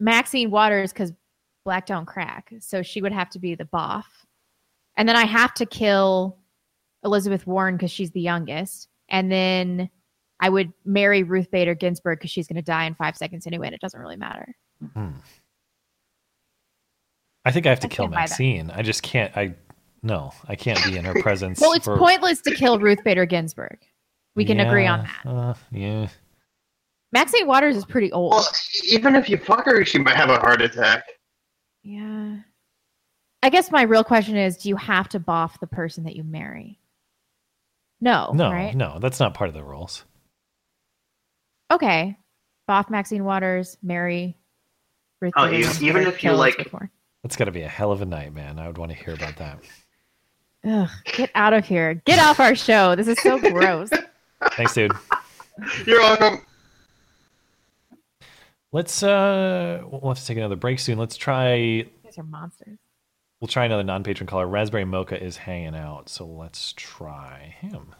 Maxine 0.00 0.50
Waters 0.50 0.92
because 0.92 1.12
black 1.64 1.86
don't 1.86 2.06
crack, 2.06 2.52
so 2.58 2.82
she 2.82 3.00
would 3.00 3.12
have 3.12 3.30
to 3.30 3.38
be 3.38 3.54
the 3.54 3.64
boff, 3.66 4.04
and 4.96 5.08
then 5.08 5.14
I 5.14 5.24
have 5.24 5.54
to 5.54 5.66
kill 5.66 6.36
Elizabeth 7.04 7.46
Warren 7.46 7.76
because 7.76 7.90
she's 7.90 8.10
the 8.10 8.20
youngest, 8.20 8.88
and 9.08 9.30
then 9.30 9.90
I 10.40 10.48
would 10.48 10.72
marry 10.84 11.22
Ruth 11.22 11.50
Bader 11.50 11.74
Ginsburg 11.74 12.18
because 12.18 12.30
she's 12.30 12.46
going 12.48 12.56
to 12.56 12.62
die 12.62 12.84
in 12.84 12.94
five 12.94 13.16
seconds 13.16 13.46
anyway, 13.46 13.68
and 13.68 13.74
it 13.74 13.80
doesn't 13.80 14.00
really 14.00 14.16
matter. 14.16 14.54
Hmm. 14.94 15.10
I 17.44 17.50
think 17.52 17.66
I 17.66 17.70
have 17.70 17.80
to 17.80 17.86
I 17.86 17.90
kill 17.90 18.04
can't 18.04 18.12
buy 18.12 18.16
that. 18.26 18.30
Maxine. 18.30 18.70
I 18.74 18.82
just 18.82 19.02
can't. 19.02 19.34
I 19.36 19.54
no, 20.02 20.32
I 20.48 20.54
can't 20.54 20.82
be 20.84 20.96
in 20.96 21.04
her 21.04 21.14
presence. 21.22 21.60
Well, 21.60 21.72
it's 21.72 21.84
for- 21.84 21.96
pointless 21.96 22.40
to 22.42 22.54
kill 22.54 22.78
Ruth 22.78 23.02
Bader 23.04 23.26
Ginsburg. 23.26 23.78
We 24.36 24.44
can 24.44 24.60
agree 24.60 24.86
on 24.86 25.00
that. 25.24 25.28
Uh, 25.28 25.54
yeah. 25.72 26.08
Maxine 27.10 27.46
Waters 27.46 27.76
is 27.76 27.84
pretty 27.84 28.12
old. 28.12 28.32
Well, 28.32 28.46
even 28.84 29.16
if 29.16 29.28
you 29.28 29.36
fuck 29.36 29.64
her, 29.64 29.84
she 29.84 29.98
might 29.98 30.14
have 30.14 30.30
a 30.30 30.38
heart 30.38 30.60
attack. 30.62 31.04
Yeah. 31.82 32.36
I 33.42 33.50
guess 33.50 33.72
my 33.72 33.82
real 33.82 34.04
question 34.04 34.36
is 34.36 34.56
do 34.58 34.68
you 34.68 34.76
have 34.76 35.08
to 35.08 35.18
boff 35.18 35.58
the 35.58 35.66
person 35.66 36.04
that 36.04 36.14
you 36.14 36.22
marry? 36.22 36.78
No, 38.00 38.30
No, 38.34 38.50
right? 38.50 38.74
no, 38.74 38.98
that's 39.00 39.18
not 39.20 39.34
part 39.34 39.48
of 39.48 39.54
the 39.54 39.64
rules. 39.64 40.04
Okay. 41.70 42.16
Boff 42.68 42.90
Maxine 42.90 43.24
Waters, 43.24 43.76
Marry, 43.82 44.36
Ruth 45.20 45.32
Oh, 45.36 45.46
Bader 45.46 45.62
Ginsburg, 45.64 45.82
even 45.88 46.02
if 46.02 46.06
you 46.22 46.30
kill 46.30 46.36
like- 46.36 46.54
Elizabeth 46.54 46.72
Warren. 46.72 46.90
That's 47.22 47.34
got 47.36 47.46
to 47.46 47.50
be 47.52 47.62
a 47.62 47.68
hell 47.68 47.90
of 47.90 48.00
a 48.00 48.06
night, 48.06 48.32
man. 48.32 48.58
I 48.58 48.68
would 48.68 48.78
want 48.78 48.92
to 48.92 48.96
hear 48.96 49.14
about 49.14 49.36
that. 49.36 49.58
Ugh, 50.64 50.88
get 51.04 51.30
out 51.34 51.52
of 51.52 51.64
here. 51.66 51.94
Get 52.06 52.20
off 52.20 52.38
our 52.40 52.54
show. 52.54 52.94
This 52.94 53.08
is 53.08 53.18
so 53.20 53.38
gross. 53.52 53.90
Thanks, 54.52 54.74
dude. 54.74 54.92
You're 55.84 56.00
welcome. 56.00 56.44
Let's 58.70 59.02
uh, 59.02 59.82
we'll 59.90 60.10
have 60.12 60.18
to 60.18 60.26
take 60.26 60.36
another 60.36 60.56
break 60.56 60.78
soon. 60.78 60.98
Let's 60.98 61.16
try. 61.16 61.54
You 61.54 61.84
guys 62.04 62.18
are 62.18 62.22
monsters. 62.22 62.78
We'll 63.40 63.48
try 63.48 63.66
another 63.66 63.84
non-patron 63.84 64.26
caller. 64.26 64.48
Raspberry 64.48 64.84
Mocha 64.84 65.22
is 65.22 65.36
hanging 65.36 65.76
out, 65.76 66.08
so 66.08 66.26
let's 66.26 66.72
try 66.76 67.54
him. 67.60 67.94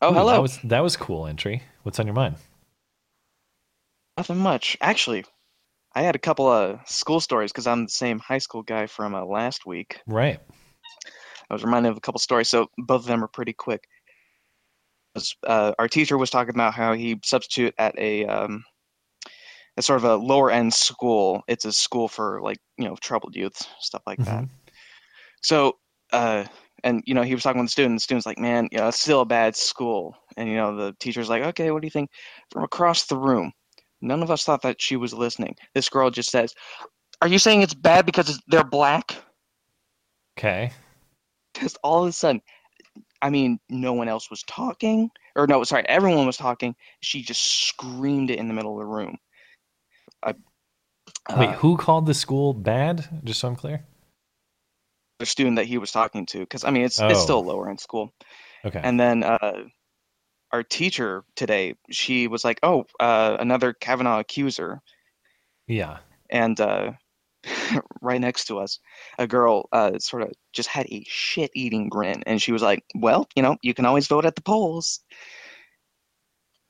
Oh, 0.00 0.10
Ooh, 0.10 0.14
hello. 0.14 0.32
That 0.32 0.42
was 0.42 0.58
that 0.64 0.80
was 0.80 0.96
cool 0.96 1.26
entry. 1.26 1.62
What's 1.82 2.00
on 2.00 2.06
your 2.06 2.14
mind? 2.14 2.36
Nothing 4.16 4.38
much. 4.38 4.76
Actually, 4.80 5.24
I 5.94 6.02
had 6.02 6.14
a 6.14 6.20
couple 6.20 6.46
of 6.46 6.80
school 6.86 7.20
stories 7.20 7.52
because 7.52 7.66
I'm 7.66 7.84
the 7.84 7.90
same 7.90 8.18
high 8.18 8.38
school 8.38 8.62
guy 8.62 8.86
from 8.86 9.14
uh, 9.14 9.24
last 9.24 9.66
week. 9.66 10.00
Right. 10.06 10.40
I 11.50 11.54
was 11.54 11.64
reminded 11.64 11.90
of 11.90 11.98
a 11.98 12.00
couple 12.00 12.18
stories, 12.20 12.48
so 12.48 12.70
both 12.78 13.02
of 13.02 13.06
them 13.06 13.22
are 13.22 13.28
pretty 13.28 13.52
quick. 13.52 13.86
Uh, 15.46 15.72
our 15.78 15.88
teacher 15.88 16.18
was 16.18 16.30
talking 16.30 16.54
about 16.54 16.74
how 16.74 16.94
he 16.94 17.20
substitute 17.22 17.74
at 17.78 17.96
a 17.98 18.26
um, 18.26 18.64
a 19.76 19.82
sort 19.82 19.98
of 19.98 20.04
a 20.04 20.16
lower 20.16 20.50
end 20.50 20.72
school. 20.72 21.42
It's 21.48 21.64
a 21.64 21.72
school 21.72 22.08
for 22.08 22.40
like 22.42 22.58
you 22.78 22.84
know 22.84 22.96
troubled 22.96 23.34
youths, 23.36 23.66
stuff 23.80 24.02
like 24.06 24.18
that. 24.24 24.44
So, 25.42 25.78
uh, 26.12 26.44
and 26.82 27.02
you 27.06 27.14
know, 27.14 27.22
he 27.22 27.34
was 27.34 27.42
talking 27.42 27.60
with 27.60 27.68
the 27.68 27.72
student. 27.72 27.96
The 27.96 28.00
student's 28.00 28.26
like, 28.26 28.38
"Man, 28.38 28.68
you 28.70 28.78
know, 28.78 28.88
it's 28.88 29.00
still 29.00 29.20
a 29.20 29.26
bad 29.26 29.56
school." 29.56 30.16
And 30.36 30.48
you 30.48 30.56
know, 30.56 30.76
the 30.76 30.96
teacher's 31.00 31.28
like, 31.28 31.42
"Okay, 31.42 31.70
what 31.70 31.82
do 31.82 31.86
you 31.86 31.90
think?" 31.90 32.10
From 32.50 32.64
across 32.64 33.06
the 33.06 33.18
room, 33.18 33.52
none 34.00 34.22
of 34.22 34.30
us 34.30 34.44
thought 34.44 34.62
that 34.62 34.80
she 34.80 34.96
was 34.96 35.12
listening. 35.12 35.56
This 35.74 35.88
girl 35.88 36.10
just 36.10 36.30
says, 36.30 36.54
"Are 37.20 37.28
you 37.28 37.38
saying 37.38 37.62
it's 37.62 37.74
bad 37.74 38.06
because 38.06 38.40
they're 38.48 38.64
black?" 38.64 39.16
Okay. 40.38 40.72
Just 41.60 41.78
all 41.84 42.02
of 42.02 42.08
a 42.08 42.12
sudden, 42.12 42.42
I 43.22 43.30
mean, 43.30 43.58
no 43.68 43.92
one 43.92 44.08
else 44.08 44.28
was 44.30 44.42
talking, 44.42 45.10
or 45.36 45.46
no, 45.46 45.64
sorry, 45.64 45.84
everyone 45.88 46.26
was 46.26 46.36
talking. 46.36 46.74
She 47.00 47.22
just 47.22 47.66
screamed 47.68 48.30
it 48.30 48.38
in 48.38 48.48
the 48.48 48.54
middle 48.54 48.72
of 48.72 48.80
the 48.80 48.92
room. 48.92 49.16
I, 50.24 50.34
Wait, 51.38 51.48
Uh, 51.48 51.52
who 51.52 51.76
called 51.76 52.06
the 52.06 52.14
school 52.14 52.52
bad? 52.54 53.08
Just 53.24 53.40
so 53.40 53.48
I'm 53.48 53.56
clear. 53.56 53.84
the 55.20 55.26
student 55.26 55.56
that 55.56 55.66
he 55.66 55.78
was 55.78 55.92
talking 55.92 56.26
to 56.26 56.40
because 56.40 56.64
I 56.64 56.70
mean 56.70 56.84
it's 56.84 57.00
Oh. 57.00 57.08
it's 57.08 57.22
still 57.22 57.44
lower 57.44 57.70
in 57.70 57.78
school. 57.78 58.12
Okay. 58.64 58.80
And 58.82 58.98
then 58.98 59.22
uh, 59.22 59.64
our 60.52 60.62
teacher 60.62 61.24
today, 61.36 61.74
she 61.90 62.26
was 62.28 62.44
like, 62.44 62.58
"Oh, 62.62 62.86
uh, 62.98 63.36
another 63.38 63.72
Kavanaugh 63.72 64.18
accuser," 64.20 64.80
Yeah. 65.68 65.98
and 66.30 66.58
uh, 66.60 66.92
right 68.02 68.20
next 68.20 68.46
to 68.46 68.58
us, 68.58 68.80
a 69.18 69.26
girl 69.26 69.68
uh, 69.72 69.98
sort 69.98 70.22
of 70.22 70.32
just 70.52 70.68
had 70.68 70.86
a 70.90 71.04
shit-eating 71.06 71.88
grin, 71.90 72.22
and 72.26 72.40
she 72.42 72.52
was 72.52 72.62
like, 72.62 72.82
"Well, 72.94 73.28
you 73.36 73.42
know, 73.42 73.56
you 73.62 73.72
can 73.74 73.84
always 73.86 74.06
vote 74.08 74.24
at 74.26 74.34
the 74.34 74.42
polls." 74.42 75.00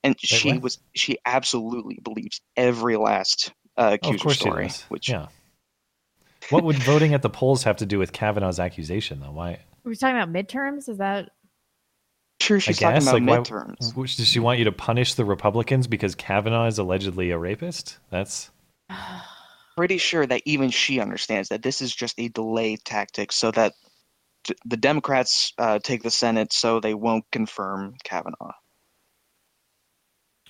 And 0.05 0.15
she 0.21 0.53
what? 0.53 0.63
was 0.63 0.79
she 0.95 1.19
absolutely 1.27 1.99
believes 2.05 2.41
every 2.57 2.97
last 2.97 3.53
uh, 3.77 3.89
Oh, 3.91 3.95
accuser 3.95 4.15
of 4.15 4.21
course 4.21 4.35
she 4.37 4.41
story, 4.41 4.71
which 4.89 5.09
Yeah. 5.09 5.27
What 6.51 6.63
would 6.63 6.77
voting 6.77 7.15
at 7.15 7.23
the 7.23 7.31
polls 7.31 7.65
have 7.65 7.79
to 7.79 7.87
do 7.87 7.99
with 7.99 8.13
Kavanaugh's 8.13 8.61
accusation, 8.61 9.21
though? 9.21 9.33
Why? 9.33 9.61
We're 9.83 9.91
we 9.93 9.97
talking 9.97 10.17
about 10.17 10.31
midterms? 10.31 10.89
Is 10.91 10.99
that 10.99 11.31
sure 12.41 12.59
I 12.59 12.61
she's 12.61 12.79
talking 12.79 12.97
guess, 12.97 13.09
about 13.09 13.23
like, 13.23 13.29
why- 13.29 13.39
midterms. 13.39 13.97
Which, 13.97 14.17
does 14.17 14.29
she 14.29 14.41
want 14.41 14.59
you 14.59 14.67
to 14.67 14.73
punish 14.73 15.15
the 15.15 15.25
Republicans 15.25 15.87
because 15.87 16.15
Kavanaugh 16.15 16.67
is 16.67 16.79
allegedly 16.79 17.31
a 17.31 17.39
rapist? 17.39 17.97
That's 18.11 18.51
pretty 19.77 19.97
sure 19.99 20.27
that 20.27 20.43
even 20.45 20.69
she 20.71 21.01
understands 21.01 21.49
that 21.49 21.63
this 21.63 21.81
is 21.81 21.95
just 21.95 22.15
a 22.19 22.29
delay 22.29 22.77
tactic 22.77 23.33
so 23.33 23.51
that 23.53 23.73
t- 24.45 24.55
the 24.67 24.77
Democrats 24.77 25.53
uh, 25.59 25.79
take 25.83 26.03
the 26.03 26.11
Senate 26.11 26.53
so 26.53 26.79
they 26.81 26.95
won't 26.95 27.25
confirm 27.33 27.95
Kavanaugh. 28.05 28.53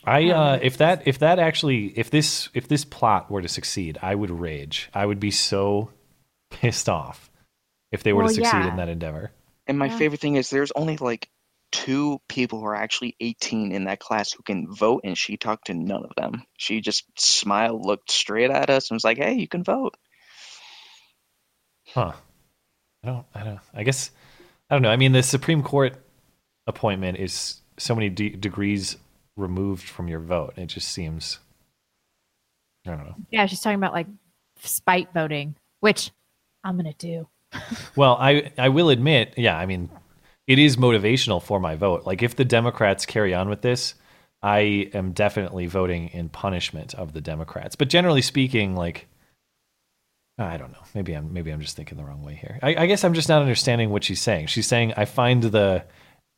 I 0.06 0.30
uh, 0.30 0.58
if 0.62 0.78
that 0.78 1.06
if 1.06 1.18
that 1.20 1.38
actually 1.38 1.86
if 1.98 2.10
this 2.10 2.48
if 2.54 2.68
this 2.68 2.84
plot 2.84 3.30
were 3.30 3.42
to 3.42 3.48
succeed, 3.48 3.98
I 4.02 4.14
would 4.14 4.30
rage. 4.30 4.90
I 4.94 5.06
would 5.06 5.20
be 5.20 5.30
so 5.30 5.90
pissed 6.50 6.88
off 6.88 7.30
if 7.92 8.02
they 8.02 8.12
were 8.12 8.20
Well, 8.24 8.28
to 8.28 8.34
succeed 8.34 8.58
yeah. 8.58 8.70
in 8.70 8.76
that 8.76 8.88
endeavor. 8.88 9.32
And 9.66 9.78
my 9.78 9.86
Yeah. 9.86 9.98
favorite 9.98 10.20
thing 10.20 10.36
is 10.36 10.50
there's 10.50 10.72
only 10.72 10.96
like 10.96 11.28
two 11.72 12.20
people 12.28 12.60
who 12.60 12.66
are 12.66 12.74
actually 12.74 13.16
18 13.20 13.72
in 13.72 13.84
that 13.84 13.98
class 13.98 14.32
who 14.32 14.42
can 14.42 14.72
vote, 14.72 15.00
and 15.04 15.18
she 15.18 15.36
talked 15.36 15.66
to 15.66 15.74
none 15.74 16.04
of 16.04 16.12
them. 16.16 16.44
She 16.56 16.80
just 16.80 17.04
smiled, 17.18 17.84
looked 17.84 18.10
straight 18.10 18.50
at 18.50 18.70
us, 18.70 18.90
and 18.90 18.96
was 18.96 19.04
like, 19.04 19.18
"Hey, 19.18 19.34
you 19.34 19.48
can 19.48 19.64
vote." 19.64 19.96
Huh. 21.88 22.12
I 23.02 23.06
don't 23.06 23.26
I 23.34 23.44
don't 23.44 23.60
I 23.74 23.82
guess 23.82 24.10
I 24.70 24.74
don't 24.74 24.82
know. 24.82 24.90
I 24.90 24.96
mean 24.96 25.12
the 25.12 25.22
Supreme 25.22 25.62
Court 25.62 25.94
appointment 26.66 27.18
is 27.18 27.60
so 27.78 27.94
many 27.94 28.08
de- 28.08 28.30
degrees 28.30 28.96
removed 29.36 29.88
from 29.88 30.08
your 30.08 30.20
vote. 30.20 30.54
It 30.56 30.66
just 30.66 30.88
seems 30.88 31.38
I 32.86 32.90
don't 32.90 33.06
know. 33.06 33.14
yeah? 33.30 33.46
She's 33.46 33.60
talking 33.60 33.78
about 33.78 33.92
like 33.92 34.06
spite 34.60 35.08
voting, 35.14 35.56
which 35.80 36.10
I'm 36.62 36.76
gonna 36.76 36.94
do. 36.94 37.28
Well, 37.96 38.16
I 38.20 38.50
I 38.58 38.68
will 38.70 38.90
admit, 38.90 39.34
yeah, 39.36 39.56
I 39.56 39.66
mean, 39.66 39.88
it 40.48 40.58
is 40.58 40.76
motivational 40.76 41.40
for 41.42 41.60
my 41.60 41.76
vote. 41.76 42.04
Like 42.04 42.22
if 42.22 42.34
the 42.36 42.44
Democrats 42.44 43.06
carry 43.06 43.32
on 43.32 43.48
with 43.48 43.62
this, 43.62 43.94
I 44.42 44.90
am 44.92 45.12
definitely 45.12 45.66
voting 45.66 46.08
in 46.08 46.28
punishment 46.28 46.94
of 46.94 47.12
the 47.12 47.20
Democrats. 47.20 47.76
But 47.76 47.88
generally 47.88 48.22
speaking, 48.22 48.74
like 48.74 49.06
I 50.36 50.56
don't 50.56 50.72
know. 50.72 50.82
Maybe 50.94 51.12
I'm 51.14 51.32
maybe 51.32 51.52
I'm 51.52 51.60
just 51.60 51.76
thinking 51.76 51.96
the 51.96 52.04
wrong 52.04 52.24
way 52.24 52.34
here. 52.34 52.58
I, 52.62 52.74
I 52.74 52.86
guess 52.86 53.04
I'm 53.04 53.14
just 53.14 53.28
not 53.28 53.40
understanding 53.42 53.90
what 53.90 54.02
she's 54.02 54.20
saying. 54.20 54.48
She's 54.48 54.66
saying 54.66 54.92
I 54.96 55.04
find 55.04 55.44
the 55.44 55.84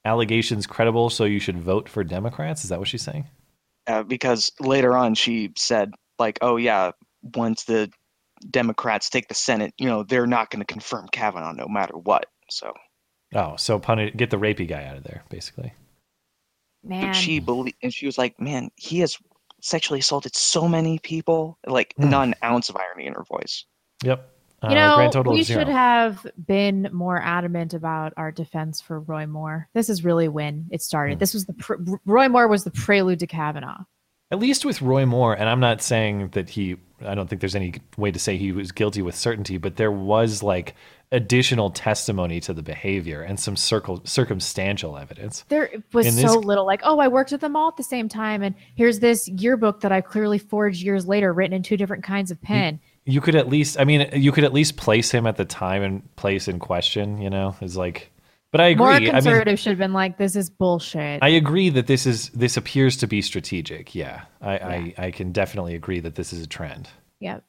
allegations 0.07 0.67
credible, 0.67 1.11
so 1.11 1.25
you 1.25 1.39
should 1.41 1.59
vote 1.59 1.89
for 1.89 2.05
Democrats. 2.05 2.63
Is 2.65 2.71
that 2.71 2.79
what 2.79 2.89
she's 2.89 3.03
saying? 3.03 3.27
Uh, 3.87 4.03
because 4.03 4.51
later 4.61 4.97
on 4.97 5.15
she 5.15 5.53
said, 5.57 5.93
like, 6.19 6.39
"Oh 6.41 6.57
yeah, 6.57 6.93
once 7.35 7.65
the 7.65 7.91
Democrats 8.51 9.11
take 9.11 9.29
the 9.29 9.35
Senate, 9.35 9.75
you 9.79 9.87
know, 9.87 10.03
they're 10.03 10.27
not 10.27 10.51
going 10.51 10.61
to 10.61 10.73
confirm 10.73 11.09
Kavanaugh 11.13 11.53
no 11.53 11.67
matter 11.69 11.97
what." 11.99 12.27
So 12.49 12.73
Oh, 13.35 13.57
so 13.57 13.79
punish, 13.79 14.15
get 14.17 14.31
the 14.31 14.39
rapey 14.39 14.69
guy 14.69 14.85
out 14.85 14.97
of 14.97 15.03
there, 15.03 15.25
basically. 15.29 15.73
Man, 16.85 17.13
she 17.13 17.41
believe, 17.41 17.75
and 17.83 17.93
she 17.93 18.07
was 18.07 18.17
like, 18.17 18.41
"Man, 18.41 18.71
he 18.77 19.01
has 19.01 19.19
sexually 19.61 19.99
assaulted 20.01 20.37
so 20.37 20.69
many 20.69 20.99
people." 21.01 21.59
Like, 21.67 21.93
Hmm. 21.97 22.11
not 22.11 22.29
an 22.29 22.35
ounce 22.45 22.69
of 22.69 22.77
irony 22.77 23.07
in 23.07 23.15
her 23.15 23.25
voice. 23.25 23.65
Yep. 24.05 24.31
You 24.71 24.77
Uh, 24.77 25.11
know, 25.13 25.23
we 25.31 25.45
should 25.45 25.69
have 25.69 26.27
been 26.47 26.89
more 26.93 27.21
adamant 27.23 27.75
about 27.75 28.13
our 28.17 28.31
defense 28.33 28.81
for 28.81 29.01
Roy 29.01 29.27
Moore. 29.27 29.69
This 29.75 29.89
is 29.89 30.05
really 30.05 30.29
when 30.29 30.67
it 30.71 30.83
started. 30.83 31.15
Hmm. 31.15 31.19
This 31.21 31.35
was 31.35 31.47
the 31.47 31.53
pre- 31.55 31.77
Roy 32.05 32.29
Moore 32.29 32.49
was 32.49 32.65
the 32.65 32.71
prelude 32.71 33.21
to 33.21 33.27
Kavanaugh. 33.27 33.85
At 34.33 34.41
least 34.41 34.65
with 34.65 34.83
Roy 34.83 35.07
Moore, 35.07 35.35
and 35.35 35.49
I'm 35.49 35.61
not 35.61 35.81
saying 35.81 36.31
that 36.31 36.49
he, 36.49 36.77
I 37.01 37.15
don't 37.15 37.29
think 37.31 37.41
there's 37.41 37.55
any 37.55 37.75
way 37.97 38.11
to 38.11 38.19
say 38.19 38.37
he 38.37 38.51
was 38.51 38.73
guilty 38.73 39.01
with 39.01 39.15
certainty, 39.15 39.57
but 39.57 39.77
there 39.77 39.93
was 39.93 40.43
like 40.43 40.75
additional 41.13 41.71
testimony 41.71 42.41
to 42.41 42.53
the 42.53 42.63
behavior 42.63 43.23
and 43.23 43.39
some 43.39 43.55
circle, 43.55 44.01
circumstantial 44.05 44.99
evidence. 44.99 45.45
There 45.49 45.71
was 45.93 46.07
In 46.09 46.17
this- 46.17 46.25
so 46.33 46.41
little 46.41 46.67
like, 46.67 46.81
oh, 46.83 46.99
I 46.99 47.07
worked 47.07 47.31
with 47.31 47.41
them 47.41 47.55
all 47.55 47.69
at 47.69 47.77
the 47.77 47.85
same 47.85 48.09
time, 48.09 48.43
and 48.43 48.57
here's 48.75 48.99
this 48.99 49.29
yearbook 49.29 49.83
that 49.83 49.93
I 49.93 50.01
clearly 50.01 50.39
forged 50.39 50.83
years 50.83 51.07
later, 51.07 51.33
written 51.33 51.55
in 51.55 51.63
two 51.63 51.77
different 51.77 52.03
kinds 52.03 52.33
of 52.33 52.43
pen. 52.43 52.81
You 53.07 53.21
could 53.21 53.37
at 53.37 53.49
least, 53.49 53.79
I 53.79 53.85
mean, 53.85 54.09
you 54.15 54.33
could 54.33 54.45
at 54.45 54.53
least 54.53 54.77
place 54.77 55.11
him 55.11 55.27
at 55.27 55.37
the 55.37 55.45
time 55.45 55.83
and 55.83 56.17
place 56.17 56.49
in 56.49 56.59
question, 56.59 57.21
you 57.21 57.31
know, 57.31 57.55
is 57.61 57.77
like, 57.77 58.11
but 58.53 58.61
I 58.61 58.75
More 58.75 58.91
agree. 58.93 58.97
I 59.09 59.13
mean, 59.13 59.23
conservative 59.23 59.59
should 59.61 59.71
have 59.71 59.79
been 59.79 59.93
like, 59.93 60.19
this 60.19 60.35
is 60.35 60.51
bullshit. 60.51 61.23
I 61.23 61.29
agree 61.29 61.69
that 61.71 61.87
this 61.87 62.05
is, 62.07 62.31
this 62.31 62.57
appears 62.57 62.97
to 62.99 63.07
be 63.07 63.23
strategic. 63.23 63.95
Yeah. 63.95 64.23
I, 64.43 64.59
I, 64.59 64.95
I 64.99 65.11
can 65.13 65.31
definitely 65.33 65.75
agree 65.77 66.01
that 66.01 66.17
this 66.17 66.33
is 66.33 66.43
a 66.43 66.47
trend. 66.47 66.89
yep. 67.21 67.45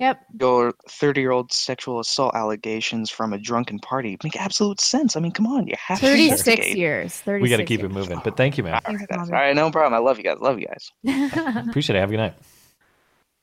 Yep. 0.00 0.18
Your 0.40 0.72
30 0.88 1.20
year 1.20 1.30
old 1.30 1.52
sexual 1.52 2.00
assault 2.00 2.34
allegations 2.34 3.10
from 3.10 3.34
a 3.34 3.38
drunken 3.38 3.78
party 3.78 4.16
make 4.24 4.34
absolute 4.34 4.80
sense. 4.80 5.14
I 5.14 5.20
mean, 5.20 5.32
come 5.32 5.46
on, 5.46 5.66
you 5.66 5.74
have 5.78 5.98
36 5.98 6.40
investigate. 6.40 6.76
years. 6.78 7.14
36 7.20 7.42
We 7.42 7.50
got 7.50 7.58
to 7.58 7.64
keep 7.66 7.80
years. 7.80 7.90
it 7.90 7.94
moving, 7.94 8.18
but 8.24 8.34
thank 8.34 8.56
you, 8.56 8.64
man. 8.64 8.80
Thanks, 8.86 9.02
All 9.10 9.18
Tommy. 9.18 9.30
right, 9.32 9.54
no 9.54 9.70
problem. 9.70 9.92
I 9.92 9.98
love 10.02 10.16
you 10.16 10.24
guys. 10.24 10.38
Love 10.40 10.58
you 10.58 10.68
guys. 10.68 10.90
Appreciate 11.68 11.96
it. 11.96 12.00
Have 12.00 12.08
a 12.08 12.12
good 12.12 12.16
night. 12.16 12.34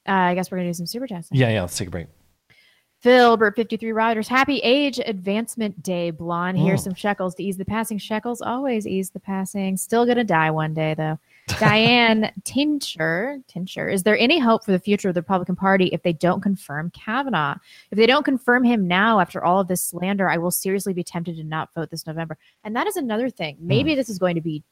Uh, 0.07 0.11
I 0.11 0.35
guess 0.35 0.49
we're 0.51 0.57
gonna 0.57 0.69
do 0.69 0.73
some 0.73 0.85
super 0.85 1.07
chats. 1.07 1.31
now. 1.31 1.39
Yeah. 1.39 1.49
Yeah. 1.49 1.61
Let's 1.61 1.77
take 1.77 1.87
a 1.89 1.91
break. 1.91 2.07
Filbert 2.99 3.55
53 3.55 3.91
Riders, 3.91 4.27
happy 4.27 4.57
age 4.59 4.99
advancement 5.05 5.83
day, 5.83 6.09
blonde. 6.09 6.57
Here's 6.57 6.81
Mm. 6.81 6.85
some 6.85 6.93
shekels 6.95 7.35
to 7.35 7.43
ease 7.43 7.55
the 7.55 7.63
passing. 7.63 7.99
Shekels 7.99 8.41
always 8.41 8.87
ease 8.87 9.11
the 9.11 9.19
passing. 9.19 9.77
Still 9.77 10.03
gonna 10.07 10.23
die 10.23 10.49
one 10.49 10.73
day 10.73 10.95
though. 10.95 11.19
Diane 11.59 12.31
Tincture, 12.43 13.39
Tincture, 13.47 13.87
is 13.87 14.01
there 14.01 14.17
any 14.17 14.39
hope 14.39 14.65
for 14.65 14.71
the 14.71 14.79
future 14.79 15.09
of 15.09 15.13
the 15.15 15.21
Republican 15.21 15.55
Party 15.55 15.85
if 15.93 16.01
they 16.01 16.11
don't 16.11 16.41
confirm 16.41 16.89
Kavanaugh? 16.89 17.55
If 17.91 17.97
they 17.97 18.07
don't 18.07 18.25
confirm 18.25 18.63
him 18.63 18.87
now 18.87 19.19
after 19.19 19.43
all 19.45 19.59
of 19.59 19.67
this 19.67 19.83
slander, 19.83 20.27
I 20.27 20.37
will 20.39 20.51
seriously 20.51 20.93
be 20.93 21.03
tempted 21.03 21.37
to 21.37 21.43
not 21.43 21.69
vote 21.75 21.91
this 21.91 22.07
November. 22.07 22.37
And 22.63 22.75
that 22.75 22.87
is 22.87 22.97
another 22.97 23.29
thing. 23.29 23.57
Maybe 23.61 23.91
Hmm. 23.93 23.97
this 23.97 24.09
is 24.09 24.17
going 24.17 24.35
to 24.35 24.41
be 24.41 24.63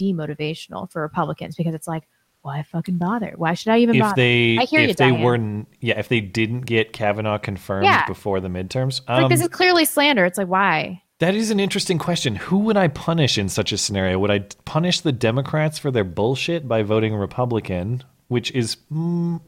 demotivational 0.00 0.90
for 0.90 1.02
Republicans 1.02 1.56
because 1.56 1.74
it's 1.74 1.88
like, 1.88 2.04
why 2.42 2.62
fucking 2.64 2.98
bother? 2.98 3.34
Why 3.36 3.54
should 3.54 3.72
I 3.72 3.78
even 3.78 3.96
if 3.96 4.00
bother? 4.02 4.16
they 4.16 4.58
I 4.58 4.64
hear 4.64 4.80
if 4.80 4.88
you, 4.88 4.94
they 4.94 5.10
Diane. 5.10 5.22
weren't 5.22 5.68
yeah 5.80 5.98
if 5.98 6.08
they 6.08 6.20
didn't 6.20 6.62
get 6.62 6.92
Kavanaugh 6.92 7.38
confirmed 7.38 7.84
Yeah. 7.84 8.06
before 8.06 8.40
the 8.40 8.48
midterms 8.48 8.98
It's 9.00 9.08
like 9.08 9.22
um, 9.24 9.30
this 9.30 9.40
is 9.40 9.48
clearly 9.48 9.84
slander. 9.84 10.24
It's 10.24 10.38
like 10.38 10.48
why? 10.48 11.02
that 11.20 11.36
is 11.36 11.52
an 11.52 11.60
interesting 11.60 11.98
question 11.98 12.34
who 12.34 12.58
would 12.58 12.76
I 12.76 12.88
punish 12.88 13.38
in 13.38 13.48
such 13.48 13.70
a 13.72 13.78
scenario 13.78 14.18
would 14.18 14.30
I 14.32 14.40
punish 14.64 15.00
the 15.00 15.12
Democrats 15.12 15.78
for 15.78 15.90
their 15.92 16.02
bullshit 16.04 16.66
by 16.66 16.82
voting 16.82 17.14
Republican 17.14 18.02
which 18.26 18.50
is 18.52 18.76
mm, 18.92 19.40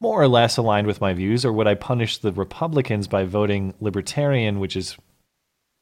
more 0.00 0.20
or 0.20 0.26
less 0.26 0.56
aligned 0.56 0.88
with 0.88 1.00
my 1.00 1.12
views 1.14 1.44
or 1.44 1.52
would 1.52 1.68
I 1.68 1.74
punish 1.74 2.18
the 2.18 2.32
Republicans 2.32 3.06
by 3.06 3.24
voting 3.24 3.72
Libertarian 3.80 4.58
which 4.58 4.74
is 4.76 4.96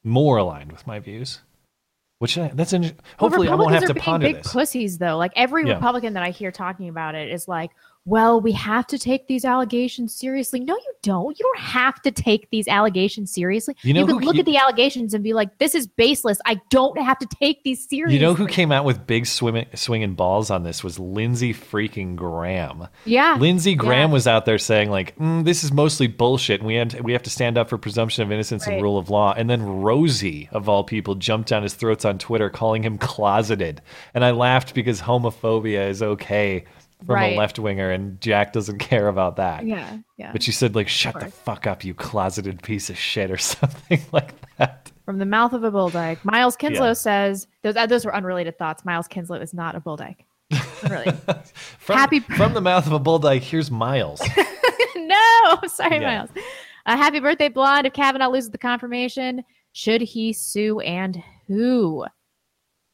more 0.03 0.37
aligned 0.37 0.71
with 0.71 0.85
my 0.85 0.99
views 0.99 1.39
which 2.19 2.37
I, 2.37 2.49
that's 2.53 2.73
an, 2.73 2.97
hopefully 3.17 3.47
I 3.47 3.51
well, 3.51 3.65
won't 3.65 3.73
have 3.73 3.85
to 3.85 3.95
ponder 3.95 4.27
big 4.27 4.37
this 4.37 4.51
pussies 4.51 4.97
though. 4.97 5.17
Like 5.17 5.31
every 5.35 5.67
Yeah. 5.67 5.73
Republican 5.75 6.13
that 6.13 6.23
I 6.23 6.29
hear 6.29 6.51
talking 6.51 6.89
about 6.89 7.15
it 7.15 7.29
is 7.29 7.47
like, 7.47 7.71
well, 8.07 8.39
we 8.39 8.51
have 8.51 8.85
to 8.87 8.99
take 8.99 9.27
these 9.27 9.43
allegations 9.43 10.13
seriously. 10.15 10.59
No, 10.59 10.75
you 10.75 10.93
don't. 11.01 11.37
You 11.39 11.43
don't 11.43 11.59
have 11.59 11.99
to 12.03 12.11
take 12.11 12.49
these 12.51 12.67
allegations 12.67 13.31
seriously. 13.31 13.75
You 13.81 13.95
know 13.95 14.05
can 14.05 14.17
look 14.17 14.37
at 14.37 14.45
the 14.45 14.57
allegations 14.57 15.15
and 15.15 15.23
be 15.23 15.33
like, 15.33 15.57
this 15.57 15.73
is 15.73 15.87
baseless. 15.87 16.39
I 16.45 16.61
don't 16.69 16.99
have 16.99 17.17
to 17.17 17.25
take 17.41 17.63
these 17.63 17.89
seriously. 17.89 18.15
You 18.15 18.21
know 18.21 18.35
who 18.35 18.45
came 18.47 18.71
out 18.71 18.85
with 18.85 19.07
big 19.07 19.25
swimming, 19.25 19.65
swinging 19.73 20.13
balls 20.13 20.51
on 20.51 20.61
this 20.61 20.83
was 20.83 20.99
Lindsey 20.99 21.51
freaking 21.51 22.15
Graham. 22.15 22.87
Yeah. 23.05 23.37
Lindsey 23.39 23.73
Graham 23.73 24.09
Yeah. 24.09 24.13
was 24.13 24.27
out 24.27 24.45
there 24.45 24.59
saying 24.59 24.91
like, 24.91 25.17
mm, 25.17 25.43
"This 25.43 25.63
is 25.63 25.71
mostly 25.71 26.05
bullshit, 26.05 26.61
and 26.61 26.67
we 26.67 26.75
had 26.75 27.01
we 27.01 27.13
have 27.13 27.23
to 27.23 27.31
stand 27.31 27.57
up 27.57 27.69
for 27.69 27.77
presumption 27.79 28.23
of 28.23 28.31
innocence 28.31 28.67
and 28.67 28.81
rule 28.83 28.99
of 28.99 29.09
law." 29.09 29.33
And 29.35 29.49
then 29.49 29.63
Rosie, 29.63 30.47
of 30.51 30.69
all 30.69 30.83
people, 30.83 31.15
jumped 31.15 31.49
down 31.49 31.63
his 31.63 31.73
throats 31.73 32.05
on 32.05 32.19
Twitter, 32.19 32.51
calling 32.51 32.83
him 32.83 32.99
closeted. 32.99 33.81
And 34.13 34.23
I 34.23 34.29
laughed 34.29 34.75
because 34.75 35.01
homophobia 35.01 35.89
is 35.89 36.03
okay 36.03 36.65
from 37.05 37.15
Right. 37.15 37.33
a 37.35 37.37
left 37.37 37.59
winger, 37.59 37.91
and 37.91 38.19
Jack 38.21 38.53
doesn't 38.53 38.79
care 38.89 39.07
about 39.07 39.35
that. 39.37 39.65
Yeah, 39.65 39.97
yeah. 40.17 40.31
But 40.31 40.43
she 40.43 40.51
said 40.51 40.75
like, 40.75 40.87
"Shut 40.87 41.19
the 41.19 41.27
fuck 41.27 41.67
up, 41.67 41.83
you 41.83 41.93
closeted 41.93 42.61
piece 42.63 42.89
of 42.89 42.97
shit," 42.97 43.31
or 43.31 43.37
something 43.39 44.01
like 44.11 44.33
that. 44.57 44.91
From 45.05 45.19
the 45.19 45.25
mouth 45.25 45.53
of 45.53 45.63
a 45.63 45.71
bull 45.71 45.89
dyke. 45.89 46.23
Miles 46.25 46.55
Kinslow 46.55 46.87
Yeah. 46.87 46.93
says 46.93 47.47
those 47.61 47.75
uh, 47.75 47.85
those 47.85 48.05
were 48.05 48.15
unrelated 48.15 48.57
thoughts. 48.57 48.83
Miles 48.85 49.07
Kinslow 49.07 49.37
is 49.39 49.53
not 49.53 49.75
a 49.75 49.79
bull 49.79 49.97
dyke. 49.97 50.25
Really. 50.89 51.11
From, 51.79 51.97
Happy- 51.97 52.19
from 52.19 52.53
the 52.53 52.61
mouth 52.61 52.85
of 52.85 52.93
a 52.93 52.99
bulldog. 52.99 53.39
Here's 53.41 53.71
Miles. 53.71 54.21
no, 54.95 55.57
sorry, 55.67 55.99
Yeah. 55.99 56.17
Miles. 56.19 56.29
Uh, 56.85 56.95
happy 56.97 57.19
birthday, 57.19 57.49
Blonde. 57.49 57.87
If 57.87 57.93
Kavanaugh 57.93 58.29
loses 58.29 58.51
the 58.51 58.57
confirmation, 58.59 59.43
should 59.73 60.01
he 60.01 60.33
sue 60.33 60.79
and 60.81 61.21
who? 61.47 62.05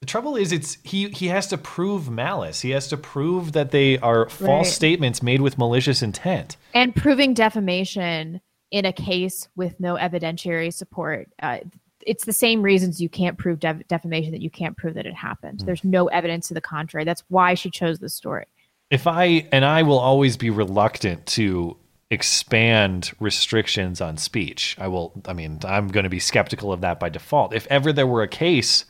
The 0.02 0.08
trouble 0.08 0.36
is, 0.36 0.52
it's 0.52 0.80
he. 0.84 1.10
He 1.10 1.28
has 1.28 1.46
to 1.48 1.60
prove 1.60 2.10
malice. 2.10 2.62
He 2.62 2.72
has 2.72 2.88
to 2.88 2.98
prove 2.98 3.52
that 3.52 3.70
they 3.70 4.00
are 4.00 4.28
false 4.30 4.66
Right. 4.68 4.74
statements 4.74 5.22
made 5.22 5.42
with 5.42 5.60
malicious 5.60 6.02
intent. 6.02 6.58
And 6.74 6.96
proving 6.96 7.36
defamation 7.36 8.42
in 8.72 8.86
a 8.86 8.94
case 8.94 9.48
with 9.56 9.80
no 9.80 9.96
evidentiary 9.98 10.74
support. 10.74 11.30
Uh, 11.40 11.60
it's 12.08 12.26
the 12.26 12.34
same 12.34 12.64
reasons 12.64 13.00
you 13.00 13.10
can't 13.10 13.38
prove 13.38 13.60
def- 13.60 13.88
defamation 13.88 14.32
that 14.32 14.42
you 14.42 14.50
can't 14.50 14.76
prove 14.76 14.96
that 14.96 15.06
it 15.06 15.14
happened. 15.14 15.62
Hmm. 15.62 15.68
There's 15.68 15.84
no 15.84 16.08
evidence 16.08 16.48
to 16.48 16.56
the 16.56 16.62
contrary. 16.62 17.06
That's 17.06 17.24
why 17.30 17.54
she 17.54 17.70
chose 17.70 18.00
this 18.00 18.16
story. 18.16 18.48
If 18.90 19.06
I 19.06 19.48
and 19.52 19.64
I 19.64 19.84
will 19.84 20.00
always 20.00 20.36
be 20.36 20.50
reluctant 20.50 21.28
to 21.28 21.78
expand 22.10 23.12
restrictions 23.20 24.02
on 24.02 24.18
speech. 24.18 24.76
I 24.80 24.88
will. 24.88 25.14
I 25.28 25.34
mean, 25.34 25.60
I'm 25.64 25.90
going 25.90 26.06
to 26.06 26.10
be 26.10 26.20
skeptical 26.20 26.74
of 26.74 26.82
that 26.82 27.00
by 27.00 27.10
default. 27.10 27.54
If 27.54 27.68
ever 27.68 27.94
there 27.94 28.08
were 28.08 28.24
a 28.24 28.28
case 28.28 28.86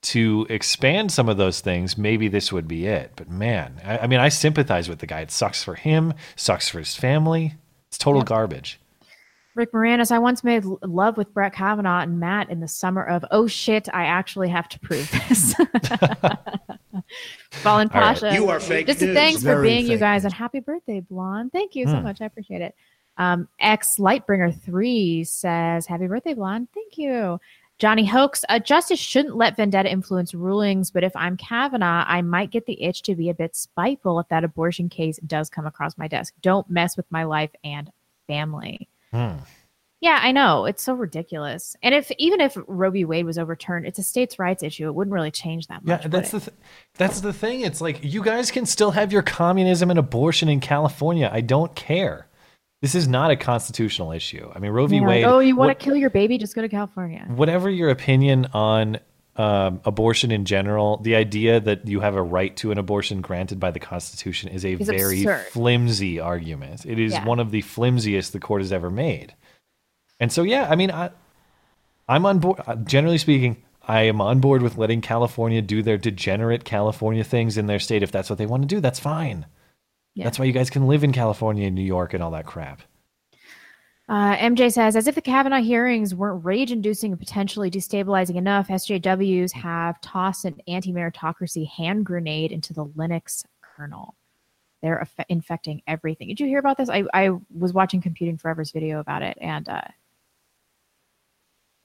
to 0.00 0.46
expand 0.48 1.10
some 1.10 1.28
of 1.28 1.36
those 1.36 1.60
things, 1.60 1.98
maybe 1.98 2.28
this 2.28 2.52
would 2.52 2.68
be 2.68 2.86
it. 2.86 3.12
But 3.16 3.28
man, 3.28 3.80
I, 3.84 3.98
I 3.98 4.06
mean, 4.06 4.20
I 4.20 4.28
sympathize 4.28 4.88
with 4.88 5.00
the 5.00 5.06
guy. 5.06 5.20
It 5.20 5.30
sucks 5.30 5.62
for 5.64 5.74
him. 5.74 6.14
Sucks 6.36 6.68
for 6.68 6.78
his 6.78 6.94
family. 6.94 7.54
It's 7.88 7.98
total 7.98 8.22
garbage. 8.22 8.78
Rick 9.54 9.72
Moranis, 9.72 10.12
I 10.12 10.20
once 10.20 10.44
made 10.44 10.64
love 10.84 11.16
with 11.16 11.34
Brett 11.34 11.52
Kavanaugh 11.52 11.98
and 12.00 12.20
Matt 12.20 12.48
in 12.48 12.60
the 12.60 12.68
summer 12.68 13.02
of, 13.04 13.24
oh 13.32 13.48
shit, 13.48 13.88
I 13.92 14.04
actually 14.04 14.48
have 14.50 14.68
to 14.68 14.78
prove 14.78 15.10
this. 15.28 15.52
Fallen 17.50 17.88
All 17.92 18.00
right. 18.00 18.14
Pasha. 18.16 18.34
You 18.34 18.48
are 18.50 18.60
fake 18.60 18.86
Just 18.86 19.00
news. 19.00 19.14
thanks 19.16 19.42
for 19.42 19.60
being 19.62 19.84
you 19.86 19.92
fake 19.92 20.00
guys 20.00 20.24
and 20.24 20.32
happy 20.32 20.60
birthday, 20.60 21.00
Blonde. 21.00 21.50
Thank 21.52 21.74
you 21.74 21.86
so 21.86 21.96
Hmm. 21.96 22.04
much. 22.04 22.20
I 22.20 22.26
appreciate 22.26 22.60
it. 22.60 22.74
Um, 23.16 23.48
X 23.58 23.96
Lightbringer3 23.98 25.26
says, 25.26 25.86
happy 25.86 26.06
birthday, 26.06 26.34
Blonde. 26.34 26.68
Thank 26.72 26.98
you. 26.98 27.40
Johnny 27.78 28.04
Hoax, 28.04 28.44
uh, 28.48 28.58
justice 28.58 28.98
shouldn't 28.98 29.36
let 29.36 29.56
vendetta 29.56 29.90
influence 29.90 30.34
rulings, 30.34 30.90
but 30.90 31.04
if 31.04 31.14
I'm 31.14 31.36
Kavanaugh, 31.36 32.04
I 32.08 32.22
might 32.22 32.50
get 32.50 32.66
the 32.66 32.82
itch 32.82 33.02
to 33.02 33.14
be 33.14 33.28
a 33.28 33.34
bit 33.34 33.54
spiteful 33.54 34.18
if 34.18 34.28
that 34.28 34.42
abortion 34.42 34.88
case 34.88 35.20
does 35.26 35.48
come 35.48 35.64
across 35.64 35.96
my 35.96 36.08
desk. 36.08 36.34
Don't 36.42 36.68
mess 36.68 36.96
with 36.96 37.06
my 37.10 37.22
life 37.22 37.50
and 37.62 37.92
family. 38.26 38.88
Yeah, 40.00 40.20
I 40.22 40.30
know. 40.30 40.64
It's 40.64 40.82
so 40.82 40.94
ridiculous. 40.94 41.76
And 41.82 41.94
if 41.94 42.10
even 42.18 42.40
if 42.40 42.56
Roe 42.68 42.90
v. 42.90 43.04
Wade 43.04 43.24
was 43.24 43.36
overturned, 43.36 43.84
it's 43.84 43.98
a 43.98 44.04
states' 44.04 44.38
rights 44.38 44.62
issue. 44.62 44.86
It 44.86 44.94
wouldn't 44.94 45.12
really 45.12 45.32
change 45.32 45.66
that 45.66 45.84
much. 45.84 46.02
Yeah, 46.02 46.08
that's 46.08 46.30
the 46.30 46.40
th- 46.40 46.56
that's 46.94 47.20
the 47.20 47.32
thing. 47.32 47.62
It's 47.62 47.80
like 47.80 48.04
you 48.04 48.22
guys 48.22 48.52
can 48.52 48.64
still 48.64 48.92
have 48.92 49.12
your 49.12 49.22
communism 49.22 49.90
and 49.90 49.98
abortion 49.98 50.48
in 50.48 50.60
California. 50.60 51.28
I 51.32 51.40
don't 51.40 51.74
care. 51.74 52.27
This 52.80 52.94
is 52.94 53.08
not 53.08 53.30
a 53.30 53.36
constitutional 53.36 54.12
issue. 54.12 54.50
I 54.54 54.60
mean, 54.60 54.70
Roe 54.70 54.86
v. 54.86 54.96
Yeah, 54.96 55.06
Wade. 55.06 55.24
oh, 55.24 55.40
you 55.40 55.56
want 55.56 55.68
what- 55.70 55.78
to 55.80 55.84
kill 55.84 55.96
your 55.96 56.10
baby? 56.10 56.38
Just 56.38 56.54
go 56.54 56.62
to 56.62 56.68
California. 56.68 57.24
whatever 57.28 57.68
your 57.68 57.90
opinion 57.90 58.46
on 58.52 58.98
um, 59.36 59.80
abortion 59.84 60.30
in 60.32 60.44
general, 60.44 60.96
the 60.98 61.14
idea 61.14 61.60
that 61.60 61.86
you 61.86 62.00
have 62.00 62.16
a 62.16 62.22
right 62.22 62.56
to 62.56 62.72
an 62.72 62.78
abortion 62.78 63.20
granted 63.20 63.60
by 63.60 63.70
the 63.70 63.78
Constitution 63.78 64.48
is 64.50 64.64
a 64.64 64.72
Is 64.72 64.88
very 64.88 65.18
absurd. 65.22 65.46
flimsy 65.52 66.18
argument. 66.18 66.84
It 66.84 66.98
is 66.98 67.12
Yeah. 67.12 67.24
one 67.24 67.38
of 67.38 67.52
the 67.52 67.60
flimsiest 67.62 68.32
the 68.32 68.40
court 68.40 68.62
has 68.62 68.72
ever 68.72 68.90
made. 68.90 69.34
And 70.18 70.32
so, 70.32 70.42
yeah, 70.42 70.66
I 70.68 70.74
mean, 70.74 70.90
I, 70.90 71.10
I'm 72.08 72.26
on 72.26 72.40
board. 72.40 72.60
uh, 72.66 72.74
Generally 72.76 73.18
speaking, 73.18 73.58
I 73.86 74.02
am 74.02 74.20
on 74.20 74.40
board 74.40 74.60
with 74.60 74.76
letting 74.76 75.00
California 75.00 75.62
do 75.62 75.82
their 75.82 75.98
degenerate 75.98 76.64
California 76.64 77.22
things 77.22 77.56
in 77.56 77.66
their 77.68 77.78
state. 77.78 78.02
If 78.02 78.10
that's 78.10 78.28
what 78.28 78.38
they 78.40 78.46
want 78.46 78.64
to 78.64 78.68
do, 78.68 78.80
that's 78.80 78.98
fine. 78.98 79.46
Yeah. 80.18 80.24
That's 80.24 80.36
why 80.36 80.46
you 80.46 80.52
guys 80.52 80.68
can 80.68 80.88
live 80.88 81.04
in 81.04 81.12
California 81.12 81.68
and 81.68 81.76
New 81.76 81.82
York 81.82 82.12
and 82.12 82.20
all 82.20 82.32
that 82.32 82.44
crap. 82.44 82.82
Uh, 84.08 84.34
MJ 84.36 84.72
says, 84.72 84.96
as 84.96 85.06
if 85.06 85.14
the 85.14 85.20
Kavanaugh 85.20 85.60
hearings 85.60 86.12
weren't 86.12 86.44
rage 86.44 86.72
inducing 86.72 87.12
and 87.12 87.20
potentially 87.20 87.70
destabilizing 87.70 88.34
enough, 88.34 88.66
SJWs 88.66 89.52
have 89.52 90.00
tossed 90.00 90.44
an 90.44 90.60
anti 90.66 90.92
meritocracy 90.92 91.68
hand 91.68 92.04
grenade 92.04 92.50
into 92.50 92.72
the 92.72 92.84
Linux 92.84 93.44
kernel. 93.62 94.16
They're 94.82 94.98
aff- 94.98 95.26
infecting 95.28 95.82
everything. 95.86 96.26
Did 96.26 96.40
you 96.40 96.46
hear 96.48 96.58
about 96.58 96.78
this? 96.78 96.88
I, 96.88 97.04
I 97.14 97.30
was 97.56 97.72
watching 97.72 98.00
Computing 98.00 98.38
Forever's 98.38 98.72
video 98.72 98.98
about 98.98 99.22
it, 99.22 99.38
and 99.40 99.68
uh, 99.68 99.82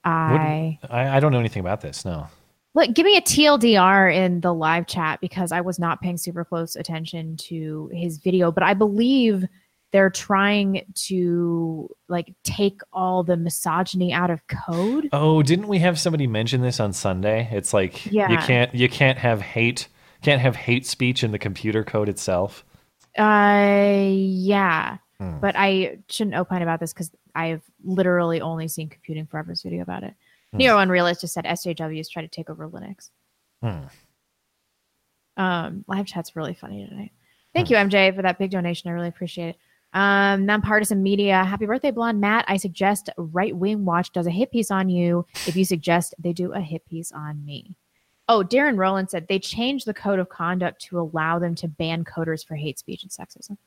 I. 0.03 0.79
I, 0.89 1.17
I 1.17 1.19
don't 1.19 1.31
know 1.31 1.39
anything 1.39 1.61
about 1.61 1.81
this. 1.81 2.03
No. 2.03 2.29
Look, 2.76 2.93
give 2.93 3.05
me 3.05 3.17
a 3.17 3.21
TLDR 3.21 4.13
in 4.13 4.41
the 4.41 4.53
live 4.53 4.88
chat 4.88 5.21
because 5.21 5.51
I 5.51 5.61
was 5.61 5.78
not 5.78 6.01
paying 6.01 6.17
super 6.17 6.43
close 6.43 6.76
attention 6.76 7.38
to 7.38 7.89
his 7.93 8.17
video, 8.17 8.51
but 8.51 8.63
I 8.63 8.74
believe 8.74 9.45
they're 9.91 10.09
trying 10.09 10.91
to 10.95 11.88
like 12.07 12.34
take 12.43 12.82
all 12.91 13.24
the 13.24 13.38
misogyny 13.38 14.11
out 14.11 14.32
of 14.32 14.41
code. 14.47 15.07
Oh, 15.13 15.43
didn't 15.43 15.67
we 15.67 15.78
have 15.80 15.99
somebody 15.99 16.26
mention 16.26 16.61
this 16.61 16.80
on 16.80 16.93
Sunday? 16.93 17.47
It's 17.51 17.74
like 17.74 18.11
yeah. 18.11 18.32
you 18.32 18.38
can't 18.38 18.74
you 18.74 18.89
can't 18.89 19.19
have 19.19 19.41
hate 19.41 19.88
can't 20.24 20.41
have 20.41 20.55
hate 20.55 20.88
speech 20.88 21.24
in 21.24 21.32
the 21.32 21.39
computer 21.39 21.84
code 21.84 22.09
itself. 22.09 22.65
Uh, 23.15 24.07
yeah, 24.09 24.97
Hmm. 25.19 25.39
but 25.39 25.55
I 25.55 25.99
shouldn't 26.09 26.36
opine 26.36 26.63
about 26.63 26.80
this 26.80 26.91
because 26.91 27.11
I've 27.36 27.61
literally 27.84 28.41
only 28.41 28.67
seen 28.67 28.89
Computing 28.89 29.26
Forever's 29.28 29.61
video 29.61 29.82
about 29.82 30.03
it. 30.03 30.15
Hmm. 30.53 30.59
Neo 30.59 30.77
Unrealist 30.77 31.21
just 31.21 31.33
said 31.33 31.45
SJWs 31.45 32.09
try 32.09 32.21
to 32.21 32.27
take 32.27 32.49
over 32.49 32.69
Linux. 32.69 33.09
Hmm. 33.61 33.85
Um, 35.35 35.83
live 35.87 36.05
chat's 36.05 36.35
really 36.35 36.53
funny 36.53 36.87
tonight. 36.87 37.11
Thank 37.55 37.69
you, 37.69 37.75
MJ, 37.75 38.15
for 38.15 38.21
that 38.21 38.37
big 38.37 38.51
donation. 38.51 38.89
I 38.89 38.93
really 38.93 39.07
appreciate 39.07 39.49
it. 39.49 39.57
Um, 39.93 40.45
nonpartisan 40.45 41.03
media. 41.03 41.43
Happy 41.43 41.65
birthday, 41.65 41.91
blonde 41.91 42.19
Matt. 42.19 42.45
I 42.47 42.57
suggest 42.57 43.09
Right 43.17 43.55
Wing 43.55 43.83
Watch 43.85 44.11
does 44.11 44.27
a 44.27 44.31
hit 44.31 44.51
piece 44.51 44.71
on 44.71 44.89
you. 44.89 45.25
If 45.47 45.55
you 45.55 45.65
suggest 45.65 46.13
they 46.19 46.33
do 46.33 46.53
a 46.53 46.59
hit 46.59 46.85
piece 46.85 47.11
on 47.11 47.43
me. 47.45 47.75
Oh, 48.29 48.43
Darren 48.43 48.77
Rowland 48.77 49.09
said 49.09 49.27
they 49.27 49.39
changed 49.39 49.85
the 49.85 49.93
code 49.93 50.19
of 50.19 50.29
conduct 50.29 50.81
to 50.83 50.99
allow 50.99 51.39
them 51.39 51.55
to 51.55 51.67
ban 51.67 52.03
coders 52.05 52.45
for 52.45 52.55
hate 52.55 52.79
speech 52.79 53.03
and 53.03 53.11
sexism. 53.11 53.57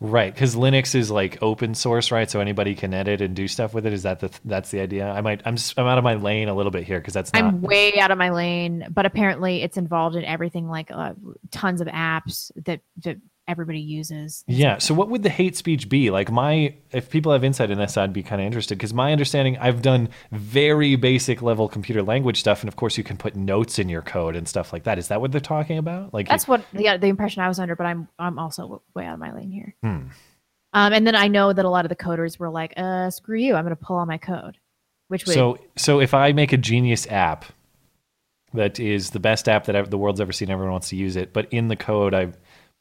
Right, 0.00 0.32
because 0.32 0.56
Linux 0.56 0.94
is 0.94 1.10
like 1.10 1.38
open 1.42 1.74
source, 1.74 2.10
right? 2.10 2.30
So 2.30 2.40
anybody 2.40 2.74
can 2.74 2.94
edit 2.94 3.20
and 3.20 3.34
do 3.34 3.48
stuff 3.48 3.74
with 3.74 3.86
it. 3.86 3.92
Is 3.92 4.02
that 4.02 4.20
the 4.20 4.30
that's 4.44 4.70
the 4.70 4.80
idea? 4.80 5.08
I 5.08 5.20
might 5.20 5.42
I'm 5.44 5.56
I'm 5.76 5.86
out 5.86 5.98
of 5.98 6.04
my 6.04 6.14
lane 6.14 6.48
a 6.48 6.54
little 6.54 6.72
bit 6.72 6.84
here 6.84 6.98
because 6.98 7.14
that's 7.14 7.32
not 7.32 7.44
I'm 7.44 7.62
way 7.62 7.98
out 7.98 8.10
of 8.10 8.18
my 8.18 8.30
lane, 8.30 8.86
but 8.90 9.06
apparently 9.06 9.62
it's 9.62 9.76
involved 9.76 10.16
in 10.16 10.24
everything 10.24 10.68
like 10.68 10.90
uh, 10.90 11.14
tons 11.50 11.80
of 11.80 11.88
apps 11.88 12.50
that, 12.64 12.80
that 13.04 13.18
everybody 13.48 13.80
uses. 13.80 14.44
Yeah. 14.46 14.78
So 14.78 14.94
what 14.94 15.08
would 15.08 15.22
the 15.22 15.30
hate 15.30 15.56
speech 15.56 15.88
be? 15.88 16.10
Like 16.10 16.30
my 16.30 16.74
if 16.92 17.10
people 17.10 17.32
have 17.32 17.42
insight 17.42 17.70
in 17.70 17.78
this, 17.78 17.96
I'd 17.96 18.12
be 18.12 18.22
kind 18.22 18.40
of 18.40 18.46
interested 18.46 18.76
because 18.76 18.94
my 18.94 19.10
understanding, 19.10 19.56
I've 19.58 19.82
done 19.82 20.10
very 20.30 20.94
basic 20.96 21.42
level 21.42 21.68
computer 21.68 22.02
language 22.02 22.38
stuff, 22.38 22.60
and 22.60 22.68
of 22.68 22.76
course 22.76 22.98
you 22.98 23.04
can 23.04 23.16
put 23.16 23.34
notes 23.34 23.78
in 23.78 23.88
your 23.88 24.02
code 24.02 24.36
and 24.36 24.46
stuff 24.46 24.72
like 24.72 24.84
that. 24.84 24.98
Is 24.98 25.08
that 25.08 25.20
what 25.20 25.32
they're 25.32 25.40
talking 25.40 25.78
about? 25.78 26.12
Like 26.14 26.28
That's 26.28 26.46
what 26.46 26.62
the, 26.72 26.98
the 26.98 27.08
impression 27.08 27.42
I 27.42 27.48
was 27.48 27.58
under, 27.58 27.74
but 27.74 27.86
I'm 27.86 28.08
I'm 28.18 28.38
also 28.38 28.82
way 28.94 29.06
out 29.06 29.14
of 29.14 29.20
my 29.20 29.32
lane 29.32 29.50
here. 29.50 29.74
Hmm. 29.82 30.08
Um, 30.74 30.92
and 30.92 31.06
then 31.06 31.14
I 31.14 31.28
know 31.28 31.52
that 31.52 31.64
a 31.64 31.70
lot 31.70 31.86
of 31.86 31.88
the 31.88 31.96
coders 31.96 32.38
were 32.38 32.50
like, 32.50 32.74
"Uh, 32.76 33.10
screw 33.10 33.38
you! 33.38 33.54
I'm 33.54 33.64
going 33.64 33.74
to 33.74 33.82
pull 33.82 33.96
all 33.96 34.06
my 34.06 34.18
code," 34.18 34.58
which 35.08 35.24
would 35.24 35.32
So 35.34 35.58
so 35.76 36.00
if 36.00 36.12
I 36.12 36.32
make 36.32 36.52
a 36.52 36.58
genius 36.58 37.06
app 37.06 37.46
that 38.52 38.78
is 38.78 39.10
the 39.10 39.20
best 39.20 39.48
app 39.48 39.64
that 39.64 39.74
ev- 39.74 39.90
the 39.90 39.98
world's 39.98 40.20
ever 40.20 40.32
seen, 40.32 40.50
everyone 40.50 40.72
wants 40.72 40.90
to 40.90 40.96
use 40.96 41.16
it, 41.16 41.32
but 41.32 41.52
in 41.52 41.68
the 41.68 41.76
code 41.76 42.14
I 42.14 42.32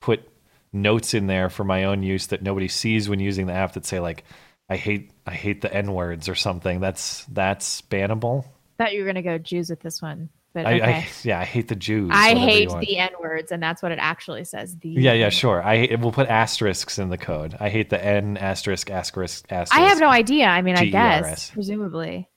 put 0.01 0.30
notes 0.74 1.13
in 1.13 1.28
there 1.28 1.49
for 1.49 1.63
my 1.63 1.86
own 1.86 2.03
use 2.03 2.28
that 2.28 2.41
nobody 2.41 2.68
sees 2.68 3.09
when 3.09 3.20
using 3.20 3.48
the 3.48 3.53
app 3.53 3.73
that 3.73 3.85
say 3.85 3.99
like 3.99 4.23
I 4.69 4.76
hate 4.76 5.11
I 5.26 5.34
hate 5.34 5.61
the 5.61 5.73
n 5.73 5.94
words 5.94 6.27
or 6.27 6.35
something. 6.35 6.80
That's 6.80 7.26
that's 7.26 7.81
bannable. 7.84 8.45
thought 8.77 8.94
you 8.94 8.99
were 8.99 9.06
going 9.06 9.15
to 9.15 9.22
go 9.22 9.38
Jews 9.38 9.69
with 9.69 9.80
this 9.80 10.02
one, 10.02 10.30
but 10.53 10.65
I, 10.65 10.76
okay. 10.76 10.84
I 10.85 11.07
yeah 11.23 11.39
I 11.39 11.45
hate 11.45 11.69
the 11.69 11.76
Jews. 11.76 12.11
I 12.14 12.35
hate 12.35 12.69
the 12.81 12.98
N 12.98 13.11
words, 13.22 13.52
and 13.52 13.64
that's 13.64 13.81
what 13.81 13.91
it 13.91 13.99
actually 13.99 14.44
says. 14.44 14.76
The 14.77 14.89
Yeah, 14.89 15.14
yeah, 15.14 15.30
sure. 15.30 15.64
I 15.64 15.95
we'll 15.99 16.11
put 16.11 16.27
asterisks 16.27 16.99
in 16.99 17.10
the 17.10 17.18
code. 17.18 17.56
I 17.60 17.69
hate 17.69 17.89
the 17.89 18.03
n 18.03 18.38
asterisk 18.38 18.89
asterisk 18.89 19.45
asterisk. 19.49 19.80
I 19.80 19.88
have 19.88 19.99
no 19.99 20.10
idea. 20.10 20.48
I 20.48 20.61
mean, 20.61 20.76
I 20.76 20.85
guess 20.85 21.49
presumably. 21.52 22.27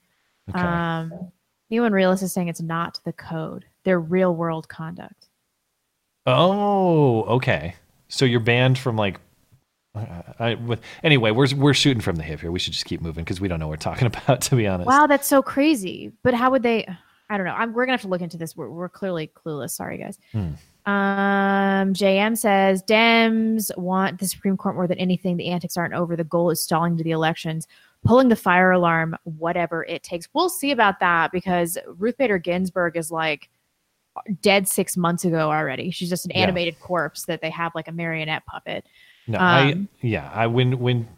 Okay. 0.49 0.59
Um, 0.59 1.33
and 1.71 1.95
Realist 1.95 2.23
is 2.23 2.33
saying 2.33 2.49
it's 2.49 2.61
not 2.61 3.01
the 3.05 3.13
code; 3.13 3.65
they're 3.85 4.01
real 4.01 4.35
world 4.35 4.69
conduct. 4.69 5.29
Oh, 6.27 7.23
okay. 7.23 7.75
So 8.11 8.25
you're 8.25 8.41
banned 8.41 8.79
from 8.79 8.97
like. 8.97 9.19
I, 10.39 10.55
with, 10.55 10.81
anyway, 11.03 11.33
we're 11.33 11.49
we're 11.57 11.75
shooting 11.75 12.01
from 12.01 12.15
the 12.15 12.23
hip 12.23 12.41
here. 12.41 12.53
We 12.53 12.61
should 12.61 12.73
just 12.73 12.85
keep 12.85 13.01
moving 13.01 13.25
because 13.25 13.41
we 13.41 13.49
don't 13.49 13.59
know 13.59 13.67
what 13.67 13.73
we're 13.73 13.77
talking 13.83 14.07
about. 14.27 14.43
To 14.43 14.57
be 14.57 14.67
honest. 14.67 14.87
Wow, 14.87 15.07
that's 15.07 15.27
so 15.27 15.43
crazy. 15.43 16.13
But 16.23 16.35
how 16.35 16.51
would 16.51 16.63
they? 16.63 16.87
I 17.29 17.37
don't 17.37 17.47
know. 17.47 17.55
I'm, 17.55 17.73
we're 17.73 17.87
gonna 17.87 17.95
have 17.95 18.03
to 18.03 18.09
look 18.09 18.21
into 18.21 18.37
this. 18.37 18.57
We're, 18.57 18.71
we're 18.71 18.89
clearly 18.89 19.33
clueless. 19.35 19.71
Sorry, 19.71 19.99
guys. 19.99 20.19
Hmm. 20.33 20.53
Um, 20.87 21.93
JM 21.93 22.37
says 22.37 22.83
Dems 22.83 23.77
want 23.77 24.19
the 24.19 24.27
Supreme 24.27 24.57
Court 24.57 24.75
more 24.75 24.87
than 24.87 24.99
anything. 24.99 25.37
The 25.37 25.49
antics 25.49 25.77
aren't 25.77 25.95
over. 25.95 26.17
The 26.17 26.25
goal 26.25 26.51
is 26.51 26.63
stalling 26.63 26.97
to 26.97 27.05
the 27.05 27.11
elections, 27.11 27.69
pulling 28.05 28.29
the 28.29 28.37
fire 28.37 28.73
alarm, 28.73 29.17
whatever 29.25 29.85
it 29.85 30.03
takes. 30.03 30.29
We'll 30.35 30.49
see 30.49 30.71
about 30.71 30.99
that 31.01 31.33
because 31.33 31.79
Ruth 31.99 32.17
Bader 32.17 32.39
Ginsburg 32.39 32.97
is 32.97 33.11
like 33.11 33.51
dead 34.41 34.69
six 34.69 34.97
months 34.97 35.25
ago 35.25 35.51
already. 35.51 35.91
She's 35.91 36.09
just 36.09 36.25
an 36.25 36.33
Yeah. 36.35 36.43
animated 36.43 36.79
corpse 36.81 37.25
that 37.27 37.41
they 37.41 37.51
have 37.51 37.73
like 37.75 37.89
a 37.89 37.93
marionette 37.93 38.45
puppet. 38.47 38.87
No, 39.27 39.39
Um, 39.39 39.45
I 39.45 39.89
yeah, 40.07 40.31
I 40.35 40.47
when 40.47 40.79
when 40.79 41.09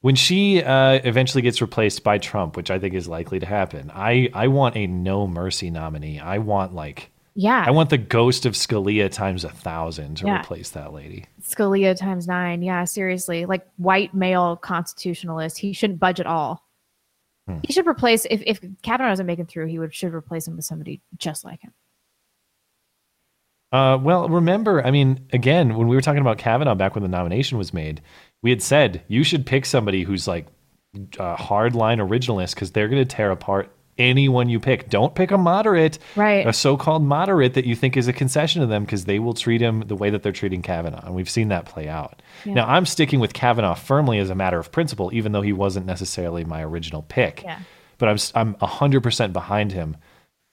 when 0.00 0.14
she 0.16 0.62
uh, 0.62 1.00
eventually 1.04 1.42
gets 1.42 1.60
replaced 1.60 2.02
by 2.02 2.18
Trump, 2.18 2.56
which 2.56 2.70
I 2.70 2.78
think 2.78 2.94
is 2.94 3.06
likely 3.08 3.38
to 3.38 3.46
happen, 3.46 3.90
I 3.94 4.28
I 4.34 4.48
want 4.48 4.76
a 4.76 4.86
no 4.86 5.26
mercy 5.26 5.70
nominee. 5.70 6.18
I 6.20 6.38
want 6.38 6.74
like 6.74 7.10
Yeah. 7.34 7.64
I 7.66 7.70
want 7.70 7.90
the 7.90 7.98
ghost 7.98 8.44
of 8.46 8.54
Scalia 8.54 9.10
times 9.10 9.44
a 9.44 9.48
thousand 9.50 10.16
to 10.18 10.26
Yeah. 10.26 10.40
replace 10.40 10.70
that 10.70 10.92
lady. 10.92 11.24
Scalia 11.40 11.96
times 11.96 12.26
nine. 12.26 12.62
Yeah, 12.62 12.84
seriously. 12.84 13.46
Like 13.46 13.66
white 13.76 14.12
male 14.14 14.56
constitutionalist. 14.56 15.58
He 15.58 15.72
shouldn't 15.72 15.98
budge 16.00 16.20
at 16.20 16.26
all. 16.26 16.62
Hmm. 17.48 17.58
He 17.64 17.72
should 17.72 17.86
replace 17.88 18.24
if 18.30 18.42
if 18.46 18.60
Kavanaugh 18.82 19.10
doesn't 19.10 19.26
making 19.26 19.46
through, 19.46 19.66
he 19.66 19.78
would 19.78 19.94
should 19.94 20.14
replace 20.14 20.46
him 20.46 20.56
with 20.56 20.64
somebody 20.64 21.00
just 21.16 21.44
like 21.44 21.60
him. 21.60 21.72
Uh, 23.72 23.98
well, 24.00 24.28
remember, 24.28 24.84
I 24.84 24.90
mean, 24.90 25.26
again, 25.32 25.76
when 25.76 25.88
we 25.88 25.96
were 25.96 26.02
talking 26.02 26.20
about 26.20 26.38
Kavanaugh 26.38 26.74
back 26.74 26.94
when 26.94 27.02
the 27.02 27.08
nomination 27.08 27.56
was 27.56 27.72
made, 27.72 28.02
we 28.42 28.50
had 28.50 28.62
said 28.62 29.02
you 29.08 29.24
should 29.24 29.46
pick 29.46 29.64
somebody 29.64 30.02
who's 30.02 30.28
like 30.28 30.46
a 30.94 31.36
hardline 31.36 32.06
originalist 32.06 32.54
because 32.54 32.72
they're 32.72 32.88
going 32.88 33.02
to 33.02 33.16
tear 33.16 33.30
apart 33.30 33.72
anyone 33.98 34.48
you 34.48 34.58
pick. 34.60 34.88
Don't 34.90 35.14
pick 35.14 35.30
a 35.30 35.38
moderate, 35.38 35.98
Right. 36.16 36.46
A 36.46 36.52
so-called 36.52 37.02
moderate 37.02 37.54
that 37.54 37.64
you 37.64 37.74
think 37.74 37.96
is 37.96 38.08
a 38.08 38.12
concession 38.12 38.60
to 38.60 38.66
them 38.66 38.84
because 38.84 39.04
they 39.04 39.18
will 39.18 39.34
treat 39.34 39.60
him 39.60 39.84
the 39.86 39.96
way 39.96 40.10
that 40.10 40.22
they're 40.22 40.32
treating 40.32 40.62
Kavanaugh, 40.62 41.04
and 41.04 41.14
we've 41.14 41.30
seen 41.30 41.48
that 41.48 41.66
play 41.66 41.88
out. 41.88 42.20
Yeah. 42.44 42.54
Now, 42.54 42.66
I'm 42.68 42.86
sticking 42.86 43.20
with 43.20 43.32
Kavanaugh 43.32 43.74
firmly 43.74 44.18
as 44.18 44.30
a 44.30 44.34
matter 44.34 44.58
of 44.58 44.72
principle, 44.72 45.10
even 45.12 45.32
though 45.32 45.42
he 45.42 45.52
wasn't 45.52 45.86
necessarily 45.86 46.44
my 46.44 46.62
original 46.62 47.02
pick. 47.02 47.42
Yeah. 47.42 47.60
But 47.98 48.08
I'm 48.08 48.54
I'm 48.60 48.68
hundred 48.68 49.02
percent 49.02 49.32
behind 49.32 49.72
him 49.72 49.96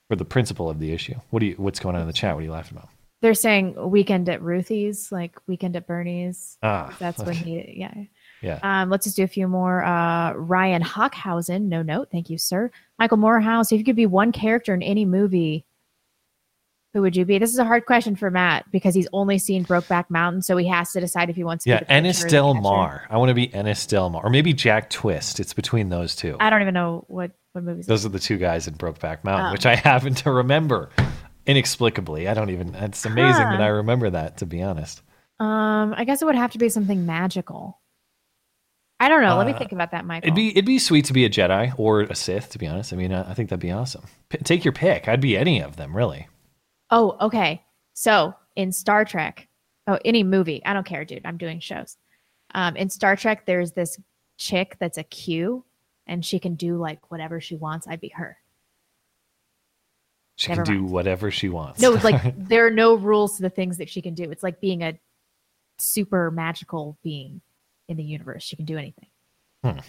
for 0.10 0.16
the 0.16 0.26
principle 0.26 0.70
of 0.70 0.80
the 0.80 0.91
issue. 0.94 1.16
What 1.32 1.40
do 1.40 1.48
you? 1.48 1.56
What's 1.58 1.80
going 1.80 1.96
on 1.96 2.02
in 2.02 2.08
the 2.08 2.14
chat? 2.14 2.36
What 2.36 2.41
are 2.41 2.46
you 2.46 2.52
laughing 2.52 2.78
about? 2.78 2.90
They're 3.22 3.34
saying 3.34 3.76
weekend 3.91 4.30
at 4.30 4.41
Ruthie's, 4.41 5.12
like 5.12 5.36
weekend 5.46 5.76
at 5.76 5.86
Bernie's. 5.88 6.58
Ah, 6.64 6.96
That's 7.00 7.22
when 7.22 7.36
he 7.36 7.76
yeah. 7.78 7.94
Yeah. 8.41 8.60
Um, 8.64 8.90
let's 8.90 9.04
just 9.04 9.18
do 9.18 9.24
a 9.24 9.28
few 9.28 9.48
more. 9.50 9.84
Uh, 9.84 10.32
Ryan 10.34 10.82
Hockhausen, 10.82 11.64
no 11.64 11.82
note. 11.82 12.08
Thank 12.12 12.30
you, 12.30 12.38
sir. 12.38 12.72
Michael 12.98 13.18
Morehouse, 13.18 13.74
if 13.74 13.78
you 13.80 13.84
could 13.84 13.98
be 13.98 14.06
one 14.06 14.32
character 14.32 14.74
in 14.74 14.82
any 14.82 15.04
movie, 15.04 15.66
who 16.94 17.02
would 17.02 17.18
you 17.18 17.26
be? 17.26 17.38
This 17.38 17.52
is 17.52 17.60
a 17.60 17.66
hard 17.66 17.86
question 17.86 18.16
for 18.16 18.32
Matt 18.32 18.72
because 18.72 18.96
he's 18.96 19.10
only 19.12 19.38
seen 19.38 19.66
Brokeback 19.66 20.06
Mountain, 20.10 20.41
so 20.44 20.56
he 20.56 20.68
has 20.70 20.94
to 20.94 21.02
decide 21.02 21.30
if 21.30 21.36
he 21.36 21.44
wants 21.44 21.66
to 21.66 21.72
Yeah, 21.72 21.84
Ennis 21.90 22.24
pitcher 22.24 22.28
or 22.28 22.30
the 22.30 22.54
Del. 22.54 22.62
Mar. 22.62 23.06
I 23.10 23.18
want 23.18 23.30
to 23.30 23.36
be 23.36 23.54
Ennis 23.54 23.86
Del 23.86 24.10
Mar, 24.10 24.24
or 24.26 24.30
maybe 24.30 24.54
Jack 24.54 24.90
Twist. 24.90 25.41
It's 25.41 25.54
between 25.54 25.90
those 25.90 26.16
two. 26.16 26.38
I 26.40 26.50
don't 26.50 26.62
even 26.62 26.74
know 26.74 27.04
what 27.10 27.32
what 27.52 27.64
movies. 27.66 27.86
Those 27.88 28.06
are 28.06 28.10
the 28.10 28.20
two 28.20 28.38
guys 28.38 28.68
in 28.70 28.76
Brokeback 28.76 29.26
Mountain, 29.26 29.48
Oh. 29.48 29.52
which 29.52 29.66
I 29.66 29.76
happen 29.76 30.14
to 30.16 30.32
remember 30.32 30.90
inexplicably. 31.50 32.28
I 32.28 32.34
don't 32.34 32.50
even. 32.50 32.76
It's 32.76 33.06
amazing 33.06 33.44
that 33.50 33.62
I 33.62 33.68
remember 33.68 34.10
that. 34.10 34.38
To 34.38 34.46
be 34.46 34.62
honest, 34.62 35.02
Um, 35.40 35.94
I 35.98 36.04
guess 36.06 36.22
it 36.22 36.26
would 36.26 36.36
have 36.36 36.52
to 36.52 36.58
be 36.58 36.70
something 36.70 37.06
magical. 37.06 37.80
I 39.00 39.08
don't 39.08 39.22
know. 39.22 39.38
Let 39.38 39.48
me 39.48 39.54
Uh, 39.54 39.58
think 39.58 39.72
about 39.72 39.92
that, 39.92 40.06
Michael. 40.06 40.28
it'd 40.28 40.36
be 40.36 40.50
it'd 40.50 40.66
be 40.66 40.78
sweet 40.80 41.06
to 41.06 41.14
be 41.14 41.24
a 41.26 41.30
Jedi 41.30 41.74
or 41.78 42.02
a 42.02 42.16
Sith. 42.16 42.50
To 42.52 42.58
be 42.58 42.68
honest, 42.68 42.92
I 42.94 42.98
mean, 42.98 43.14
I, 43.14 43.32
I 43.32 43.34
think 43.34 43.50
that'd 43.50 43.62
be 43.62 43.72
awesome. 43.72 44.04
P- 44.30 44.40
take 44.40 44.66
your 44.66 44.74
pick. 44.74 45.08
I'd 45.08 45.22
be 45.22 45.38
any 45.38 45.62
of 45.62 45.78
them, 45.78 45.96
really. 45.96 46.28
Oh, 46.92 47.16
okay. 47.22 47.64
So 47.94 48.34
in 48.56 48.72
Star 48.74 49.06
Trek, 49.06 49.48
oh, 49.88 50.00
any 50.04 50.24
movie, 50.24 50.62
I 50.66 50.74
don't 50.74 50.86
care, 50.86 51.06
dude. 51.06 51.26
I'm 51.26 51.38
doing 51.38 51.60
shows. 51.62 51.96
Um, 52.54 52.76
in 52.76 52.90
Star 52.90 53.16
Trek, 53.16 53.46
there's 53.46 53.72
this 53.72 53.98
chick 54.38 54.76
that's 54.80 54.98
a 54.98 55.04
Q, 55.04 55.64
and 56.08 56.26
she 56.26 56.40
can 56.40 56.56
do 56.56 56.78
like 56.78 57.10
whatever 57.12 57.40
she 57.40 57.56
wants. 57.56 57.88
I'd 57.88 58.02
be 58.02 58.10
her. 58.10 58.38
She 60.40 60.48
Never 60.48 60.64
can 60.64 60.74
do 60.74 60.84
whatever 60.86 61.32
she 61.32 61.49
wants. 61.49 61.82
No, 61.82 61.91
like 61.91 62.34
there 62.38 62.66
are 62.66 62.72
no 62.72 62.95
rules 62.95 63.36
to 63.36 63.41
the 63.41 63.49
things 63.49 63.78
that 63.78 63.90
she 63.90 64.02
can 64.02 64.14
do. 64.14 64.32
It's 64.32 64.41
like 64.41 64.61
being 64.61 64.84
a 64.84 64.98
super 65.78 66.32
magical 66.32 66.98
being 67.03 67.41
in 67.90 67.98
the 67.98 68.03
universe. 68.03 68.44
She 68.45 68.56
can 68.56 68.64
do 68.64 68.78
anything. 68.78 69.07
Hmm. 69.66 69.80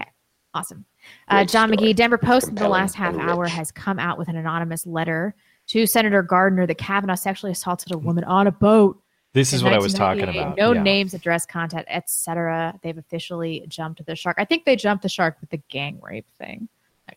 Okay, 0.00 0.10
awesome. 0.54 0.86
Uh, 1.28 1.44
John 1.44 1.68
story. 1.68 1.92
McGee, 1.92 1.96
Denver 1.96 2.16
Post, 2.16 2.48
in 2.48 2.54
the 2.54 2.66
last 2.66 2.94
half 2.94 3.12
and 3.12 3.20
hour 3.20 3.46
has 3.46 3.70
come 3.70 3.98
out 3.98 4.16
with 4.16 4.28
an 4.28 4.36
anonymous 4.36 4.86
letter 4.86 5.34
to 5.66 5.86
Senator 5.86 6.22
Gardner 6.22 6.66
that 6.66 6.78
Kavanaugh 6.78 7.14
sexually 7.14 7.52
assaulted 7.52 7.92
a 7.92 7.98
woman 7.98 8.24
on 8.24 8.46
a 8.46 8.52
boat. 8.52 9.02
This 9.34 9.52
is 9.52 9.62
what 9.62 9.74
I 9.74 9.78
was 9.78 9.92
talking 9.92 10.30
about. 10.30 10.56
No 10.56 10.72
Yeah. 10.72 10.82
names, 10.82 11.12
address, 11.12 11.44
contact, 11.44 11.88
etc. 11.90 12.80
They've 12.82 12.96
officially 12.96 13.66
jumped 13.68 14.02
the 14.06 14.16
shark. 14.16 14.36
I 14.40 14.46
think 14.46 14.64
they 14.64 14.76
jumped 14.76 15.02
the 15.02 15.10
shark 15.10 15.36
with 15.42 15.50
the 15.50 15.58
gang 15.68 16.00
rape 16.00 16.26
thing. 16.38 16.70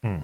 Hmm. 0.04 0.18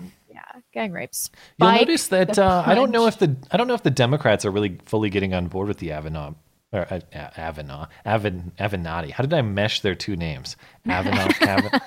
Yeah, 0.56 0.62
gang 0.74 0.92
rapes. 0.92 1.30
You'll 1.58 1.70
Spike 1.70 1.82
notice 1.82 2.08
that 2.10 2.40
uh, 2.40 2.64
I 2.66 2.76
don't 2.76 2.92
know 2.92 3.08
if 3.08 3.20
the 3.20 3.36
I 3.52 3.58
don't 3.58 3.68
know 3.68 3.74
if 3.74 3.84
the 3.84 3.90
Democrats 3.92 4.46
are 4.46 4.52
really 4.52 4.78
fully 4.86 5.10
getting 5.10 5.34
on 5.34 5.48
board 5.48 5.68
with 5.68 5.78
the 5.80 5.92
Avenant 5.92 6.38
or 6.72 6.82
uh, 6.92 7.00
Avenant 7.14 7.90
Aven 8.06 8.52
Avenatti. 8.60 9.12
How 9.12 9.24
did 9.24 9.34
I 9.34 9.42
mesh 9.42 9.82
their 9.82 9.96
two 9.96 10.16
names? 10.16 10.56
Avenant. 10.88 11.42
Aven- 11.48 11.82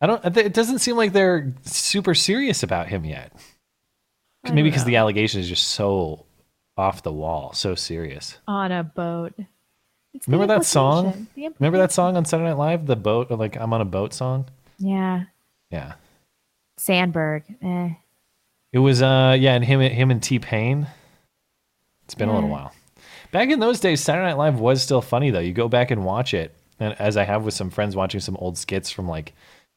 I 0.00 0.06
don't. 0.06 0.36
It 0.36 0.54
doesn't 0.54 0.78
seem 0.78 0.96
like 0.96 1.12
they're 1.12 1.52
super 1.62 2.14
serious 2.14 2.62
about 2.62 2.88
him 2.88 3.04
yet. 3.04 3.32
Maybe 4.44 4.62
because 4.62 4.84
the 4.84 4.96
allegation 4.96 5.40
is 5.40 5.48
just 5.48 5.68
so 5.68 6.24
off 6.78 7.02
the 7.02 7.12
wall, 7.12 7.52
so 7.52 7.74
serious. 7.74 8.38
on 8.48 8.72
a 8.72 8.82
boat. 8.82 9.34
It's 10.14 10.24
the 10.26 10.32
Remember 10.32 10.54
that 10.54 10.64
song? 10.64 11.06
implication. 11.06 11.28
The 11.36 11.50
Remember 11.60 11.78
that 11.78 11.92
song 11.92 12.16
on 12.16 12.24
Saturday 12.24 12.48
Night 12.48 12.56
Live? 12.58 12.86
The 12.86 12.96
boat, 12.96 13.26
or 13.30 13.36
like 13.36 13.56
I'm 13.56 13.72
on 13.74 13.82
a 13.82 13.84
boat 13.84 14.14
song. 14.14 14.46
Yeah. 14.78 15.24
Yeah, 15.70 15.92
Samberg. 16.80 17.42
Eh. 17.62 17.94
it 18.72 18.78
was. 18.78 19.02
Uh, 19.02 19.36
yeah, 19.38 19.54
and 19.54 19.64
him, 19.64 19.80
him 19.80 20.10
and 20.10 20.22
T 20.22 20.38
Pain. 20.38 20.86
It's 22.04 22.14
been 22.14 22.28
a 22.28 22.34
little 22.34 22.48
while. 22.48 22.72
Back 23.30 23.50
in 23.50 23.60
those 23.60 23.78
days, 23.78 24.00
Saturday 24.00 24.26
Night 24.26 24.38
Live 24.38 24.58
was 24.58 24.82
still 24.82 25.00
funny 25.00 25.30
though. 25.30 25.40
You 25.40 25.52
go 25.52 25.68
back 25.68 25.90
and 25.90 26.04
watch 26.04 26.34
it, 26.34 26.54
and 26.80 26.98
as 27.00 27.16
I 27.16 27.24
have 27.24 27.44
with 27.44 27.54
some 27.54 27.70
friends 27.70 27.94
watching 27.94 28.20
some 28.20 28.36
old 28.38 28.58
skits 28.58 28.90
from 28.90 29.06
like 29.06 29.34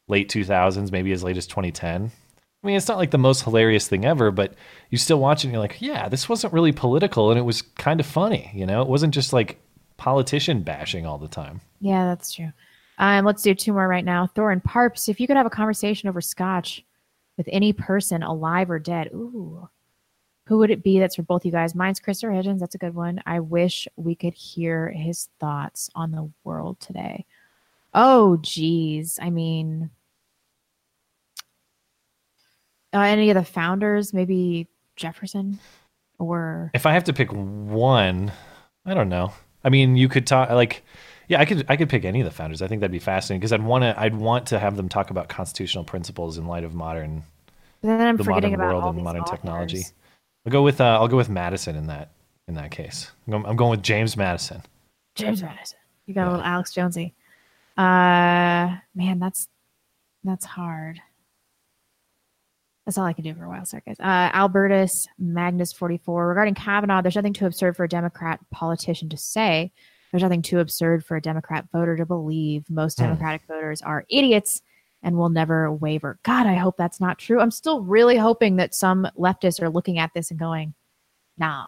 late 0.08 0.28
2000s, 0.28 0.90
maybe 0.90 1.12
as 1.12 1.22
late 1.22 1.36
as 1.36 1.46
2010. 1.46 2.10
I 2.62 2.66
mean, 2.66 2.76
it's 2.76 2.88
not 2.88 2.96
like 2.96 3.10
the 3.10 3.18
most 3.18 3.42
hilarious 3.42 3.86
thing 3.86 4.04
ever, 4.06 4.30
but 4.30 4.54
you 4.88 4.96
still 4.96 5.20
watch 5.20 5.44
it 5.44 5.48
and 5.48 5.52
you're 5.52 5.60
like, 5.60 5.80
yeah, 5.80 6.08
this 6.08 6.28
wasn't 6.28 6.54
really 6.54 6.72
political 6.72 7.30
and 7.30 7.38
it 7.38 7.42
was 7.42 7.62
kind 7.62 8.00
of 8.00 8.06
funny. 8.06 8.50
You 8.54 8.64
know, 8.64 8.80
it 8.80 8.88
wasn't 8.88 9.12
just 9.12 9.34
like 9.34 9.60
politician 9.98 10.62
bashing 10.62 11.04
all 11.04 11.18
the 11.18 11.28
time. 11.28 11.60
Yeah, 11.80 12.06
that's 12.06 12.32
true. 12.32 12.52
Um, 12.98 13.24
let's 13.24 13.42
do 13.42 13.54
two 13.54 13.72
more 13.72 13.86
right 13.86 14.04
now. 14.04 14.28
Thorin 14.34 14.64
Parps, 14.64 15.08
if 15.08 15.20
you 15.20 15.26
could 15.26 15.36
have 15.36 15.46
a 15.46 15.50
conversation 15.50 16.08
over 16.08 16.20
scotch 16.20 16.84
with 17.36 17.48
any 17.50 17.72
person, 17.72 18.22
alive 18.22 18.70
or 18.70 18.78
dead, 18.78 19.10
ooh, 19.12 19.68
who 20.46 20.58
would 20.58 20.70
it 20.70 20.82
be? 20.82 20.98
That's 20.98 21.16
for 21.16 21.22
both 21.22 21.44
you 21.46 21.52
guys. 21.52 21.74
Mine's 21.74 22.00
Christopher 22.00 22.32
Hitchens. 22.32 22.60
That's 22.60 22.74
a 22.74 22.78
good 22.78 22.94
one. 22.94 23.20
I 23.24 23.40
wish 23.40 23.88
we 23.96 24.14
could 24.14 24.34
hear 24.34 24.90
his 24.90 25.28
thoughts 25.40 25.90
on 25.94 26.10
the 26.10 26.30
world 26.44 26.80
today. 26.80 27.24
Oh, 27.94 28.36
geez. 28.38 29.18
I 29.22 29.30
mean, 29.30 29.90
uh, 32.92 33.00
any 33.00 33.30
of 33.30 33.36
the 33.36 33.44
founders, 33.44 34.12
maybe 34.12 34.68
Jefferson 34.96 35.60
or 36.18 36.70
If 36.74 36.86
I 36.86 36.92
have 36.92 37.04
to 37.04 37.12
pick 37.12 37.30
one, 37.32 38.32
I 38.84 38.94
don't 38.94 39.08
know. 39.08 39.32
I 39.64 39.70
mean, 39.70 39.96
you 39.96 40.08
could 40.08 40.26
talk 40.26 40.50
like, 40.50 40.84
yeah, 41.28 41.40
I 41.40 41.44
could 41.44 41.64
I 41.68 41.76
could 41.76 41.88
pick 41.88 42.04
any 42.04 42.20
of 42.20 42.24
the 42.24 42.30
founders. 42.30 42.62
I 42.62 42.68
think 42.68 42.80
that'd 42.80 42.92
be 42.92 42.98
fascinating 42.98 43.40
because 43.40 43.52
I'd 43.52 43.62
want 43.62 43.82
to 43.82 43.98
I'd 43.98 44.14
want 44.14 44.46
to 44.48 44.58
have 44.58 44.76
them 44.76 44.88
talk 44.88 45.10
about 45.10 45.28
constitutional 45.28 45.84
principles 45.84 46.38
in 46.38 46.46
light 46.46 46.64
of 46.64 46.74
modern 46.74 47.22
But 47.80 47.88
then 47.88 48.00
I'm 48.00 48.16
the 48.16 48.24
forgetting 48.24 48.52
modern 48.52 48.70
about 48.70 48.82
world 48.82 48.94
and 48.94 49.04
modern 49.04 49.24
technology. 49.24 49.84
I'll 50.46 50.52
go 50.52 50.62
with 50.62 50.80
uh, 50.80 50.98
I'll 51.00 51.08
go 51.08 51.16
with 51.16 51.28
Madison 51.28 51.76
in 51.76 51.86
that 51.86 52.10
in 52.48 52.54
that 52.54 52.70
case. 52.70 53.10
I'm 53.26 53.56
going, 53.56 53.70
with 53.70 53.82
James 53.82 54.16
Madison. 54.16 54.62
James 55.14 55.42
Madison. 55.42 55.78
You 56.06 56.14
got 56.14 56.28
a 56.28 56.30
little 56.30 56.44
Alex 56.44 56.72
Jonesy. 56.72 57.14
Uh, 57.76 58.76
man, 58.94 59.18
that's 59.18 59.48
that's 60.22 60.44
hard. 60.44 61.00
That's 62.84 62.98
all 62.98 63.06
I 63.06 63.14
can 63.14 63.24
do 63.24 63.34
for 63.34 63.44
a 63.44 63.48
while, 63.48 63.64
sorry 63.64 63.82
guys. 63.86 63.96
Uh, 63.98 64.30
Albertus 64.36 65.06
Magnus 65.18 65.72
forty 65.72 65.96
four 65.96 66.28
regarding 66.28 66.54
Kavanaugh. 66.54 67.00
There's 67.00 67.16
nothing 67.16 67.32
too 67.32 67.46
absurd 67.46 67.76
for 67.76 67.84
a 67.84 67.88
Democrat 67.88 68.40
politician 68.50 69.08
to 69.08 69.16
say. 69.16 69.72
There's 70.14 70.22
nothing 70.22 70.42
too 70.42 70.60
absurd 70.60 71.04
for 71.04 71.16
a 71.16 71.20
Democrat 71.20 71.66
voter 71.72 71.96
to 71.96 72.06
believe. 72.06 72.70
Most 72.70 72.98
Hmm. 72.98 73.06
Democratic 73.06 73.42
voters 73.48 73.82
are 73.82 74.04
idiots 74.08 74.62
and 75.02 75.16
will 75.16 75.28
never 75.28 75.72
waver. 75.72 76.20
God, 76.22 76.46
I 76.46 76.54
hope 76.54 76.76
that's 76.76 77.00
not 77.00 77.18
true. 77.18 77.40
I'm 77.40 77.50
still 77.50 77.82
really 77.82 78.16
hoping 78.16 78.54
that 78.56 78.76
some 78.76 79.08
leftists 79.18 79.60
are 79.60 79.68
looking 79.68 79.98
at 79.98 80.12
this 80.14 80.30
and 80.30 80.38
going, 80.38 80.74
"Nah, 81.36 81.66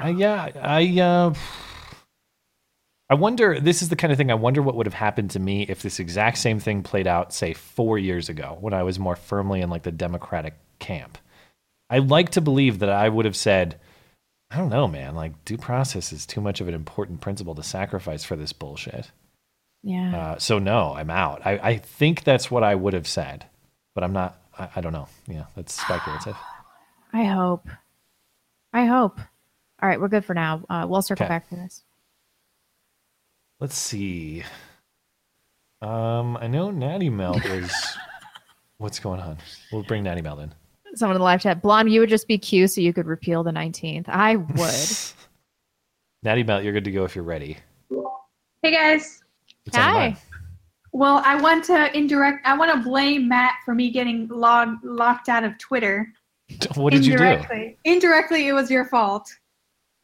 Uh, 0.00 0.06
yeah, 0.06 0.50
I 0.62 1.00
uh, 1.00 1.34
I 3.10 3.14
wonder. 3.14 3.58
This 3.58 3.82
is 3.82 3.88
the 3.88 3.96
kind 3.96 4.12
of 4.12 4.16
thing 4.16 4.30
I 4.30 4.34
wonder 4.34 4.62
what 4.62 4.76
would 4.76 4.86
have 4.86 4.94
happened 4.94 5.32
to 5.32 5.40
me 5.40 5.62
if 5.62 5.82
this 5.82 5.98
exact 5.98 6.38
same 6.38 6.60
thing 6.60 6.84
played 6.84 7.08
out, 7.08 7.32
say, 7.34 7.52
four 7.52 7.98
years 7.98 8.28
ago, 8.28 8.56
when 8.60 8.74
I 8.74 8.84
was 8.84 9.00
more 9.00 9.16
firmly 9.16 9.60
in 9.60 9.70
like 9.70 9.82
the 9.82 9.90
Democratic 9.90 10.54
camp. 10.78 11.18
I 11.90 11.98
like 11.98 12.30
to 12.30 12.40
believe 12.40 12.78
that 12.78 12.90
I 12.90 13.08
would 13.08 13.24
have 13.24 13.36
said, 13.36 13.80
I 14.52 14.58
don't 14.58 14.68
know, 14.68 14.86
man. 14.86 15.14
Like 15.14 15.44
due 15.44 15.56
process 15.56 16.12
is 16.12 16.26
too 16.26 16.40
much 16.40 16.60
of 16.60 16.68
an 16.68 16.74
important 16.74 17.20
principle 17.20 17.54
to 17.54 17.62
sacrifice 17.62 18.22
for 18.24 18.36
this 18.36 18.52
bullshit. 18.52 19.10
yeah." 19.82 20.16
Uh, 20.16 20.38
so 20.38 20.58
no, 20.58 20.94
I'm 20.94 21.10
out. 21.10 21.40
I, 21.46 21.52
I 21.58 21.76
think 21.78 22.24
that's 22.24 22.50
what 22.50 22.62
I 22.62 22.74
would 22.74 22.92
have 22.92 23.08
said, 23.08 23.46
but 23.94 24.04
I'm 24.04 24.12
not. 24.12 24.38
I, 24.58 24.68
I 24.76 24.80
don't 24.80 24.92
know. 24.92 25.08
Yeah, 25.26 25.44
that's 25.56 25.72
speculative. 25.80 26.36
I 27.12 27.24
hope. 27.24 27.66
I 28.72 28.84
hope. 28.86 29.18
All 29.82 29.88
right, 29.88 30.00
we're 30.00 30.08
good 30.08 30.24
for 30.24 30.34
now. 30.34 30.64
Uh, 30.70 30.86
we'll 30.88 31.02
circle 31.02 31.24
Okay. 31.24 31.28
back 31.32 31.48
to 31.48 31.56
this. 31.56 31.82
Let's 33.60 33.76
see. 33.76 34.44
Um, 35.80 36.36
I 36.36 36.46
know 36.46 36.70
Natty 36.70 37.10
Melt 37.10 37.44
was. 37.44 37.72
What's 38.78 38.98
going 38.98 39.20
on? 39.20 39.38
We'll 39.70 39.82
bring 39.84 40.02
Natty 40.04 40.22
Melt 40.22 40.40
in. 40.40 40.52
Someone 40.94 41.16
in 41.16 41.20
the 41.20 41.24
live 41.24 41.40
chat, 41.40 41.62
Blonde, 41.62 41.90
you 41.90 42.00
would 42.00 42.08
just 42.10 42.28
be 42.28 42.36
Q 42.38 42.68
so 42.68 42.80
you 42.80 42.92
could 42.92 43.06
repeal 43.06 43.42
the 43.42 43.50
19th. 43.50 44.08
I 44.08 44.36
would. 44.36 45.14
Natty 46.22 46.42
Melt, 46.42 46.62
you're 46.64 46.72
good 46.72 46.84
to 46.84 46.90
go 46.90 47.04
if 47.04 47.14
you're 47.16 47.24
ready. 47.24 47.56
Hey 48.62 48.70
guys. 48.72 49.22
What's 49.64 49.76
on 49.78 49.84
your 49.84 49.92
mind? 49.94 50.16
Well, 50.92 51.22
I 51.24 51.40
want 51.40 51.64
to 51.64 51.96
indirect. 51.96 52.46
I 52.46 52.56
want 52.56 52.72
to 52.72 52.88
blame 52.88 53.26
Matt 53.28 53.54
for 53.64 53.74
me 53.74 53.90
getting 53.90 54.28
log, 54.28 54.76
locked 54.84 55.28
out 55.28 55.44
of 55.44 55.56
Twitter. 55.58 56.12
What 56.76 56.92
did 56.92 57.06
you 57.06 57.16
do? 57.16 57.22
Indirectly. 57.24 57.78
Indirectly, 57.84 58.48
it 58.48 58.52
was 58.52 58.70
your 58.70 58.84
fault. 58.84 59.32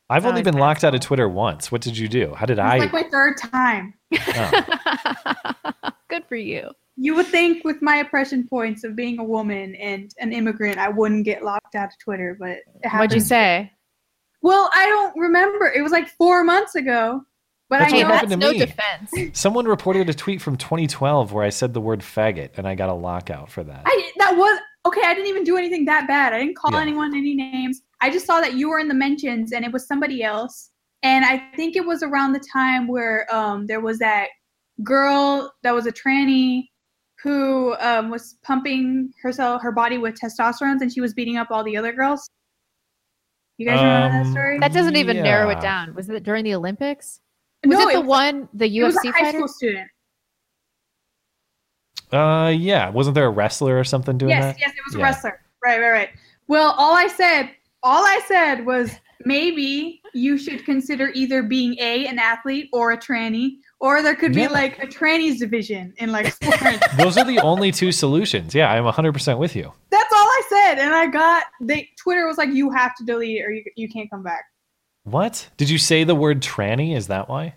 I've 0.08 0.24
Oh, 0.24 0.30
only 0.30 0.42
been 0.42 0.56
locked 0.56 0.82
out 0.84 0.94
of 0.94 1.00
Twitter 1.02 1.28
once. 1.28 1.70
What 1.70 1.82
did 1.82 1.98
you 1.98 2.08
do? 2.08 2.32
How 2.34 2.46
did 2.46 2.58
I 2.58 2.76
It's 2.76 2.82
I? 2.82 2.86
like 2.86 2.92
my 3.04 3.10
third 3.10 3.34
time. 3.36 3.92
Oh. 4.14 5.90
Good 6.08 6.24
for 6.24 6.36
you. 6.36 6.70
You 7.00 7.14
would 7.14 7.26
think 7.26 7.64
with 7.64 7.80
my 7.80 7.96
oppression 7.96 8.46
points 8.48 8.82
of 8.82 8.96
being 8.96 9.20
a 9.20 9.24
woman 9.24 9.76
and 9.76 10.12
an 10.18 10.32
immigrant, 10.32 10.78
I 10.78 10.88
wouldn't 10.88 11.24
get 11.24 11.44
locked 11.44 11.76
out 11.76 11.86
of 11.86 11.98
Twitter, 12.02 12.36
but 12.38 12.58
it 12.82 12.90
What'd 12.92 13.12
you 13.12 13.20
say? 13.20 13.70
Well, 14.42 14.68
I 14.74 14.86
don't 14.86 15.16
remember. 15.16 15.66
It 15.66 15.82
was 15.82 15.92
like 15.92 16.08
four 16.08 16.42
months 16.44 16.74
ago. 16.74 17.22
But 17.70 17.80
That's 17.80 17.92
I 17.92 17.96
what 17.96 18.02
know 18.02 18.08
happened 18.14 18.30
to 18.30 18.36
no 18.38 18.50
me. 18.50 18.58
defense. 18.58 19.38
Someone 19.38 19.66
reported 19.66 20.08
a 20.08 20.14
tweet 20.14 20.40
from 20.40 20.56
2012 20.56 21.32
where 21.32 21.44
I 21.44 21.50
said 21.50 21.74
the 21.74 21.82
word 21.82 22.00
faggot, 22.00 22.50
and 22.56 22.66
I 22.66 22.74
got 22.74 22.88
a 22.88 22.94
lockout 22.94 23.50
for 23.50 23.62
that. 23.62 23.82
I 23.84 24.12
that 24.18 24.34
was 24.36 24.58
okay. 24.86 25.02
I 25.04 25.12
didn't 25.14 25.28
even 25.28 25.44
do 25.44 25.56
anything 25.58 25.84
that 25.84 26.08
bad. 26.08 26.32
I 26.32 26.38
didn't 26.40 26.56
call 26.56 26.72
Yeah. 26.72 26.80
anyone 26.80 27.14
any 27.14 27.34
names. 27.34 27.82
I 28.00 28.08
just 28.10 28.24
saw 28.26 28.40
that 28.40 28.54
you 28.54 28.70
were 28.70 28.78
in 28.78 28.88
the 28.88 28.94
mentions 28.94 29.52
and 29.52 29.64
it 29.66 29.72
was 29.72 29.86
somebody 29.86 30.22
else. 30.22 30.70
And 31.02 31.24
I 31.26 31.38
think 31.56 31.76
it 31.76 31.84
was 31.84 32.02
around 32.02 32.32
the 32.32 32.42
time 32.52 32.88
where 32.88 33.26
um 33.34 33.66
there 33.66 33.80
was 33.80 33.98
that 33.98 34.28
girl 34.82 35.52
that 35.62 35.74
was 35.74 35.86
a 35.86 35.92
tranny 35.92 36.68
who 37.22 37.74
um 37.80 38.10
was 38.10 38.36
pumping 38.44 39.12
herself 39.22 39.60
her 39.62 39.72
body 39.72 39.98
with 39.98 40.14
testosterone 40.18 40.80
and 40.80 40.92
she 40.92 41.00
was 41.00 41.14
beating 41.14 41.36
up 41.36 41.48
all 41.50 41.64
the 41.64 41.76
other 41.76 41.92
girls. 41.92 42.28
You 43.56 43.66
guys 43.66 43.80
remember 43.80 44.18
that 44.18 44.26
Um, 44.26 44.32
story? 44.32 44.58
That 44.60 44.72
doesn't 44.72 44.96
even 44.96 45.16
narrow 45.16 45.50
it 45.50 45.60
down. 45.60 45.94
Was 45.94 46.08
it 46.08 46.22
during 46.22 46.44
the 46.44 46.54
Olympics? 46.54 47.20
Was 47.66 47.76
No, 47.76 47.88
it 47.88 47.94
the 47.94 48.00
was- 48.02 48.08
one, 48.08 48.48
the 48.54 48.66
UFC 48.68 48.78
it 48.78 48.84
was 48.84 48.94
UFC 48.96 49.08
a 49.08 49.12
high 49.12 49.18
fighter? 49.24 49.38
school 49.38 49.48
student. 49.48 49.90
Uh, 52.12 52.52
yeah. 52.56 52.88
Wasn't 52.88 53.14
there 53.14 53.26
a 53.26 53.30
wrestler 53.30 53.78
or 53.78 53.84
something 53.84 54.16
doing 54.16 54.30
yes, 54.30 54.44
that? 54.54 54.60
yes, 54.60 54.68
yes, 54.70 54.76
it 54.76 54.82
was 54.86 54.94
a 54.94 54.98
wrestler. 54.98 55.40
Right, 55.64 55.80
right, 55.80 55.90
right. 55.90 56.08
Well, 56.46 56.74
all 56.78 56.94
I 56.96 57.08
said, 57.08 57.50
all 57.82 58.04
I 58.04 58.20
said 58.26 58.64
was 58.64 58.92
maybe 59.24 60.00
you 60.14 60.38
should 60.38 60.64
consider 60.64 61.10
either 61.14 61.42
being 61.42 61.76
a 61.80 62.06
an 62.06 62.18
athlete 62.18 62.70
or 62.72 62.92
a 62.92 62.96
tranny, 62.96 63.56
or 63.80 64.02
there 64.02 64.14
could 64.16 64.32
be 64.34 64.42
Yeah. 64.42 64.48
like 64.48 64.82
a 64.82 64.86
trannies 64.86 65.38
division 65.38 65.94
in 65.98 66.10
like 66.12 66.32
sports. 66.32 66.78
Those 66.96 67.16
are 67.16 67.24
the 67.24 67.38
only 67.40 67.70
two 67.72 67.92
solutions. 67.92 68.54
Yeah, 68.54 68.70
I'm 68.72 68.84
100% 68.84 69.38
with 69.38 69.54
you. 69.54 69.72
That's 69.90 70.12
all 70.12 70.18
I 70.26 70.42
said, 70.48 70.78
and 70.78 70.94
I 70.94 71.06
got 71.06 71.44
they 71.60 71.88
Twitter 71.98 72.26
was 72.26 72.38
like, 72.38 72.50
you 72.52 72.70
have 72.70 72.94
to 72.96 73.04
delete 73.04 73.38
it 73.38 73.44
or 73.44 73.50
you 73.50 73.64
you 73.76 73.88
can't 73.88 74.10
come 74.10 74.22
back. 74.22 74.44
What? 75.04 75.48
Did 75.56 75.70
you 75.70 75.78
say 75.78 76.04
the 76.04 76.14
word 76.14 76.42
tranny? 76.42 76.96
Is 76.96 77.06
that 77.06 77.28
why? 77.28 77.54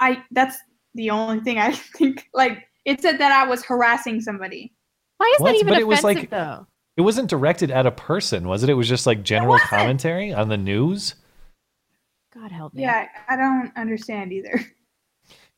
I 0.00 0.22
that's 0.30 0.56
the 0.94 1.10
only 1.10 1.40
thing 1.40 1.58
I 1.58 1.72
think. 1.96 2.28
Like 2.34 2.58
it 2.84 3.00
said 3.00 3.18
that 3.18 3.30
I 3.32 3.46
was 3.48 3.64
harassing 3.64 4.20
somebody. 4.20 4.72
Why 5.18 5.32
is 5.36 5.40
What? 5.40 5.52
that 5.52 5.54
even 5.60 5.68
But 5.74 5.80
it 5.80 5.86
was 5.86 6.00
offensive 6.00 6.22
like- 6.22 6.30
though? 6.30 6.66
It 6.96 7.00
wasn't 7.02 7.30
directed 7.30 7.70
at 7.70 7.86
a 7.86 7.90
person, 7.90 8.46
was 8.48 8.62
it? 8.62 8.68
It 8.68 8.74
was 8.74 8.86
just 8.88 9.06
like 9.06 9.22
general 9.22 9.58
commentary 9.60 10.32
on 10.34 10.48
the 10.50 10.58
news. 10.58 11.14
God 12.34 12.52
help 12.52 12.74
me. 12.74 12.82
Yeah, 12.82 13.06
I 13.28 13.36
don't 13.36 13.72
understand 13.76 14.32
either. 14.32 14.60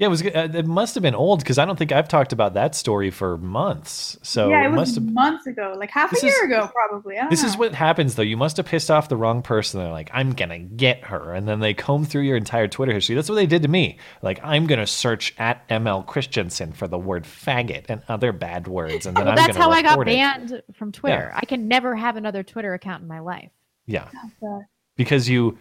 Yeah, 0.00 0.08
it 0.08 0.10
was. 0.10 0.22
Uh, 0.24 0.48
it 0.52 0.66
must 0.66 0.96
have 0.96 1.02
been 1.02 1.14
old 1.14 1.38
because 1.38 1.56
I 1.56 1.64
don't 1.64 1.78
think 1.78 1.92
I've 1.92 2.08
talked 2.08 2.32
about 2.32 2.54
that 2.54 2.74
story 2.74 3.10
for 3.10 3.38
months. 3.38 4.18
So 4.22 4.48
yeah, 4.48 4.62
it 4.62 4.66
it 4.66 4.68
was 4.70 4.76
must 4.76 4.94
have. 4.96 5.04
months 5.04 5.46
ago, 5.46 5.76
like 5.78 5.90
half 5.90 6.12
a 6.12 6.20
year 6.26 6.34
is- 6.34 6.42
ago, 6.50 6.68
probably. 6.74 7.14
This 7.30 7.42
know. 7.42 7.48
is 7.48 7.56
what 7.56 7.74
happens 7.76 8.16
though. 8.16 8.22
You 8.24 8.36
must 8.36 8.56
have 8.56 8.66
pissed 8.66 8.90
off 8.90 9.08
the 9.08 9.16
wrong 9.16 9.40
person. 9.40 9.78
They're 9.78 9.92
like, 9.92 10.10
I'm 10.12 10.32
gonna 10.32 10.58
get 10.58 11.04
her, 11.04 11.32
and 11.32 11.46
then 11.46 11.60
they 11.60 11.74
comb 11.74 12.04
through 12.04 12.22
your 12.22 12.36
entire 12.36 12.66
Twitter 12.66 12.92
history. 12.92 13.14
That's 13.14 13.28
what 13.28 13.36
they 13.36 13.46
did 13.46 13.62
to 13.62 13.68
me. 13.68 13.98
Like, 14.20 14.40
I'm 14.42 14.66
gonna 14.66 14.86
search 14.88 15.32
at 15.38 15.66
ML 15.68 16.04
Christensen 16.06 16.72
for 16.72 16.88
the 16.88 16.98
word 16.98 17.22
faggot 17.22 17.84
and 17.88 18.02
other 18.08 18.32
bad 18.32 18.66
words, 18.66 19.06
and 19.06 19.16
then 19.16 19.26
Well, 19.26 19.30
I'm 19.30 19.36
that's 19.36 19.56
gonna 19.56 19.64
how 19.64 19.70
I 19.70 19.82
got 19.82 19.90
report 19.90 20.08
it. 20.08 20.16
banned 20.16 20.62
from 20.74 20.90
Twitter. 20.90 21.30
I 21.36 21.44
can 21.44 21.68
never 21.68 21.94
have 21.94 22.16
another 22.16 22.42
Twitter 22.42 22.74
account 22.74 23.02
in 23.02 23.08
my 23.08 23.20
life. 23.20 23.50
Yeah, 23.86 24.08
Uh, 24.42 24.58
because 24.96 25.28
you 25.28 25.56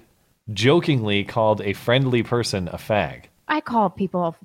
jokingly 0.52 1.24
called 1.24 1.62
a 1.62 1.74
friendly 1.74 2.24
person 2.24 2.68
a 2.70 2.78
fag. 2.78 3.26
I 3.48 3.62
call 3.62 3.90
people 3.90 4.36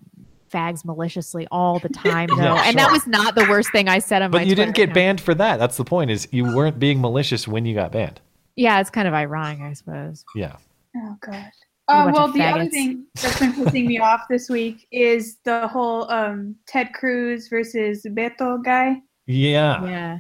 fags 0.50 0.84
maliciously 0.84 1.46
all 1.50 1.78
the 1.78 1.88
time, 1.88 2.28
though, 2.36 2.36
Yeah, 2.36 2.62
and 2.64 2.78
that 2.78 2.90
was 2.90 3.06
not 3.06 3.34
the 3.34 3.46
worst 3.48 3.70
thing 3.72 3.88
I 3.88 3.98
said 3.98 4.22
on 4.22 4.30
my. 4.30 4.38
But 4.38 4.46
you 4.46 4.54
didn't 4.54 4.74
get 4.74 4.84
account. 4.84 4.94
banned 4.94 5.20
for 5.20 5.34
that. 5.34 5.58
That's 5.58 5.76
the 5.76 5.84
point. 5.84 6.10
Is 6.10 6.28
you 6.30 6.44
weren't 6.44 6.78
being 6.78 7.00
malicious 7.00 7.46
when 7.46 7.66
you 7.66 7.74
got 7.74 7.92
banned. 7.92 8.20
Yeah, 8.56 8.80
it's 8.80 8.90
kind 8.90 9.06
of 9.06 9.14
ironic, 9.14 9.60
I 9.60 9.72
suppose. 9.72 10.24
Yeah. 10.34 10.56
Oh 10.96 11.16
god. 11.20 11.50
What 11.86 11.96
Uh, 11.96 12.10
well, 12.12 12.28
the 12.28 12.42
other 12.42 12.68
thing 12.68 13.06
that's 13.14 13.38
been 13.38 13.52
pissing 13.52 13.86
me 13.86 13.98
off 13.98 14.22
this 14.28 14.50
week 14.50 14.86
is 14.90 15.38
the 15.44 15.68
whole 15.68 16.10
um, 16.10 16.54
Ted 16.66 16.92
Cruz 16.92 17.48
versus 17.48 18.04
Beto 18.04 18.62
guy. 18.62 19.00
Yeah. 19.26 19.84
Yeah. 19.84 20.18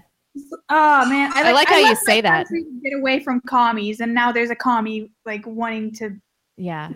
Oh 0.70 1.08
man, 1.08 1.32
I 1.34 1.52
like 1.52 1.68
how 1.68 1.78
you 1.78 1.96
say 1.96 2.20
that. 2.20 2.46
Get 2.82 2.92
away 2.96 3.20
from 3.20 3.40
commies, 3.46 4.00
and 4.00 4.14
now 4.14 4.30
there's 4.30 4.50
a 4.50 4.54
commie 4.54 5.10
like 5.26 5.44
wanting 5.46 5.92
to 5.96 6.16
Yeah. 6.58 6.90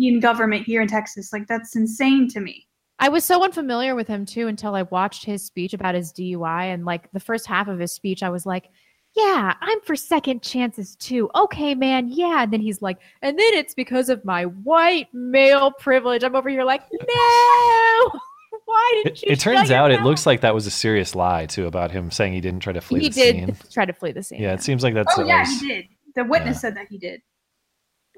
in 0.00 0.20
government 0.20 0.64
here 0.66 0.80
in 0.82 0.88
Texas. 0.88 1.32
Like 1.32 1.46
that's 1.46 1.76
insane 1.76 2.28
to 2.30 2.40
me. 2.40 2.66
I 2.98 3.08
was 3.08 3.24
so 3.24 3.42
unfamiliar 3.44 3.94
with 3.94 4.08
him 4.08 4.24
too 4.24 4.46
until 4.48 4.74
I 4.74 4.82
watched 4.82 5.24
his 5.24 5.44
speech 5.44 5.74
about 5.74 5.94
his 5.94 6.12
DUI. 6.12 6.72
And 6.72 6.84
like 6.84 7.10
the 7.12 7.20
first 7.20 7.46
half 7.46 7.68
of 7.68 7.78
his 7.78 7.92
speech, 7.92 8.22
I 8.22 8.30
was 8.30 8.46
like, 8.46 8.70
yeah, 9.14 9.54
I'm 9.60 9.80
for 9.82 9.94
second 9.96 10.42
chances 10.42 10.96
too. 10.96 11.28
Okay, 11.34 11.74
man. 11.74 12.08
Yeah. 12.08 12.44
And 12.44 12.52
then 12.52 12.60
he's 12.60 12.80
like, 12.80 12.98
and 13.20 13.38
then 13.38 13.52
it's 13.54 13.74
because 13.74 14.08
of 14.08 14.24
my 14.24 14.44
white 14.44 15.08
male 15.12 15.70
privilege. 15.72 16.22
I'm 16.24 16.34
over 16.36 16.48
here 16.48 16.64
like, 16.64 16.82
no. 16.92 18.10
Why 18.64 19.02
didn't 19.02 19.16
It, 19.18 19.22
you? 19.22 19.32
it 19.32 19.40
turns 19.40 19.58
shut 19.60 19.68
your 19.70 19.78
out 19.78 19.90
it 19.90 19.96
mouth?" 19.98 20.06
looks 20.06 20.24
like 20.26 20.40
that 20.42 20.54
was 20.54 20.66
a 20.66 20.70
serious 20.70 21.14
lie 21.14 21.46
too 21.46 21.66
about 21.66 21.90
him 21.90 22.10
saying 22.10 22.32
he 22.32 22.40
didn't 22.40 22.60
try 22.60 22.72
to 22.72 22.80
flee 22.80 23.00
he 23.00 23.08
the 23.08 23.14
did 23.14 23.34
scene. 23.34 23.56
try 23.70 23.84
to 23.84 23.92
flee 23.92 24.12
the 24.12 24.22
scene. 24.22 24.40
Yeah, 24.40 24.52
it 24.54 24.62
seems 24.62 24.82
like 24.82 24.94
that's 24.94 25.12
oh 25.18 25.24
yeah, 25.24 25.40
was- 25.40 25.60
he 25.60 25.68
did. 25.68 25.86
The 26.14 26.24
witness 26.24 26.60
said 26.60 26.76
that 26.76 26.86
he 26.88 26.98
did. 26.98 27.20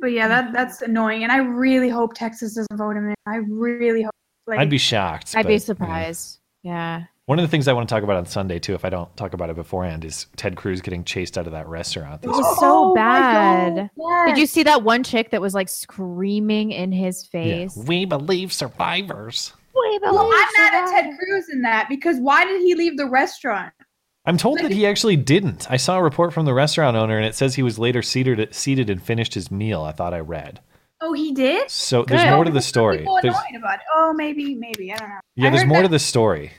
But 0.01 0.09
yeah, 0.13 0.29
that 0.29 0.53
that's 0.53 0.83
annoying, 0.83 1.23
and 1.23 1.33
I 1.33 1.39
really 1.39 1.89
hope 1.89 2.15
Texas 2.15 2.55
doesn't 2.55 2.77
vote 2.77 2.97
him 2.97 3.09
in. 3.09 3.15
I 3.27 3.37
really 3.49 4.03
hope. 4.03 4.13
Like, 4.47 4.59
I'd 4.59 4.69
be 4.71 4.79
shocked. 4.79 5.35
I'd 5.37 5.45
but, 5.45 5.49
be 5.49 5.59
surprised. 5.59 6.41
Yeah. 6.63 7.05
One 7.27 7.39
of 7.39 7.43
the 7.43 7.49
things 7.49 7.69
I 7.69 7.73
want 7.73 7.89
to 7.89 7.95
talk 7.95 8.03
about 8.03 8.17
on 8.17 8.27
Sunday 8.27 8.59
too, 8.59 8.75
if 8.75 8.85
I 8.85 8.91
don't 8.91 9.15
talk 9.17 9.33
about 9.33 9.49
it 9.49 9.57
beforehand, 9.57 10.05
is 10.05 10.27
Ted 10.37 10.57
Cruz 10.57 10.83
getting 10.83 11.05
chased 11.05 11.39
out 11.39 11.47
of 11.47 11.53
that 11.53 11.67
restaurant. 11.69 12.23
It 12.23 12.29
was 12.29 12.37
week. 12.37 12.47
so 12.59 12.91
Oh 12.91 12.95
bad. 12.95 13.89
God, 13.99 14.27
Did 14.27 14.37
you 14.37 14.45
see 14.47 14.63
that 14.65 14.83
one 14.83 15.03
chick 15.03 15.31
that 15.31 15.41
was 15.41 15.55
like 15.55 15.71
screaming 15.71 16.73
in 16.73 16.93
his 16.93 17.27
Yeah. 17.33 17.41
face? 17.43 17.77
We 17.87 18.05
believe 18.05 18.53
survivors. 18.53 19.55
We 19.75 19.99
believe 20.01 20.13
Well, 20.15 20.31
I'm 20.35 20.49
mad 20.59 20.75
at 20.75 20.91
Ted 20.91 21.19
Cruz 21.19 21.49
in 21.51 21.63
that 21.63 21.89
because 21.89 22.19
why 22.19 22.45
did 22.45 22.61
he 22.61 22.75
leave 22.75 22.99
the 22.99 23.09
restaurant? 23.09 23.73
I'm 24.27 24.39
told 24.39 24.59
that 24.61 24.71
he 24.71 24.87
actually 24.87 25.17
didn't. 25.17 25.71
I 25.71 25.77
saw 25.77 25.99
a 25.99 26.03
report 26.03 26.33
from 26.33 26.47
the 26.47 26.55
restaurant 26.55 26.97
owner, 26.97 27.17
and 27.19 27.27
it 27.27 27.35
says 27.35 27.55
he 27.55 27.63
was 27.63 27.79
later 27.79 28.01
seated 28.03 28.55
seated 28.55 28.89
and 28.89 29.03
finished 29.03 29.35
his 29.35 29.51
meal. 29.51 29.83
I 29.83 29.93
thought 29.93 30.15
I 30.15 30.21
read. 30.21 30.61
Oh, 31.01 31.13
he 31.13 31.33
did. 31.33 31.71
So 31.71 32.05
there's 32.05 32.25
more 32.31 32.45
to 32.45 32.51
the 32.51 32.63
story. 32.63 33.07
There's, 33.23 33.35
about 33.57 33.75
it. 33.75 33.85
Oh, 33.95 34.15
maybe, 34.17 34.55
maybe 34.55 34.93
I 34.93 34.97
don't 34.97 35.09
know. 35.11 35.21
yeah, 35.35 35.49
I 35.49 35.51
there's 35.51 35.67
more 35.67 35.79
that- 35.79 35.89
to 35.89 35.91
the 35.91 35.99
story. 35.99 36.53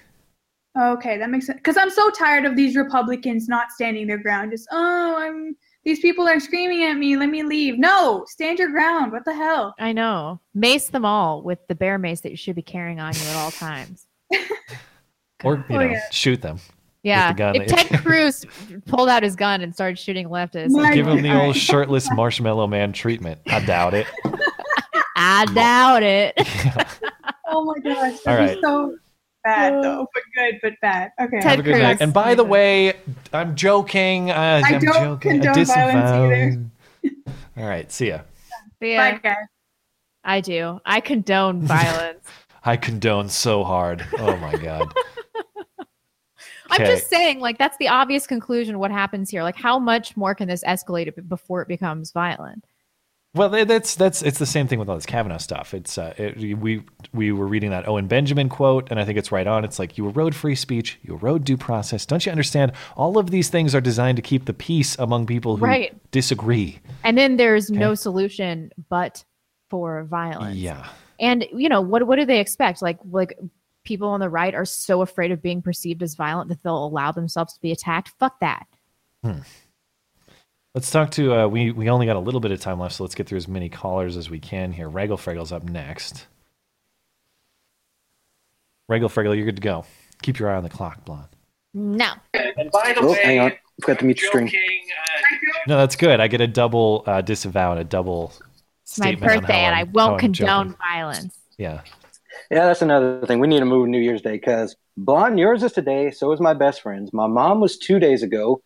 Okay, 0.77 1.17
that 1.17 1.29
makes 1.29 1.45
sense. 1.47 1.57
Because 1.57 1.77
I'm 1.77 1.89
so 1.89 2.09
tired 2.11 2.43
of 2.45 2.57
these 2.57 2.75
Republicans 2.75 3.47
not 3.47 3.71
standing 3.71 4.07
their 4.07 4.17
ground. 4.17 4.51
Just 4.51 4.67
oh, 4.71 5.15
I'm. 5.17 5.55
These 5.85 5.99
people 6.01 6.27
are 6.27 6.39
screaming 6.39 6.83
at 6.83 6.95
me. 6.97 7.15
Let 7.15 7.29
me 7.29 7.43
leave. 7.43 7.79
No, 7.79 8.25
stand 8.27 8.59
your 8.59 8.69
ground. 8.69 9.11
What 9.11 9.23
the 9.23 9.33
hell? 9.33 9.73
I 9.79 9.93
know. 9.93 10.41
Mace 10.53 10.89
them 10.89 11.05
all 11.05 11.41
with 11.43 11.59
the 11.67 11.75
bear 11.75 11.97
mace 11.97 12.21
that 12.21 12.31
you 12.31 12.37
should 12.37 12.55
be 12.55 12.61
carrying 12.61 12.99
on 12.99 13.13
you 13.13 13.21
at 13.29 13.35
all 13.37 13.51
times. 13.51 14.05
Or 15.43 15.57
you 15.69 15.75
Oh, 15.77 15.79
yeah. 15.81 16.01
shoot 16.11 16.41
them. 16.41 16.59
Yeah. 17.05 17.35
If 17.53 17.67
Ted 17.89 18.01
Cruz 18.01 18.45
pulled 18.87 19.09
out 19.09 19.21
his 19.21 19.35
gun 19.35 19.61
and 19.61 19.73
started 19.73 19.99
shooting 19.99 20.27
leftists, 20.27 20.93
Give 20.93 21.07
him 21.07 21.21
the 21.21 21.39
old 21.39 21.55
shirtless 21.55 22.11
marshmallow 22.11 22.65
man 22.65 22.93
treatment. 22.93 23.39
I 23.45 23.63
doubt 23.63 23.93
it. 23.93 24.07
I 25.15 25.45
doubt 25.53 26.03
it. 26.03 26.35
Oh 27.47 27.63
my 27.63 27.77
gosh, 27.79 28.13
All 28.25 28.35
that'd 28.35 28.55
right. 28.55 28.57
so 28.59 28.97
bad 29.43 29.81
though, 29.81 30.07
but 30.13 30.23
good, 30.35 30.59
but 30.63 30.73
bad. 30.81 31.11
Okay. 31.21 31.39
Have 31.41 31.59
a 31.59 31.61
good 31.61 31.79
night. 31.79 31.97
And 32.01 32.11
by 32.11 32.33
the 32.33 32.43
way, 32.43 32.93
I'm 33.31 33.55
joking. 33.55 34.31
Uh, 34.31 34.61
I 34.65 34.73
I'm 34.73 34.81
don't 34.81 34.93
joking. 35.21 35.41
I 35.41 35.53
condone 35.53 35.65
violence 35.65 36.69
disavow. 37.03 37.33
All 37.57 37.69
right, 37.69 37.89
see 37.91 38.09
ya. 38.09 38.21
Yeah, 38.81 39.11
Bye, 39.11 39.19
guys. 39.19 39.35
I 40.23 40.41
do. 40.41 40.81
I 40.85 40.99
condone 40.99 41.61
violence. 41.61 42.27
I 42.63 42.77
condone 42.77 43.29
so 43.29 43.63
hard. 43.63 44.05
Oh 44.17 44.35
my 44.37 44.55
god. 44.57 44.91
I'm 46.69 46.85
just 46.85 47.09
saying, 47.09 47.39
like, 47.39 47.57
that's 47.57 47.77
the 47.77 47.87
obvious 47.87 48.27
conclusion. 48.27 48.79
What 48.79 48.91
happens 48.91 49.29
here? 49.29 49.43
Like, 49.43 49.55
how 49.55 49.79
much 49.79 50.15
more 50.17 50.35
can 50.35 50.47
this 50.47 50.63
escalate 50.63 51.27
before 51.27 51.61
it 51.61 51.67
becomes 51.67 52.11
violent? 52.11 52.65
Well, 53.35 53.49
that's 53.49 53.95
that's 53.95 54.21
it's 54.21 54.39
the 54.39 54.45
same 54.45 54.65
thing 54.65 54.79
with 54.79 54.87
all 54.87 54.95
this 54.95 55.05
Kavanaugh 55.05 55.39
stuff. 55.39 55.73
It's 55.73 55.97
uh, 55.97 56.13
it, 56.17 56.57
we 56.57 56.81
we 57.11 57.33
were 57.33 57.47
reading 57.47 57.69
that 57.71 57.85
Owen 57.85 58.07
Benjamin 58.07 58.47
quote, 58.47 58.89
and 58.89 58.97
I 58.97 59.03
think 59.03 59.17
it's 59.17 59.29
right 59.29 59.45
on. 59.45 59.65
It's 59.65 59.77
like 59.77 59.97
you 59.97 60.07
erode 60.07 60.33
free 60.33 60.55
speech, 60.55 60.97
you 61.03 61.15
erode 61.15 61.43
due 61.43 61.57
process. 61.57 62.05
Don't 62.05 62.25
you 62.25 62.31
understand? 62.31 62.71
All 62.95 63.17
of 63.17 63.31
these 63.31 63.49
things 63.49 63.75
are 63.75 63.81
designed 63.81 64.15
to 64.15 64.21
keep 64.21 64.45
the 64.45 64.53
peace 64.53 64.97
among 64.99 65.25
people 65.25 65.57
who 65.57 65.65
Right. 65.65 65.93
disagree. 66.11 66.79
And 67.03 67.17
then 67.17 67.35
there's 67.35 67.69
no 67.69 67.93
solution 67.93 68.71
but 68.89 69.25
for 69.69 70.05
violence. 70.05 70.55
Yeah. 70.55 70.87
And 71.19 71.45
you 71.53 71.67
know 71.67 71.81
what? 71.81 72.07
What 72.07 72.15
do 72.17 72.25
they 72.25 72.39
expect? 72.39 72.81
Like, 72.81 72.99
like 73.11 73.37
people 73.85 74.09
on 74.09 74.19
the 74.19 74.29
right 74.29 74.53
are 74.53 74.65
so 74.65 75.01
afraid 75.01 75.31
of 75.31 75.41
being 75.41 75.61
perceived 75.61 76.03
as 76.03 76.15
violent 76.15 76.49
that 76.49 76.61
they'll 76.63 76.85
allow 76.85 77.11
themselves 77.11 77.53
to 77.53 77.61
be 77.61 77.71
attacked. 77.71 78.11
Fuck 78.19 78.39
that. 78.41 78.65
Hmm. 79.23 79.39
Let's 80.73 80.91
talk 80.91 81.11
to. 81.11 81.33
Uh, 81.33 81.47
we 81.47 81.71
we 81.71 81.89
only 81.89 82.05
got 82.05 82.17
a 82.17 82.19
little 82.19 82.41
bit 82.41 82.51
of 82.51 82.59
time 82.59 82.79
left, 82.79 82.95
so 82.95 83.03
let's 83.03 83.15
get 83.15 83.27
through 83.27 83.37
as 83.37 83.47
many 83.47 83.69
callers 83.69 84.17
as 84.17 84.29
we 84.29 84.39
can 84.39 84.73
here. 84.73 84.89
Regal 84.89 85.15
Fregel's 85.15 85.53
up 85.53 85.63
next. 85.63 86.27
Regal 88.89 89.09
Fregel, 89.09 89.35
you're 89.35 89.45
good 89.45 89.55
to 89.55 89.61
go. 89.61 89.85
Keep 90.21 90.37
your 90.39 90.49
eye 90.51 90.57
on 90.57 90.63
the 90.63 90.69
clock, 90.69 91.05
Blonde. 91.05 91.27
No. 91.73 92.11
And 92.33 92.69
by 92.71 92.93
the 92.93 93.01
Oh, 93.01 93.11
way, 93.13 93.21
hang 93.23 93.39
on. 93.39 93.51
Forgot 93.81 93.99
to 93.99 94.05
mute 94.05 94.21
your 94.21 94.29
stream. 94.29 94.49
No, 95.67 95.77
that's 95.77 95.95
good. 95.95 96.19
I 96.19 96.27
get 96.27 96.39
a 96.41 96.47
double 96.47 97.03
uh, 97.07 97.21
disavow 97.21 97.71
and 97.71 97.79
a 97.79 97.83
double. 97.83 98.31
It's 98.83 98.99
my 98.99 99.15
birthday, 99.15 99.63
and 99.63 99.75
I 99.75 99.83
won't 99.83 100.19
condone 100.19 100.67
joking. 100.69 100.77
violence. 100.77 101.37
Yeah. 101.57 101.81
Yeah, 102.55 102.67
that's 102.67 102.81
another 102.81 103.19
thing. 103.27 103.39
We 103.39 103.49
need 103.49 103.59
to 103.59 103.65
move 103.65 103.89
New 103.89 103.99
Year's 103.99 104.21
Day 104.21 104.31
because 104.31 104.77
Blonde, 104.95 105.37
yours 105.37 105.61
is 105.61 105.73
today. 105.73 106.09
So 106.11 106.31
is 106.31 106.39
my 106.39 106.53
best 106.53 106.81
friend's. 106.81 107.11
My 107.11 107.27
mom 107.27 107.59
was 107.59 107.77
two 107.77 107.99
days 107.99 108.23
ago. 108.23 108.61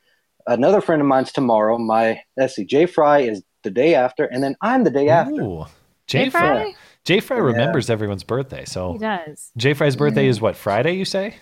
Another 0.46 0.80
friend 0.80 1.02
of 1.02 1.08
mine's 1.08 1.32
tomorrow. 1.32 1.80
My 1.80 2.22
let's 2.38 2.54
see, 2.56 2.66
Jay 2.66 2.86
Fry 2.86 3.22
is 3.22 3.42
the 3.64 3.72
day 3.72 3.96
after, 3.96 4.26
and 4.26 4.44
then 4.44 4.56
I'm 4.62 4.84
the 4.84 4.92
day 4.92 5.10
after. 5.10 5.42
Ooh. 5.42 5.66
Jay 6.06 6.26
Jay 6.26 6.30
Fry. 6.30 6.40
Fry? 6.42 6.74
Jay 7.04 7.20
Fry 7.20 7.38
Yeah. 7.38 7.44
remembers 7.44 7.90
everyone's 7.90 8.24
birthday. 8.24 8.64
So 8.66 8.94
He 8.94 9.00
does. 9.00 9.50
Jay 9.58 9.74
Fry's 9.74 9.96
birthday 9.96 10.28
is 10.28 10.40
what 10.40 10.56
Friday? 10.56 10.92
You 10.94 11.06
say? 11.06 11.38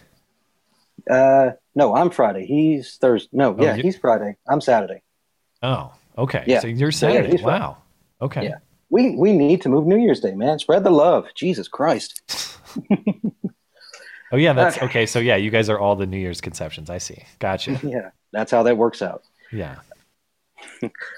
Uh, 1.12 1.50
no, 1.76 1.96
I'm 1.98 2.10
Friday. 2.10 2.46
He's 2.46 2.96
Thursday. 2.96 3.30
No, 3.34 3.58
Oh, 3.60 3.62
yeah, 3.62 3.76
you- 3.76 3.84
he's 3.84 3.98
Friday. 3.98 4.38
I'm 4.48 4.62
Saturday. 4.62 5.02
Oh, 5.62 5.92
okay. 6.18 6.46
Yeah. 6.48 6.62
So 6.62 6.68
you're 6.68 6.92
So, 6.94 7.08
yeah, 7.10 7.16
Saturday. 7.16 7.38
Friday. 7.44 7.60
wow. 7.60 7.78
Okay. 8.22 8.44
Yeah. 8.46 8.56
We 8.90 9.16
we 9.16 9.34
need 9.34 9.62
to 9.64 9.70
move 9.70 9.86
New 9.86 9.98
Year's 9.98 10.20
Day, 10.22 10.34
man. 10.36 10.60
Spread 10.60 10.84
the 10.84 10.92
love. 10.92 11.28
Jesus 11.36 11.68
Christ. 11.68 12.22
Oh 14.30 14.36
yeah, 14.36 14.52
that's 14.52 14.76
Okay. 14.76 14.86
okay. 14.88 15.06
So 15.06 15.20
yeah, 15.20 15.38
you 15.38 15.50
guys 15.50 15.70
are 15.70 15.80
all 15.80 15.96
the 15.96 16.06
New 16.06 16.18
Year's 16.18 16.42
conceptions. 16.42 16.90
I 16.90 16.98
see. 16.98 17.24
Gotcha. 17.40 17.80
yeah, 17.84 18.10
that's 18.34 18.52
how 18.52 18.62
that 18.64 18.78
works 18.78 19.02
out. 19.02 19.24
Yeah. 19.54 19.78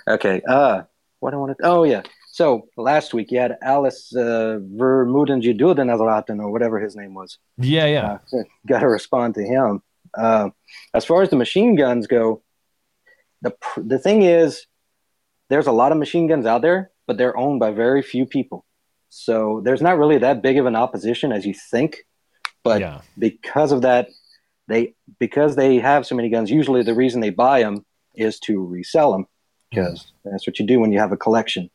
Okay. 0.08 0.42
Uh, 0.48 0.84
what 1.20 1.34
I 1.34 1.38
want 1.38 1.58
to. 1.58 1.66
Oh 1.66 1.84
yeah. 1.86 2.04
So 2.32 2.68
last 2.78 3.14
week 3.16 3.32
you 3.32 3.40
had 3.40 3.58
Alice 3.64 4.16
uh, 4.16 4.60
Vermuden 4.76 6.40
or 6.40 6.52
whatever 6.52 6.80
his 6.80 6.96
name 6.96 7.16
was. 7.16 7.40
Yeah, 7.58 7.88
yeah. 7.88 8.20
Uh, 8.32 8.44
Got 8.68 8.82
to 8.82 8.88
respond 8.88 9.34
to 9.36 9.44
him. 9.44 9.82
Uh, 10.16 10.50
as 10.94 11.04
far 11.04 11.24
as 11.24 11.30
the 11.32 11.36
machine 11.36 11.76
guns 11.76 12.06
go, 12.06 12.44
the 13.42 13.52
pr- 13.52 13.82
the 13.82 13.98
thing 13.98 14.22
is, 14.22 14.68
there's 15.50 15.68
a 15.68 15.72
lot 15.72 15.92
of 15.92 15.98
machine 15.98 16.28
guns 16.28 16.46
out 16.46 16.62
there, 16.62 16.92
but 17.10 17.18
they're 17.18 17.36
owned 17.36 17.60
by 17.60 17.72
very 17.72 18.04
few 18.04 18.24
people. 18.24 18.64
So 19.10 19.62
there's 19.66 19.82
not 19.82 19.98
really 19.98 20.20
that 20.20 20.44
big 20.44 20.60
of 20.60 20.68
an 20.68 20.76
opposition 20.76 21.32
as 21.32 21.44
you 21.44 21.56
think. 21.56 22.06
But 22.64 22.82
Yeah. 22.82 23.02
because 23.18 23.72
of 23.72 23.82
that, 23.82 24.10
they 24.68 24.94
because 25.18 25.56
they 25.56 25.80
have 25.80 26.06
so 26.06 26.14
many 26.16 26.30
guns. 26.30 26.52
Usually, 26.52 26.84
the 26.84 26.94
reason 26.94 27.20
they 27.20 27.32
buy 27.32 27.64
them 27.64 27.84
is 28.14 28.40
to 28.42 28.64
resell 28.64 29.12
them 29.12 29.26
because 29.72 30.12
that's 30.24 30.46
what 30.46 30.60
you 30.60 30.68
do 30.68 30.80
when 30.80 30.92
you 30.92 31.00
have 31.00 31.12
a 31.12 31.18
collection. 31.18 31.72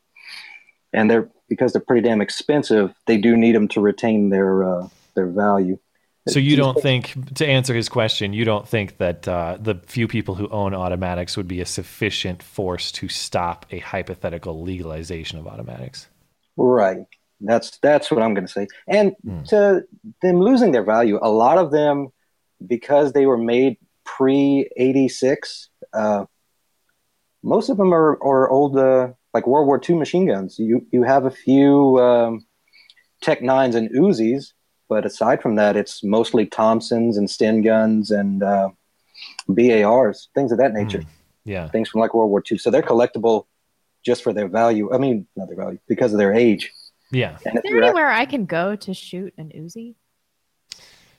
And 0.92 1.10
they're 1.10 1.28
because 1.48 1.72
they're 1.72 1.82
pretty 1.88 2.06
damn 2.08 2.20
expensive. 2.20 2.94
They 3.06 3.16
do 3.16 3.36
need 3.36 3.56
them 3.56 3.66
to 3.74 3.80
retain 3.80 4.30
their 4.30 4.62
uh, 4.62 4.86
their 5.16 5.26
value. 5.26 5.80
So 6.26 6.38
you 6.38 6.56
don't 6.56 6.80
think, 6.80 7.34
to 7.34 7.46
answer 7.46 7.74
his 7.74 7.90
question, 7.90 8.32
you 8.32 8.46
don't 8.46 8.66
think 8.66 8.96
that 8.96 9.28
uh, 9.28 9.58
the 9.60 9.74
few 9.86 10.08
people 10.08 10.34
who 10.34 10.48
own 10.48 10.74
automatics 10.74 11.36
would 11.36 11.46
be 11.46 11.60
a 11.60 11.66
sufficient 11.66 12.42
force 12.42 12.90
to 12.92 13.08
stop 13.08 13.66
a 13.70 13.78
hypothetical 13.78 14.62
legalization 14.62 15.38
of 15.38 15.46
automatics? 15.46 16.08
Right. 16.56 17.06
That's 17.40 17.78
that's 17.78 18.10
what 18.10 18.22
I'm 18.22 18.32
going 18.32 18.46
to 18.46 18.52
say. 18.52 18.66
And 18.88 19.14
to 19.48 19.84
them 20.22 20.40
losing 20.40 20.72
their 20.72 20.84
value, 20.84 21.18
a 21.20 21.28
lot 21.28 21.58
of 21.58 21.70
them, 21.70 22.08
because 22.66 23.12
they 23.12 23.26
were 23.26 23.36
made 23.36 23.76
pre 24.04 24.70
'86, 24.76 25.68
uh, 25.92 26.24
most 27.42 27.68
of 27.68 27.76
them 27.76 27.92
are, 27.92 28.12
are 28.22 28.48
old, 28.48 28.78
uh, 28.78 29.08
like 29.34 29.46
World 29.46 29.66
War 29.66 29.80
II 29.86 29.96
machine 29.96 30.26
guns. 30.26 30.58
You 30.58 30.86
you 30.90 31.02
have 31.02 31.26
a 31.26 31.30
few 31.30 31.98
um, 32.00 32.46
Tech 33.20 33.42
Nines 33.42 33.74
and 33.74 33.90
Uzis, 33.90 34.52
but 34.88 35.04
aside 35.06 35.42
from 35.42 35.56
that, 35.56 35.76
it's 35.76 36.02
mostly 36.04 36.46
Thompsons 36.46 37.16
and 37.16 37.28
Sten 37.30 37.62
guns 37.62 38.10
and 38.10 38.42
uh, 38.42 38.68
BARs, 39.48 40.28
things 40.34 40.52
of 40.52 40.58
that 40.58 40.72
nature. 40.72 41.02
Yeah. 41.44 41.68
Things 41.68 41.88
from 41.88 42.00
like 42.00 42.14
World 42.14 42.30
War 42.30 42.42
II. 42.50 42.58
So 42.58 42.70
they're 42.70 42.82
collectible 42.82 43.46
just 44.04 44.22
for 44.22 44.32
their 44.32 44.48
value. 44.48 44.92
I 44.92 44.98
mean, 44.98 45.26
not 45.36 45.48
their 45.48 45.56
value, 45.56 45.78
because 45.88 46.12
of 46.12 46.18
their 46.18 46.32
age. 46.34 46.70
Yeah. 47.12 47.36
And 47.44 47.56
Is 47.56 47.62
there 47.62 47.72
you're 47.72 47.82
at- 47.82 47.88
anywhere 47.88 48.10
I 48.10 48.24
can 48.26 48.46
go 48.46 48.76
to 48.76 48.94
shoot 48.94 49.34
an 49.38 49.50
Uzi? 49.54 49.94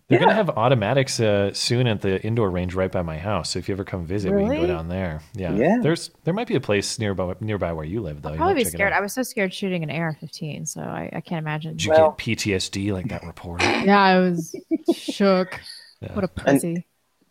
They're 0.07 0.19
going 0.19 0.29
to 0.29 0.35
have 0.35 0.49
automatics 0.51 1.19
uh, 1.19 1.51
soon 1.53 1.87
at 1.87 2.01
the 2.01 2.21
indoor 2.23 2.51
range 2.51 2.75
right 2.75 2.91
by 2.91 3.01
my 3.01 3.17
house. 3.17 3.49
So 3.51 3.59
if 3.59 3.67
you 3.67 3.73
ever 3.73 3.83
come 3.83 4.05
visit, 4.05 4.31
we 4.31 4.43
can 4.43 4.61
go 4.61 4.67
down 4.67 4.87
there. 4.87 5.21
Yeah. 5.33 5.53
Yeah. 5.53 5.77
There's 5.81 6.11
there 6.25 6.33
might 6.33 6.47
be 6.47 6.55
a 6.55 6.59
place 6.61 6.99
nearby 6.99 7.33
nearby 7.39 7.73
where 7.73 7.85
you 7.85 8.01
live 8.01 8.21
though. 8.21 8.31
You 8.31 8.37
Probably 8.37 8.53
might 8.53 8.65
be 8.65 8.69
scared. 8.69 8.93
I 8.93 9.01
was 9.01 9.13
so 9.13 9.23
scared 9.23 9.51
shooting 9.51 9.81
an 9.81 9.89
AR-15, 9.89 10.67
so 10.67 10.81
I, 10.81 11.09
I 11.11 11.21
can't 11.21 11.39
imagine. 11.43 11.71
Did 11.71 11.85
you 11.85 11.91
get 11.91 12.01
PTSD 12.19 12.93
like 12.93 13.07
that 13.09 13.23
reporter? 13.23 13.65
yeah, 13.83 13.99
I 13.99 14.19
was 14.19 14.55
shook. 14.93 15.59
What 16.13 16.23
a 16.23 16.29
And- 16.45 16.61
pussy. 16.61 16.87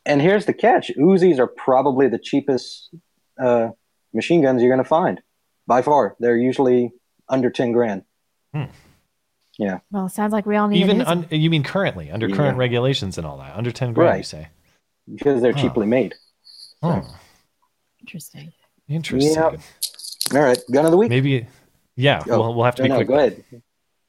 And 0.06 0.20
here's 0.20 0.44
the 0.46 0.52
catch: 0.52 0.90
Uzis 0.98 1.38
are 1.38 1.46
probably 1.46 2.08
the 2.08 2.18
cheapest 2.18 2.92
uh, 3.40 3.68
machine 4.12 4.42
guns 4.42 4.60
you're 4.60 4.70
going 4.70 4.82
to 4.82 4.88
find 4.88 5.22
by 5.66 5.80
far. 5.80 6.14
They're 6.20 6.36
usually 6.36 6.92
under 7.28 7.50
ten 7.50 7.72
grand. 7.72 8.02
Hmm. 8.52 8.64
Yeah, 9.58 9.78
Well, 9.92 10.06
it 10.06 10.10
sounds 10.10 10.32
like 10.32 10.46
we 10.46 10.56
all 10.56 10.66
need 10.68 10.80
Even 10.80 11.02
un, 11.02 11.26
you 11.30 11.48
mean 11.48 11.62
currently 11.62 12.10
under 12.10 12.28
Yeah. 12.28 12.36
current 12.36 12.58
regulations 12.58 13.18
and 13.18 13.26
all 13.26 13.38
that 13.38 13.54
under 13.56 13.70
ten 13.70 13.92
grand? 13.92 14.08
You 14.08 14.16
Right. 14.18 14.26
say? 14.26 14.48
because 15.12 15.42
they're 15.42 15.52
Huh. 15.52 15.60
cheaply 15.62 15.86
made. 15.86 16.14
Oh, 16.82 17.02
Interesting. 18.00 18.52
interesting. 18.88 19.34
Yep. 19.34 19.60
All 20.34 20.40
right, 20.40 20.58
gun 20.72 20.84
of 20.86 20.90
the 20.90 20.96
week. 20.96 21.10
Maybe. 21.10 21.46
Yeah. 21.96 22.22
Oh, 22.28 22.40
we'll, 22.40 22.54
we'll 22.54 22.64
have 22.64 22.74
to 22.76 22.88
no, 22.88 22.98
be 22.98 23.00
no. 23.00 23.04
Go 23.06 23.14
ahead. 23.14 23.44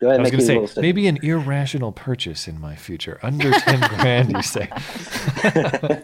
Go 0.01 0.07
ahead. 0.09 0.19
I 0.19 0.23
was 0.23 0.31
going 0.31 0.67
to 0.67 0.67
say 0.73 0.81
maybe 0.81 1.07
an 1.07 1.17
irrational 1.23 1.91
purchase 1.91 2.47
in 2.47 2.59
my 2.59 2.75
future 2.75 3.19
under 3.23 3.51
ten 3.51 3.79
grand. 3.99 4.31
You 4.31 4.41
say? 4.41 4.69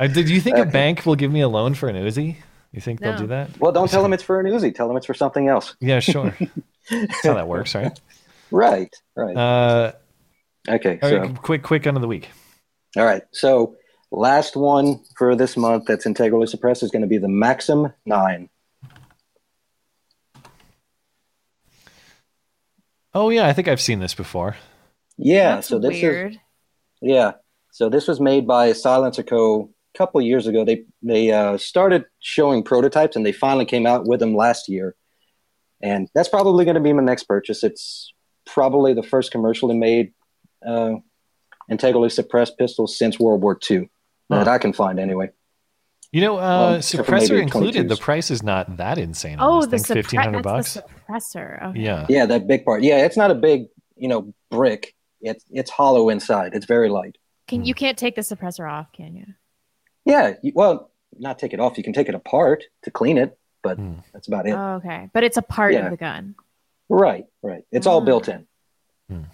Uh, 0.00 0.08
did 0.08 0.28
you 0.28 0.40
think 0.40 0.58
a 0.58 0.66
bank 0.66 1.06
will 1.06 1.14
give 1.14 1.30
me 1.30 1.40
a 1.40 1.48
loan 1.48 1.72
for 1.72 1.88
an 1.88 1.94
Uzi? 1.94 2.34
You 2.72 2.80
think 2.80 2.98
they'll 2.98 3.16
do 3.16 3.28
that? 3.28 3.56
Well, 3.60 3.70
don't 3.70 3.88
tell 3.88 4.02
them 4.02 4.12
it's 4.12 4.24
for 4.24 4.40
an 4.40 4.46
Uzi. 4.46 4.74
Tell 4.74 4.88
them 4.88 4.96
it's 4.96 5.06
for 5.06 5.14
something 5.14 5.46
else. 5.46 5.76
Yeah, 5.78 6.00
sure. 6.00 6.36
That's 6.90 7.22
how 7.24 7.34
that 7.34 7.46
works, 7.46 7.76
right? 7.76 7.98
Right. 8.50 8.94
Right. 9.16 9.36
Uh, 9.36 9.92
okay. 10.68 10.98
all 11.02 11.08
So. 11.08 11.18
right, 11.18 11.42
quick, 11.42 11.62
quick 11.62 11.86
end 11.86 11.96
of 11.96 12.00
the 12.00 12.08
week. 12.08 12.28
All 12.96 13.04
right. 13.04 13.22
So 13.32 13.76
last 14.10 14.56
one 14.56 15.00
for 15.16 15.34
this 15.34 15.56
month 15.56 15.84
that's 15.86 16.06
integrally 16.06 16.46
suppressed 16.46 16.82
is 16.82 16.90
going 16.90 17.02
to 17.02 17.08
be 17.08 17.18
the 17.18 17.28
Maxim 17.28 17.92
Nine. 18.06 18.48
Oh 23.12 23.30
yeah, 23.30 23.46
I 23.46 23.52
think 23.52 23.68
I've 23.68 23.80
seen 23.80 24.00
this 24.00 24.14
before. 24.14 24.56
Yeah. 25.16 25.56
That's 25.56 25.68
so 25.68 25.78
this 25.78 26.00
weird. 26.02 26.32
is 26.32 26.38
yeah. 27.00 27.32
So 27.72 27.88
this 27.88 28.08
was 28.08 28.20
made 28.20 28.46
by 28.46 28.72
Silencer 28.72 29.22
Co. 29.22 29.70
a 29.94 29.98
couple 29.98 30.20
of 30.20 30.26
years 30.26 30.46
ago. 30.46 30.64
They 30.64 30.84
they 31.02 31.30
uh, 31.32 31.58
started 31.58 32.04
showing 32.20 32.62
prototypes 32.62 33.16
and 33.16 33.24
they 33.24 33.32
finally 33.32 33.64
came 33.66 33.86
out 33.86 34.06
with 34.06 34.20
them 34.20 34.34
last 34.34 34.68
year. 34.68 34.94
And 35.82 36.08
that's 36.14 36.28
probably 36.28 36.64
going 36.64 36.76
to 36.76 36.80
be 36.80 36.92
my 36.92 37.02
next 37.02 37.24
purchase. 37.24 37.62
It's 37.62 38.13
probably 38.54 38.94
the 38.94 39.02
first 39.02 39.32
commercially 39.32 39.76
made 39.76 40.12
uh, 40.66 40.94
integrally 41.68 42.08
suppressed 42.08 42.56
pistol 42.56 42.86
since 42.86 43.18
World 43.18 43.42
War 43.42 43.58
II 43.70 43.90
that 44.30 44.48
I 44.48 44.58
can 44.58 44.72
find 44.72 44.98
anyway. 44.98 45.30
You 46.12 46.20
know, 46.20 46.36
uh, 46.36 46.40
Well, 46.40 46.74
except 46.76 47.04
for 47.06 47.12
maybe 47.12 47.26
suppressor 47.26 47.42
included. 47.42 47.86
22s. 47.86 47.88
The 47.88 47.96
price 47.96 48.30
is 48.30 48.42
not 48.42 48.76
that 48.76 48.98
insane. 48.98 49.40
on 49.40 49.50
Oh, 49.64 49.66
this 49.66 49.82
the 49.82 49.94
thing, 49.94 49.96
suppre- 49.96 50.04
fifteen 50.04 50.20
hundred 50.20 50.44
that's 50.44 50.74
bucks. 50.74 50.74
the 50.74 51.12
suppressor. 51.12 51.66
Okay. 51.70 51.80
Yeah. 51.80 52.06
Yeah, 52.08 52.26
that 52.26 52.46
big 52.46 52.64
part. 52.64 52.82
Yeah, 52.84 53.04
it's 53.04 53.16
not 53.16 53.30
a 53.32 53.34
big, 53.34 53.66
you 53.96 54.08
know, 54.08 54.32
brick. 54.50 54.94
It's 55.20 55.44
it's 55.50 55.70
hollow 55.70 56.08
inside. 56.10 56.54
It's 56.54 56.66
very 56.66 56.88
light. 56.88 57.18
Can 57.48 57.64
you 57.64 57.74
can't 57.74 57.98
take 57.98 58.14
the 58.14 58.22
suppressor 58.22 58.70
off, 58.70 58.92
can 58.92 59.16
you? 59.16 59.26
Yeah, 60.04 60.34
you, 60.42 60.52
well, 60.54 60.90
not 61.18 61.38
take 61.38 61.52
it 61.52 61.60
off. 61.60 61.76
You 61.78 61.82
can 61.84 61.92
take 61.92 62.08
it 62.08 62.14
apart 62.14 62.64
to 62.84 62.90
clean 62.90 63.18
it, 63.18 63.36
but 63.62 63.76
Hmm. 63.78 63.94
that's 64.12 64.28
about 64.28 64.46
it. 64.46 64.52
Oh, 64.52 64.74
okay, 64.76 65.08
but 65.12 65.24
it's 65.24 65.36
a 65.36 65.42
part 65.42 65.72
Yeah. 65.72 65.86
of 65.86 65.90
the 65.90 65.96
gun. 65.96 66.34
Right, 66.88 67.24
right. 67.42 67.64
It's 67.72 67.86
all 67.86 68.00
built 68.00 68.28
in. 68.28 68.46
I've 69.10 69.24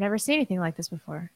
never 0.00 0.18
seen 0.18 0.36
anything 0.36 0.60
like 0.60 0.76
this 0.76 0.88
before. 0.88 1.30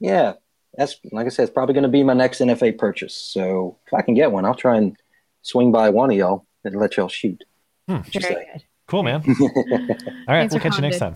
Yeah, 0.00 0.32
that's 0.74 0.96
like 1.12 1.26
I 1.26 1.28
said, 1.28 1.44
it's 1.44 1.52
probably 1.52 1.74
going 1.74 1.84
to 1.84 1.88
be 1.88 2.02
my 2.02 2.14
next 2.14 2.40
NFA 2.40 2.76
purchase. 2.76 3.14
So 3.14 3.78
if 3.86 3.94
I 3.94 4.02
can 4.02 4.14
get 4.14 4.32
one, 4.32 4.44
I'll 4.44 4.54
try 4.56 4.76
and 4.76 4.96
swing 5.42 5.70
by 5.70 5.90
one 5.90 6.10
of 6.10 6.16
y'all 6.16 6.46
and 6.64 6.74
let 6.74 6.96
y'all 6.96 7.08
shoot. 7.08 7.44
Hmm. 7.88 7.98
Very 8.12 8.22
say. 8.24 8.48
good. 8.52 8.64
Cool, 8.88 9.04
man. 9.04 9.22
All 9.28 9.36
right, 9.38 10.26
Thanks 10.26 10.54
we'll 10.54 10.60
catch 10.62 10.74
you 10.76 10.82
next 10.82 10.98
time. 10.98 11.14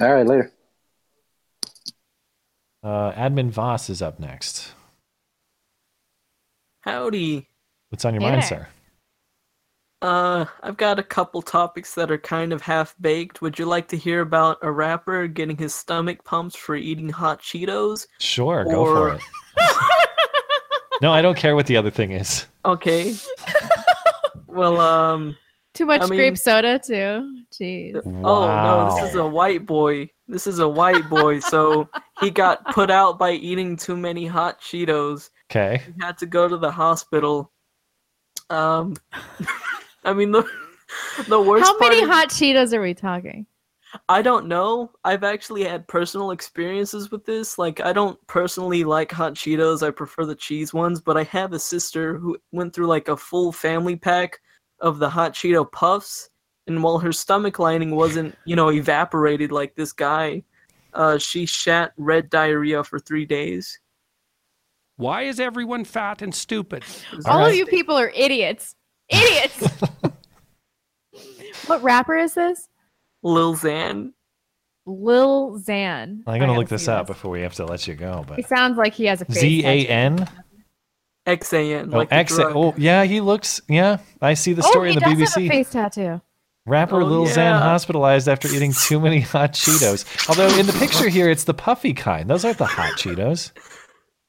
All 0.00 0.12
right, 0.12 0.26
later. 0.26 0.52
Uh, 2.82 3.12
Admin 3.12 3.50
Voss 3.50 3.88
is 3.90 4.02
up 4.02 4.20
next. 4.20 4.72
Howdy. 6.82 7.48
What's 7.88 8.04
on 8.04 8.14
your 8.14 8.22
Hey 8.22 8.30
mind, 8.30 8.42
there. 8.42 8.48
sir? 8.48 8.68
Uh, 10.00 10.44
I've 10.62 10.76
got 10.76 10.98
a 10.98 11.02
couple 11.02 11.42
topics 11.42 11.94
that 11.94 12.10
are 12.10 12.18
kind 12.18 12.52
of 12.52 12.62
half 12.62 12.94
baked. 13.00 13.42
Would 13.42 13.58
you 13.58 13.64
like 13.66 13.88
to 13.88 13.96
hear 13.96 14.20
about 14.20 14.58
a 14.62 14.70
rapper 14.70 15.26
getting 15.26 15.56
his 15.56 15.74
stomach 15.74 16.22
pumped 16.24 16.56
for 16.56 16.76
eating 16.76 17.08
hot 17.08 17.40
Cheetos? 17.42 18.06
Sure, 18.20 18.64
go 18.64 18.84
for 18.84 19.14
it. 19.14 19.20
no, 21.02 21.12
I 21.12 21.20
don't 21.20 21.36
care 21.36 21.56
what 21.56 21.66
the 21.66 21.76
other 21.76 21.90
thing 21.90 22.12
is. 22.12 22.46
Okay. 22.64 23.16
well, 24.46 24.80
um. 24.80 25.36
Too 25.74 25.86
much 25.86 26.02
I 26.02 26.06
mean- 26.06 26.18
grape 26.18 26.38
soda 26.38 26.78
too. 26.78 27.42
Jeez. 27.52 28.00
Oh 28.04 28.46
no, 28.46 28.94
this 28.96 29.10
is 29.10 29.16
a 29.16 29.26
white 29.26 29.64
boy. 29.66 30.10
This 30.26 30.46
is 30.46 30.58
a 30.58 30.68
white 30.68 31.08
boy. 31.08 31.38
so 31.40 31.88
he 32.20 32.30
got 32.30 32.64
put 32.74 32.90
out 32.90 33.18
by 33.18 33.32
eating 33.32 33.76
too 33.76 33.96
many 33.96 34.26
hot 34.26 34.60
Cheetos. 34.60 35.30
Okay. 35.50 35.82
He 35.86 35.92
had 36.04 36.18
to 36.18 36.26
go 36.26 36.48
to 36.48 36.56
the 36.56 36.70
hospital. 36.70 37.52
Um, 38.50 38.96
I 40.04 40.12
mean 40.12 40.32
the 40.32 40.48
the 41.28 41.40
worst. 41.40 41.66
How 41.66 41.78
many 41.78 42.00
part 42.00 42.10
hot 42.10 42.28
Cheetos 42.28 42.72
are 42.72 42.80
we 42.80 42.94
talking? 42.94 43.46
I 44.08 44.22
don't 44.22 44.48
know. 44.48 44.92
I've 45.04 45.24
actually 45.24 45.64
had 45.64 45.88
personal 45.88 46.30
experiences 46.30 47.10
with 47.10 47.24
this. 47.24 47.58
Like, 47.58 47.80
I 47.80 47.92
don't 47.92 48.18
personally 48.26 48.84
like 48.84 49.10
hot 49.10 49.34
Cheetos. 49.34 49.86
I 49.86 49.90
prefer 49.90 50.26
the 50.26 50.34
cheese 50.34 50.74
ones, 50.74 51.00
but 51.00 51.16
I 51.16 51.22
have 51.24 51.52
a 51.52 51.58
sister 51.58 52.18
who 52.18 52.36
went 52.52 52.74
through 52.74 52.86
like 52.86 53.08
a 53.08 53.16
full 53.16 53.50
family 53.50 53.96
pack 53.96 54.40
of 54.80 54.98
the 54.98 55.08
hot 55.08 55.32
Cheeto 55.32 55.70
puffs. 55.70 56.30
And 56.66 56.82
while 56.82 56.98
her 56.98 57.12
stomach 57.12 57.58
lining 57.58 57.96
wasn't, 57.96 58.36
you 58.44 58.56
know, 58.56 58.70
evaporated 58.70 59.52
like 59.52 59.74
this 59.74 59.92
guy, 59.92 60.42
uh, 60.92 61.16
she 61.16 61.46
shat 61.46 61.92
red 61.96 62.28
diarrhea 62.28 62.84
for 62.84 62.98
three 62.98 63.24
days. 63.24 63.80
Why 64.96 65.22
is 65.22 65.40
everyone 65.40 65.84
fat 65.84 66.20
and 66.20 66.34
stupid? 66.34 66.84
All 67.24 67.46
of 67.46 67.54
you 67.54 67.64
people 67.64 67.96
are 67.96 68.10
idiots. 68.10 68.74
Idiots. 69.08 69.68
what 71.66 71.82
rapper 71.82 72.16
is 72.16 72.34
this? 72.34 72.68
Lil 73.22 73.54
Xan. 73.56 74.12
Lil 74.86 75.58
Xan. 75.60 76.22
I'm 76.26 76.40
gonna 76.40 76.54
look 76.54 76.68
this 76.68 76.86
see 76.86 76.90
up 76.92 77.06
before 77.06 77.30
we 77.30 77.42
have 77.42 77.54
to 77.54 77.66
let 77.66 77.86
you 77.86 77.94
go. 77.94 78.24
But 78.26 78.36
he 78.36 78.42
sounds 78.42 78.78
like 78.78 78.94
he 78.94 79.06
has 79.06 79.20
a 79.20 79.24
face 79.26 79.38
Z 79.38 79.64
A 79.64 79.84
tattoo. 79.84 79.92
N. 79.92 80.28
X 81.26 81.52
A 81.52 81.74
N. 81.74 81.90
Oh, 81.92 81.98
Like 81.98 82.08
X. 82.12 82.38
Oh, 82.38 82.74
yeah, 82.76 83.04
he 83.04 83.20
looks. 83.20 83.60
Yeah, 83.68 83.98
I 84.22 84.34
see 84.34 84.54
the 84.54 84.62
oh, 84.64 84.70
story 84.70 84.88
oh, 84.88 84.92
he 84.92 84.96
in 84.96 85.02
the 85.16 85.24
does 85.24 85.34
have 85.34 85.42
a 85.42 85.46
BBC. 85.46 85.48
face 85.48 85.70
tattoo. 85.70 86.20
Rapper 86.66 87.00
Oh, 87.00 87.06
Lil 87.06 87.26
Xan 87.26 87.58
hospitalized 87.58 88.28
after 88.28 88.48
eating 88.48 88.72
too 88.72 89.00
many 89.00 89.20
hot 89.22 89.52
Cheetos. 89.52 90.28
Although 90.28 90.48
in 90.58 90.66
the 90.66 90.72
picture 90.74 91.08
here, 91.08 91.30
it's 91.30 91.44
the 91.44 91.54
puffy 91.54 91.94
kind. 91.94 92.28
Those 92.28 92.44
aren't 92.44 92.58
the 92.58 92.66
hot 92.66 92.92
Cheetos. 92.98 93.52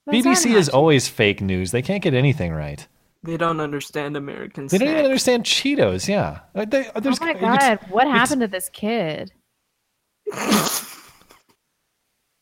Those 0.06 0.16
BBC 0.16 0.46
aren't 0.46 0.58
is 0.58 0.70
always 0.70 1.08
fake 1.08 1.42
news. 1.42 1.72
They 1.72 1.82
can't 1.82 2.02
get 2.02 2.14
anything 2.14 2.54
right. 2.54 2.88
They 3.24 3.36
don't 3.38 3.60
understand 3.60 4.16
American 4.16 4.68
They 4.68 4.78
don't 4.78 4.88
even 4.88 4.96
snacks. 5.00 5.06
understand 5.06 5.44
Cheetos. 5.44 6.08
Yeah. 6.08 6.40
Uh, 6.56 6.66
they- 6.66 6.88
uh, 6.88 7.02
Oh 7.04 7.16
my 7.20 7.34
god, 7.34 7.80
what 7.90 8.08
happened 8.08 8.42
to 8.42 8.48
this 8.48 8.70
kid? 8.70 9.32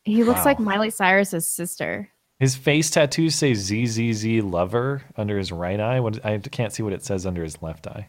He 0.04 0.24
looks 0.24 0.38
Wow. 0.38 0.44
like 0.46 0.58
Miley 0.58 0.88
Cyrus's 0.90 1.46
sister. 1.46 2.08
His 2.38 2.56
face 2.56 2.88
tattoos 2.90 3.34
say 3.34 3.52
ZZZ 3.52 4.42
Lover 4.42 5.02
under 5.16 5.36
his 5.36 5.52
right 5.52 5.78
eye. 5.78 6.00
What, 6.00 6.24
I 6.24 6.38
can't 6.38 6.72
see 6.72 6.82
what 6.82 6.94
it 6.94 7.04
says 7.04 7.26
under 7.26 7.42
his 7.42 7.60
left 7.60 7.86
eye. 7.86 8.08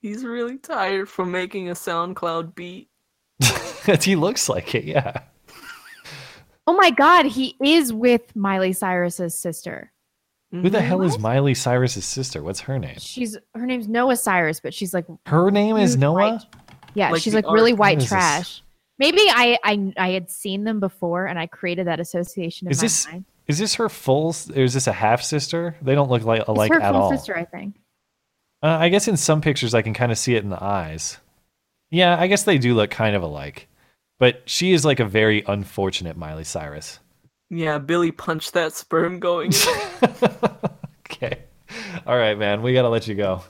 He's 0.00 0.24
really 0.24 0.56
tired 0.56 1.08
from 1.10 1.30
making 1.30 1.68
a 1.68 1.72
SoundCloud 1.74 2.54
beat. 2.54 2.88
he 4.02 4.16
looks 4.16 4.48
like 4.48 4.74
it, 4.74 4.84
yeah. 4.84 5.20
Oh 6.66 6.72
my 6.74 6.90
god, 6.90 7.26
he 7.26 7.54
is 7.62 7.92
with 7.92 8.34
Miley 8.34 8.72
Cyrus's 8.72 9.36
sister. 9.36 9.92
Who 10.52 10.70
the 10.70 10.80
hell 10.80 11.02
is 11.02 11.18
Miley 11.18 11.54
Cyrus's 11.54 12.04
sister? 12.04 12.42
What's 12.42 12.60
her 12.60 12.78
name? 12.78 12.96
She's 12.98 13.36
her 13.54 13.66
name's 13.66 13.88
Noah 13.88 14.16
Cyrus, 14.16 14.60
but 14.60 14.72
she's 14.72 14.94
like 14.94 15.06
Her 15.26 15.50
name 15.50 15.76
is 15.76 15.96
Noah? 15.96 16.14
white- 16.34 16.42
yeah, 16.94 17.10
Like 17.10 17.22
she's 17.22 17.32
the 17.32 17.38
like 17.42 17.50
really 17.52 17.72
art- 17.72 17.80
white 17.80 17.96
What 17.96 18.04
is 18.04 18.10
this? 18.10 18.18
trash. 18.18 18.62
Maybe 19.00 19.18
I, 19.22 19.58
I 19.64 19.92
I 19.96 20.10
had 20.12 20.30
seen 20.30 20.62
them 20.62 20.78
before 20.78 21.26
and 21.26 21.38
I 21.40 21.48
created 21.48 21.88
that 21.88 21.98
association 21.98 22.68
in 22.68 22.70
Is 22.72 22.78
my 22.78 22.82
this 22.82 23.06
mind. 23.08 23.24
is 23.48 23.58
this 23.58 23.74
her 23.74 23.88
full 23.88 24.28
s- 24.28 24.48
or 24.50 24.60
is 24.62 24.74
this 24.74 24.86
a 24.86 24.92
half 24.92 25.22
sister? 25.22 25.74
They 25.82 25.96
don't 25.96 26.08
look 26.08 26.22
like 26.22 26.40
It's 26.42 26.48
alike 26.48 26.72
her 26.72 26.80
at 26.80 26.92
full 26.92 27.02
all. 27.02 27.10
sister, 27.10 27.36
I 27.36 27.44
think. 27.44 27.74
Uh, 28.62 28.76
I 28.80 28.88
guess 28.90 29.08
in 29.08 29.16
some 29.16 29.40
pictures 29.40 29.74
I 29.74 29.82
can 29.82 29.92
kind 29.92 30.12
of 30.12 30.18
see 30.18 30.36
it 30.36 30.44
in 30.44 30.50
the 30.50 30.62
eyes. 30.62 31.18
Yeah, 31.90 32.16
I 32.18 32.28
guess 32.28 32.44
they 32.44 32.58
do 32.58 32.74
look 32.74 32.90
kind 32.90 33.16
of 33.16 33.22
alike. 33.24 33.66
But 34.20 34.42
she 34.48 34.72
is 34.72 34.84
like 34.84 35.00
a 35.00 35.04
very 35.04 35.42
unfortunate 35.48 36.16
Miley 36.16 36.44
Cyrus. 36.44 37.00
Yeah, 37.56 37.78
Billy 37.78 38.10
punched 38.10 38.52
that 38.54 38.72
sperm 38.72 39.20
going. 39.20 39.52
Okay. 41.10 41.38
All 42.06 42.16
right, 42.16 42.36
man. 42.36 42.60
We 42.62 42.72
got 42.72 42.82
to 42.82 42.88
let 42.88 43.06
you 43.06 43.14
go. 43.14 43.42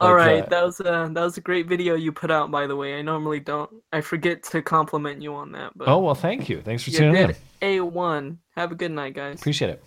All 0.00 0.14
Like, 0.14 0.16
right, 0.16 0.42
uh, 0.42 0.48
that 0.48 0.64
was 0.64 0.80
a 0.80 1.08
that 1.12 1.22
was 1.22 1.36
a 1.36 1.40
great 1.40 1.66
video 1.66 1.94
you 1.94 2.12
put 2.12 2.30
out. 2.30 2.50
By 2.50 2.66
the 2.66 2.76
way, 2.76 2.98
I 2.98 3.02
normally 3.02 3.40
don't. 3.40 3.70
I 3.92 4.00
forget 4.00 4.42
to 4.44 4.60
compliment 4.60 5.22
you 5.22 5.34
on 5.34 5.52
that. 5.52 5.72
But 5.76 5.88
Oh, 5.88 5.98
well, 5.98 6.14
thank 6.14 6.48
you. 6.48 6.60
Thanks 6.62 6.82
for 6.82 6.90
you 6.90 6.98
tuning 6.98 7.16
in. 7.16 7.36
a 7.62 7.80
one. 7.80 8.38
Have 8.56 8.72
a 8.72 8.74
good 8.74 8.90
night, 8.90 9.14
guys. 9.14 9.40
Appreciate 9.40 9.70
it. 9.70 9.82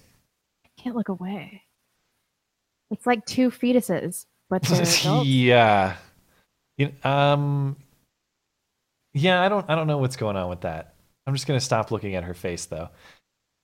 Can't 0.78 0.96
look 0.96 1.10
away. 1.10 1.64
It's 2.90 3.06
like 3.06 3.26
two 3.26 3.52
fetuses, 3.52 4.26
but 4.50 4.68
yeah. 5.26 5.98
You, 6.78 6.92
um 7.04 7.76
Yeah, 9.14 9.42
I 9.42 9.50
don't 9.50 9.70
I 9.70 9.76
don't 9.76 9.88
know 9.88 9.98
what's 9.98 10.16
going 10.16 10.38
on 10.38 10.50
with 10.50 10.62
that. 10.62 10.94
I'm 11.26 11.34
just 11.34 11.46
going 11.48 11.60
to 11.60 11.66
stop 11.66 11.92
looking 11.92 12.16
at 12.16 12.24
her 12.24 12.34
face 12.34 12.66
though. 12.66 12.90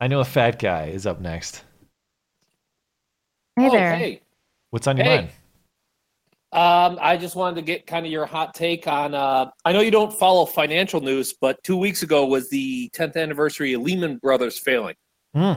I 0.04 0.08
know 0.08 0.20
a 0.20 0.26
fat 0.26 0.60
guy 0.60 0.88
is 0.88 1.08
up 1.08 1.22
next. 1.22 1.64
Hey 3.56 3.68
Oh, 3.68 3.72
there. 3.72 3.96
hey. 3.96 4.22
What's 4.72 4.86
on 4.86 4.98
your 4.98 5.06
Hey. 5.06 5.16
mind? 5.16 5.30
Um, 6.52 7.00
I 7.02 7.16
just 7.16 7.38
wanted 7.38 7.56
to 7.56 7.62
get 7.62 7.88
kind 7.88 8.06
of 8.06 8.12
your 8.12 8.26
hot 8.26 8.54
take 8.54 8.86
on. 8.86 9.16
Uh, 9.16 9.50
I 9.64 9.72
know 9.72 9.80
you 9.80 9.92
don't 9.92 10.12
follow 10.14 10.46
financial 10.46 11.00
news, 11.00 11.32
but 11.32 11.64
two 11.64 11.78
weeks 11.78 12.04
ago 12.04 12.26
was 12.26 12.50
the 12.50 12.90
10th 12.90 13.16
anniversary 13.16 13.72
of 13.72 13.82
Lehman 13.82 14.18
Brothers 14.18 14.60
failing, 14.60 14.96
Hmm. 15.34 15.54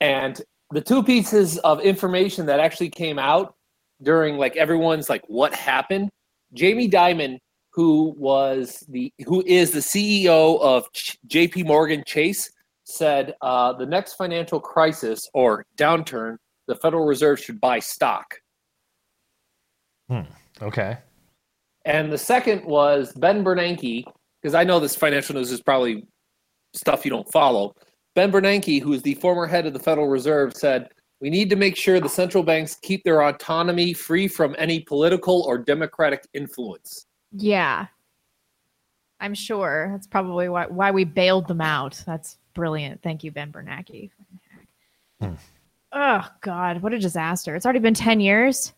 and 0.00 0.40
the 0.70 0.80
two 0.80 1.02
pieces 1.02 1.58
of 1.58 1.82
information 1.82 2.46
that 2.46 2.58
actually 2.58 2.88
came 2.88 3.18
out 3.18 3.54
during 4.02 4.38
like 4.38 4.56
everyone's 4.56 5.10
like 5.10 5.22
what 5.28 5.54
happened. 5.54 6.08
Jamie 6.54 6.88
Dimon, 6.88 7.38
who 7.74 8.14
was 8.16 8.82
the 8.88 9.12
who 9.26 9.42
is 9.46 9.72
the 9.72 9.80
CEO 9.80 10.58
of 10.62 10.90
Ch- 10.94 11.18
J.P. 11.26 11.64
Morgan 11.64 12.02
Chase, 12.06 12.50
said 12.90 13.34
uh, 13.40 13.72
the 13.72 13.86
next 13.86 14.14
financial 14.14 14.60
crisis 14.60 15.28
or 15.34 15.64
downturn, 15.76 16.36
the 16.66 16.74
Federal 16.74 17.06
Reserve 17.06 17.40
should 17.40 17.60
buy 17.60 17.78
stock. 17.78 18.40
Hmm. 20.08 20.22
Okay. 20.62 20.98
And 21.84 22.12
the 22.12 22.18
second 22.18 22.64
was 22.64 23.12
Ben 23.14 23.44
Bernanke, 23.44 24.04
because 24.40 24.54
I 24.54 24.64
know 24.64 24.80
this 24.80 24.96
financial 24.96 25.34
news 25.34 25.50
is 25.50 25.62
probably 25.62 26.04
stuff 26.74 27.04
you 27.04 27.10
don't 27.10 27.30
follow. 27.32 27.74
Ben 28.14 28.30
Bernanke, 28.30 28.82
who 28.82 28.92
is 28.92 29.02
the 29.02 29.14
former 29.14 29.46
head 29.46 29.66
of 29.66 29.72
the 29.72 29.78
Federal 29.78 30.08
Reserve, 30.08 30.54
said, 30.54 30.88
We 31.20 31.30
need 31.30 31.48
to 31.50 31.56
make 31.56 31.76
sure 31.76 32.00
the 32.00 32.08
central 32.08 32.42
banks 32.42 32.76
keep 32.82 33.04
their 33.04 33.22
autonomy 33.22 33.92
free 33.92 34.28
from 34.28 34.54
any 34.58 34.80
political 34.80 35.42
or 35.42 35.58
democratic 35.58 36.26
influence. 36.34 37.06
Yeah. 37.32 37.86
I'm 39.20 39.34
sure. 39.34 39.88
That's 39.92 40.06
probably 40.06 40.48
why 40.48 40.66
why 40.66 40.90
we 40.90 41.04
bailed 41.04 41.46
them 41.46 41.60
out. 41.60 42.02
That's 42.06 42.38
brilliant. 42.60 43.00
Thank 43.00 43.24
you, 43.24 43.32
Ben 43.32 43.50
Bernanke. 43.50 44.10
Hmm. 45.18 45.32
Oh 45.92 46.28
God, 46.42 46.82
what 46.82 46.92
a 46.92 46.98
disaster. 46.98 47.56
It's 47.56 47.64
already 47.64 47.78
been 47.78 47.94
ten 47.94 48.20
years. 48.20 48.74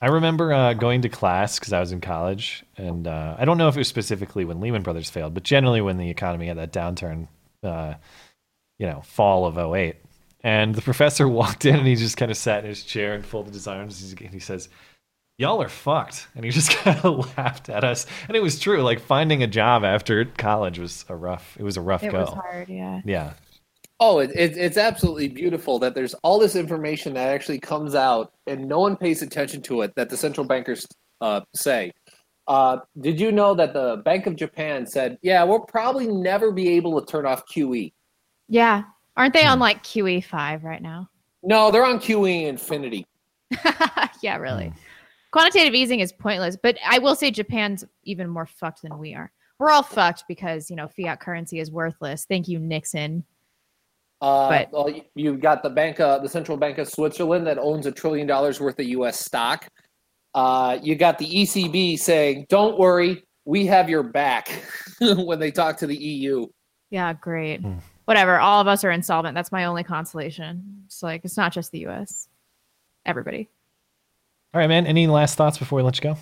I 0.00 0.06
remember 0.06 0.54
uh, 0.54 0.72
going 0.72 1.02
to 1.02 1.10
class 1.10 1.58
because 1.58 1.74
I 1.74 1.80
was 1.80 1.92
in 1.92 2.00
college, 2.00 2.64
and 2.78 3.06
uh, 3.06 3.36
I 3.38 3.44
don't 3.44 3.58
know 3.58 3.68
if 3.68 3.76
it 3.76 3.80
was 3.80 3.88
specifically 3.88 4.46
when 4.46 4.58
Lehman 4.58 4.82
Brothers 4.82 5.10
failed, 5.10 5.34
but 5.34 5.42
generally 5.42 5.82
when 5.82 5.98
the 5.98 6.08
economy 6.08 6.46
had 6.46 6.56
that 6.56 6.72
downturn, 6.72 7.28
uh, 7.62 7.94
you 8.78 8.86
know, 8.86 9.02
fall 9.02 9.44
of 9.44 9.58
08. 9.58 9.96
And 10.42 10.74
the 10.74 10.82
professor 10.82 11.28
walked 11.40 11.66
in 11.66 11.76
and 11.76 11.86
he 11.86 11.94
just 11.94 12.16
kind 12.16 12.30
of 12.30 12.38
sat 12.38 12.64
in 12.64 12.70
his 12.70 12.84
chair 12.84 13.12
and 13.12 13.24
folded 13.24 13.52
his 13.52 13.68
arms. 13.68 14.02
And 14.18 14.30
he 14.30 14.40
says, 14.40 14.70
Y'all 15.38 15.62
are 15.62 15.68
fucked. 15.68 16.28
And 16.34 16.44
he 16.44 16.50
just 16.50 16.70
kind 16.76 16.98
of 17.04 17.36
laughed 17.36 17.68
at 17.68 17.84
us. 17.84 18.06
And 18.28 18.36
it 18.36 18.42
was 18.42 18.58
true. 18.60 18.82
Like 18.82 19.00
finding 19.00 19.42
a 19.42 19.46
job 19.46 19.84
after 19.84 20.24
college 20.24 20.78
was 20.78 21.04
a 21.08 21.16
rough, 21.16 21.56
it 21.58 21.62
was 21.62 21.76
a 21.76 21.80
rough 21.80 22.02
It 22.02 22.12
go. 22.12 22.20
was 22.20 22.28
hard, 22.30 22.68
yeah. 22.68 23.00
Yeah. 23.04 23.32
Oh, 24.00 24.18
it, 24.18 24.30
it, 24.34 24.56
it's 24.56 24.76
absolutely 24.76 25.28
beautiful 25.28 25.78
that 25.78 25.94
there's 25.94 26.14
all 26.22 26.38
this 26.38 26.56
information 26.56 27.14
that 27.14 27.28
actually 27.28 27.60
comes 27.60 27.94
out 27.94 28.32
and 28.46 28.66
no 28.68 28.80
one 28.80 28.96
pays 28.96 29.22
attention 29.22 29.62
to 29.62 29.82
it 29.82 29.94
that 29.94 30.10
the 30.10 30.16
central 30.16 30.46
bankers 30.46 30.86
uh, 31.20 31.40
say. 31.54 31.92
Uh, 32.48 32.78
did 33.00 33.20
you 33.20 33.30
know 33.30 33.54
that 33.54 33.72
the 33.72 34.02
Bank 34.04 34.26
of 34.26 34.34
Japan 34.34 34.86
said, 34.86 35.18
yeah, 35.22 35.44
we'll 35.44 35.60
probably 35.60 36.08
never 36.08 36.50
be 36.50 36.68
able 36.70 37.00
to 37.00 37.06
turn 37.06 37.26
off 37.26 37.46
QE? 37.46 37.92
Yeah. 38.48 38.82
Aren't 39.16 39.34
they 39.34 39.44
on 39.44 39.60
like 39.60 39.84
QE5 39.84 40.64
right 40.64 40.82
now? 40.82 41.08
No, 41.44 41.70
they're 41.70 41.84
on 41.84 41.98
QE 42.00 42.46
Infinity. 42.46 43.06
yeah, 44.22 44.36
really. 44.36 44.72
Quantitative 45.32 45.74
easing 45.74 46.00
is 46.00 46.12
pointless, 46.12 46.56
but 46.62 46.78
I 46.86 46.98
will 46.98 47.14
say 47.16 47.30
Japan's 47.30 47.84
even 48.04 48.28
more 48.28 48.46
fucked 48.46 48.82
than 48.82 48.98
we 48.98 49.14
are. 49.14 49.32
We're 49.58 49.70
all 49.70 49.82
fucked 49.82 50.24
because, 50.28 50.68
you 50.70 50.76
know, 50.76 50.88
fiat 50.88 51.20
currency 51.20 51.58
is 51.58 51.70
worthless. 51.70 52.24
Thank 52.26 52.48
you, 52.48 52.58
Nixon. 52.58 53.24
Uh, 54.20 54.48
But- 54.48 54.72
well, 54.72 54.88
you- 54.90 55.04
you've 55.14 55.40
got 55.40 55.62
the 55.62 55.70
bank, 55.70 55.98
uh, 56.00 56.18
the 56.18 56.28
central 56.28 56.56
bank 56.56 56.78
of 56.78 56.88
Switzerland 56.88 57.46
that 57.46 57.58
owns 57.58 57.86
a 57.86 57.92
trillion 57.92 58.26
dollars 58.26 58.60
worth 58.60 58.78
of 58.78 58.86
U.S. 58.86 59.18
stock. 59.18 59.66
Uh, 60.34 60.78
you 60.82 60.94
got 60.94 61.18
the 61.18 61.26
ECB 61.26 61.96
saying, 61.96 62.46
"Don't 62.48 62.78
worry, 62.78 63.24
we 63.44 63.66
have 63.66 63.88
your 63.90 64.02
back." 64.02 64.48
when 65.00 65.38
they 65.38 65.50
talk 65.50 65.76
to 65.78 65.86
the 65.86 65.96
EU, 65.96 66.46
Yeah, 66.90 67.12
great. 67.14 67.60
Whatever. 68.04 68.38
All 68.38 68.60
of 68.60 68.68
us 68.68 68.84
are 68.84 68.90
insolvent. 68.90 69.34
That's 69.34 69.50
my 69.50 69.64
only 69.64 69.82
consolation. 69.82 70.82
It's 70.86 71.02
like, 71.02 71.24
it's 71.24 71.36
not 71.38 71.52
just 71.52 71.72
the 71.72 71.86
US. 71.86 72.28
Everybody. 73.06 73.48
All 74.54 74.60
right, 74.60 74.68
man. 74.68 74.86
Any 74.86 75.06
last 75.06 75.36
thoughts 75.36 75.58
before 75.58 75.76
we 75.76 75.82
let 75.82 75.96
you 75.96 76.02
go? 76.02 76.16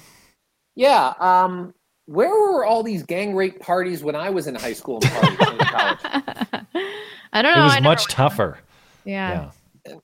yeah. 0.77 1.15
Um, 1.19 1.75
where 2.07 2.31
were 2.31 2.65
all 2.65 2.83
these 2.83 3.03
gang 3.03 3.35
rape 3.35 3.61
parties 3.61 4.03
when 4.03 4.17
I 4.17 4.31
was 4.31 4.47
in 4.47 4.55
high 4.55 4.73
school 4.73 5.01
and 5.03 5.29
in 5.29 5.37
college? 5.59 5.99
I 7.33 7.43
don't 7.43 7.55
know. 7.55 7.61
it 7.61 7.65
was 7.65 7.77
I 7.77 7.81
much 7.81 8.07
tougher. 8.07 8.59
Yeah. 9.05 9.51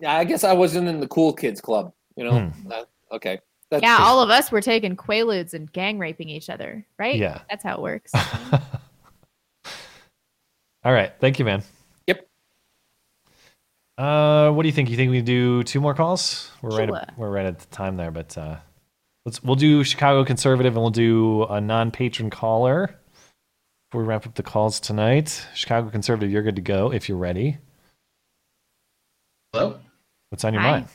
yeah. 0.01 0.17
I 0.17 0.25
guess 0.25 0.45
I 0.45 0.53
wasn't 0.53 0.89
in 0.89 1.01
the 1.01 1.09
cool 1.09 1.33
kids 1.33 1.61
club. 1.61 1.93
You 2.17 2.25
know. 2.25 2.49
Hmm. 2.49 2.73
Uh, 2.73 2.85
okay. 3.13 3.41
That's 3.71 3.83
yeah, 3.83 3.99
all 4.01 4.23
of 4.23 4.31
us 4.31 4.53
were 4.53 4.61
taking 4.61 4.97
quaaludes 4.97 5.53
and 5.53 5.73
gang 5.73 5.99
raping 5.99 6.29
each 6.29 6.49
other, 6.49 6.87
right? 6.99 7.17
Yeah. 7.17 7.41
That's 7.51 7.65
how 7.65 7.75
it 7.75 7.83
works. 7.83 8.13
All 10.85 10.93
right. 10.93 11.13
Thank 11.19 11.41
you, 11.41 11.45
man. 11.45 11.65
Yep. 13.99 14.07
Uh, 14.07 14.51
what 14.53 14.63
do 14.63 14.69
you 14.69 14.73
think? 14.73 14.91
You 14.91 14.97
think 14.97 15.11
we 15.11 15.23
do 15.23 15.63
two 15.63 15.81
more 15.81 15.95
calls? 15.95 16.51
We're 16.63 16.71
right. 16.71 16.89
Sure. 16.89 16.97
At, 16.97 17.19
we're 17.19 17.31
right 17.31 17.47
at 17.47 17.59
the 17.59 17.67
time 17.67 17.97
there, 17.97 18.11
but 18.11 18.37
uh, 18.37 18.57
let's 19.25 19.43
we'll 19.43 19.57
do 19.57 19.85
Chicago 19.85 20.25
conservative 20.25 20.75
and 20.75 20.83
we'll 20.83 20.91
do 20.91 21.45
a 21.45 21.61
non-patron 21.61 22.31
caller 22.31 22.95
before 23.91 24.03
we 24.03 24.09
wrap 24.09 24.27
up 24.27 24.35
the 24.35 24.43
calls 24.43 24.81
tonight. 24.81 25.47
Chicago 25.55 25.89
conservative, 25.89 26.31
you're 26.31 26.43
good 26.43 26.57
to 26.57 26.63
go 26.63 26.93
if 26.93 27.09
you're 27.09 27.19
ready. 27.19 27.59
Hello. 29.53 29.81
What's 30.31 30.45
on 30.45 30.53
your 30.53 30.63
Hi. 30.63 30.71
mind? 30.71 30.89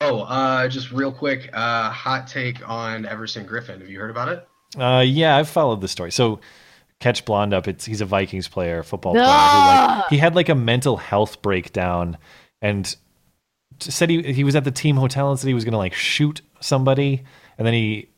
Oh, 0.00 0.20
uh, 0.22 0.66
just 0.68 0.90
real 0.90 1.12
quick, 1.12 1.50
uh, 1.52 1.90
hot 1.90 2.26
take 2.26 2.68
on 2.68 3.04
Everson 3.04 3.46
Griffen. 3.46 3.80
Have 3.80 3.88
you 3.88 4.00
heard 4.00 4.10
about 4.10 4.28
it? 4.28 4.48
Uh, 4.76 5.04
yeah, 5.06 5.36
I've 5.36 5.48
followed 5.48 5.80
the 5.80 5.86
story. 5.86 6.10
So 6.10 6.40
catch 7.02 7.24
blonde 7.24 7.52
up. 7.52 7.68
It's 7.68 7.84
he's 7.84 8.00
a 8.00 8.06
Vikings 8.06 8.48
player, 8.48 8.82
football 8.82 9.12
player. 9.12 9.24
Who, 9.24 9.30
Ah! 9.30 9.98
like, 10.04 10.10
he 10.10 10.18
had 10.18 10.34
like 10.34 10.48
a 10.48 10.54
mental 10.54 10.96
health 10.96 11.42
breakdown 11.42 12.16
and 12.60 12.94
said 13.80 14.08
he 14.10 14.22
he 14.32 14.44
was 14.44 14.54
at 14.56 14.64
the 14.64 14.70
team 14.70 14.96
hotel 14.96 15.30
and 15.30 15.38
said 15.38 15.48
he 15.48 15.54
was 15.54 15.64
going 15.64 15.72
to 15.72 15.78
like 15.78 15.94
shoot 15.94 16.40
somebody, 16.60 17.24
and 17.58 17.66
then 17.66 17.74
he 17.74 18.08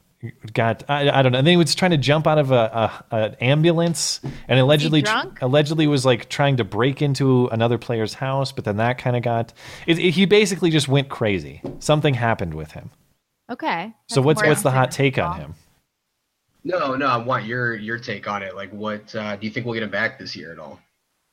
got 0.54 0.82
I, 0.88 1.10
I 1.10 1.22
don't 1.22 1.32
know. 1.32 1.38
And 1.38 1.46
then 1.46 1.52
he 1.52 1.56
was 1.56 1.74
trying 1.74 1.90
to 1.92 1.96
jump 1.98 2.26
out 2.26 2.38
of 2.38 2.50
a, 2.50 3.04
a 3.10 3.16
an 3.16 3.34
ambulance 3.40 4.20
and 4.48 4.58
allegedly 4.58 5.02
allegedly 5.40 5.86
was 5.86 6.04
like 6.06 6.28
trying 6.28 6.56
to 6.56 6.64
break 6.64 7.02
into 7.02 7.46
another 7.48 7.78
player's 7.78 8.14
house, 8.14 8.50
but 8.52 8.64
then 8.64 8.76
that 8.78 8.98
kind 8.98 9.16
of 9.16 9.22
got 9.22 9.52
it, 9.86 9.98
it- 9.98 10.10
he 10.12 10.26
basically 10.26 10.70
just 10.70 10.88
went 10.88 11.08
crazy. 11.08 11.60
Something 11.78 12.14
happened 12.14 12.54
with 12.54 12.72
him. 12.72 12.90
Okay. 13.50 13.92
So 14.08 14.22
what's 14.22 14.42
what's 14.42 14.62
the 14.62 14.70
hot 14.70 14.90
take 14.90 15.18
on 15.18 15.38
him? 15.40 15.54
No, 16.64 16.96
no. 16.96 17.06
I 17.06 17.18
want 17.18 17.44
your 17.44 17.74
your 17.74 17.98
take 17.98 18.26
on 18.26 18.42
it. 18.42 18.56
Like, 18.56 18.70
what 18.70 19.14
uh, 19.14 19.36
do 19.36 19.46
you 19.46 19.52
think 19.52 19.66
we'll 19.66 19.74
get 19.74 19.82
him 19.82 19.90
back 19.90 20.18
this 20.18 20.34
year 20.34 20.52
at 20.52 20.58
all? 20.58 20.80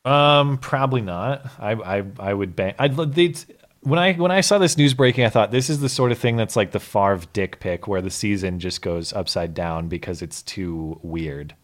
Um, 0.03 0.57
probably 0.57 1.01
not. 1.01 1.45
I 1.59 1.71
I 1.71 2.03
I 2.19 2.33
would 2.33 2.55
ban. 2.55 2.75
I 2.77 2.87
they 2.87 3.33
when 3.81 3.99
I 3.99 4.13
when 4.13 4.31
I 4.31 4.41
saw 4.41 4.57
this 4.57 4.77
news 4.77 4.93
breaking, 4.93 5.25
I 5.25 5.29
thought 5.29 5.51
this 5.51 5.69
is 5.69 5.79
the 5.79 5.89
sort 5.89 6.11
of 6.11 6.17
thing 6.17 6.37
that's 6.37 6.55
like 6.55 6.71
the 6.71 6.79
Favre 6.79 7.25
dick 7.33 7.59
pic, 7.59 7.87
where 7.87 8.01
the 8.01 8.11
season 8.11 8.59
just 8.59 8.81
goes 8.81 9.13
upside 9.13 9.53
down 9.53 9.87
because 9.87 10.21
it's 10.21 10.41
too 10.41 10.99
weird. 11.01 11.55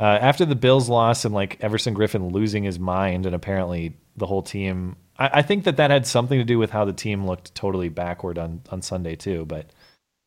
Uh, 0.00 0.18
after 0.20 0.44
the 0.44 0.56
Bills 0.56 0.88
loss 0.88 1.24
and 1.24 1.34
like 1.34 1.62
Everson 1.62 1.94
Griffen 1.94 2.32
losing 2.32 2.64
his 2.64 2.78
mind, 2.78 3.26
and 3.26 3.34
apparently 3.34 3.96
the 4.16 4.26
whole 4.26 4.42
team, 4.42 4.96
I, 5.18 5.30
I 5.34 5.42
think 5.42 5.64
that 5.64 5.76
that 5.76 5.90
had 5.90 6.06
something 6.06 6.38
to 6.38 6.44
do 6.44 6.58
with 6.58 6.70
how 6.70 6.84
the 6.84 6.92
team 6.92 7.26
looked 7.26 7.54
totally 7.54 7.88
backward 7.88 8.38
on 8.38 8.62
on 8.70 8.82
Sunday 8.82 9.14
too. 9.14 9.44
But 9.44 9.70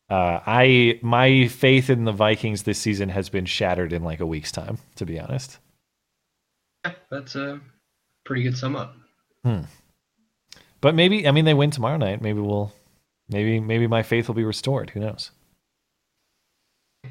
uh, 0.09 0.39
I 0.45 0.99
my 1.01 1.47
faith 1.47 1.89
in 1.89 2.05
the 2.05 2.11
Vikings 2.11 2.63
this 2.63 2.79
season 2.79 3.09
has 3.09 3.29
been 3.29 3.45
shattered 3.45 3.91
in 3.91 4.03
like 4.03 4.19
a 4.19 4.25
week's 4.25 4.51
time, 4.51 4.77
to 4.95 5.05
be 5.05 5.19
honest. 5.19 5.57
Yeah, 6.85 6.93
that's 7.11 7.35
a 7.35 7.59
pretty 8.23 8.43
good 8.43 8.57
sum 8.57 8.75
up. 8.75 8.95
Hmm. 9.43 9.61
But 10.79 10.95
maybe 10.95 11.27
I 11.27 11.31
mean 11.31 11.45
they 11.45 11.53
win 11.53 11.71
tomorrow 11.71 11.97
night. 11.97 12.21
Maybe 12.21 12.39
we'll 12.39 12.71
maybe 13.29 13.59
maybe 13.59 13.87
my 13.87 14.03
faith 14.03 14.27
will 14.27 14.35
be 14.35 14.45
restored. 14.45 14.91
Who 14.91 15.01
knows? 15.01 15.31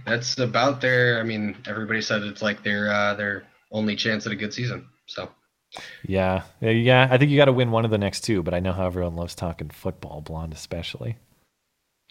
That's 0.04 0.38
about 0.38 0.80
their. 0.80 1.20
I 1.20 1.22
mean, 1.22 1.56
everybody 1.66 2.00
said 2.00 2.22
it's 2.22 2.42
like 2.42 2.62
their 2.62 2.90
uh, 2.90 3.14
their 3.14 3.44
only 3.72 3.96
chance 3.96 4.26
at 4.26 4.32
a 4.32 4.36
good 4.36 4.54
season. 4.54 4.86
So 5.06 5.28
Yeah, 6.06 6.42
yeah, 6.60 6.70
yeah. 6.70 7.08
I 7.10 7.18
think 7.18 7.30
you 7.30 7.36
got 7.36 7.46
to 7.46 7.52
win 7.52 7.70
one 7.70 7.84
of 7.84 7.90
the 7.90 7.98
next 7.98 8.22
two. 8.22 8.42
But 8.42 8.54
I 8.54 8.60
know 8.60 8.72
how 8.72 8.86
everyone 8.86 9.16
loves 9.16 9.34
talking 9.34 9.68
football, 9.68 10.20
blonde 10.20 10.54
especially. 10.54 11.16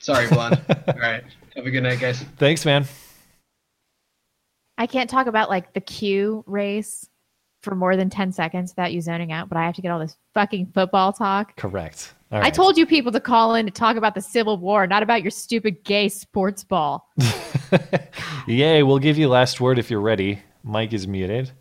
Sorry, 0.05 0.27
blonde. 0.27 0.61
all 0.87 0.99
right. 0.99 1.23
Have 1.55 1.65
a 1.65 1.71
good 1.71 1.83
night, 1.83 1.99
guys. 1.99 2.23
Thanks, 2.37 2.63
man. 2.63 2.85
I 4.77 4.87
can't 4.87 5.09
talk 5.09 5.27
about 5.27 5.49
like 5.49 5.73
the 5.73 5.81
Q 5.81 6.43
race 6.47 7.09
for 7.63 7.75
more 7.75 7.95
than 7.95 8.09
10 8.09 8.31
seconds 8.31 8.71
without 8.71 8.93
you 8.93 9.01
zoning 9.01 9.31
out, 9.31 9.49
but 9.49 9.57
I 9.57 9.65
have 9.65 9.73
to 9.75 9.81
get 9.81 9.89
all 9.89 9.99
this 9.99 10.15
fucking 10.33 10.71
football 10.73 11.11
talk. 11.11 11.55
Correct. 11.55 12.13
All 12.31 12.37
I 12.37 12.41
right. 12.41 12.53
told 12.53 12.77
you 12.77 12.85
people 12.85 13.11
to 13.13 13.19
call 13.19 13.55
in 13.55 13.65
to 13.65 13.71
talk 13.71 13.97
about 13.97 14.13
the 14.13 14.21
Civil 14.21 14.57
War, 14.57 14.85
not 14.85 15.01
about 15.01 15.23
your 15.23 15.31
stupid 15.31 15.83
gay 15.83 16.09
sports 16.09 16.63
ball. 16.63 17.09
Yay! 18.47 18.83
We'll 18.83 18.99
give 18.99 19.17
you 19.17 19.29
last 19.29 19.61
word 19.61 19.79
if 19.79 19.89
you're 19.89 20.01
ready. 20.01 20.41
Mike 20.63 20.93
is 20.93 21.07
muted. 21.07 21.51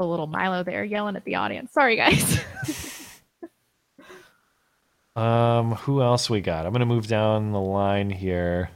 A 0.00 0.06
little 0.06 0.26
Milo 0.26 0.62
there 0.62 0.84
yelling 0.84 1.16
at 1.16 1.24
the 1.24 1.34
audience. 1.34 1.72
Sorry, 1.72 1.96
guys. 1.96 2.40
Um, 5.16 5.72
who 5.72 6.02
else 6.02 6.28
we 6.28 6.40
got? 6.40 6.66
I'm 6.66 6.72
gonna 6.72 6.86
move 6.86 7.06
down 7.06 7.52
the 7.52 7.60
line 7.60 8.10
here. 8.10 8.70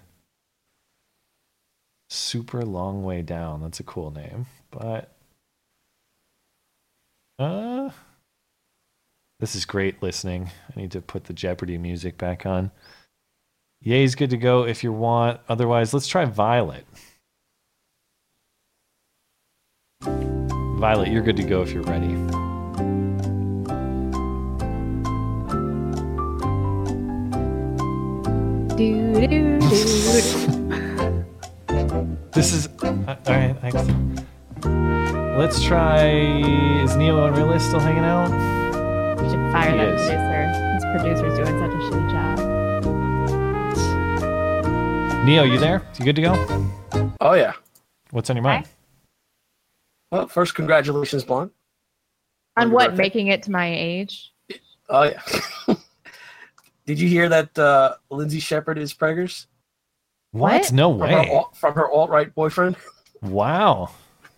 Super 2.11 2.65
long 2.65 3.03
way 3.03 3.23
down. 3.23 3.61
That's 3.61 3.81
a 3.81 3.85
cool 3.85 4.11
name, 4.11 4.47
but 4.71 5.13
uh, 7.39 7.91
this 9.41 9.55
is 9.55 9.65
great 9.65 10.03
listening. 10.03 10.51
I 10.75 10.81
need 10.81 10.93
to 10.93 11.01
put 11.01 11.25
the 11.25 11.33
Jeopardy 11.33 11.77
music 11.77 12.19
back 12.19 12.47
on. 12.47 12.71
Yay's 13.81 14.15
good 14.15 14.31
to 14.31 14.37
go 14.37 14.65
if 14.65 14.83
you 14.83 14.93
want. 14.93 15.41
Otherwise, 15.49 15.95
let's 15.95 16.09
try 16.09 16.25
Violet. 16.25 16.85
Violet, 20.03 21.09
you're 21.09 21.23
good 21.23 21.37
to 21.37 21.45
go 21.45 21.63
if 21.63 21.73
you're 21.73 21.83
ready. 21.83 22.48
Do, 28.79 29.13
do, 29.13 29.27
do, 29.27 29.59
This 32.31 32.53
is 32.53 32.69
uh, 32.81 33.17
all 33.27 33.35
right. 33.35 33.57
Thanks. 33.61 33.83
Let's 35.37 35.61
try. 35.65 36.07
Is 36.85 36.95
Neo 36.95 37.17
Unrealist 37.29 37.63
still 37.63 37.81
hanging 37.81 38.05
out? 38.05 38.31
You 39.21 39.31
should 39.31 39.51
fire 39.51 39.73
He 39.73 39.77
that 39.79 39.89
is. 39.89 40.01
producer. 40.07 40.63
This 40.75 40.85
producer's 40.95 41.35
doing 41.37 41.59
such 41.59 41.75
a 41.75 41.81
shitty 41.91 42.09
job. 42.13 42.39
Neo, 45.27 45.43
you 45.43 45.59
there? 45.59 45.83
You 45.99 46.05
good 46.05 46.17
to 46.17 46.23
go? 46.23 46.35
Oh 47.21 47.33
yeah. 47.33 47.55
What's 48.13 48.31
on 48.31 48.37
your 48.37 48.45
mind? 48.45 48.69
Well, 50.13 50.29
first, 50.29 50.55
congratulations, 50.55 51.25
Blonde. 51.25 51.51
On 52.57 52.69
your 52.69 52.75
what? 52.77 52.95
Making 52.97 53.27
it 53.27 53.43
to 53.43 53.51
my 53.51 53.75
age? 53.75 54.33
Oh 54.89 55.03
yeah. 55.03 55.21
Did 56.89 56.99
you 56.99 57.07
hear 57.07 57.29
that 57.29 57.59
uh, 57.59 57.97
Lindsay 58.09 58.41
Shepherd 58.41 58.79
is 58.79 58.95
preggers? 58.95 59.45
What? 60.31 60.73
No 60.73 60.99
From 60.99 61.11
her, 61.11 61.17
way. 61.19 61.31
alt- 61.31 61.55
from 61.55 61.75
her 61.75 61.91
alt-right 61.91 62.35
boyfriend? 62.35 62.77
Wow. 63.21 63.91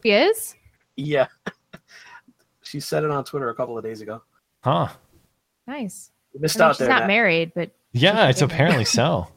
He 0.03 0.11
is? 0.11 0.55
Yeah. 0.97 1.27
she 2.63 2.81
said 2.81 3.05
it 3.05 3.11
on 3.11 3.25
Twitter 3.25 3.51
a 3.51 3.55
couple 3.55 3.77
of 3.79 3.85
days 3.85 4.01
ago. 4.01 4.23
Huh. 4.65 4.89
Nice. 5.67 6.11
You 6.33 6.41
missed 6.41 6.59
I 6.59 6.65
mean, 6.65 6.69
out 6.71 6.73
she's 6.73 6.79
there. 6.79 6.89
not 6.89 7.01
Nat. 7.03 7.07
married, 7.07 7.53
but 7.55 7.71
Yeah, 7.93 8.29
it's 8.31 8.41
apparently 8.43 8.85
so. 8.99 9.29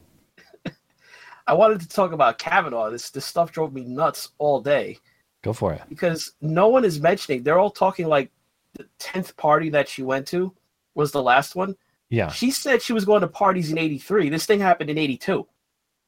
I 1.46 1.52
wanted 1.52 1.80
to 1.82 1.88
talk 1.88 2.12
about 2.12 2.38
Kavanaugh. 2.38 2.88
This 2.90 3.10
this 3.10 3.26
stuff 3.26 3.52
drove 3.52 3.74
me 3.74 3.84
nuts 3.84 4.30
all 4.38 4.60
day 4.62 4.96
Go 5.42 5.52
for 5.52 5.74
it. 5.74 5.82
because 5.90 6.32
no 6.40 6.68
one 6.68 6.84
is 6.86 6.98
mentioning. 7.00 7.42
They're 7.42 7.58
all 7.58 7.70
talking 7.70 8.06
like 8.08 8.30
the 8.72 8.86
tenth 8.98 9.36
party 9.36 9.68
that 9.70 9.88
she 9.90 10.02
went 10.02 10.26
to 10.28 10.54
was 10.94 11.12
the 11.12 11.22
last 11.22 11.54
one. 11.54 11.76
Yeah. 12.10 12.30
She 12.30 12.50
said 12.50 12.82
she 12.82 12.92
was 12.92 13.04
going 13.04 13.22
to 13.22 13.28
parties 13.28 13.70
in 13.72 13.78
'83. 13.78 14.28
This 14.28 14.46
thing 14.46 14.60
happened 14.60 14.90
in 14.90 14.98
'82. 14.98 15.46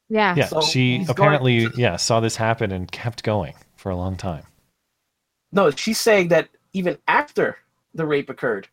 Yeah. 0.09 0.35
Yeah. 0.37 0.47
So 0.47 0.61
she 0.61 0.99
he's 0.99 1.07
going 1.09 1.19
apparently 1.19 1.69
yeah 1.77 1.97
saw 1.97 2.21
this 2.21 2.37
happen 2.37 2.71
and 2.73 2.91
kept 2.91 3.23
going 3.25 3.55
for 3.77 3.91
a 3.91 3.97
long 3.97 4.17
time. 4.17 4.45
No, 5.53 5.71
she's 5.71 5.99
saying 5.99 6.29
that 6.29 6.49
even 6.73 6.99
after 7.09 7.57
the 7.95 8.07
rape 8.07 8.29
occurred. 8.31 8.69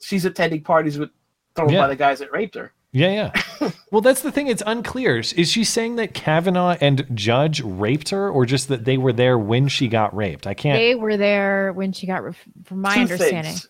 She's 0.00 0.24
attending 0.26 0.62
parties 0.62 0.98
with 0.98 1.10
thrown 1.54 1.70
Yeah. 1.70 1.80
by 1.82 1.88
the 1.88 1.96
guys 1.96 2.18
that 2.18 2.30
raped 2.30 2.54
her. 2.54 2.72
Yeah, 2.92 3.30
yeah. 3.60 3.70
well, 3.90 4.00
that's 4.02 4.20
the 4.22 4.30
thing. 4.30 4.46
It's 4.46 4.62
unclear. 4.66 5.18
Is 5.18 5.50
she 5.50 5.64
saying 5.64 5.96
that 5.96 6.14
Kavanaugh 6.14 6.76
and 6.80 7.06
Judge 7.14 7.60
raped 7.62 8.10
her, 8.10 8.30
or 8.30 8.46
just 8.46 8.68
that 8.68 8.84
they 8.84 8.96
were 8.96 9.12
there 9.12 9.38
when 9.38 9.68
she 9.68 9.88
got 9.88 10.14
raped? 10.16 10.46
I 10.46 10.54
can't. 10.54 10.78
They 10.78 10.94
were 10.94 11.16
there 11.16 11.72
when 11.72 11.92
she 11.92 12.06
got, 12.06 12.22
ref- 12.24 12.44
from 12.64 12.80
my 12.82 12.94
Two 12.94 13.00
understanding. 13.02 13.52
things. 13.52 13.68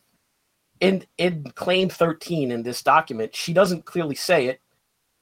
In 0.80 1.04
in 1.16 1.44
claim 1.54 1.88
13 1.88 2.50
in 2.50 2.62
this 2.62 2.82
document, 2.82 3.34
she 3.34 3.52
doesn't 3.52 3.84
clearly 3.84 4.14
say 4.14 4.46
it. 4.46 4.60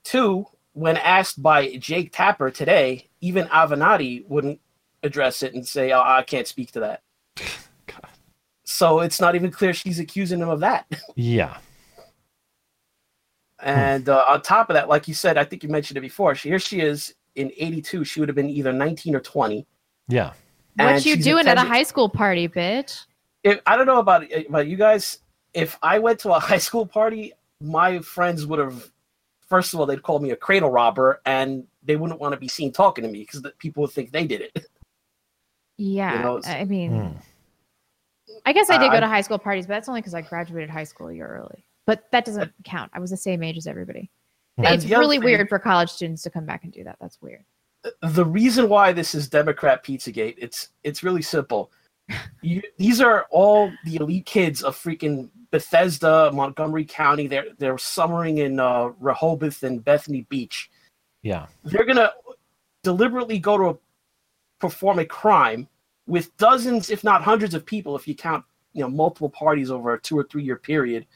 Two, 0.02 0.46
when 0.72 0.96
asked 0.96 1.42
by 1.42 1.76
Jake 1.76 2.12
Tapper 2.12 2.50
today, 2.50 3.08
even 3.20 3.46
Avenatti 3.46 4.26
wouldn't 4.26 4.60
address 5.02 5.42
it 5.42 5.54
and 5.54 5.66
say, 5.66 5.92
oh, 5.92 6.02
I 6.02 6.22
can't 6.22 6.46
speak 6.46 6.72
to 6.72 6.80
that. 6.80 7.02
God. 7.86 8.10
So 8.64 9.00
it's 9.00 9.20
not 9.20 9.34
even 9.34 9.50
clear 9.50 9.72
she's 9.72 10.00
accusing 10.00 10.40
him 10.40 10.48
of 10.48 10.60
that. 10.60 10.86
Yeah. 11.14 11.58
And 13.60 14.10
uh, 14.10 14.24
on 14.28 14.42
top 14.42 14.68
of 14.68 14.74
that, 14.74 14.90
like 14.90 15.08
you 15.08 15.14
said, 15.14 15.38
I 15.38 15.44
think 15.44 15.62
you 15.62 15.70
mentioned 15.70 15.96
it 15.96 16.02
before. 16.02 16.34
She, 16.34 16.50
here 16.50 16.58
she 16.58 16.80
is 16.80 17.14
in 17.34 17.50
82. 17.56 18.04
She 18.04 18.20
would 18.20 18.28
have 18.28 18.36
been 18.36 18.50
either 18.50 18.74
19 18.74 19.14
or 19.14 19.20
20. 19.20 19.66
Yeah. 20.08 20.32
What 20.76 20.96
you 21.06 21.14
she's 21.14 21.24
doing 21.24 21.46
at 21.46 21.56
a 21.56 21.62
high 21.62 21.84
school 21.84 22.10
party, 22.10 22.46
bitch? 22.46 23.06
if 23.44 23.60
I 23.66 23.76
don't 23.76 23.86
know 23.86 23.98
about 23.98 24.24
about 24.48 24.66
you 24.66 24.76
guys, 24.76 25.18
if 25.54 25.78
I 25.82 25.98
went 25.98 26.18
to 26.20 26.32
a 26.32 26.38
high 26.50 26.58
school 26.58 26.86
party, 26.86 27.32
my 27.60 28.00
friends 28.00 28.46
would 28.46 28.58
have 28.58 28.90
first 29.48 29.72
of 29.74 29.80
all 29.80 29.86
they'd 29.86 30.02
call 30.02 30.18
me 30.18 30.30
a 30.30 30.36
cradle 30.36 30.70
robber, 30.70 31.20
and 31.26 31.66
they 31.82 31.96
wouldn't 31.96 32.20
want 32.20 32.32
to 32.34 32.40
be 32.40 32.48
seen 32.48 32.72
talking 32.72 33.04
to 33.04 33.10
me 33.10 33.20
because 33.20 33.42
people 33.58 33.82
would 33.82 33.90
think 33.92 34.10
they 34.12 34.26
did 34.26 34.40
it. 34.42 34.66
Yeah, 35.76 36.22
know, 36.22 36.40
I 36.46 36.64
mean, 36.64 36.92
Hmm. 36.92 37.16
I 38.46 38.52
guess 38.52 38.70
I 38.70 38.78
did 38.78 38.92
go 38.92 39.00
to 39.00 39.08
high 39.08 39.22
school 39.22 39.40
parties, 39.40 39.66
but 39.66 39.74
that's 39.74 39.88
only 39.88 40.00
because 40.02 40.14
I 40.14 40.20
graduated 40.20 40.70
high 40.70 40.84
school 40.84 41.08
a 41.08 41.12
year 41.12 41.26
early. 41.26 41.64
But 41.84 42.04
that 42.12 42.24
doesn't 42.24 42.52
count. 42.64 42.92
I 42.94 43.00
was 43.00 43.10
the 43.10 43.16
same 43.16 43.42
age 43.42 43.56
as 43.56 43.66
everybody. 43.66 44.08
And 44.56 44.66
It's 44.68 44.84
really 44.84 45.16
thing- 45.16 45.24
weird 45.24 45.48
for 45.48 45.58
college 45.58 45.90
students 45.90 46.22
to 46.22 46.30
come 46.30 46.46
back 46.46 46.62
and 46.62 46.72
do 46.72 46.84
that. 46.84 46.96
That's 47.00 47.20
weird. 47.20 47.44
The 48.02 48.24
reason 48.24 48.68
why 48.68 48.92
this 48.92 49.16
is 49.16 49.28
Democrat 49.28 49.84
Pizzagate, 49.84 50.36
it's 50.38 50.68
it's 50.84 51.02
really 51.02 51.22
simple. 51.22 51.72
You, 52.42 52.62
these 52.76 53.00
are 53.00 53.26
all 53.30 53.72
the 53.84 53.96
elite 53.96 54.26
kids 54.26 54.62
of 54.62 54.76
freaking 54.76 55.30
Bethesda, 55.50 56.30
Montgomery 56.32 56.84
County. 56.84 57.26
They're 57.26 57.46
they're 57.58 57.78
summering 57.78 58.38
in 58.38 58.60
uh, 58.60 58.90
Rehoboth 59.00 59.62
and 59.62 59.82
Bethany 59.82 60.26
Beach. 60.28 60.70
Yeah. 61.22 61.46
they're 61.64 61.86
gonna 61.86 62.12
deliberately 62.82 63.38
go 63.38 63.56
to 63.56 63.64
a, 63.70 63.76
perform 64.60 64.98
a 64.98 65.06
crime 65.06 65.66
with 66.06 66.36
dozens, 66.36 66.90
if 66.90 67.02
not 67.02 67.22
hundreds, 67.22 67.54
of 67.54 67.64
people, 67.64 67.96
if 67.96 68.06
you 68.06 68.14
count, 68.14 68.44
you 68.74 68.82
know, 68.82 68.90
multiple 68.90 69.30
parties 69.30 69.70
over 69.70 69.94
a 69.94 70.00
two 70.00 70.18
or 70.18 70.24
three 70.24 70.42
year 70.42 70.56
period, 70.56 71.06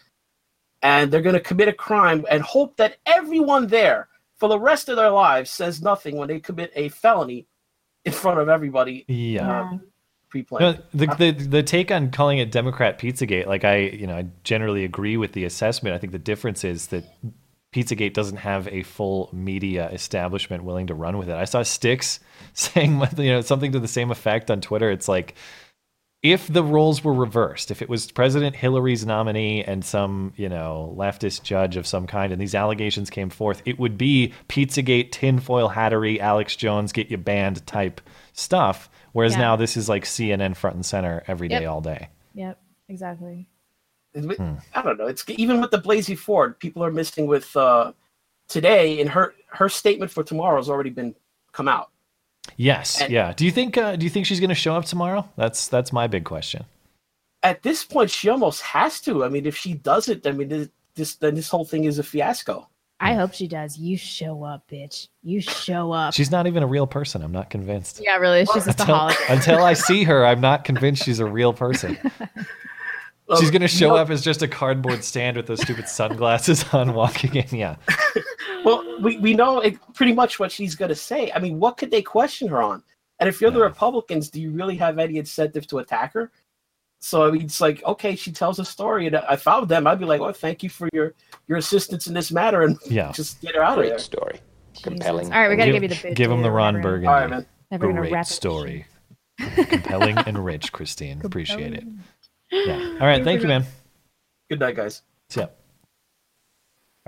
and 0.82 1.10
they're 1.10 1.20
gonna 1.20 1.40
commit 1.40 1.68
a 1.68 1.72
crime 1.74 2.24
and 2.30 2.42
hope 2.42 2.76
that 2.78 2.96
everyone 3.04 3.66
there 3.66 4.08
for 4.38 4.48
the 4.48 4.58
rest 4.58 4.88
of 4.88 4.96
their 4.96 5.10
lives 5.10 5.50
says 5.50 5.82
nothing 5.82 6.16
when 6.16 6.28
they 6.28 6.40
commit 6.40 6.72
a 6.74 6.88
felony 6.88 7.46
in 8.06 8.12
front 8.12 8.40
of 8.40 8.48
everybody. 8.48 9.04
Yeah. 9.08 9.62
uh, 9.62 9.78
pre-planned. 10.28 10.78
No, 10.78 10.82
the, 11.06 11.14
the 11.16 11.44
the 11.44 11.62
take 11.62 11.90
on 11.90 12.10
calling 12.10 12.38
it 12.38 12.50
Democrat 12.50 12.98
Pizzagate, 12.98 13.46
like 13.46 13.64
I, 13.64 13.78
you 13.78 14.06
know, 14.06 14.16
I 14.16 14.26
generally 14.44 14.84
agree 14.84 15.16
with 15.16 15.32
the 15.32 15.44
assessment. 15.44 15.94
I 15.94 15.98
think 15.98 16.12
the 16.12 16.18
difference 16.18 16.64
is 16.64 16.88
that 16.88 17.04
Pizzagate 17.72 18.14
doesn't 18.14 18.38
have 18.38 18.66
a 18.68 18.82
full 18.82 19.28
media 19.32 19.88
establishment 19.90 20.64
willing 20.64 20.86
to 20.86 20.94
run 20.94 21.18
with 21.18 21.28
it. 21.28 21.34
I 21.34 21.44
saw 21.44 21.62
Styx 21.62 22.20
saying, 22.54 23.00
you 23.18 23.32
know, 23.32 23.40
something 23.40 23.72
to 23.72 23.80
the 23.80 23.88
same 23.88 24.10
effect 24.10 24.50
on 24.50 24.60
Twitter. 24.60 24.90
It's 24.90 25.08
like 25.08 25.34
if 26.22 26.48
the 26.48 26.64
roles 26.64 27.04
were 27.04 27.14
reversed, 27.14 27.70
if 27.70 27.80
it 27.80 27.88
was 27.88 28.10
President 28.10 28.56
Hillary's 28.56 29.06
nominee 29.06 29.62
and 29.62 29.84
some, 29.84 30.32
you 30.36 30.48
know, 30.48 30.94
leftist 30.98 31.44
judge 31.44 31.76
of 31.76 31.86
some 31.86 32.08
kind, 32.08 32.32
and 32.32 32.40
these 32.40 32.56
allegations 32.56 33.08
came 33.08 33.30
forth, 33.30 33.62
it 33.64 33.78
would 33.78 33.96
be 33.96 34.32
Pizzagate, 34.48 35.12
tinfoil 35.12 35.70
hattery, 35.70 36.18
Alex 36.18 36.56
Jones, 36.56 36.92
get 36.92 37.10
you 37.10 37.18
banned 37.18 37.64
type 37.66 38.00
stuff. 38.32 38.90
Whereas 39.12 39.32
Yeah. 39.32 39.38
now 39.40 39.56
this 39.56 39.76
is 39.76 39.88
like 39.88 40.04
CNN 40.04 40.54
front 40.56 40.76
and 40.76 40.84
center 40.86 41.22
every 41.26 41.48
day, 41.48 41.60
Yep. 41.62 41.70
all 41.70 41.80
day. 41.80 42.08
Yep, 42.34 42.58
exactly. 42.88 43.46
It's- 44.14 44.58
I 44.74 44.82
don't 44.82 44.98
know. 44.98 45.06
It's 45.06 45.24
even 45.28 45.60
with 45.60 45.70
the 45.70 45.78
Blasey 45.80 46.16
Ford, 46.16 46.58
people 46.58 46.82
are 46.84 46.90
missing 46.90 47.26
with 47.26 47.54
uh, 47.56 47.92
today, 48.48 49.00
and 49.00 49.10
her 49.10 49.34
her 49.48 49.68
statement 49.68 50.10
for 50.10 50.22
tomorrow 50.22 50.56
has 50.56 50.68
already 50.68 50.90
been 50.90 51.14
come 51.52 51.68
out. 51.68 51.90
Yes, 52.56 53.00
And- 53.00 53.12
yeah. 53.12 53.32
Do 53.34 53.44
you 53.44 53.50
think? 53.50 53.76
Uh, 53.76 53.96
do 53.96 54.04
you 54.04 54.10
think 54.10 54.26
she's 54.26 54.40
going 54.40 54.48
to 54.50 54.54
show 54.54 54.74
up 54.74 54.84
tomorrow? 54.86 55.28
That's 55.36 55.68
that's 55.68 55.92
my 55.92 56.06
big 56.06 56.24
question. 56.24 56.64
At 57.42 57.62
this 57.62 57.84
point, 57.84 58.10
she 58.10 58.28
almost 58.28 58.62
has 58.62 59.00
to. 59.02 59.24
I 59.24 59.28
mean, 59.28 59.46
if 59.46 59.56
she 59.56 59.74
doesn't, 59.74 60.26
I 60.26 60.32
mean, 60.32 60.48
this, 60.48 60.68
this 60.94 61.14
then 61.16 61.34
this 61.34 61.48
whole 61.48 61.64
thing 61.64 61.84
is 61.84 61.98
a 61.98 62.02
fiasco. 62.02 62.68
I 63.00 63.12
hmm. 63.12 63.20
hope 63.20 63.34
she 63.34 63.46
does. 63.46 63.78
You 63.78 63.96
show 63.96 64.42
up, 64.42 64.68
bitch. 64.68 65.08
You 65.22 65.40
show 65.40 65.92
up. 65.92 66.14
She's 66.14 66.30
not 66.30 66.46
even 66.46 66.62
a 66.62 66.66
real 66.66 66.86
person. 66.86 67.22
I'm 67.22 67.32
not 67.32 67.50
convinced. 67.50 68.00
yeah, 68.02 68.16
really. 68.16 68.44
She's 68.46 68.64
just 68.64 68.80
a 68.80 68.82
Until, 68.82 68.96
hologram. 68.96 69.28
until 69.34 69.62
I 69.62 69.72
see 69.74 70.04
her, 70.04 70.26
I'm 70.26 70.40
not 70.40 70.64
convinced 70.64 71.04
she's 71.04 71.20
a 71.20 71.26
real 71.26 71.52
person. 71.52 71.98
She's 73.38 73.50
going 73.50 73.60
to 73.60 73.68
show 73.68 73.94
up 73.94 74.08
as 74.08 74.22
just 74.22 74.40
a 74.40 74.48
cardboard 74.48 75.04
stand 75.04 75.36
with 75.36 75.46
those 75.46 75.60
stupid 75.60 75.86
sunglasses 75.86 76.64
on, 76.72 76.94
walking 76.94 77.34
in. 77.34 77.46
Yeah, 77.52 77.76
Well, 78.64 78.82
we, 79.02 79.18
we 79.18 79.34
know 79.34 79.60
it, 79.60 79.76
pretty 79.92 80.14
much 80.14 80.40
what 80.40 80.50
she's 80.50 80.74
going 80.74 80.88
to 80.88 80.94
say. 80.94 81.30
I 81.32 81.38
mean, 81.38 81.60
what 81.60 81.76
could 81.76 81.90
they 81.90 82.00
question 82.00 82.48
her 82.48 82.62
on? 82.62 82.82
And 83.20 83.28
if 83.28 83.40
you're 83.40 83.50
the 83.50 83.60
Republicans, 83.60 84.30
do 84.30 84.40
you 84.40 84.50
really 84.50 84.76
have 84.76 84.98
any 84.98 85.18
incentive 85.18 85.66
to 85.66 85.78
attack 85.78 86.14
her? 86.14 86.30
So 87.00 87.26
I 87.26 87.30
mean, 87.30 87.42
it's 87.42 87.60
like, 87.60 87.82
okay, 87.84 88.16
she 88.16 88.32
tells 88.32 88.58
a 88.58 88.64
story, 88.64 89.06
and 89.06 89.14
if 89.16 89.24
I 89.28 89.36
found 89.36 89.68
them, 89.68 89.86
I'd 89.86 89.98
be 90.00 90.04
like, 90.04 90.20
"Oh, 90.20 90.32
thank 90.32 90.62
you 90.62 90.68
for 90.70 90.88
your 90.92 91.14
your 91.46 91.58
assistance 91.58 92.06
in 92.08 92.14
this 92.14 92.32
matter," 92.32 92.62
and 92.62 92.76
Yeah. 92.86 93.12
just 93.14 93.40
get 93.40 93.54
her 93.54 93.62
out 93.62 93.72
of 93.72 93.76
Great 93.78 93.90
there. 93.90 93.98
story. 93.98 94.40
Compelling. 94.82 95.32
All 95.32 95.40
right, 95.40 95.48
we 95.48 95.56
gotta 95.56 95.72
give 95.72 95.82
you 95.82 95.88
the 95.88 95.98
bid 96.02 96.16
Give 96.16 96.30
him 96.30 96.42
the 96.42 96.50
Ron 96.50 96.74
whatever. 96.74 96.88
Burgundy. 96.90 97.06
All 97.08 97.14
right, 97.14 97.30
man. 97.30 97.46
Never 97.70 97.86
gonna 97.88 98.00
Great 98.00 98.12
wrap 98.12 98.24
it. 98.26 98.28
story. 98.28 98.86
Compelling 99.38 100.18
and 100.18 100.44
rich, 100.44 100.72
Christine. 100.72 101.20
Appreciate 101.24 101.74
it. 101.74 101.84
Yeah. 102.50 102.96
All 103.00 103.06
right. 103.06 103.22
Thank 103.22 103.42
you, 103.42 103.48
man. 103.48 103.64
Good 104.50 104.58
night, 104.60 104.74
guys. 104.76 105.02
Yep. 105.36 105.56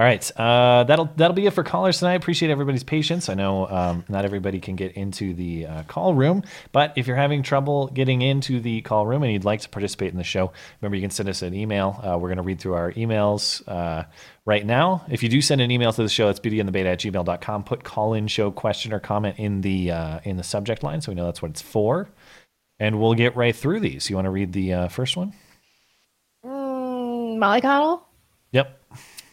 All 0.00 0.06
right, 0.06 0.30
uh, 0.38 0.84
that'll 0.84 1.10
that'll 1.16 1.34
be 1.34 1.44
it 1.44 1.52
for 1.52 1.62
callers 1.62 1.98
tonight. 1.98 2.14
Appreciate 2.14 2.50
everybody's 2.50 2.82
patience. 2.82 3.28
I 3.28 3.34
know 3.34 3.66
um, 3.68 4.02
not 4.08 4.24
everybody 4.24 4.58
can 4.58 4.74
get 4.74 4.92
into 4.92 5.34
the 5.34 5.66
uh, 5.66 5.82
call 5.82 6.14
room, 6.14 6.42
but 6.72 6.94
if 6.96 7.06
you're 7.06 7.18
having 7.18 7.42
trouble 7.42 7.88
getting 7.88 8.22
into 8.22 8.60
the 8.60 8.80
call 8.80 9.06
room 9.06 9.22
and 9.22 9.30
you'd 9.30 9.44
like 9.44 9.60
to 9.60 9.68
participate 9.68 10.10
in 10.10 10.16
the 10.16 10.24
show, 10.24 10.52
remember 10.80 10.96
you 10.96 11.02
can 11.02 11.10
send 11.10 11.28
us 11.28 11.42
an 11.42 11.52
email. 11.52 12.00
Uh, 12.02 12.16
we're 12.16 12.28
going 12.28 12.38
to 12.38 12.42
read 12.42 12.58
through 12.58 12.72
our 12.72 12.92
emails 12.92 13.62
uh, 13.68 14.04
right 14.46 14.64
now. 14.64 15.04
If 15.10 15.22
you 15.22 15.28
do 15.28 15.42
send 15.42 15.60
an 15.60 15.70
email 15.70 15.92
to 15.92 16.02
the 16.02 16.08
show, 16.08 16.30
it's 16.30 16.40
beautyandthebeta 16.40 16.92
at 16.92 17.00
gmail.com. 17.00 17.64
Put 17.64 17.84
call 17.84 18.14
in 18.14 18.26
show 18.26 18.50
question 18.50 18.94
or 18.94 19.00
comment 19.00 19.38
in 19.38 19.60
the 19.60 19.90
uh, 19.90 20.20
in 20.24 20.38
the 20.38 20.44
subject 20.44 20.82
line, 20.82 21.02
so 21.02 21.12
we 21.12 21.16
know 21.16 21.26
that's 21.26 21.42
what 21.42 21.50
it's 21.50 21.60
for, 21.60 22.08
and 22.78 22.98
we'll 22.98 23.12
get 23.12 23.36
right 23.36 23.54
through 23.54 23.80
these. 23.80 24.08
You 24.08 24.16
want 24.16 24.24
to 24.24 24.30
read 24.30 24.54
the 24.54 24.72
uh, 24.72 24.88
first 24.88 25.18
one? 25.18 25.34
Mm, 26.42 27.36
Mollycoddle. 27.36 28.00
Yep. 28.00 28.09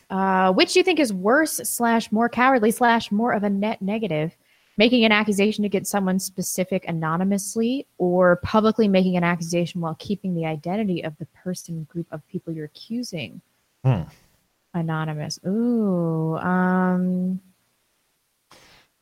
Uh, 0.10 0.54
which 0.54 0.74
do 0.74 0.80
you 0.80 0.84
think 0.84 1.00
is 1.00 1.12
worse 1.12 1.54
slash 1.64 2.12
more 2.12 2.30
cowardly 2.30 2.72
slash 2.72 3.12
more 3.12 3.34
of 3.34 3.44
a 3.44 3.50
net 3.50 3.82
negative? 3.82 4.36
Making 4.78 5.06
an 5.06 5.12
accusation 5.12 5.66
against 5.66 5.90
someone 5.90 6.20
specific 6.20 6.86
anonymously 6.88 7.88
or 7.98 8.36
publicly 8.38 8.88
making 8.88 9.18
an 9.18 9.24
accusation 9.24 9.82
while 9.82 9.96
keeping 9.96 10.36
the 10.36 10.46
identity 10.46 11.04
of 11.04 11.18
the 11.18 11.26
person 11.26 11.86
group 11.90 12.06
of 12.12 12.26
people 12.28 12.54
you're 12.54 12.66
accusing 12.66 13.42
Hmm. 13.84 14.04
anonymous. 14.76 15.40
Ooh, 15.48 16.38
um, 16.38 17.42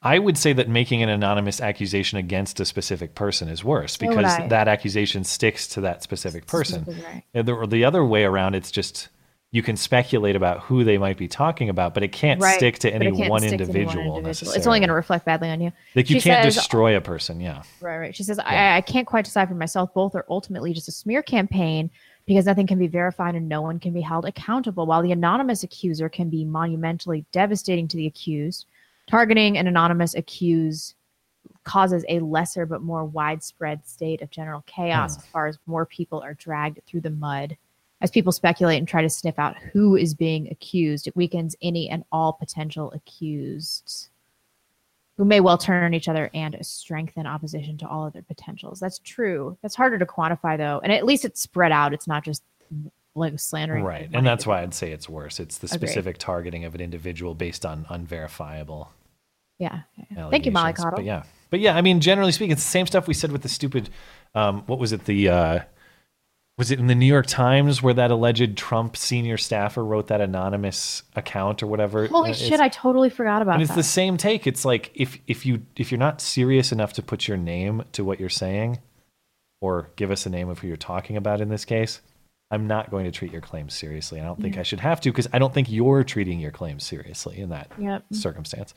I 0.01 0.19
would 0.19 0.37
say 0.37 0.53
that 0.53 0.69
making 0.69 1.01
an 1.03 1.09
anonymous 1.09 1.59
accusation 1.59 2.19
against 2.19 2.59
a 2.59 2.65
specific 2.65 3.15
person 3.15 3.49
is 3.49 3.63
worse 3.63 3.97
because 3.97 4.37
that 4.37 4.67
accusation 4.67 5.23
sticks 5.23 5.67
to 5.69 5.81
that 5.81 6.03
specific 6.03 6.45
person. 6.45 6.83
Specifically, 6.83 7.23
right. 7.33 7.45
The, 7.45 7.67
the 7.67 7.83
other 7.83 8.05
way 8.05 8.23
around, 8.23 8.53
it's 8.55 8.69
just 8.71 9.09
you 9.55 9.63
can 9.63 9.77
speculate 9.77 10.35
about 10.35 10.59
who 10.59 10.83
they 10.83 10.97
might 10.97 11.15
be 11.15 11.29
talking 11.29 11.69
about, 11.69 11.93
but 11.93 12.03
it 12.03 12.11
can't 12.11 12.41
right, 12.41 12.57
stick 12.57 12.77
to 12.77 12.93
any 12.93 13.09
one 13.09 13.13
stick 13.15 13.19
to 13.19 13.23
any 13.23 13.29
one 13.29 13.43
individual. 13.45 14.17
individual. 14.17 14.51
It's 14.51 14.67
only 14.67 14.79
going 14.79 14.89
to 14.89 14.93
reflect 14.93 15.23
badly 15.23 15.49
on 15.49 15.61
you. 15.61 15.71
like 15.95 16.09
you 16.09 16.19
She 16.19 16.27
can't 16.27 16.43
says- 16.43 16.55
destroy 16.55 16.97
a 16.97 16.99
person. 16.99 17.39
Yeah. 17.39 17.63
Right, 17.79 17.97
right. 17.97 18.13
She 18.13 18.23
says, 18.23 18.37
I, 18.37 18.75
I 18.75 18.81
can't 18.81 19.07
quite 19.07 19.23
decide 19.23 19.47
for 19.47 19.55
myself. 19.55 19.93
Both 19.93 20.13
are 20.13 20.25
ultimately 20.27 20.73
just 20.73 20.89
a 20.89 20.91
smear 20.91 21.23
campaign 21.23 21.89
because 22.25 22.45
nothing 22.45 22.67
can 22.67 22.77
be 22.77 22.87
verified 22.87 23.33
and 23.33 23.47
no 23.47 23.61
one 23.61 23.79
can 23.79 23.93
be 23.93 24.01
held 24.01 24.25
accountable. 24.25 24.87
While 24.87 25.01
the 25.01 25.13
anonymous 25.13 25.63
accuser 25.63 26.09
can 26.09 26.29
be 26.29 26.43
monumentally 26.43 27.23
devastating 27.31 27.87
to 27.87 27.95
the 27.95 28.07
accused, 28.07 28.65
targeting 29.07 29.57
an 29.57 29.67
anonymous 29.67 30.15
accused 30.15 30.95
causes 31.63 32.03
a 32.09 32.19
lesser 32.19 32.65
but 32.65 32.81
more 32.81 33.05
widespread 33.05 33.87
state 33.87 34.21
of 34.21 34.29
general 34.31 34.65
chaos 34.67 35.17
as 35.17 35.25
far 35.27 35.47
as 35.47 35.57
more 35.65 35.85
people 35.85 36.21
are 36.21 36.33
dragged 36.33 36.81
through 36.85 37.01
the 37.01 37.09
mud. 37.09 37.55
As 38.01 38.11
people 38.11 38.31
speculate 38.31 38.77
and 38.77 38.87
try 38.87 39.01
to 39.01 39.09
sniff 39.09 39.39
out 39.39 39.55
who 39.57 39.95
is 39.95 40.13
being 40.13 40.49
accused, 40.51 41.07
it 41.07 41.15
weakens 41.15 41.55
any 41.61 41.89
and 41.89 42.03
all 42.11 42.33
potential 42.33 42.91
accused. 42.93 44.09
who 45.17 45.23
may 45.23 45.39
well 45.39 45.57
turn 45.57 45.83
on 45.83 45.93
each 45.93 46.09
other 46.09 46.29
and 46.33 46.57
strengthen 46.61 47.25
opposition 47.25 47.77
to 47.77 47.87
all 47.87 48.05
other 48.05 48.21
potentials. 48.21 48.81
That's 48.81 48.99
true. 48.99 49.57
That's 49.61 49.75
harder 49.75 49.97
to 49.97 50.05
quantify 50.05 50.57
though, 50.57 50.81
and 50.83 50.91
at 50.91 51.05
least 51.05 51.23
it's 51.23 51.39
spread 51.41 51.71
out. 51.71 51.93
It's 51.93 52.05
not 52.07 52.23
just 52.25 52.43
like 53.15 53.39
slandering. 53.39 53.85
Right. 53.85 54.09
And 54.13 54.27
that's 54.27 54.45
why 54.45 54.61
I'd 54.61 54.73
say 54.73 54.91
it's 54.91 55.07
worse. 55.07 55.39
It's 55.39 55.57
the 55.59 55.67
Agreed. 55.67 55.87
specific 55.87 56.17
targeting 56.17 56.65
of 56.65 56.75
an 56.75 56.81
individual 56.81 57.33
based 57.33 57.65
on 57.65 57.85
unverifiable 57.89 58.91
Yeah. 59.57 59.83
yeah. 60.11 60.29
Thank 60.29 60.45
you, 60.45 60.51
Molly. 60.51 60.73
Coddle. 60.73 60.97
But 60.97 61.05
yeah. 61.05 61.23
But 61.49 61.61
yeah, 61.61 61.77
I 61.77 61.81
mean, 61.81 62.01
generally 62.01 62.33
speaking, 62.33 62.51
it's 62.51 62.63
the 62.65 62.69
same 62.69 62.85
stuff 62.87 63.07
we 63.07 63.13
said 63.13 63.31
with 63.31 63.41
the 63.41 63.47
stupid 63.47 63.89
um, 64.33 64.63
what 64.65 64.79
was 64.79 64.91
it, 64.91 65.05
the 65.05 65.29
uh 65.29 65.59
was 66.57 66.71
it 66.71 66.79
in 66.79 66.87
the 66.87 66.95
New 66.95 67.05
York 67.05 67.25
Times 67.27 67.83
where 67.83 67.93
that 67.93 68.11
alleged 68.11 68.57
Trump 68.57 68.95
senior 68.95 69.37
staffer 69.37 69.83
wrote 69.83 70.07
that 70.07 70.21
anonymous 70.21 71.03
account 71.15 71.61
or 71.61 71.67
whatever? 71.67 72.07
Holy 72.07 72.33
shit! 72.33 72.59
I 72.59 72.69
totally 72.69 73.09
forgot 73.09 73.41
about 73.41 73.55
and 73.55 73.61
it's 73.61 73.71
that. 73.71 73.77
the 73.77 73.83
same 73.83 74.17
take. 74.17 74.47
It's 74.47 74.63
like 74.65 74.91
if 74.95 75.19
if 75.27 75.45
you 75.45 75.63
if 75.75 75.91
you're 75.91 75.99
not 75.99 76.21
serious 76.21 76.71
enough 76.71 76.93
to 76.93 77.01
put 77.03 77.27
your 77.27 77.37
name 77.37 77.83
to 77.91 78.03
what 78.05 78.19
you're 78.19 78.29
saying, 78.29 78.79
or 79.61 79.89
give 79.97 80.11
us 80.11 80.25
a 80.25 80.29
name 80.29 80.49
of 80.49 80.59
who 80.59 80.67
you're 80.67 80.77
talking 80.77 81.17
about 81.17 81.41
in 81.41 81.49
this 81.49 81.65
case, 81.65 82.01
I'm 82.51 82.67
not 82.67 82.89
going 82.89 83.03
to 83.05 83.11
treat 83.11 83.31
your 83.33 83.41
claims 83.41 83.73
seriously. 83.73 84.21
I 84.21 84.23
don't 84.23 84.41
think 84.41 84.55
Yeah. 84.55 84.61
I 84.61 84.63
should 84.63 84.79
have 84.79 85.01
to 85.01 85.11
because 85.11 85.27
I 85.33 85.39
don't 85.39 85.53
think 85.53 85.69
you're 85.69 86.03
treating 86.05 86.39
your 86.39 86.51
claims 86.51 86.83
seriously 86.85 87.39
in 87.39 87.49
that 87.49 87.69
Yep. 87.77 88.05
circumstance. 88.13 88.73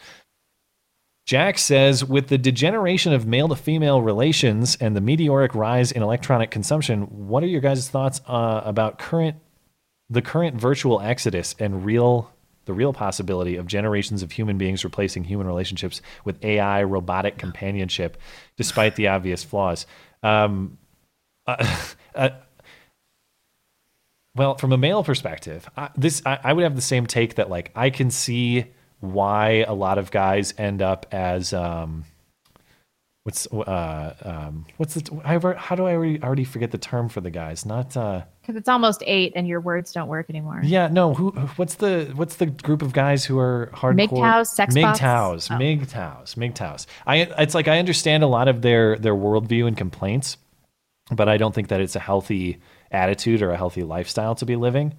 Jack 1.29 1.59
says, 1.59 2.03
with 2.03 2.29
the 2.29 2.39
degeneration 2.39 3.13
of 3.13 3.27
male 3.27 3.49
to 3.49 3.55
female 3.55 4.01
relations 4.01 4.79
and 4.81 4.97
the 4.97 5.01
meteoric 5.03 5.55
rise 5.55 5.93
in 5.93 6.03
electronic 6.03 6.51
consumption, 6.51 7.03
what 7.03 7.43
are 7.43 7.47
your 7.47 7.61
guys' 7.61 7.87
thoughts 7.87 8.23
uh, 8.27 8.63
about 8.65 8.99
current 8.99 9.37
the 10.09 10.23
current 10.23 10.57
virtual 10.57 11.03
exodus 11.03 11.55
and 11.59 11.85
real 11.85 12.33
the 12.65 12.73
real 12.73 12.95
possibility 12.95 13.57
of 13.57 13.67
generations 13.67 14.23
of 14.23 14.33
human 14.33 14.57
beings 14.57 14.85
replacing 14.85 15.23
human 15.23 15.47
relationships 15.47 16.01
with 16.25 16.43
AI 16.43 16.83
robotic 16.83 17.37
companionship, 17.37 18.17
despite 18.57 18.97
the 18.97 19.09
obvious 19.09 19.45
flaws? 19.45 19.85
Um, 20.23 20.79
uh, 21.47 21.77
uh, 22.15 22.31
well, 24.35 24.57
from 24.57 24.73
a 24.73 24.79
male 24.79 25.05
perspective, 25.05 25.69
I, 25.77 25.91
this 25.95 26.23
I, 26.25 26.39
I 26.43 26.53
would 26.55 26.65
have 26.65 26.75
the 26.75 26.81
same 26.81 27.07
take 27.07 27.35
that 27.35 27.51
like 27.51 27.71
I 27.75 27.91
can 27.91 28.11
see 28.11 28.73
why 29.01 29.65
a 29.69 29.75
lot 29.75 29.99
of 29.99 30.11
guys 30.11 30.55
end 30.59 30.83
up 30.83 31.07
as 31.13 31.53
um, 31.53 32.05
what's 33.25 33.47
uh 33.53 34.15
um 34.23 34.67
what's 34.79 34.95
the 34.95 35.21
I 35.25 35.35
ever, 35.35 35.55
how 35.55 35.77
do 35.77 35.87
I 35.87 35.93
already, 35.95 36.23
already 36.23 36.45
forget 36.45 36.71
the 36.71 36.79
term 36.79 37.09
for 37.09 37.21
the 37.21 37.31
guys? 37.31 37.67
Not 37.67 37.97
uh 37.97 38.23
Because 38.41 38.57
it's 38.57 38.69
almost 38.69 39.03
eight, 39.07 39.33
and 39.37 39.47
your 39.47 39.61
words 39.61 39.93
don't 39.93 40.09
work 40.09 40.31
anymore. 40.31 40.61
yeah 40.65 40.89
no 40.89 41.15
who 41.15 41.31
what's 41.57 41.75
the 41.77 42.11
what's 42.17 42.37
the 42.37 42.47
group 42.47 42.81
of 42.83 42.93
guys 42.93 43.25
who 43.25 43.39
are 43.39 43.71
hardcore 43.75 44.09
MGTOWs, 44.09 44.47
sex? 44.47 44.75
MGTOWs 44.75 45.51
Oh. 45.51 45.55
MGTOWs 45.59 46.35
MGTOWs 46.37 46.87
I 47.07 47.17
it's 47.39 47.55
like 47.55 47.69
I 47.69 47.79
understand 47.79 48.23
a 48.23 48.29
lot 48.29 48.49
of 48.49 48.63
their 48.63 48.97
their 48.97 49.15
worldview 49.15 49.67
and 49.67 49.77
complaints, 49.77 50.39
but 51.15 51.29
I 51.29 51.37
don't 51.37 51.55
think 51.55 51.69
that 51.69 51.81
it's 51.81 51.97
a 51.97 52.01
healthy 52.01 52.59
attitude 52.91 53.43
or 53.43 53.51
a 53.51 53.57
healthy 53.57 53.83
lifestyle 53.83 54.35
to 54.37 54.47
be 54.47 54.57
living. 54.57 54.95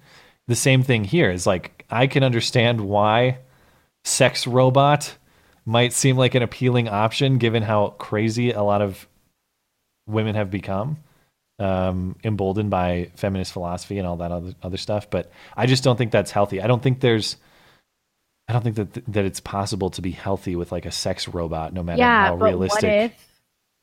The 0.46 0.54
same 0.56 0.82
thing 0.84 1.02
here 1.04 1.30
is 1.30 1.46
like 1.46 1.84
I 1.90 2.06
can 2.06 2.22
understand 2.22 2.80
why 2.80 3.38
sex 4.04 4.46
robot 4.46 5.16
might 5.66 5.92
seem 5.92 6.16
like 6.16 6.34
an 6.34 6.42
appealing 6.42 6.88
option 6.88 7.38
given 7.38 7.62
how 7.62 7.88
crazy 7.98 8.50
a 8.50 8.62
lot 8.62 8.82
of 8.82 9.06
women 10.06 10.34
have 10.34 10.50
become 10.50 10.96
um, 11.58 12.16
emboldened 12.24 12.70
by 12.70 13.10
feminist 13.16 13.52
philosophy 13.52 13.98
and 13.98 14.06
all 14.06 14.16
that 14.16 14.32
other 14.32 14.54
other 14.62 14.76
stuff. 14.78 15.10
But 15.10 15.30
I 15.56 15.66
just 15.66 15.84
don't 15.84 15.96
think 15.96 16.10
that's 16.10 16.30
healthy. 16.30 16.60
I 16.62 16.66
don't 16.66 16.82
think 16.82 17.00
there's, 17.00 17.36
I 18.48 18.54
don't 18.54 18.62
think 18.62 18.76
that 18.76 19.12
that 19.12 19.24
it's 19.24 19.40
possible 19.40 19.90
to 19.90 20.02
be 20.02 20.10
healthy 20.10 20.56
with 20.56 20.72
like 20.72 20.86
a 20.86 20.90
sex 20.90 21.28
robot, 21.28 21.72
no 21.74 21.82
matter 21.82 21.98
yeah, 21.98 22.28
how 22.28 22.36
but 22.36 22.46
realistic. 22.46 22.82
what 22.82 22.92
if 22.92 23.12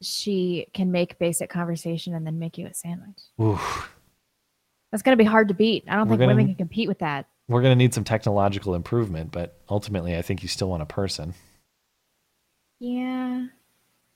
she 0.02 0.68
can 0.73 0.91
make 0.91 1.19
basic 1.19 1.49
conversation 1.49 2.14
and 2.15 2.26
then 2.26 2.39
make 2.39 2.57
you 2.57 2.65
a 2.65 2.73
sandwich? 2.73 3.19
Oof. 3.39 3.94
That's 4.91 5.03
gonna 5.03 5.18
be 5.18 5.23
hard 5.23 5.49
to 5.49 5.53
beat. 5.53 5.84
I 5.88 5.95
don't 5.95 6.07
We're 6.07 6.14
think 6.14 6.19
gonna- 6.22 6.31
women 6.34 6.48
can 6.48 6.56
compete 6.56 6.88
with 6.88 6.99
that. 6.99 7.27
We're 7.47 7.61
gonna 7.61 7.75
need 7.75 7.93
some 7.93 8.03
technological 8.03 8.75
improvement, 8.75 9.31
but 9.31 9.57
ultimately, 9.69 10.17
I 10.17 10.21
think 10.21 10.41
you 10.41 10.49
still 10.49 10.69
want 10.69 10.83
a 10.83 10.87
person. 10.87 11.33
Yeah. 12.79 13.47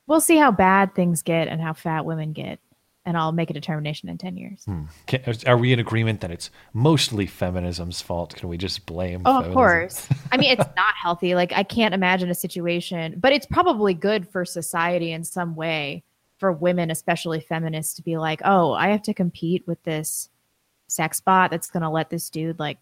We'll 0.07 0.21
see 0.21 0.37
how 0.37 0.51
bad 0.51 0.93
things 0.93 1.21
get 1.21 1.47
and 1.47 1.61
how 1.61 1.73
fat 1.73 2.05
women 2.05 2.33
get, 2.33 2.59
and 3.05 3.15
I'll 3.15 3.31
make 3.31 3.49
a 3.49 3.53
determination 3.53 4.09
in 4.09 4.17
ten 4.17 4.35
years. 4.35 4.65
Hmm. 4.65 4.83
Can, 5.05 5.23
are 5.47 5.57
we 5.57 5.71
in 5.71 5.79
agreement 5.79 6.21
that 6.21 6.31
it's 6.31 6.49
mostly 6.73 7.25
feminism's 7.25 8.01
fault? 8.01 8.35
Can 8.35 8.49
we 8.49 8.57
just 8.57 8.85
blame? 8.85 9.21
Oh, 9.25 9.41
of 9.41 9.53
course. 9.53 10.07
I 10.31 10.37
mean, 10.37 10.51
it's 10.51 10.59
not 10.75 10.93
healthy. 11.01 11.33
Like, 11.33 11.53
I 11.53 11.63
can't 11.63 11.93
imagine 11.93 12.29
a 12.29 12.35
situation, 12.35 13.15
but 13.17 13.31
it's 13.31 13.45
probably 13.45 13.93
good 13.93 14.27
for 14.27 14.43
society 14.43 15.13
in 15.13 15.23
some 15.23 15.55
way 15.55 16.03
for 16.37 16.51
women, 16.51 16.91
especially 16.91 17.39
feminists, 17.39 17.93
to 17.93 18.01
be 18.01 18.17
like, 18.17 18.41
oh, 18.43 18.73
I 18.73 18.89
have 18.89 19.03
to 19.03 19.13
compete 19.13 19.65
with 19.67 19.81
this 19.83 20.27
sex 20.87 21.21
bot 21.21 21.51
that's 21.51 21.69
going 21.69 21.83
to 21.83 21.89
let 21.89 22.09
this 22.09 22.29
dude, 22.29 22.59
like, 22.59 22.79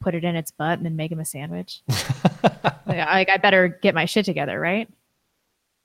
put 0.00 0.14
it 0.14 0.24
in 0.24 0.36
its 0.36 0.50
butt 0.50 0.78
and 0.78 0.86
then 0.86 0.96
make 0.96 1.10
him 1.12 1.20
a 1.20 1.24
sandwich. 1.24 1.82
like, 2.86 3.28
I, 3.28 3.36
better 3.42 3.68
get 3.68 3.94
my 3.94 4.04
shit 4.04 4.24
together, 4.24 4.58
right? 4.58 4.88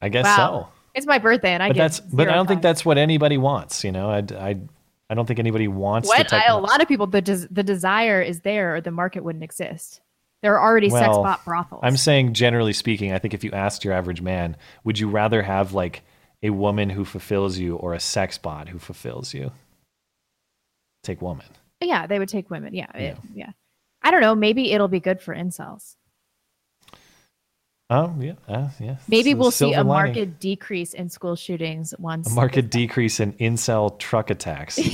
I 0.01 0.09
guess 0.09 0.25
Wow. 0.25 0.69
so. 0.71 0.79
It's 0.95 1.07
my 1.07 1.17
birthday, 1.17 1.53
and 1.53 1.63
I 1.63 1.69
but 1.69 1.73
get 1.75 1.81
that's 1.81 1.99
but 1.99 2.29
I 2.29 2.33
don't 2.35 2.45
think 2.45 2.61
that's 2.61 2.85
what 2.85 2.99
anybody 2.99 3.39
wants. 3.39 3.83
You 3.83 3.91
know, 3.91 4.11
I 4.11 4.17
I, 4.37 4.59
I 5.09 5.15
don't 5.15 5.25
think 5.25 5.39
anybody 5.39 5.67
wants 5.67 6.07
what 6.07 6.31
I, 6.31 6.45
a 6.45 6.57
lot 6.57 6.83
of 6.83 6.87
people 6.87 7.07
the 7.07 7.19
des- 7.21 7.47
the 7.49 7.63
desire 7.63 8.21
is 8.21 8.41
there, 8.41 8.75
or 8.75 8.81
the 8.81 8.91
market 8.91 9.23
wouldn't 9.23 9.43
exist. 9.43 10.01
There 10.43 10.55
are 10.55 10.61
already 10.69 10.91
sex 10.91 11.07
bot 11.07 11.43
brothels. 11.45 11.79
I'm 11.83 11.97
saying 11.97 12.33
generally 12.33 12.73
speaking, 12.73 13.11
I 13.11 13.17
think 13.17 13.33
if 13.33 13.43
you 13.43 13.49
asked 13.53 13.83
your 13.83 13.93
average 13.95 14.21
man, 14.21 14.55
would 14.83 14.99
you 14.99 15.09
rather 15.09 15.41
have 15.41 15.73
like 15.73 16.03
a 16.43 16.51
woman 16.51 16.91
who 16.91 17.05
fulfills 17.05 17.57
you 17.57 17.75
or 17.77 17.95
a 17.95 17.99
sex 17.99 18.37
bot 18.37 18.69
who 18.69 18.77
fulfills 18.77 19.33
you? 19.33 19.51
Take 21.01 21.23
woman. 21.23 21.47
Yeah, 21.81 22.05
they 22.05 22.19
would 22.19 22.29
take 22.29 22.51
women. 22.51 22.75
Yeah, 22.75 22.91
it- 22.95 23.17
yeah. 23.33 23.51
I 24.03 24.11
don't 24.11 24.21
know. 24.21 24.35
Maybe 24.35 24.71
it'll 24.71 24.87
be 24.87 24.99
good 24.99 25.21
for 25.21 25.33
incels. 25.35 25.95
Oh 27.89 28.13
yeah, 28.19 28.33
uh, 28.47 28.69
yeah. 28.79 28.97
Maybe 29.07 29.31
It's 29.31 29.39
we'll 29.39 29.51
see 29.51 29.73
a 29.73 29.83
lining. 29.83 29.87
market 29.87 30.39
decrease 30.39 30.93
in 30.93 31.09
school 31.09 31.35
shootings 31.35 31.93
once. 31.99 32.31
a 32.31 32.33
market 32.33 32.71
decrease 32.71 33.19
in 33.19 33.33
incel 33.33 33.97
truck 33.99 34.29
attacks. 34.29 34.79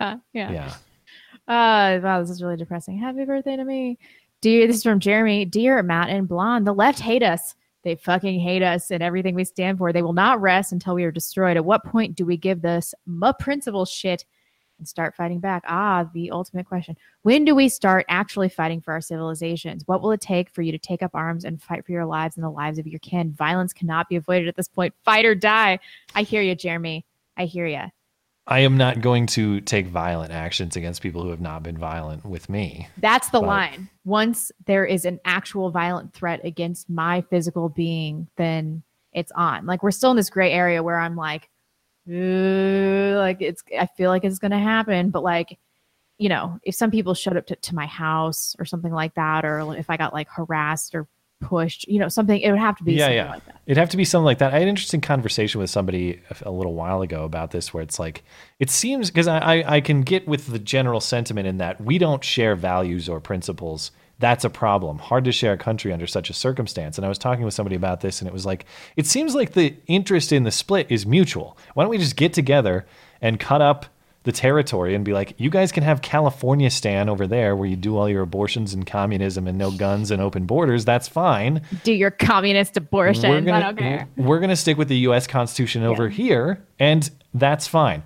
Yeah, 0.00 0.16
yeah. 0.32 0.50
yeah. 1.46 1.96
Uh, 1.96 2.00
wow, 2.02 2.20
this 2.20 2.30
is 2.30 2.42
really 2.42 2.56
depressing. 2.56 2.98
Happy 2.98 3.24
birthday 3.24 3.54
to 3.54 3.64
me, 3.64 3.98
dear. 4.40 4.66
This 4.66 4.78
is 4.78 4.82
from 4.82 4.98
Jeremy. 4.98 5.44
Dear 5.44 5.80
Matt 5.84 6.08
and 6.10 6.26
Blonde, 6.26 6.66
the 6.66 6.74
left 6.74 6.98
hate 6.98 7.22
us. 7.22 7.54
They 7.84 7.94
fucking 7.94 8.40
hate 8.40 8.64
us 8.64 8.90
and 8.90 9.00
everything 9.00 9.36
we 9.36 9.44
stand 9.44 9.78
for. 9.78 9.92
They 9.92 10.02
will 10.02 10.12
not 10.12 10.40
rest 10.40 10.72
until 10.72 10.96
we 10.96 11.04
are 11.04 11.12
destroyed. 11.12 11.56
At 11.56 11.64
what 11.64 11.84
point 11.84 12.16
do 12.16 12.26
we 12.26 12.36
give 12.36 12.62
this 12.62 12.94
ma 13.06 13.32
principle 13.32 13.84
shit 13.84 14.24
and 14.82 14.88
start 14.88 15.14
fighting 15.14 15.38
back? 15.38 15.62
Ah, 15.68 16.08
the 16.12 16.32
ultimate 16.32 16.66
question. 16.66 16.96
When 17.22 17.44
do 17.44 17.54
we 17.54 17.68
start 17.68 18.04
actually 18.08 18.48
fighting 18.48 18.80
for 18.80 18.92
our 18.92 19.00
civilizations? 19.00 19.84
What 19.86 20.02
will 20.02 20.10
it 20.10 20.20
take 20.20 20.50
for 20.50 20.60
you 20.60 20.72
to 20.72 20.78
take 20.78 21.04
up 21.04 21.12
arms 21.14 21.44
and 21.44 21.62
fight 21.62 21.86
for 21.86 21.92
your 21.92 22.04
lives 22.04 22.36
and 22.36 22.42
the 22.42 22.50
lives 22.50 22.80
of 22.80 22.86
your 22.88 22.98
kin? 22.98 23.32
Violence 23.32 23.72
cannot 23.72 24.08
be 24.08 24.16
avoided 24.16 24.48
at 24.48 24.56
this 24.56 24.66
point. 24.66 24.92
Fight 25.04 25.24
or 25.24 25.36
die. 25.36 25.78
I 26.16 26.24
hear 26.24 26.42
you, 26.42 26.56
Jeremy. 26.56 27.06
I 27.36 27.44
hear 27.44 27.64
you. 27.66 27.82
I 28.44 28.58
am 28.58 28.76
not 28.76 29.00
going 29.00 29.26
to 29.28 29.60
take 29.60 29.86
violent 29.86 30.32
actions 30.32 30.74
against 30.74 31.00
people 31.00 31.22
who 31.22 31.30
have 31.30 31.40
not 31.40 31.62
been 31.62 31.78
violent 31.78 32.24
with 32.24 32.48
me. 32.48 32.88
That's 32.98 33.28
the 33.30 33.38
But- 33.38 33.46
line. 33.46 33.88
Once 34.04 34.50
there 34.66 34.84
is 34.84 35.04
an 35.04 35.20
actual 35.24 35.70
violent 35.70 36.12
threat 36.12 36.40
against 36.42 36.90
my 36.90 37.20
physical 37.30 37.68
being, 37.68 38.26
then 38.36 38.82
it's 39.12 39.30
on. 39.36 39.64
Like 39.64 39.84
we're 39.84 39.92
still 39.92 40.10
in 40.10 40.16
this 40.16 40.28
gray 40.28 40.50
area 40.50 40.82
where 40.82 40.98
I'm 40.98 41.14
like, 41.14 41.48
like 42.06 43.40
it's. 43.40 43.62
I 43.78 43.86
feel 43.96 44.10
like 44.10 44.24
it's 44.24 44.38
gonna 44.38 44.58
happen, 44.58 45.10
but 45.10 45.22
like, 45.22 45.58
you 46.18 46.28
know, 46.28 46.58
if 46.64 46.74
some 46.74 46.90
people 46.90 47.14
showed 47.14 47.36
up 47.36 47.46
to, 47.46 47.56
to 47.56 47.74
my 47.74 47.86
house 47.86 48.56
or 48.58 48.64
something 48.64 48.92
like 48.92 49.14
that, 49.14 49.44
or 49.44 49.74
if 49.76 49.90
I 49.90 49.96
got 49.96 50.12
like 50.12 50.28
harassed 50.28 50.94
or 50.94 51.06
pushed, 51.40 51.88
you 51.88 51.98
know, 51.98 52.08
something, 52.08 52.40
it 52.40 52.50
would 52.50 52.60
have 52.60 52.76
to 52.76 52.84
be 52.84 52.92
yeah, 52.94 53.04
something 53.04 53.16
yeah. 53.16 53.30
like 53.30 53.46
that. 53.46 53.60
It'd 53.66 53.78
have 53.78 53.90
to 53.90 53.96
be 53.96 54.04
something 54.04 54.24
like 54.24 54.38
that. 54.38 54.52
I 54.52 54.54
had 54.54 54.62
an 54.62 54.68
interesting 54.68 55.00
conversation 55.00 55.60
with 55.60 55.70
somebody 55.70 56.20
a- 56.30 56.48
a 56.48 56.52
little 56.52 56.74
while 56.74 57.02
ago 57.02 57.24
about 57.24 57.50
this, 57.50 57.74
where 57.74 57.82
it's 57.82 57.98
like, 57.98 58.22
it 58.60 58.70
seems 58.70 59.10
because 59.10 59.26
I, 59.26 59.38
I, 59.38 59.76
I 59.76 59.80
can 59.80 60.02
get 60.02 60.28
with 60.28 60.46
the 60.46 60.60
general 60.60 61.00
sentiment 61.00 61.48
in 61.48 61.58
that 61.58 61.80
we 61.80 61.98
don't 61.98 62.22
share 62.22 62.54
values 62.54 63.08
or 63.08 63.20
principles. 63.20 63.90
That's 64.22 64.44
a 64.44 64.50
problem. 64.50 64.98
Hard 65.00 65.24
to 65.24 65.32
share 65.32 65.52
a 65.52 65.58
country 65.58 65.92
under 65.92 66.06
such 66.06 66.30
a 66.30 66.32
circumstance. 66.32 66.96
And 66.96 67.04
I 67.04 67.08
was 67.08 67.18
talking 67.18 67.44
with 67.44 67.54
somebody 67.54 67.74
about 67.74 68.02
this, 68.02 68.20
and 68.20 68.28
it 68.28 68.32
was 68.32 68.46
like, 68.46 68.66
it 68.94 69.04
seems 69.04 69.34
like 69.34 69.54
the 69.54 69.74
interest 69.88 70.30
in 70.30 70.44
the 70.44 70.52
split 70.52 70.86
is 70.88 71.04
mutual. 71.04 71.58
Why 71.74 71.82
don't 71.82 71.90
we 71.90 71.98
just 71.98 72.14
get 72.14 72.32
together 72.32 72.86
and 73.20 73.40
cut 73.40 73.60
up 73.60 73.86
the 74.22 74.30
territory 74.30 74.94
and 74.94 75.04
be 75.04 75.12
like, 75.12 75.34
you 75.38 75.50
guys 75.50 75.72
can 75.72 75.82
have 75.82 76.02
California 76.02 76.70
stand 76.70 77.10
over 77.10 77.26
there 77.26 77.56
where 77.56 77.68
you 77.68 77.74
do 77.74 77.96
all 77.98 78.08
your 78.08 78.22
abortions 78.22 78.72
and 78.72 78.86
communism 78.86 79.48
and 79.48 79.58
no 79.58 79.72
guns 79.72 80.12
and 80.12 80.22
open 80.22 80.46
borders. 80.46 80.84
That's 80.84 81.08
fine. 81.08 81.62
Do 81.82 81.92
your 81.92 82.12
communist 82.12 82.76
abortions? 82.76 83.26
We're 83.26 83.40
gonna, 83.40 83.56
I 83.56 83.60
don't 83.60 83.76
care. 83.76 84.08
We're 84.16 84.38
going 84.38 84.50
to 84.50 84.56
stick 84.56 84.78
with 84.78 84.86
the 84.86 84.98
U.S. 84.98 85.26
Constitution 85.26 85.82
over 85.82 86.08
here, 86.08 86.64
and 86.78 87.10
that's 87.34 87.66
fine. 87.66 88.04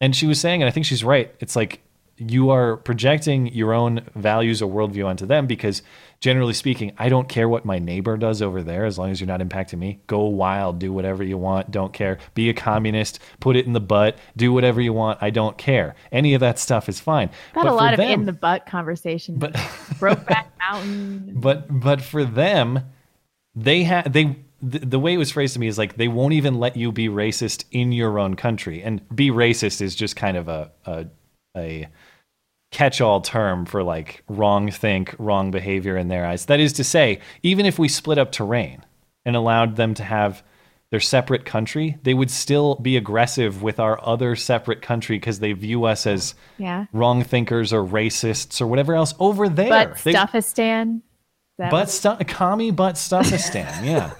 And 0.00 0.16
she 0.16 0.26
was 0.26 0.40
saying, 0.40 0.62
and 0.62 0.68
I 0.68 0.70
think 0.70 0.86
she's 0.86 1.04
right. 1.04 1.34
It's 1.40 1.56
like 1.56 1.82
you 2.18 2.50
are 2.50 2.76
projecting 2.78 3.46
your 3.54 3.72
own 3.72 4.00
values 4.14 4.60
or 4.60 4.70
worldview 4.70 5.06
onto 5.06 5.24
them 5.26 5.46
because 5.46 5.82
generally 6.20 6.52
speaking, 6.52 6.92
I 6.98 7.08
don't 7.08 7.28
care 7.28 7.48
what 7.48 7.64
my 7.64 7.78
neighbor 7.78 8.16
does 8.16 8.42
over 8.42 8.62
there 8.62 8.84
as 8.84 8.98
long 8.98 9.10
as 9.10 9.20
you're 9.20 9.28
not 9.28 9.40
impacting 9.40 9.78
me. 9.78 10.00
Go 10.08 10.24
wild, 10.24 10.78
do 10.80 10.92
whatever 10.92 11.22
you 11.22 11.38
want, 11.38 11.70
don't 11.70 11.92
care. 11.92 12.18
Be 12.34 12.50
a 12.50 12.54
communist, 12.54 13.20
put 13.40 13.54
it 13.56 13.66
in 13.66 13.72
the 13.72 13.80
butt, 13.80 14.18
do 14.36 14.52
whatever 14.52 14.80
you 14.80 14.92
want, 14.92 15.18
I 15.22 15.30
don't 15.30 15.56
care. 15.56 15.94
Any 16.10 16.34
of 16.34 16.40
that 16.40 16.58
stuff 16.58 16.88
is 16.88 16.98
fine. 17.00 17.28
Got 17.54 17.64
But 17.64 17.66
a 17.66 17.70
for 17.70 17.76
lot 17.76 17.94
of 17.94 17.98
them- 17.98 18.20
in 18.20 18.26
the 18.26 18.32
butt 18.32 18.66
conversation. 18.66 19.36
But 19.38 19.52
Brokeback 20.00 20.46
Mountain. 20.70 21.34
but 21.40 21.66
but 21.80 22.02
for 22.02 22.24
them 22.24 22.80
they 23.54 23.84
have 23.84 24.12
they 24.12 24.36
the, 24.60 24.80
the 24.80 24.98
way 24.98 25.14
it 25.14 25.18
was 25.18 25.30
phrased 25.30 25.54
to 25.54 25.60
me 25.60 25.68
is 25.68 25.78
like 25.78 25.96
they 25.96 26.08
won't 26.08 26.32
even 26.34 26.58
let 26.58 26.76
you 26.76 26.90
be 26.90 27.08
racist 27.08 27.64
in 27.70 27.92
your 27.92 28.18
own 28.18 28.34
country 28.34 28.82
and 28.82 29.00
be 29.14 29.30
racist 29.30 29.80
is 29.80 29.94
just 29.94 30.16
kind 30.16 30.36
of 30.36 30.48
a 30.48 30.70
a, 30.84 31.06
a 31.56 31.86
catch-all 32.70 33.20
term 33.20 33.64
for 33.64 33.82
like 33.82 34.22
wrong 34.28 34.70
think 34.70 35.14
wrong 35.18 35.50
behavior 35.50 35.96
in 35.96 36.08
their 36.08 36.26
eyes 36.26 36.46
that 36.46 36.60
is 36.60 36.72
to 36.74 36.84
say 36.84 37.18
even 37.42 37.64
if 37.64 37.78
we 37.78 37.88
split 37.88 38.18
up 38.18 38.30
terrain 38.30 38.84
and 39.24 39.34
allowed 39.36 39.76
them 39.76 39.94
to 39.94 40.02
have 40.04 40.42
their 40.90 41.00
separate 41.00 41.44
country 41.46 41.96
they 42.02 42.12
would 42.12 42.30
still 42.30 42.74
be 42.76 42.96
aggressive 42.98 43.62
with 43.62 43.80
our 43.80 43.98
other 44.06 44.36
separate 44.36 44.82
country 44.82 45.16
because 45.16 45.38
they 45.40 45.52
view 45.52 45.84
us 45.84 46.06
as 46.06 46.34
Yeah. 46.58 46.84
wrong 46.92 47.24
thinkers 47.24 47.72
or 47.72 47.82
racists 47.82 48.60
or 48.60 48.66
whatever 48.66 48.94
else 48.94 49.14
over 49.18 49.48
there 49.48 49.68
But 49.68 49.94
Stuffistan. 49.96 51.00
That 51.58 51.70
Butt 51.72 51.90
stu- 51.90 52.16
commie 52.26 52.70
butt 52.70 52.94
stuffistan, 52.94 53.84
yeah. 53.84 54.12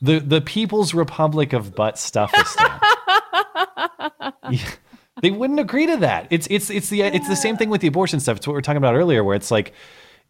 the 0.00 0.18
the 0.18 0.40
People's 0.40 0.92
Republic 0.92 1.52
of 1.52 1.74
Butt 1.76 1.94
Stuffistan. 1.96 2.80
Yeah. 4.50 4.66
They 5.22 5.30
wouldn't 5.30 5.60
agree 5.60 5.86
to 5.86 5.96
that. 5.98 6.26
It's 6.30 6.46
it's 6.50 6.70
it's 6.70 6.88
the 6.88 7.02
it's 7.02 7.28
the 7.28 7.36
same 7.36 7.56
thing 7.56 7.70
with 7.70 7.80
the 7.80 7.86
abortion 7.88 8.20
stuff. 8.20 8.36
It's 8.38 8.46
what 8.46 8.52
we 8.54 8.58
are 8.58 8.62
talking 8.62 8.76
about 8.78 8.94
earlier, 8.94 9.22
where 9.24 9.34
it's 9.36 9.50
like 9.50 9.72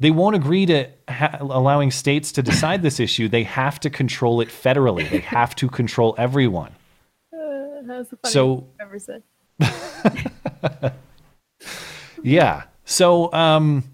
they 0.01 0.10
won't 0.10 0.36
agree 0.36 0.65
to 0.66 0.89
ha- 1.09 1.36
allowing 1.40 1.90
states 1.90 2.32
to 2.32 2.43
decide 2.43 2.82
this 2.82 3.01
issue. 3.01 3.28
They 3.28 3.43
have 3.44 3.81
to 3.81 3.90
control 3.90 4.40
it 4.40 4.48
federally. 4.48 5.09
They 5.10 5.19
have 5.20 5.55
to 5.56 5.69
control 5.69 6.15
everyone. 6.19 6.73
Uh, 7.32 7.82
that 7.82 8.06
was 8.23 8.32
So- 8.32 8.66
ever 8.81 8.98
said. 8.98 9.23
Yeah. 12.23 12.65
So, 12.85 13.32
um, 13.32 13.85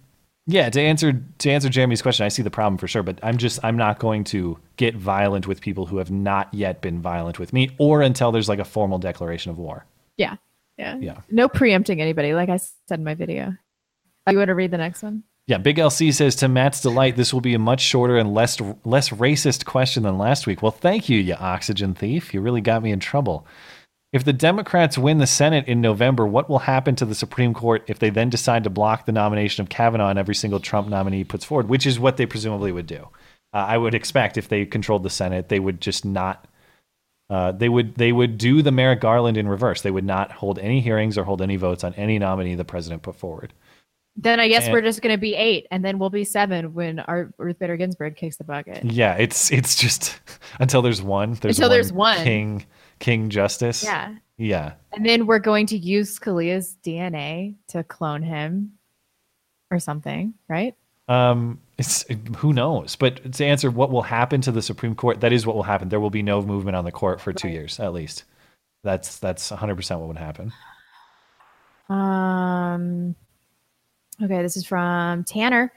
yeah, 0.47 0.71
to 0.71 0.81
answer 0.81 1.23
to 1.39 1.51
answer 1.51 1.69
Jeremy's 1.69 2.01
question, 2.03 2.25
I 2.25 2.29
see 2.29 2.43
the 2.43 2.51
problem 2.51 2.79
for 2.79 2.89
sure, 2.89 3.03
but 3.03 3.19
I'm 3.23 3.37
just 3.37 3.61
I'm 3.63 3.77
not 3.77 3.99
going 3.99 4.25
to 4.25 4.59
get 4.77 4.95
violent 4.97 5.47
with 5.47 5.61
people 5.61 5.87
who 5.87 5.99
have 5.99 6.11
not 6.11 6.53
yet 6.53 6.81
been 6.81 7.01
violent 7.03 7.39
with 7.39 7.53
me, 7.53 7.71
or 7.79 8.03
until 8.03 8.33
there's 8.33 8.49
like 8.49 8.59
a 8.59 8.65
formal 8.65 8.99
declaration 8.99 9.51
of 9.51 9.59
war. 9.59 9.85
Yeah. 10.17 10.37
Yeah. 10.79 10.97
Yeah. 10.99 11.21
No 11.31 11.49
preempting 11.49 12.01
anybody, 12.01 12.35
like 12.35 12.49
I 12.49 12.57
said 12.57 12.99
in 12.99 13.05
my 13.05 13.15
video. 13.15 13.55
Oh, 14.27 14.33
you 14.33 14.39
want 14.39 14.49
to 14.49 14.55
read 14.55 14.71
the 14.71 14.79
next 14.79 15.03
one? 15.03 15.25
Yeah, 15.47 15.59
Big 15.59 15.77
LC 15.77 16.13
says 16.15 16.37
to 16.37 16.49
Matt's 16.49 16.81
delight, 16.81 17.17
this 17.17 17.35
will 17.35 17.43
be 17.43 17.53
a 17.53 17.59
much 17.59 17.83
shorter 17.83 18.17
and 18.17 18.33
less 18.33 18.59
less 18.85 19.11
racist 19.11 19.67
question 19.67 20.05
than 20.05 20.17
last 20.17 20.47
week. 20.47 20.63
Well, 20.63 20.73
thank 20.73 21.11
you, 21.11 21.19
you 21.21 21.35
oxygen 21.35 21.95
thief. 21.95 22.33
You 22.33 22.41
really 22.41 22.63
got 22.63 22.83
me 22.83 22.93
in 22.93 23.01
trouble. 23.01 23.47
If 24.15 24.25
the 24.25 24.33
Democrats 24.33 24.97
win 24.97 25.19
the 25.19 25.27
Senate 25.27 25.67
in 25.67 25.81
November, 25.81 26.25
what 26.27 26.49
will 26.49 26.61
happen 26.61 26.95
to 26.97 27.05
the 27.05 27.17
Supreme 27.17 27.53
Court 27.53 27.85
if 27.89 27.99
they 27.99 28.11
then 28.11 28.31
decide 28.31 28.65
to 28.65 28.71
block 28.71 29.05
the 29.05 29.13
nomination 29.13 29.61
of 29.61 29.69
Kavanaugh 29.69 30.09
and 30.09 30.19
every 30.19 30.37
single 30.37 30.61
Trump 30.61 30.89
nominee 30.89 31.25
puts 31.25 31.45
forward, 31.45 31.69
which 31.69 31.85
is 31.85 31.99
what 31.99 32.17
they 32.17 32.25
presumably 32.25 32.73
would 32.73 32.87
do? 32.87 33.09
Uh, 33.53 33.67
I 33.69 33.77
would 33.77 33.95
expect 33.95 34.39
if 34.39 34.49
they 34.49 34.65
controlled 34.65 35.03
the 35.03 35.11
Senate, 35.11 35.49
they 35.49 35.61
would 35.61 35.81
just 35.81 36.05
not. 36.05 36.47
Uh, 37.35 37.51
they 37.51 37.69
would 37.69 37.97
they 37.97 38.13
would 38.13 38.39
do 38.39 38.63
the 38.63 38.71
Merrick 38.71 39.01
Garland 39.01 39.37
in 39.37 39.49
reverse. 39.49 39.83
They 39.83 39.91
would 39.91 40.05
not 40.05 40.31
hold 40.31 40.61
any 40.61 40.81
hearings 40.81 41.19
or 41.19 41.25
hold 41.25 41.43
any 41.43 41.57
votes 41.57 41.83
on 41.83 41.93
any 41.95 42.17
nominee 42.17 42.55
the 42.55 42.65
president 42.65 43.03
put 43.03 43.17
forward. 43.17 43.53
Then 44.17 44.39
I 44.39 44.47
guess 44.47 44.65
And- 44.67 44.73
we're 44.73 44.83
just 44.83 45.03
going 45.03 45.13
to 45.13 45.19
be 45.21 45.35
eight, 45.35 45.67
and 45.73 45.85
then 45.85 45.99
we'll 45.99 46.11
be 46.11 46.23
seven 46.23 46.75
when 46.75 47.01
our 47.01 47.35
Ruth 47.37 47.59
Bader 47.59 47.77
Ginsburg 47.77 48.15
kicks 48.15 48.37
the 48.37 48.45
bucket. 48.45 48.85
Yeah, 48.85 49.15
it's 49.15 49.51
it's 49.51 49.75
just 49.75 50.21
until 50.61 50.81
there's 50.81 51.03
one. 51.03 51.35
There's 51.41 51.59
Until 51.59 51.71
there's 51.71 51.93
one. 51.93 52.19
King 52.19 52.67
King 53.01 53.31
Justice. 53.31 53.83
Yeah. 53.83 54.15
Yeah. 54.37 54.75
And 54.93 55.05
then 55.05 55.27
we're 55.27 55.41
going 55.41 55.67
to 55.67 55.77
use 55.77 56.17
Scalia's 56.17 56.77
DNA 56.85 57.57
to 57.69 57.83
clone 57.83 58.23
him 58.23 58.75
or 59.73 59.81
something, 59.81 60.35
right? 60.49 60.77
Um, 61.09 61.59
it's 61.79 62.05
who 62.37 62.53
knows. 62.53 62.97
But 62.97 63.33
to 63.35 63.45
answer 63.45 63.71
what 63.71 63.91
will 63.91 64.03
happen 64.03 64.41
to 64.43 64.53
the 64.53 64.63
Supreme 64.63 64.95
Court, 64.95 65.21
that 65.21 65.33
is 65.33 65.47
what 65.47 65.57
will 65.57 65.63
happen. 65.63 65.89
There 65.89 66.01
will 66.01 66.11
be 66.11 66.23
no 66.23 66.43
movement 66.43 66.77
on 66.77 66.85
the 66.85 66.93
court 66.93 67.21
for 67.21 67.33
two 67.33 67.49
years 67.49 67.81
at 67.81 67.93
least. 67.93 68.25
That's 68.83 69.19
that's 69.19 69.51
100 69.51 69.77
percent 69.77 70.01
what 70.01 70.09
would 70.09 70.19
happen. 70.19 70.53
Um, 71.89 73.15
okay, 74.23 74.43
this 74.43 74.57
is 74.57 74.67
from 74.67 75.25
Tanner. 75.25 75.73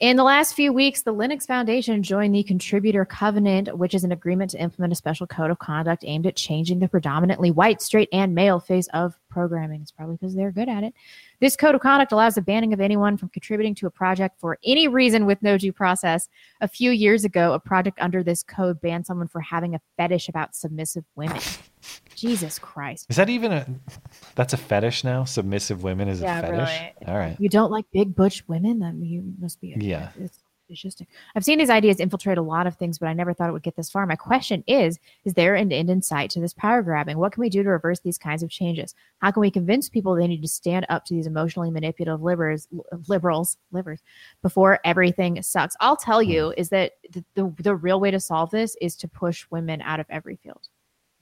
In 0.00 0.16
the 0.16 0.22
last 0.22 0.54
few 0.54 0.72
weeks, 0.72 1.02
the 1.02 1.12
Linux 1.12 1.44
Foundation 1.44 2.04
joined 2.04 2.32
the 2.32 2.44
Contributor 2.44 3.04
Covenant, 3.04 3.76
which 3.76 3.94
is 3.94 4.04
an 4.04 4.12
agreement 4.12 4.52
to 4.52 4.62
implement 4.62 4.92
a 4.92 4.96
special 4.96 5.26
code 5.26 5.50
of 5.50 5.58
conduct 5.58 6.04
aimed 6.06 6.24
at 6.24 6.36
changing 6.36 6.78
the 6.78 6.86
predominantly 6.86 7.50
white, 7.50 7.82
straight, 7.82 8.08
and 8.12 8.32
male 8.32 8.60
face 8.60 8.86
of 8.94 9.18
programming. 9.28 9.82
It's 9.82 9.90
probably 9.90 10.14
because 10.14 10.36
they're 10.36 10.52
good 10.52 10.68
at 10.68 10.84
it. 10.84 10.94
This 11.40 11.56
code 11.56 11.74
of 11.74 11.80
conduct 11.80 12.10
allows 12.12 12.34
the 12.34 12.42
banning 12.42 12.72
of 12.72 12.80
anyone 12.80 13.16
from 13.16 13.28
contributing 13.28 13.74
to 13.76 13.86
a 13.86 13.90
project 13.90 14.40
for 14.40 14.58
any 14.64 14.88
reason 14.88 15.24
with 15.24 15.40
no 15.42 15.56
due 15.56 15.72
process. 15.72 16.28
A 16.60 16.66
few 16.68 16.90
years 16.90 17.24
ago, 17.24 17.52
a 17.52 17.60
project 17.60 17.98
under 18.00 18.22
this 18.24 18.42
code 18.42 18.80
banned 18.80 19.06
someone 19.06 19.28
for 19.28 19.40
having 19.40 19.74
a 19.74 19.80
fetish 19.96 20.28
about 20.28 20.56
submissive 20.56 21.04
women. 21.14 21.40
Jesus 22.16 22.58
Christ. 22.58 23.06
Is 23.08 23.16
that 23.16 23.28
even 23.28 23.52
a? 23.52 23.66
That's 24.34 24.52
a 24.52 24.56
fetish 24.56 25.04
now. 25.04 25.22
Submissive 25.24 25.84
women 25.84 26.08
is 26.08 26.20
Yeah, 26.20 26.38
a 26.38 26.42
fetish. 26.42 26.58
really. 26.58 26.92
All 27.06 27.16
right. 27.16 27.36
You 27.38 27.48
don't 27.48 27.70
like 27.70 27.84
big 27.92 28.16
butch 28.16 28.42
women? 28.48 28.80
Then 28.80 29.04
you 29.04 29.22
must 29.40 29.60
be. 29.60 29.76
Yeah. 29.78 30.08
It's 30.18 30.40
I've 31.34 31.44
seen 31.44 31.58
these 31.58 31.70
ideas 31.70 32.00
infiltrate 32.00 32.38
a 32.38 32.42
lot 32.42 32.66
of 32.66 32.76
things, 32.76 32.98
but 32.98 33.08
I 33.08 33.12
never 33.12 33.32
thought 33.32 33.48
it 33.48 33.52
would 33.52 33.62
get 33.62 33.76
this 33.76 33.90
far. 33.90 34.06
My 34.06 34.16
question 34.16 34.62
is: 34.66 34.98
Is 35.24 35.34
there 35.34 35.54
an 35.54 35.72
end 35.72 35.90
in 35.90 36.02
sight 36.02 36.30
to 36.30 36.40
this 36.40 36.52
power 36.52 36.82
grabbing? 36.82 37.18
What 37.18 37.32
can 37.32 37.40
we 37.40 37.48
do 37.48 37.62
to 37.62 37.70
reverse 37.70 38.00
these 38.00 38.18
kinds 38.18 38.42
of 38.42 38.50
changes? 38.50 38.94
How 39.20 39.30
can 39.30 39.40
we 39.40 39.50
convince 39.50 39.88
people 39.88 40.14
they 40.14 40.26
need 40.26 40.42
to 40.42 40.48
stand 40.48 40.86
up 40.88 41.04
to 41.06 41.14
these 41.14 41.26
emotionally 41.26 41.70
manipulative 41.70 42.22
liberals, 42.22 42.68
liberals, 43.08 43.56
livers, 43.72 44.02
before 44.42 44.80
everything 44.84 45.40
sucks? 45.42 45.76
I'll 45.80 45.96
tell 45.96 46.22
you 46.22 46.52
is 46.56 46.68
that 46.70 46.92
the, 47.10 47.24
the 47.34 47.54
the 47.62 47.76
real 47.76 48.00
way 48.00 48.10
to 48.10 48.20
solve 48.20 48.50
this 48.50 48.76
is 48.80 48.96
to 48.96 49.08
push 49.08 49.46
women 49.50 49.80
out 49.82 50.00
of 50.00 50.06
every 50.10 50.36
field. 50.36 50.68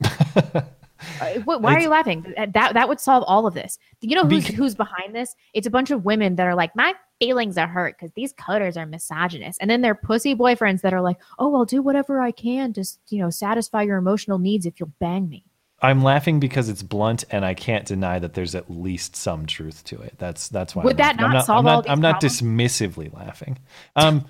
Uh, 1.21 1.41
Why 1.41 1.75
are 1.75 1.81
you 1.81 1.89
laughing? 1.89 2.35
That 2.37 2.53
that 2.55 2.75
that 2.75 2.89
would 2.89 3.01
solve 3.01 3.23
all 3.27 3.47
of 3.47 3.55
this. 3.55 3.79
You 4.01 4.17
know 4.17 4.27
who's 4.27 4.47
who's 4.47 4.75
behind 4.75 5.15
this? 5.15 5.35
It's 5.53 5.67
a 5.67 5.71
bunch 5.71 5.91
of 5.91 6.05
women 6.05 6.37
that 6.37 6.47
are 6.47 6.55
like, 6.55 6.75
my 6.75 6.95
feelings 7.19 7.57
are 7.59 7.67
hurt 7.67 7.97
because 7.97 8.13
these 8.15 8.33
coders 8.33 8.77
are 8.77 8.87
misogynist, 8.87 9.59
and 9.61 9.71
then 9.71 9.81
their 9.81 9.95
pussy 9.95 10.35
boyfriends 10.35 10.83
that 10.83 10.95
are 10.95 11.01
like, 11.01 11.19
oh, 11.39 11.55
I'll 11.55 11.65
do 11.65 11.83
whatever 11.83 12.21
I 12.21 12.31
can 12.31 12.73
to 12.75 12.85
you 13.09 13.23
know 13.23 13.31
satisfy 13.31 13.83
your 13.83 13.97
emotional 13.97 14.39
needs 14.39 14.67
if 14.67 14.79
you'll 14.79 14.93
bang 14.99 15.29
me. 15.29 15.45
I'm 15.83 16.03
laughing 16.03 16.41
because 16.41 16.69
it's 16.69 16.83
blunt, 16.83 17.25
and 17.31 17.45
I 17.45 17.55
can't 17.55 17.85
deny 17.85 18.19
that 18.19 18.35
there's 18.35 18.55
at 18.55 18.71
least 18.71 19.15
some 19.15 19.45
truth 19.47 19.85
to 19.85 20.01
it. 20.01 20.15
That's 20.19 20.49
that's 20.49 20.75
why. 20.75 20.85
Would 20.85 21.01
I'm 21.01 21.17
that. 21.17 21.23
I'm 21.23 21.33
not 21.33 21.45
solve 21.45 21.67
I'm 21.67 21.69
all 21.69 21.77
not, 21.77 21.85
these 21.85 21.91
I'm 21.91 22.01
not 22.01 22.21
problems? 22.21 22.41
dismissively 22.41 23.13
laughing. 23.15 23.59
Um, 23.95 24.25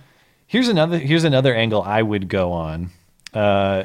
here's 0.46 0.68
another 0.68 0.98
here's 0.98 1.24
another 1.24 1.54
angle 1.54 1.82
I 1.82 2.02
would 2.02 2.28
go 2.28 2.52
on, 2.52 2.90
uh, 3.32 3.84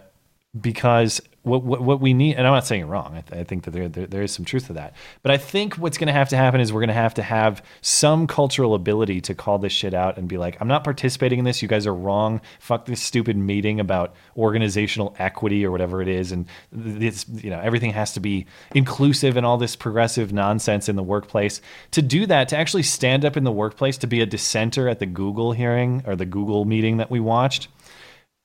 because 0.59 1.21
what, 1.43 1.63
what 1.63 1.81
what 1.81 1.99
we 1.99 2.13
need, 2.13 2.35
and 2.35 2.45
I'm 2.45 2.53
not 2.53 2.67
saying 2.67 2.79
you're 2.79 2.87
wrong. 2.87 3.15
I, 3.15 3.21
th- 3.21 3.41
I 3.41 3.43
think 3.43 3.63
that 3.63 3.71
there, 3.71 3.89
there 3.89 4.05
there 4.05 4.21
is 4.21 4.31
some 4.31 4.45
truth 4.45 4.67
to 4.67 4.73
that. 4.73 4.93
But 5.23 5.31
I 5.31 5.37
think 5.37 5.75
what's 5.75 5.97
going 5.97 6.07
to 6.07 6.13
have 6.13 6.29
to 6.29 6.37
happen 6.37 6.61
is 6.61 6.71
we're 6.71 6.81
going 6.81 6.89
to 6.89 6.93
have 6.93 7.15
to 7.15 7.23
have 7.23 7.63
some 7.81 8.27
cultural 8.27 8.75
ability 8.75 9.21
to 9.21 9.33
call 9.33 9.57
this 9.57 9.73
shit 9.73 9.93
out 9.93 10.17
and 10.17 10.27
be 10.27 10.37
like, 10.37 10.57
I'm 10.61 10.67
not 10.67 10.83
participating 10.83 11.39
in 11.39 11.45
this. 11.45 11.61
You 11.61 11.67
guys 11.67 11.87
are 11.87 11.93
wrong. 11.93 12.41
Fuck 12.59 12.85
this 12.85 13.01
stupid 13.01 13.37
meeting 13.37 13.79
about 13.79 14.13
organizational 14.37 15.15
equity 15.17 15.65
or 15.65 15.71
whatever 15.71 16.01
it 16.01 16.07
is, 16.07 16.31
and 16.31 16.45
this 16.71 17.25
you 17.27 17.49
know 17.49 17.59
everything 17.59 17.91
has 17.93 18.13
to 18.13 18.19
be 18.19 18.45
inclusive 18.75 19.35
and 19.35 19.45
all 19.45 19.57
this 19.57 19.75
progressive 19.75 20.31
nonsense 20.31 20.87
in 20.89 20.95
the 20.95 21.03
workplace. 21.03 21.59
To 21.91 22.03
do 22.03 22.27
that, 22.27 22.49
to 22.49 22.57
actually 22.57 22.83
stand 22.83 23.25
up 23.25 23.35
in 23.35 23.43
the 23.43 23.51
workplace, 23.51 23.97
to 23.99 24.07
be 24.07 24.21
a 24.21 24.27
dissenter 24.27 24.87
at 24.87 24.99
the 24.99 25.07
Google 25.07 25.53
hearing 25.53 26.03
or 26.05 26.15
the 26.15 26.25
Google 26.25 26.65
meeting 26.65 26.97
that 26.97 27.09
we 27.09 27.19
watched 27.19 27.67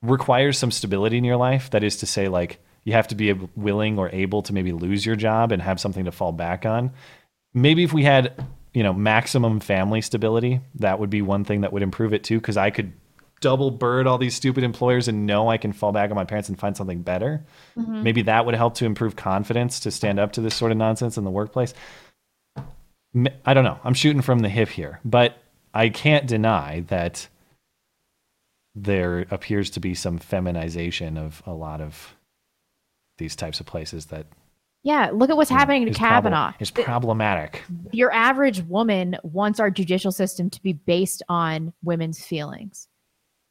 requires 0.03 0.59
some 0.59 0.71
stability 0.71 1.19
in 1.19 1.25
your 1.25 1.37
life. 1.37 1.71
That 1.71 1.85
is 1.85 1.97
to 1.99 2.07
say, 2.07 2.29
like 2.29 2.59
you 2.87 2.93
have 2.93 3.09
to 3.09 3.17
be 3.17 3.33
willing 3.57 3.99
or 3.99 4.09
able 4.11 4.43
to 4.43 4.55
maybe 4.55 4.73
lose 4.73 5.05
your 5.05 5.17
job 5.17 5.51
and 5.51 5.61
have 5.61 5.81
something 5.81 6.05
to 6.05 6.13
fall 6.13 6.31
back 6.31 6.65
on. 6.65 6.93
Maybe 7.53 7.83
if 7.83 7.93
we 7.93 8.05
had, 8.05 8.33
you 8.73 8.85
know, 8.85 8.93
maximum 8.93 9.59
family 9.59 10.01
stability, 10.01 10.61
that 10.77 11.01
would 11.01 11.11
be 11.11 11.21
one 11.21 11.45
thing 11.45 11.63
that 11.63 11.73
would 11.73 11.83
improve 11.83 12.15
it 12.15 12.23
too. 12.23 12.39
Because 12.39 12.57
I 12.57 12.71
could 12.71 12.93
double 13.41 13.73
bird 13.73 14.07
all 14.07 14.19
these 14.19 14.37
stupid 14.37 14.63
employers 14.63 15.09
and 15.09 15.27
know 15.27 15.51
I 15.51 15.59
can 15.59 15.73
fall 15.73 15.91
back 15.91 16.11
on 16.11 16.17
my 16.17 16.25
parents 16.25 16.49
and 16.49 16.57
find 16.59 16.77
something 16.77 17.03
better. 17.03 17.45
Mhm. 17.77 18.03
Maybe 18.03 18.23
that 18.23 18.47
would 18.47 18.55
help 18.55 18.75
to 18.77 18.87
improve 18.87 19.17
confidence 19.17 19.81
to 19.81 19.91
stand 19.91 20.21
up 20.21 20.31
to 20.33 20.41
this 20.41 20.55
sort 20.55 20.71
of 20.71 20.79
nonsense 20.79 21.19
in 21.19 21.25
the 21.25 21.31
workplace. 21.31 21.75
I 23.45 23.53
don't 23.53 23.65
know. 23.65 23.79
I'm 23.83 23.95
shooting 23.95 24.23
from 24.23 24.39
the 24.41 24.49
hip 24.49 24.69
here, 24.69 25.01
but 25.05 25.39
I 25.75 25.89
can't 25.89 26.27
deny 26.27 26.85
that 26.87 27.29
there 28.77 29.27
appears 29.31 29.71
to 29.71 29.81
be 29.81 29.95
some 29.95 30.19
feminization 30.19 31.19
of 31.19 31.43
a 31.47 31.53
lot 31.53 31.81
of 31.81 32.16
these 33.19 33.37
types 33.37 33.61
of 33.61 33.67
places 33.67 34.07
that 34.07 34.27
Yeah, 34.83 35.11
look 35.13 35.31
at 35.31 35.37
what's 35.37 35.51
happening 35.51 35.85
to 35.87 35.91
is 35.91 35.99
prob- 35.99 36.11
Kavanaugh. 36.25 36.53
is 36.61 36.71
problematic. 36.71 37.63
Your 37.93 38.13
average 38.13 38.63
woman 38.63 39.17
wants 39.23 39.59
our 39.61 39.71
judicial 39.71 40.13
system 40.13 40.51
to 40.51 40.63
be 40.63 40.75
based 40.75 41.23
on 41.29 41.73
women's 41.83 42.25
feelings. 42.25 42.89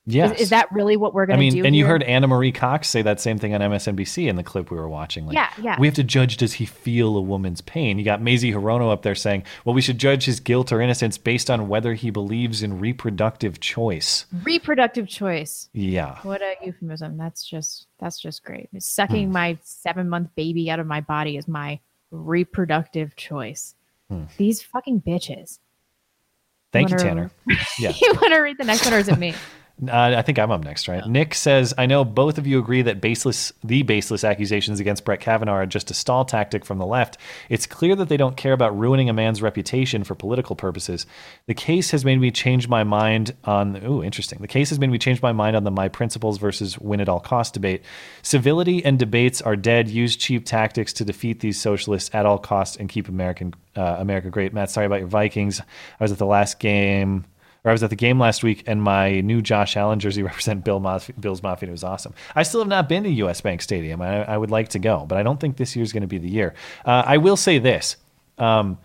Yes. 0.08 0.36
Is, 0.36 0.42
is 0.42 0.50
that 0.52 0.72
really 0.72 0.98
what 0.98 1.16
we're 1.16 1.26
going 1.26 1.40
to 1.40 1.44
do? 1.44 1.48
I 1.48 1.52
mean, 1.52 1.62
do? 1.64 1.66
and 1.66 1.76
you 1.76 1.86
heard 1.88 2.04
Ana 2.04 2.28
Marie 2.28 2.52
Cox 2.52 2.88
say 2.90 3.02
that 3.02 3.20
same 3.20 3.40
thing 3.40 3.56
on 3.56 3.62
MSNBC 3.62 4.28
in 4.28 4.36
the 4.36 4.44
clip 4.44 4.70
we 4.70 4.78
were 4.78 4.88
watching. 4.88 5.26
Like, 5.26 5.34
Yeah, 5.34 5.50
yeah. 5.60 5.80
We 5.80 5.88
have 5.88 5.96
to 5.96 6.04
judge 6.04 6.38
does 6.38 6.54
he 6.54 6.66
feel 6.68 7.18
a 7.18 7.22
woman's 7.22 7.62
pain? 7.62 7.98
You 7.98 8.06
got 8.06 8.22
Mazie 8.22 8.52
Hirono 8.52 8.92
up 8.92 9.02
there 9.02 9.16
saying, 9.16 9.44
well, 9.64 9.74
we 9.74 9.82
should 9.82 9.98
judge 9.98 10.26
his 10.26 10.40
guilt 10.40 10.72
or 10.72 10.80
innocence 10.80 11.18
based 11.18 11.50
on 11.50 11.68
whether 11.68 11.96
he 11.96 12.12
believes 12.12 12.62
in 12.62 12.80
reproductive 12.80 13.60
choice. 13.60 14.28
reproductive 14.44 15.08
choice. 15.08 15.70
Yeah. 15.74 16.20
What 16.22 16.42
a 16.44 16.54
euphemism. 16.64 17.18
That's 17.18 17.44
just 17.44 17.88
that's 18.00 18.20
just 18.20 18.44
great. 18.44 18.70
Hmm. 18.72 18.80
Sucking 18.80 19.32
my 19.32 19.58
seven 19.64 20.08
month 20.08 20.30
baby 20.36 20.70
out 20.70 20.80
of 20.80 20.86
my 20.86 21.02
body 21.02 21.36
is 21.36 21.48
my 21.48 21.80
reproductive 22.12 23.16
choice. 23.16 23.74
Hmm. 24.10 24.26
These 24.38 24.62
fucking 24.62 25.02
bitches. 25.02 25.58
Thank 26.72 26.90
you, 26.90 26.96
Wanna- 26.98 27.10
Tanner. 27.10 27.32
Yeah. 27.80 27.92
you 28.00 28.14
want 28.22 28.34
to 28.34 28.40
read 28.40 28.58
the 28.60 28.66
next 28.66 28.86
one, 28.86 28.94
or 28.94 28.98
is 29.00 29.08
it 29.10 29.18
me? 29.18 29.34
Uh, 29.82 30.16
I 30.18 30.22
think 30.22 30.40
I'm 30.40 30.52
up 30.52 30.64
next, 30.64 30.88
right? 30.88 31.06
Nick 31.06 31.36
says, 31.36 31.74
"I 31.78 31.86
know 31.86 32.06
both 32.06 32.38
of 32.38 32.48
you 32.48 32.60
agree 32.60 32.82
that 32.84 33.02
baseless, 33.02 33.52
the 33.62 33.84
baseless 33.84 34.24
accusations 34.24 34.80
against 34.80 35.04
Brett 35.04 35.20
Kavanaugh 35.20 35.52
are 35.52 35.66
just 35.66 35.92
a 35.92 35.94
stall 35.94 36.24
tactic 36.24 36.64
from 36.64 36.78
the 36.78 36.86
left. 36.86 37.18
It's 37.50 37.68
clear 37.68 37.94
that 37.98 38.08
they 38.08 38.16
don't 38.16 38.38
care 38.38 38.54
about 38.54 38.78
ruining 38.78 39.10
a 39.10 39.14
man's 39.14 39.42
reputation 39.42 40.06
for 40.06 40.16
political 40.16 40.56
purposes. 40.56 41.06
The 41.48 41.54
case 41.54 41.92
has 41.92 42.06
made 42.06 42.22
me 42.22 42.32
change 42.32 42.70
my 42.70 42.86
mind 42.86 43.36
on. 43.44 43.76
Ooh, 43.86 44.02
interesting. 44.02 44.40
The 44.40 44.48
case 44.48 44.70
has 44.70 44.80
made 44.80 44.90
me 44.90 44.98
change 44.98 45.22
my 45.22 45.34
mind 45.34 45.58
on 45.58 45.66
the 45.66 45.72
my 45.72 45.90
principles 45.90 46.38
versus 46.38 46.80
win 46.80 47.02
at 47.02 47.10
all 47.10 47.20
cost 47.20 47.54
debate. 47.54 47.84
Civility 48.22 48.84
and 48.86 48.98
debates 48.98 49.42
are 49.42 49.58
dead. 49.58 49.90
Use 49.90 50.16
cheap 50.16 50.46
tactics 50.46 50.94
to 50.94 51.04
defeat 51.04 51.42
these 51.42 51.60
socialists 51.60 52.10
at 52.14 52.26
all 52.26 52.38
costs 52.38 52.78
and 52.78 52.88
keep 52.88 53.10
American 53.10 53.54
uh, 53.76 53.98
America 54.00 54.30
great. 54.30 54.54
Matt, 54.54 54.70
sorry 54.70 54.86
about 54.86 55.00
your 55.00 55.10
Vikings. 55.10 55.60
I 55.60 56.04
was 56.04 56.14
at 56.14 56.18
the 56.18 56.26
last 56.26 56.60
game." 56.60 57.26
Or 57.66 57.70
I 57.70 57.72
was 57.72 57.84
at 57.84 57.90
the 57.90 57.96
game 57.96 58.20
last 58.20 58.44
week, 58.44 58.64
and 58.68 58.82
my 58.82 59.22
new 59.22 59.42
Josh 59.42 59.76
Allen 59.76 60.00
jersey 60.00 60.22
represent 60.24 60.64
Bill 60.64 60.80
Maf- 60.80 61.20
Bills 61.20 61.42
Mafia. 61.42 61.68
It 61.68 61.72
was 61.72 61.84
awesome. 61.84 62.14
I 62.36 62.44
still 62.44 62.62
have 62.62 62.70
not 62.70 62.88
been 62.88 63.04
to 63.04 63.10
US 63.10 63.42
Bank 63.42 63.62
Stadium. 63.62 64.02
I, 64.02 64.24
I 64.24 64.38
would 64.38 64.52
like 64.52 64.70
to 64.70 64.80
go, 64.80 65.06
but 65.08 65.18
I 65.18 65.24
don't 65.24 65.40
think 65.40 65.58
this 65.58 65.76
year 65.76 65.84
is 65.84 65.92
going 65.92 66.02
to 66.02 66.08
be 66.08 66.20
the 66.20 66.30
year. 66.30 66.54
Uh, 66.86 67.04
I 67.06 67.18
will 67.18 67.36
say 67.36 67.58
this. 67.58 67.98
Um, 68.38 68.78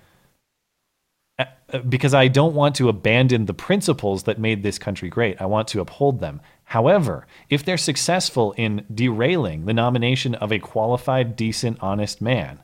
uh, 1.39 1.79
because 1.89 2.15
I 2.15 2.29
don't 2.29 2.55
want 2.55 2.75
to 2.77 2.89
abandon 2.89 3.47
the 3.47 3.55
principles 3.55 4.25
that 4.25 4.39
made 4.39 4.63
this 4.63 4.79
country 4.79 5.09
great. 5.09 5.41
I 5.41 5.47
want 5.47 5.69
to 5.69 5.81
uphold 5.81 6.21
them. 6.21 6.41
However, 6.65 7.27
if 7.49 7.65
they're 7.65 7.77
successful 7.77 8.53
in 8.53 8.85
derailing 8.93 9.67
the 9.67 9.75
nomination 9.75 10.35
of 10.37 10.53
a 10.53 10.59
qualified, 10.59 11.37
decent, 11.37 11.79
honest 11.81 12.21
man, 12.21 12.61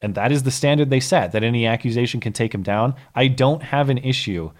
and 0.00 0.14
that 0.14 0.32
is 0.32 0.42
the 0.42 0.50
standard 0.50 0.90
they 0.90 1.00
set, 1.00 1.32
that 1.32 1.44
any 1.44 1.66
accusation 1.66 2.20
can 2.20 2.32
take 2.32 2.54
him 2.54 2.62
down, 2.62 2.94
I 3.14 3.28
don't 3.28 3.62
have 3.62 3.90
an 3.90 3.98
issue 3.98 4.52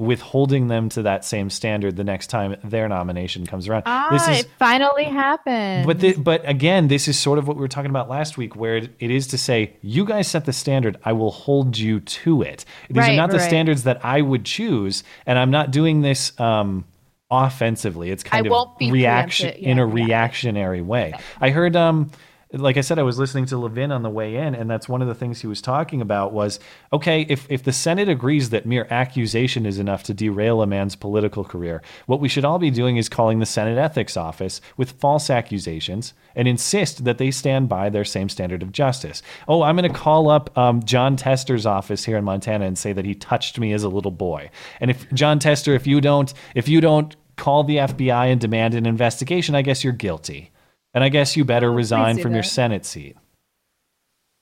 with 0.00 0.22
holding 0.22 0.68
them 0.68 0.88
to 0.88 1.02
that 1.02 1.26
same 1.26 1.50
standard 1.50 1.94
the 1.94 2.02
next 2.02 2.28
time 2.28 2.56
their 2.64 2.88
nomination 2.88 3.46
comes 3.46 3.68
around. 3.68 3.82
Ah, 3.84 4.08
this 4.10 4.26
is 4.28 4.40
it 4.46 4.50
finally 4.58 5.04
happened. 5.04 5.86
but 5.86 6.00
the, 6.00 6.14
but 6.14 6.40
again, 6.48 6.88
this 6.88 7.06
is 7.06 7.18
sort 7.18 7.38
of 7.38 7.46
what 7.46 7.54
we 7.56 7.60
were 7.60 7.68
talking 7.68 7.90
about 7.90 8.08
last 8.08 8.38
week, 8.38 8.56
where 8.56 8.78
it, 8.78 8.90
it 8.98 9.10
is 9.10 9.26
to 9.26 9.36
say, 9.36 9.76
you 9.82 10.06
guys 10.06 10.26
set 10.26 10.46
the 10.46 10.54
standard, 10.54 10.96
I 11.04 11.12
will 11.12 11.30
hold 11.30 11.76
you 11.76 12.00
to 12.00 12.40
it. 12.40 12.64
These 12.88 12.96
Right, 12.96 13.12
are 13.12 13.16
not 13.16 13.30
the 13.30 13.36
right. 13.36 13.46
standards 13.46 13.82
that 13.82 14.02
I 14.02 14.22
would 14.22 14.46
choose, 14.46 15.04
and 15.26 15.38
I'm 15.38 15.50
not 15.50 15.70
doing 15.70 16.00
this 16.00 16.32
um, 16.40 16.86
offensively. 17.30 18.10
It's 18.10 18.22
kind 18.22 18.46
I 18.50 18.56
of 18.56 18.68
reaction 18.80 19.50
preemptive- 19.50 19.58
in 19.58 19.78
a 19.78 19.86
reactionary 19.86 20.80
way. 20.82 21.12
I 21.40 21.50
heard. 21.50 21.76
Um, 21.76 22.10
like 22.52 22.76
I 22.76 22.80
said, 22.80 22.98
I 22.98 23.04
was 23.04 23.18
listening 23.18 23.46
to 23.46 23.58
Levin 23.58 23.92
on 23.92 24.02
the 24.02 24.10
way 24.10 24.34
in, 24.34 24.56
and 24.56 24.68
that's 24.68 24.88
one 24.88 25.02
of 25.02 25.08
the 25.08 25.14
things 25.14 25.40
he 25.40 25.46
was 25.46 25.62
talking 25.62 26.00
about 26.00 26.32
was 26.32 26.58
okay, 26.92 27.24
if, 27.28 27.46
if 27.48 27.62
the 27.62 27.72
Senate 27.72 28.08
agrees 28.08 28.50
that 28.50 28.66
mere 28.66 28.88
accusation 28.90 29.66
is 29.66 29.78
enough 29.78 30.02
to 30.04 30.14
derail 30.14 30.60
a 30.60 30.66
man's 30.66 30.96
political 30.96 31.44
career, 31.44 31.80
what 32.06 32.18
we 32.20 32.28
should 32.28 32.44
all 32.44 32.58
be 32.58 32.70
doing 32.70 32.96
is 32.96 33.08
calling 33.08 33.38
the 33.38 33.46
Senate 33.46 33.78
Ethics 33.78 34.16
Office 34.16 34.60
with 34.76 34.92
false 34.92 35.30
accusations 35.30 36.12
and 36.34 36.48
insist 36.48 37.04
that 37.04 37.18
they 37.18 37.30
stand 37.30 37.68
by 37.68 37.88
their 37.88 38.04
same 38.04 38.28
standard 38.28 38.62
of 38.62 38.72
justice. 38.72 39.22
Oh, 39.46 39.62
I'm 39.62 39.76
going 39.76 39.90
to 39.90 39.98
call 39.98 40.28
up 40.28 40.56
um, 40.58 40.82
Jon 40.82 41.14
Tester's 41.16 41.66
office 41.66 42.04
here 42.04 42.16
in 42.16 42.24
Montana 42.24 42.66
and 42.66 42.76
say 42.76 42.92
that 42.92 43.04
he 43.04 43.14
touched 43.14 43.60
me 43.60 43.72
as 43.72 43.84
a 43.84 43.88
little 43.88 44.10
boy. 44.10 44.50
And 44.80 44.90
if 44.90 45.10
Jon 45.12 45.38
Tester, 45.38 45.74
if 45.74 45.86
you 45.86 46.00
don't, 46.00 46.32
if 46.56 46.68
you 46.68 46.80
don't 46.80 47.14
call 47.36 47.62
the 47.62 47.76
FBI 47.76 48.32
and 48.32 48.40
demand 48.40 48.74
an 48.74 48.86
investigation, 48.86 49.54
I 49.54 49.62
guess 49.62 49.84
you're 49.84 49.92
guilty. 49.92 50.49
And 50.92 51.04
I 51.04 51.08
guess 51.08 51.36
you 51.36 51.44
better 51.44 51.70
resign 51.70 52.18
from 52.18 52.34
your. 52.34 52.42
Senate 52.42 52.84
seat. 52.84 53.16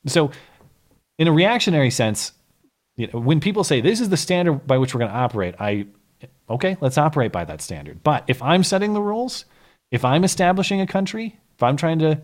So, 0.07 0.31
in 1.19 1.29
a 1.29 1.33
reactionary 1.33 1.91
sense, 1.91 2.33
you 2.97 3.09
know, 3.13 3.21
when 3.21 3.41
people 3.41 3.65
say 3.65 3.81
this 3.81 4.01
is 4.01 4.09
the 4.09 4.17
standard 4.17 4.67
by 4.67 4.79
which 4.79 4.95
we're 4.95 5.01
going 5.01 5.11
to 5.11 5.17
operate, 5.17 5.55
I 5.59 5.87
okay, 6.49 6.77
let's 6.81 6.99
operate 6.99 7.33
by 7.33 7.45
that 7.45 7.61
standard. 7.61 8.03
But 8.03 8.25
if 8.29 8.43
I'm 8.43 8.65
setting 8.65 8.95
the 8.95 9.03
rules, 9.03 9.45
if 9.91 10.05
I'm 10.05 10.25
establishing 10.25 10.81
a 10.81 10.87
country, 10.87 11.39
if 11.55 11.63
I'm 11.63 11.77
trying 11.77 11.99
to 12.01 12.21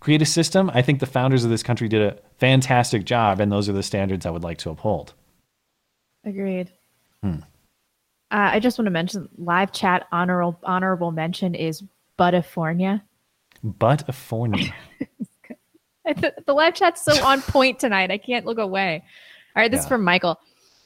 create 0.00 0.22
a 0.22 0.26
system, 0.26 0.70
I 0.72 0.82
think 0.82 1.00
the 1.00 1.06
founders 1.06 1.44
of 1.44 1.50
this 1.50 1.62
country 1.62 1.88
did 1.88 2.02
a 2.02 2.18
fantastic 2.38 3.04
job, 3.04 3.40
and 3.40 3.52
those 3.52 3.68
are 3.68 3.72
the 3.72 3.82
standards 3.82 4.26
I 4.26 4.30
would 4.30 4.42
like 4.42 4.58
to 4.58 4.70
uphold. 4.70 5.14
Agreed. 6.24 6.70
Hmm. 7.22 7.40
Uh, 8.32 8.50
I 8.52 8.60
just 8.60 8.78
want 8.78 8.86
to 8.86 8.92
mention 8.92 9.28
live 9.38 9.72
chat 9.72 10.06
honorable 10.12 10.58
honorable 10.62 11.10
mention 11.10 11.54
is 11.54 11.82
Butterfornia. 13.64 14.72
a 16.06 16.14
the, 16.14 16.34
the 16.46 16.52
live 16.52 16.74
chat's 16.74 17.02
so 17.02 17.24
on 17.24 17.42
point 17.42 17.78
tonight. 17.78 18.10
I 18.10 18.18
can't 18.18 18.46
look 18.46 18.58
away. 18.58 19.02
All 19.56 19.62
right, 19.62 19.70
this 19.70 19.80
is 19.82 19.88
from 19.88 20.04
Michael. 20.04 20.38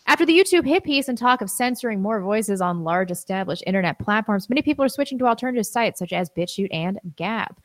After 0.07 0.27
the 0.27 0.39
YouTube 0.39 0.67
hit 0.67 0.85
piece 0.85 1.09
and 1.09 1.17
talk 1.17 1.41
of 1.41 1.51
censoring 1.51 2.03
more 2.03 2.21
voices 2.21 2.61
on 2.61 2.85
large 2.85 3.11
established 3.11 3.63
internet 3.67 3.99
platforms, 3.99 4.51
many 4.51 4.61
people 4.61 4.85
are 4.85 4.89
switching 4.89 5.19
to 5.19 5.27
alternative 5.27 5.67
sites 5.67 5.99
such 5.99 6.13
as 6.13 6.31
BitChute 6.31 6.69
and 6.73 6.99
Gab. 7.17 7.57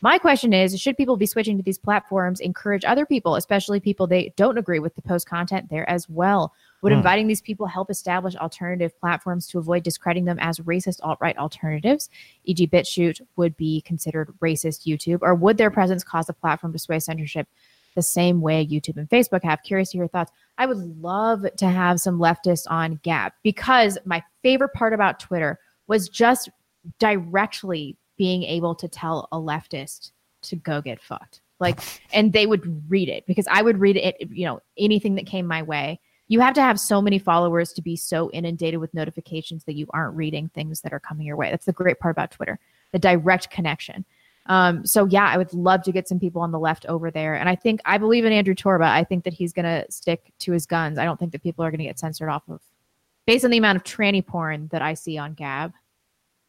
My 0.00 0.18
question 0.18 0.52
is 0.52 0.78
Should 0.80 0.96
people 0.96 1.16
be 1.16 1.26
switching 1.26 1.56
to 1.56 1.62
these 1.62 1.78
platforms 1.78 2.40
encourage 2.40 2.84
other 2.84 3.06
people, 3.06 3.36
especially 3.36 3.80
people 3.80 4.06
they 4.06 4.32
don't 4.36 4.58
agree 4.58 4.78
with, 4.78 4.94
to 4.96 5.02
post 5.02 5.28
content 5.28 5.68
there 5.70 5.88
as 5.88 6.08
well? 6.08 6.52
Would 6.86 6.92
Hmm. 6.92 6.98
inviting 6.98 7.26
these 7.26 7.40
people 7.40 7.66
help 7.66 7.90
establish 7.90 8.36
alternative 8.36 8.96
platforms 9.00 9.48
to 9.48 9.58
avoid 9.58 9.82
discrediting 9.82 10.24
them 10.24 10.38
as 10.38 10.60
racist 10.60 11.00
alt 11.02 11.18
right 11.20 11.36
alternatives? 11.36 12.08
E.g., 12.44 12.64
BitChute 12.68 13.20
would 13.34 13.56
be 13.56 13.80
considered 13.80 14.32
racist 14.40 14.86
YouTube, 14.86 15.18
or 15.20 15.34
would 15.34 15.58
their 15.58 15.72
presence 15.72 16.04
cause 16.04 16.28
the 16.28 16.32
platform 16.32 16.72
to 16.72 16.78
sway 16.78 17.00
censorship 17.00 17.48
the 17.96 18.02
same 18.02 18.40
way 18.40 18.64
YouTube 18.64 18.98
and 18.98 19.10
Facebook 19.10 19.42
have? 19.42 19.64
Curious 19.64 19.90
to 19.90 19.96
hear 19.98 20.04
your 20.04 20.08
thoughts. 20.08 20.30
I 20.58 20.66
would 20.66 20.76
love 21.02 21.44
to 21.56 21.66
have 21.66 21.98
some 21.98 22.20
leftists 22.20 22.70
on 22.70 23.00
Gab 23.02 23.32
because 23.42 23.98
my 24.04 24.22
favorite 24.44 24.72
part 24.72 24.92
about 24.92 25.18
Twitter 25.18 25.58
was 25.88 26.08
just 26.08 26.50
directly 27.00 27.96
being 28.16 28.44
able 28.44 28.76
to 28.76 28.86
tell 28.86 29.26
a 29.32 29.38
leftist 29.38 30.12
to 30.42 30.54
go 30.54 30.80
get 30.80 31.02
fucked. 31.02 31.40
Like, 31.58 31.80
and 32.12 32.32
they 32.32 32.46
would 32.46 32.88
read 32.88 33.08
it 33.08 33.26
because 33.26 33.48
I 33.50 33.62
would 33.62 33.80
read 33.80 33.96
it, 33.96 34.16
you 34.30 34.44
know, 34.44 34.60
anything 34.78 35.16
that 35.16 35.26
came 35.26 35.46
my 35.48 35.64
way. 35.64 35.98
You 36.28 36.40
have 36.40 36.54
to 36.54 36.62
have 36.62 36.80
so 36.80 37.00
many 37.00 37.18
followers 37.18 37.72
to 37.74 37.82
be 37.82 37.96
so 37.96 38.30
inundated 38.32 38.80
with 38.80 38.92
notifications 38.94 39.64
that 39.64 39.74
you 39.74 39.86
aren't 39.90 40.16
reading 40.16 40.48
things 40.48 40.80
that 40.80 40.92
are 40.92 41.00
coming 41.00 41.26
your 41.26 41.36
way. 41.36 41.50
That's 41.50 41.66
the 41.66 41.72
great 41.72 42.00
part 42.00 42.12
about 42.12 42.32
Twitter, 42.32 42.58
the 42.92 42.98
direct 42.98 43.50
connection. 43.50 44.04
Um, 44.46 44.86
so 44.86 45.06
yeah, 45.06 45.26
I 45.26 45.36
would 45.36 45.52
love 45.52 45.82
to 45.84 45.92
get 45.92 46.08
some 46.08 46.20
people 46.20 46.42
on 46.42 46.52
the 46.52 46.58
left 46.58 46.86
over 46.86 47.10
there. 47.10 47.34
And 47.34 47.48
I 47.48 47.56
think 47.56 47.80
I 47.84 47.98
believe 47.98 48.24
in 48.24 48.32
Andrew 48.32 48.54
Torba. 48.54 48.86
I 48.86 49.04
think 49.04 49.24
that 49.24 49.32
he's 49.32 49.52
gonna 49.52 49.84
stick 49.90 50.32
to 50.40 50.52
his 50.52 50.66
guns. 50.66 50.98
I 50.98 51.04
don't 51.04 51.18
think 51.18 51.32
that 51.32 51.42
people 51.42 51.64
are 51.64 51.70
gonna 51.70 51.84
get 51.84 51.98
censored 51.98 52.28
off 52.28 52.42
of 52.48 52.60
based 53.26 53.44
on 53.44 53.50
the 53.50 53.58
amount 53.58 53.76
of 53.76 53.84
tranny 53.84 54.24
porn 54.24 54.68
that 54.68 54.82
I 54.82 54.94
see 54.94 55.18
on 55.18 55.34
Gab. 55.34 55.72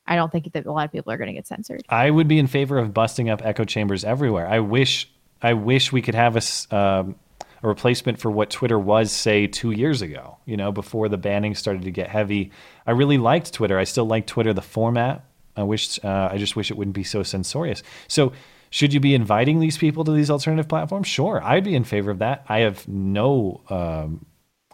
I 0.05 0.15
don't 0.15 0.31
think 0.31 0.53
that 0.53 0.65
a 0.65 0.71
lot 0.71 0.85
of 0.85 0.91
people 0.91 1.11
are 1.11 1.17
gonna 1.17 1.33
get 1.33 1.47
censored. 1.47 1.83
I 1.89 2.09
would 2.11 2.27
be 2.27 2.39
in 2.39 2.47
favor 2.47 2.77
of 2.77 2.93
busting 2.93 3.29
up 3.29 3.41
echo 3.43 3.65
chambers 3.65 4.03
everywhere. 4.03 4.47
I 4.47 4.59
wish 4.59 5.09
I 5.41 5.53
wish 5.53 5.91
we 5.91 6.01
could 6.01 6.15
have 6.15 6.35
a 6.35 6.75
um, 6.75 7.15
a 7.63 7.67
replacement 7.67 8.19
for 8.19 8.31
what 8.31 8.49
Twitter 8.49 8.77
was, 8.79 9.11
say, 9.11 9.47
two 9.47 9.71
years 9.71 10.01
ago. 10.01 10.37
You 10.45 10.57
know, 10.57 10.71
before 10.71 11.09
the 11.09 11.17
banning 11.17 11.55
started 11.55 11.83
to 11.83 11.91
get 11.91 12.09
heavy. 12.09 12.51
I 12.85 12.91
really 12.91 13.17
liked 13.17 13.53
Twitter. 13.53 13.77
I 13.77 13.83
still 13.83 14.05
like 14.05 14.27
Twitter, 14.27 14.53
the 14.53 14.61
format. 14.61 15.25
I 15.55 15.63
wish. 15.63 15.99
Uh, 16.03 16.29
I 16.31 16.37
just 16.37 16.55
wish 16.55 16.71
it 16.71 16.77
wouldn't 16.77 16.95
be 16.95 17.03
so 17.03 17.23
censorious. 17.23 17.83
So. 18.07 18.33
Should 18.69 18.93
you 18.93 18.99
be 18.99 19.15
inviting 19.15 19.61
these 19.61 19.77
people 19.77 20.03
to 20.03 20.11
these 20.11 20.29
alternative 20.29 20.67
platforms? 20.67 21.07
Sure, 21.07 21.41
I'd 21.41 21.63
be 21.63 21.73
in 21.73 21.85
favor 21.85 22.11
of 22.11 22.19
that. 22.19 22.43
I 22.49 22.59
have 22.59 22.85
no 22.85 23.61
um, 23.69 24.25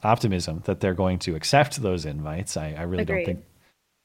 optimism 0.01 0.64
that 0.65 0.80
they're 0.80 0.95
going 0.95 1.19
to 1.19 1.35
accept 1.35 1.80
those 1.80 2.03
invites. 2.03 2.57
I, 2.57 2.73
I 2.76 2.81
really 2.81 3.03
Agreed. 3.03 3.18
don't 3.18 3.35
think 3.35 3.45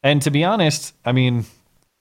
and 0.02 0.22
to 0.22 0.30
be 0.30 0.44
honest, 0.44 0.94
I 1.04 1.12
mean, 1.12 1.44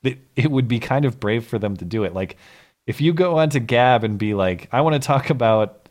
it, 0.03 0.19
it 0.35 0.51
would 0.51 0.67
be 0.67 0.79
kind 0.79 1.05
of 1.05 1.19
brave 1.19 1.45
for 1.45 1.59
them 1.59 1.75
to 1.77 1.85
do 1.85 2.03
it. 2.03 2.13
Like, 2.13 2.37
if 2.85 3.01
you 3.01 3.13
go 3.13 3.37
onto 3.37 3.59
Gab 3.59 4.03
and 4.03 4.17
be 4.17 4.33
like, 4.33 4.69
I 4.71 4.81
want 4.81 4.93
to 4.93 5.05
talk 5.05 5.29
about, 5.29 5.86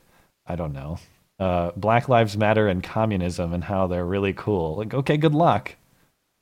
I 0.48 0.56
don't 0.56 0.72
know, 0.72 0.98
uh, 1.38 1.72
Black 1.76 2.08
Lives 2.08 2.36
Matter 2.36 2.68
and 2.68 2.82
communism 2.82 3.52
and 3.52 3.64
how 3.64 3.86
they're 3.86 4.06
really 4.06 4.32
cool. 4.32 4.76
Like, 4.76 4.94
okay, 4.94 5.16
good 5.16 5.34
luck. 5.34 5.76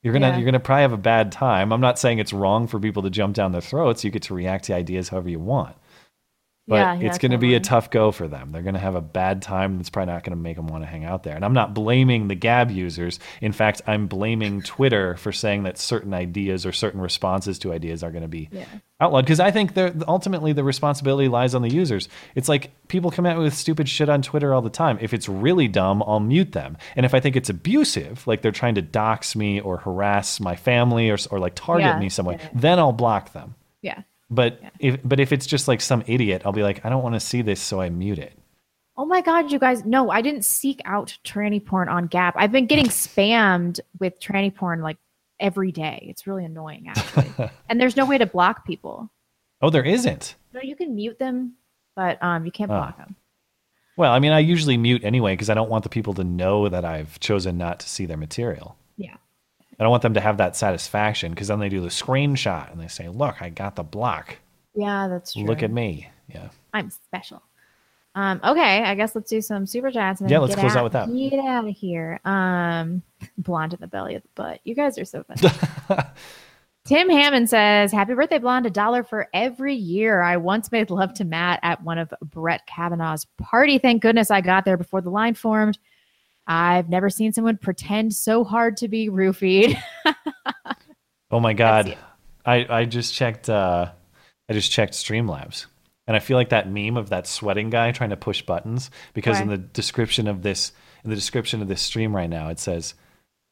You're 0.03 0.13
gonna 0.13 0.27
Yeah. 0.29 0.37
you're 0.37 0.45
gonna 0.45 0.59
probably 0.59 0.83
have 0.83 0.93
a 0.93 0.97
bad 0.97 1.31
time. 1.31 1.73
I'm 1.73 1.81
not 1.81 1.97
saying 1.97 2.19
it's 2.19 2.31
wrong 2.33 2.67
for 2.67 2.79
people 2.79 3.01
to 3.03 3.09
jump 3.09 3.35
down 3.35 3.51
their 3.51 3.61
throats. 3.61 4.03
You 4.03 4.11
get 4.11 4.21
to 4.23 4.35
react 4.35 4.65
to 4.65 4.75
ideas 4.75 5.09
however 5.09 5.29
you 5.29 5.39
want. 5.39 5.75
But 6.67 6.77
Yeah, 6.77 6.93
yeah, 6.95 7.07
it's 7.07 7.19
going 7.19 7.31
to 7.31 7.37
be 7.37 7.53
a 7.53 7.59
tough 7.59 7.91
go 7.91 8.11
for 8.11 8.27
them. 8.27 8.51
They're 8.51 8.63
going 8.63 8.73
to 8.73 8.79
have 8.79 8.95
a 8.95 9.01
bad 9.01 9.43
time. 9.43 9.79
It's 9.79 9.91
probably 9.91 10.11
not 10.13 10.23
going 10.23 10.35
to 10.35 10.41
make 10.41 10.55
them 10.55 10.65
want 10.65 10.81
to 10.83 10.87
hang 10.87 11.05
out 11.05 11.21
there. 11.21 11.35
And 11.35 11.45
I'm 11.45 11.53
not 11.53 11.75
blaming 11.75 12.27
the 12.27 12.33
Gab 12.33 12.71
users. 12.71 13.19
In 13.39 13.51
fact, 13.51 13.83
I'm 13.85 14.07
blaming 14.07 14.63
Twitter 14.63 15.15
for 15.17 15.31
saying 15.31 15.61
that 15.63 15.77
certain 15.77 16.11
ideas 16.11 16.65
or 16.65 16.71
certain 16.71 16.99
responses 17.01 17.59
to 17.59 17.71
ideas 17.71 18.03
are 18.03 18.09
going 18.09 18.23
to 18.23 18.27
be 18.27 18.49
Yeah. 18.51 18.65
outlawed. 18.99 19.25
Because 19.25 19.39
I 19.39 19.51
think 19.51 19.73
ultimately 20.07 20.53
the 20.53 20.63
responsibility 20.63 21.27
lies 21.27 21.53
on 21.53 21.61
the 21.61 21.69
users. 21.69 22.09
It's 22.33 22.49
like 22.49 22.71
people 22.87 23.11
come 23.11 23.27
at 23.27 23.37
me 23.37 23.43
with 23.43 23.53
stupid 23.53 23.87
shit 23.87 24.09
on 24.09 24.23
Twitter 24.23 24.51
all 24.51 24.63
the 24.63 24.71
time. 24.71 24.97
If 24.99 25.13
it's 25.13 25.29
really 25.29 25.67
dumb, 25.67 26.01
I'll 26.07 26.19
mute 26.19 26.53
them. 26.53 26.77
And 26.95 27.05
if 27.05 27.13
I 27.13 27.19
think 27.19 27.35
it's 27.35 27.49
abusive, 27.51 28.25
like 28.25 28.41
they're 28.41 28.51
trying 28.51 28.73
to 28.75 28.81
dox 28.81 29.35
me 29.35 29.59
or 29.59 29.77
harass 29.77 30.39
my 30.39 30.55
family 30.55 31.11
or, 31.11 31.17
or 31.29 31.37
like 31.39 31.53
target 31.53 31.99
me 31.99 32.09
some 32.09 32.25
way, 32.25 32.39
then 32.55 32.79
I'll 32.79 32.91
block 32.91 33.33
them. 33.33 33.53
Yeah. 33.83 34.01
But 34.29 34.59
if 34.79 34.99
but 35.03 35.19
if 35.19 35.31
it's 35.31 35.45
just 35.45 35.67
like 35.67 35.81
some 35.81 36.03
idiot, 36.07 36.41
I'll 36.45 36.51
be 36.51 36.63
like, 36.63 36.83
I 36.85 36.89
don't 36.89 37.03
want 37.03 37.15
to 37.15 37.19
see 37.19 37.41
this, 37.41 37.61
so 37.61 37.79
I 37.79 37.89
mute 37.89 38.19
it. 38.19 38.33
Oh 38.97 39.05
my 39.05 39.21
god, 39.21 39.51
you 39.51 39.59
guys! 39.59 39.85
No, 39.85 40.09
I 40.09 40.21
didn't 40.21 40.45
seek 40.45 40.81
out 40.85 41.17
tranny 41.23 41.63
porn 41.63 41.89
on 41.89 42.07
Gab. 42.07 42.33
I've 42.37 42.51
been 42.51 42.65
getting 42.65 42.85
spammed 42.87 43.79
with 43.99 44.19
tranny 44.19 44.53
porn 44.53 44.81
like 44.81 44.97
every 45.39 45.71
day. 45.71 46.05
It's 46.09 46.25
really 46.25 46.45
annoying, 46.45 46.87
actually. 46.87 47.31
and 47.69 47.79
there's 47.79 47.95
no 47.97 48.05
way 48.05 48.17
to 48.17 48.25
block 48.25 48.65
people. 48.65 49.11
Oh, 49.61 49.69
there 49.69 49.83
isn't. 49.83 50.35
No, 50.53 50.61
you 50.61 50.75
can 50.75 50.95
mute 50.95 51.19
them, 51.19 51.53
but 51.95 52.21
um, 52.23 52.45
you 52.45 52.51
can't 52.51 52.71
Oh. 52.71 52.75
block 52.75 52.97
them. 52.97 53.15
Well, 53.97 54.11
I 54.11 54.19
mean, 54.19 54.31
I 54.33 54.39
usually 54.39 54.75
mute 54.77 55.03
anyway 55.05 55.33
because 55.33 55.49
I 55.49 55.53
don't 55.53 55.69
want 55.69 55.83
the 55.83 55.89
people 55.89 56.13
to 56.15 56.23
know 56.23 56.67
that 56.67 56.83
I've 56.83 57.17
chosen 57.19 57.57
not 57.57 57.79
to 57.81 57.87
see 57.89 58.05
their 58.05 58.17
material. 58.17 58.75
Yeah. 58.97 59.15
I 59.79 59.83
don't 59.83 59.91
want 59.91 60.03
them 60.03 60.13
to 60.13 60.21
have 60.21 60.37
that 60.37 60.55
satisfaction 60.55 61.31
because 61.31 61.47
then 61.49 61.59
they 61.59 61.69
do 61.69 61.81
the 61.81 61.89
screenshot 61.89 62.71
and 62.71 62.79
they 62.79 62.87
say, 62.87 63.09
"Look, 63.09 63.41
I 63.41 63.49
got 63.49 63.75
the 63.75 63.83
block. 63.83 64.37
Yeah, 64.73 65.07
that's 65.07 65.33
true. 65.33 65.43
Look 65.43 65.63
at 65.63 65.71
me." 65.71 66.09
Yeah. 66.27 66.49
I'm 66.73 66.89
special. 66.89 67.41
Um, 68.15 68.39
okay, 68.43 68.81
I 68.83 68.95
guess 68.95 69.13
let's 69.13 69.29
do 69.29 69.41
some 69.41 69.65
super 69.65 69.91
chats. 69.91 70.21
And 70.21 70.29
Yeah, 70.29 70.39
let's 70.39 70.55
get 70.55 70.61
close 70.61 70.75
out 70.75 70.85
with 70.85 70.93
that. 70.93 71.13
Get 71.13 71.39
out 71.39 71.67
of 71.67 71.75
here. 71.75 72.21
Um, 72.23 73.03
blonde 73.37 73.73
in 73.73 73.81
the 73.81 73.87
belly 73.87 74.15
of 74.15 74.23
the 74.23 74.29
butt. 74.35 74.61
You 74.63 74.73
guys 74.73 74.97
are 74.97 75.05
so 75.05 75.23
funny. 75.23 75.53
Tim 76.85 77.09
Hammond 77.09 77.49
says, 77.49 77.91
"Happy 77.91 78.13
birthday, 78.13 78.37
blonde! 78.37 78.67
A 78.67 78.69
dollar 78.69 79.03
for 79.03 79.27
every 79.33 79.73
year. 79.73 80.21
I 80.21 80.37
once 80.37 80.71
made 80.71 80.91
love 80.91 81.13
to 81.15 81.25
Matt 81.25 81.59
at 81.63 81.83
one 81.83 81.97
of 81.97 82.13
Brett 82.21 82.65
Kavanaugh's 82.67 83.25
party. 83.39 83.79
Thank 83.79 84.03
goodness 84.03 84.31
I 84.31 84.41
got 84.41 84.65
there 84.65 84.77
before 84.77 85.01
the 85.01 85.09
line 85.09 85.33
formed. 85.33 85.79
I've 86.47 86.89
never 86.89 87.09
seen 87.09 87.33
someone 87.33 87.57
pretend 87.57 88.13
so 88.13 88.43
hard 88.43 88.77
to 88.77 88.87
be 88.87 89.09
roofied. 89.09 89.77
Oh 91.31 91.39
my 91.39 91.53
god. 91.53 91.97
I 92.45 92.65
I 92.69 92.85
just 92.85 93.13
checked 93.13 93.49
uh 93.49 93.89
I 94.47 94.53
just 94.53 94.71
checked 94.71 94.93
Streamlabs. 94.93 95.65
And 96.07 96.15
I 96.15 96.19
feel 96.19 96.37
like 96.37 96.49
that 96.49 96.69
meme 96.69 96.97
of 96.97 97.09
that 97.09 97.25
sweating 97.25 97.71
guy 97.71 97.91
trying 97.91 98.11
to 98.11 98.15
push 98.15 98.43
buttons 98.43 98.91
because 99.13 99.41
in 99.41 99.47
the 99.49 99.57
description 99.57 100.27
of 100.27 100.43
this 100.43 100.71
in 101.03 101.09
the 101.09 101.15
description 101.15 101.61
of 101.63 101.67
this 101.67 101.81
stream 101.81 102.15
right 102.15 102.29
now 102.29 102.49
it 102.49 102.59
says 102.59 102.93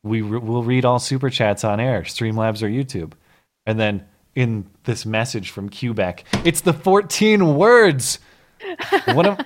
we 0.04 0.22
re- 0.22 0.40
will 0.40 0.64
read 0.64 0.86
all 0.86 1.00
super 1.00 1.30
chats 1.30 1.64
on 1.64 1.80
air, 1.80 2.04
Streamlabs 2.04 2.62
or 2.62 2.68
YouTube. 2.70 3.14
And 3.66 3.80
then 3.80 4.06
in 4.36 4.70
this 4.84 5.06
message 5.06 5.50
from 5.50 5.70
Quebec, 5.70 6.26
it's 6.46 6.62
the 6.62 6.74
14 6.74 7.56
words. 7.56 8.20
What 9.06 9.26
am 9.26 9.38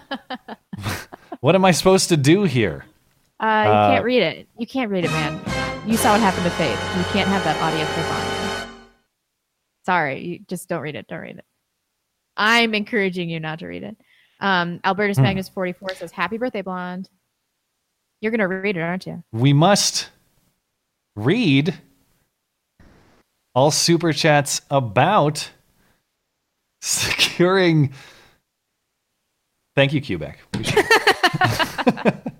What 1.40 1.56
am 1.56 1.64
I 1.66 1.72
supposed 1.72 2.10
to 2.10 2.18
do 2.18 2.44
here? 2.44 2.86
Uh, 3.40 3.64
you 3.66 3.72
Uh, 3.72 3.90
can't 3.92 4.04
read 4.06 4.22
it. 4.24 4.48
You 4.58 4.66
can't 4.68 4.90
read 4.92 5.06
it, 5.06 5.12
man. 5.12 5.40
You 5.88 5.96
saw 5.98 6.12
what 6.14 6.22
happened 6.22 6.44
to 6.46 6.50
Faith. 6.52 6.80
You 6.98 7.04
can't 7.14 7.30
have 7.30 7.44
that 7.44 7.62
audio 7.62 7.86
clip 7.86 8.06
on. 8.12 8.70
you. 8.70 8.78
Sorry, 9.86 10.26
you 10.26 10.40
just 10.48 10.68
don't 10.68 10.82
read 10.82 10.96
it. 10.96 11.08
Don't 11.08 11.22
read 11.22 11.38
it. 11.38 11.46
I'm 12.36 12.74
encouraging 12.74 13.30
you 13.30 13.40
not 13.40 13.60
to 13.60 13.68
read 13.68 13.84
it. 13.84 13.96
Um, 14.40 14.80
Albertus 14.84 15.18
Hmm. 15.18 15.24
Magnus 15.24 15.50
44 15.50 15.96
says, 15.96 16.12
"Happy 16.12 16.38
birthday, 16.38 16.62
blonde." 16.62 17.10
You're 18.22 18.32
gonna 18.32 18.48
read 18.48 18.76
it, 18.78 18.82
aren't 18.82 19.06
you? 19.08 19.24
we 19.32 19.54
must 19.54 20.10
read 21.16 21.80
all 23.56 23.72
super 23.72 24.12
chats 24.14 24.62
about 24.70 25.52
securing. 26.82 27.94
Thank 29.76 29.94
you, 29.94 30.02
Quebec. 30.02 30.40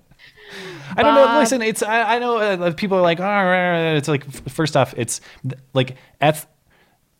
I 0.98 1.02
don't 1.02 1.14
know. 1.14 1.38
Listen, 1.38 1.62
it's 1.62 1.82
I, 1.82 2.16
I 2.16 2.18
know 2.18 2.38
uh, 2.38 2.72
people 2.72 2.98
are 2.98 3.02
like, 3.02 3.20
oh, 3.20 3.96
it's 3.96 4.08
like 4.08 4.30
first 4.50 4.76
off, 4.76 4.94
it's 4.96 5.20
like 5.72 5.96
eth- 6.20 6.46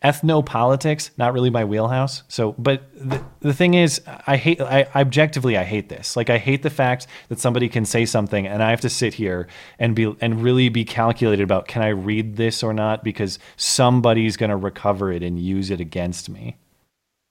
ethnopolitics, 0.03 1.11
not 1.17 1.33
really 1.33 1.51
my 1.51 1.65
wheelhouse. 1.65 2.23
So, 2.29 2.53
but 2.53 2.83
the, 2.95 3.23
the 3.41 3.53
thing 3.53 3.75
is, 3.75 4.01
I 4.27 4.37
hate, 4.37 4.61
I 4.61 4.87
objectively, 4.95 5.57
I 5.57 5.65
hate 5.65 5.89
this. 5.89 6.17
Like, 6.17 6.31
I 6.31 6.39
hate 6.39 6.63
the 6.63 6.71
fact 6.71 7.07
that 7.29 7.41
somebody 7.41 7.69
can 7.69 7.85
say 7.85 8.07
something 8.07 8.47
and 8.47 8.63
I 8.63 8.71
have 8.71 8.81
to 8.83 8.91
sit 8.91 9.15
here 9.15 9.49
and 9.79 9.97
be, 9.97 10.15
and 10.21 10.43
really 10.43 10.69
be 10.69 10.85
calculated 10.85 11.43
about 11.43 11.67
can 11.67 11.83
I 11.83 11.89
read 11.89 12.37
this 12.37 12.63
or 12.63 12.73
not 12.73 13.03
because 13.03 13.39
somebody's 13.57 14.37
going 14.37 14.51
to 14.51 14.57
recover 14.57 15.13
it 15.13 15.23
and 15.23 15.39
use 15.39 15.71
it 15.71 15.81
against 15.81 16.29
me 16.29 16.57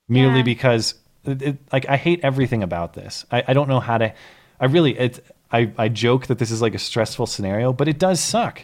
merely 0.08 0.38
Yeah. 0.38 0.42
because, 0.42 0.94
it, 1.24 1.58
like, 1.72 1.88
I 1.88 1.96
hate 1.96 2.20
everything 2.22 2.62
about 2.62 2.92
this. 2.92 3.24
I, 3.30 3.44
I 3.48 3.52
don't 3.54 3.68
know 3.68 3.80
how 3.80 3.96
to, 3.98 4.12
I 4.60 4.66
really, 4.66 4.98
it, 4.98 5.24
I, 5.50 5.72
I 5.78 5.88
joke 5.88 6.26
that 6.26 6.38
this 6.38 6.50
is 6.50 6.60
like 6.60 6.74
a 6.74 6.78
stressful 6.78 7.26
scenario, 7.26 7.72
but 7.72 7.88
it 7.88 7.98
does 7.98 8.20
suck. 8.20 8.60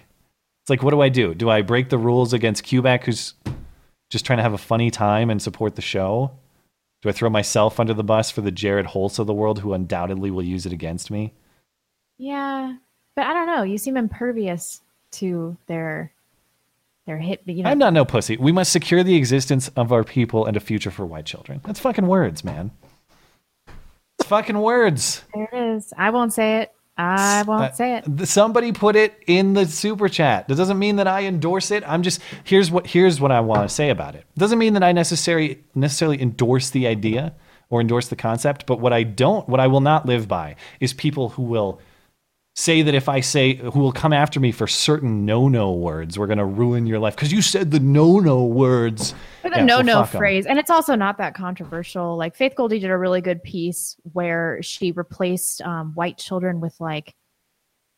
It's 0.62 0.70
like, 0.70 0.82
what 0.82 0.90
do 0.90 1.00
I 1.00 1.08
do? 1.08 1.34
Do 1.34 1.50
I 1.50 1.62
break 1.62 1.88
the 1.88 1.98
rules 1.98 2.32
against 2.32 2.68
Quebec, 2.68 3.04
who's 3.04 3.34
just 4.10 4.24
trying 4.24 4.38
to 4.38 4.42
have 4.42 4.52
a 4.52 4.58
funny 4.58 4.90
time 4.90 5.30
and 5.30 5.40
support 5.40 5.76
the 5.76 5.82
show? 5.82 6.32
Do 7.02 7.08
I 7.08 7.12
throw 7.12 7.28
myself 7.28 7.78
under 7.78 7.92
the 7.92 8.04
bus 8.04 8.30
for 8.30 8.40
the 8.40 8.50
Jared 8.50 8.86
Holts 8.86 9.18
of 9.18 9.26
the 9.26 9.34
world, 9.34 9.58
who 9.58 9.74
undoubtedly 9.74 10.30
will 10.30 10.42
use 10.42 10.64
it 10.64 10.72
against 10.72 11.10
me? 11.10 11.34
Yeah, 12.16 12.76
but 13.14 13.26
I 13.26 13.34
don't 13.34 13.46
know. 13.46 13.62
You 13.62 13.76
seem 13.76 13.96
impervious 13.96 14.80
to 15.12 15.56
their 15.66 16.12
their 17.06 17.18
hit. 17.18 17.42
You 17.44 17.62
know, 17.62 17.70
I'm 17.70 17.78
not 17.78 17.92
no 17.92 18.04
pussy. 18.04 18.36
We 18.38 18.52
must 18.52 18.72
secure 18.72 19.02
the 19.02 19.16
existence 19.16 19.68
of 19.76 19.92
our 19.92 20.04
people 20.04 20.46
and 20.46 20.56
a 20.56 20.60
future 20.60 20.90
for 20.90 21.04
white 21.04 21.26
children. 21.26 21.60
That's 21.64 21.80
fucking 21.80 22.06
words, 22.06 22.42
man. 22.44 22.70
Fucking 24.24 24.58
words. 24.58 25.22
there 25.34 25.48
it 25.52 25.76
is. 25.76 25.92
I 25.96 26.10
won't 26.10 26.32
say 26.32 26.60
it. 26.62 26.70
I 26.96 27.42
won't 27.46 27.62
Uh, 27.62 27.72
say 27.72 27.96
it. 27.96 28.28
Somebody 28.28 28.70
put 28.70 28.94
it 28.94 29.20
in 29.26 29.54
the 29.54 29.66
super 29.66 30.08
chat. 30.08 30.46
That 30.46 30.56
doesn't 30.56 30.78
mean 30.78 30.96
that 30.96 31.08
I 31.08 31.24
endorse 31.24 31.70
it. 31.72 31.82
I'm 31.86 32.02
just 32.02 32.20
here's 32.44 32.70
what 32.70 32.86
here's 32.86 33.20
what 33.20 33.32
I 33.32 33.40
want 33.40 33.62
to 33.62 33.68
say 33.68 33.90
about 33.90 34.14
it. 34.14 34.24
Doesn't 34.38 34.58
mean 34.58 34.74
that 34.74 34.84
I 34.84 34.92
necessarily 34.92 35.64
necessarily 35.74 36.22
endorse 36.22 36.70
the 36.70 36.86
idea 36.86 37.34
or 37.68 37.80
endorse 37.80 38.08
the 38.08 38.16
concept, 38.16 38.66
but 38.66 38.78
what 38.78 38.92
I 38.92 39.02
don't 39.02 39.48
what 39.48 39.58
I 39.58 39.66
will 39.66 39.80
not 39.80 40.06
live 40.06 40.28
by 40.28 40.54
is 40.78 40.92
people 40.92 41.30
who 41.30 41.42
will 41.42 41.80
say 42.56 42.82
that 42.82 42.94
if 42.94 43.08
I 43.08 43.20
say 43.20 43.54
who 43.56 43.80
will 43.80 43.92
come 43.92 44.12
after 44.12 44.38
me 44.38 44.52
for 44.52 44.66
certain 44.66 45.26
no-no 45.26 45.72
words, 45.72 46.18
we're 46.18 46.28
going 46.28 46.38
to 46.38 46.44
ruin 46.44 46.86
your 46.86 46.98
life 47.00 47.16
because 47.16 47.32
you 47.32 47.42
said 47.42 47.70
the 47.72 47.80
no-no 47.80 48.44
words. 48.44 49.12
For 49.42 49.50
the 49.50 49.56
Yeah, 49.56 49.64
no 49.64 49.80
no 49.80 50.00
'em. 50.02 50.06
phrase. 50.06 50.46
And 50.46 50.58
it's 50.58 50.70
also 50.70 50.94
not 50.94 51.18
that 51.18 51.34
controversial. 51.34 52.16
Like 52.16 52.36
Faith 52.36 52.54
Goldy 52.56 52.78
did 52.78 52.90
a 52.90 52.96
really 52.98 53.20
good 53.20 53.42
piece 53.42 53.96
where 54.12 54.62
she 54.62 54.92
replaced 54.92 55.62
um, 55.62 55.92
white 55.94 56.16
children 56.16 56.60
with 56.60 56.76
like 56.80 57.14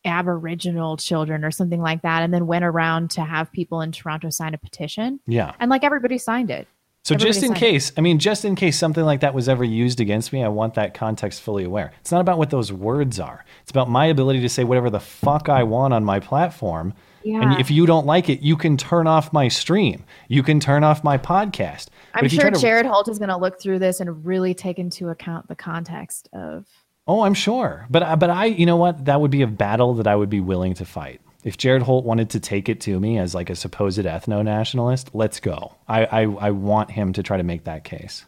Aboriginal 0.05 0.97
children 0.97 1.43
or 1.43 1.51
something 1.51 1.81
like 1.81 2.01
that, 2.01 2.23
and 2.23 2.33
then 2.33 2.47
went 2.47 2.63
around 2.65 3.11
to 3.11 3.21
have 3.21 3.51
people 3.51 3.81
in 3.81 3.91
Toronto 3.91 4.29
sign 4.29 4.53
a 4.53 4.57
petition. 4.57 5.19
Yeah. 5.27 5.53
And 5.59 5.69
like 5.69 5.83
everybody 5.83 6.17
signed 6.17 6.49
it. 6.49 6.67
So 7.07 7.15
Everybody 7.15 7.29
just 7.29 7.43
in 7.43 7.47
signed 7.51 7.59
case, 7.59 7.91
I 7.97 8.01
mean, 8.01 8.19
just 8.19 8.43
in 8.43 8.55
case 8.55 8.77
something 8.77 9.05
like 9.05 9.21
that 9.21 9.33
was 9.33 9.47
ever 9.47 9.63
used 9.63 10.01
against 10.01 10.33
me, 10.33 10.43
I 10.43 10.49
want 10.49 10.73
that 10.73 10.93
context 10.93 11.41
fully 11.41 11.63
aware. 11.63 11.93
It's 12.01 12.11
not 12.11 12.19
about 12.19 12.37
what 12.37 12.49
those 12.49 12.69
words 12.73 13.17
are. 13.17 13.45
It's 13.61 13.71
about 13.71 13.89
my 13.89 14.07
ability 14.07 14.41
to 14.41 14.49
say 14.49 14.65
whatever 14.65 14.89
the 14.89 14.99
fuck 14.99 15.47
I 15.47 15.63
want 15.63 15.93
on 15.93 16.03
my 16.03 16.19
platform. 16.19 16.93
Yeah. 17.23 17.39
And 17.43 17.61
if 17.61 17.71
you 17.71 17.85
don't 17.85 18.05
like 18.05 18.27
it, 18.27 18.41
you 18.41 18.57
can 18.57 18.75
turn 18.75 19.07
off 19.07 19.31
my 19.31 19.47
stream. 19.47 20.03
You 20.27 20.43
can 20.43 20.59
turn 20.59 20.83
off 20.83 21.01
my 21.01 21.17
podcast. 21.17 21.87
I'm 22.13 22.27
sure 22.27 22.51
to- 22.51 22.59
Jared 22.59 22.85
Holt 22.85 23.07
is 23.07 23.19
going 23.19 23.29
to 23.29 23.37
look 23.37 23.61
through 23.61 23.79
this 23.79 24.01
and 24.01 24.25
really 24.25 24.53
take 24.53 24.77
into 24.77 25.07
account 25.07 25.47
the 25.47 25.55
context 25.55 26.27
of. 26.33 26.65
Oh, 27.07 27.21
I'm 27.21 27.33
sure. 27.33 27.85
But 27.89 28.03
I- 28.03 28.15
but 28.15 28.29
I, 28.29 28.45
you 28.47 28.65
know 28.65 28.75
what? 28.75 29.05
That 29.05 29.21
would 29.21 29.31
be 29.31 29.43
a 29.43 29.47
battle 29.47 29.93
that 29.93 30.07
I 30.07 30.15
would 30.17 30.29
be 30.29 30.41
willing 30.41 30.73
to 30.73 30.83
fight. 30.83 31.21
If 31.47 31.55
Jared 31.55 31.81
Holt 31.81 32.03
wanted 32.03 32.31
to 32.31 32.41
take 32.41 32.67
it 32.67 32.81
to 32.81 32.99
me 32.99 33.17
as 33.17 33.33
like 33.33 33.49
a 33.49 33.55
supposed 33.55 33.99
ethno 33.99 34.43
nationalist, 34.43 35.11
let's 35.13 35.39
go. 35.39 35.75
I, 35.87 36.03
I 36.03 36.21
I 36.23 36.51
want 36.51 36.91
him 36.91 37.13
to 37.13 37.23
try 37.23 37.37
to 37.37 37.43
make 37.43 37.63
that 37.63 37.85
case. 37.85 38.25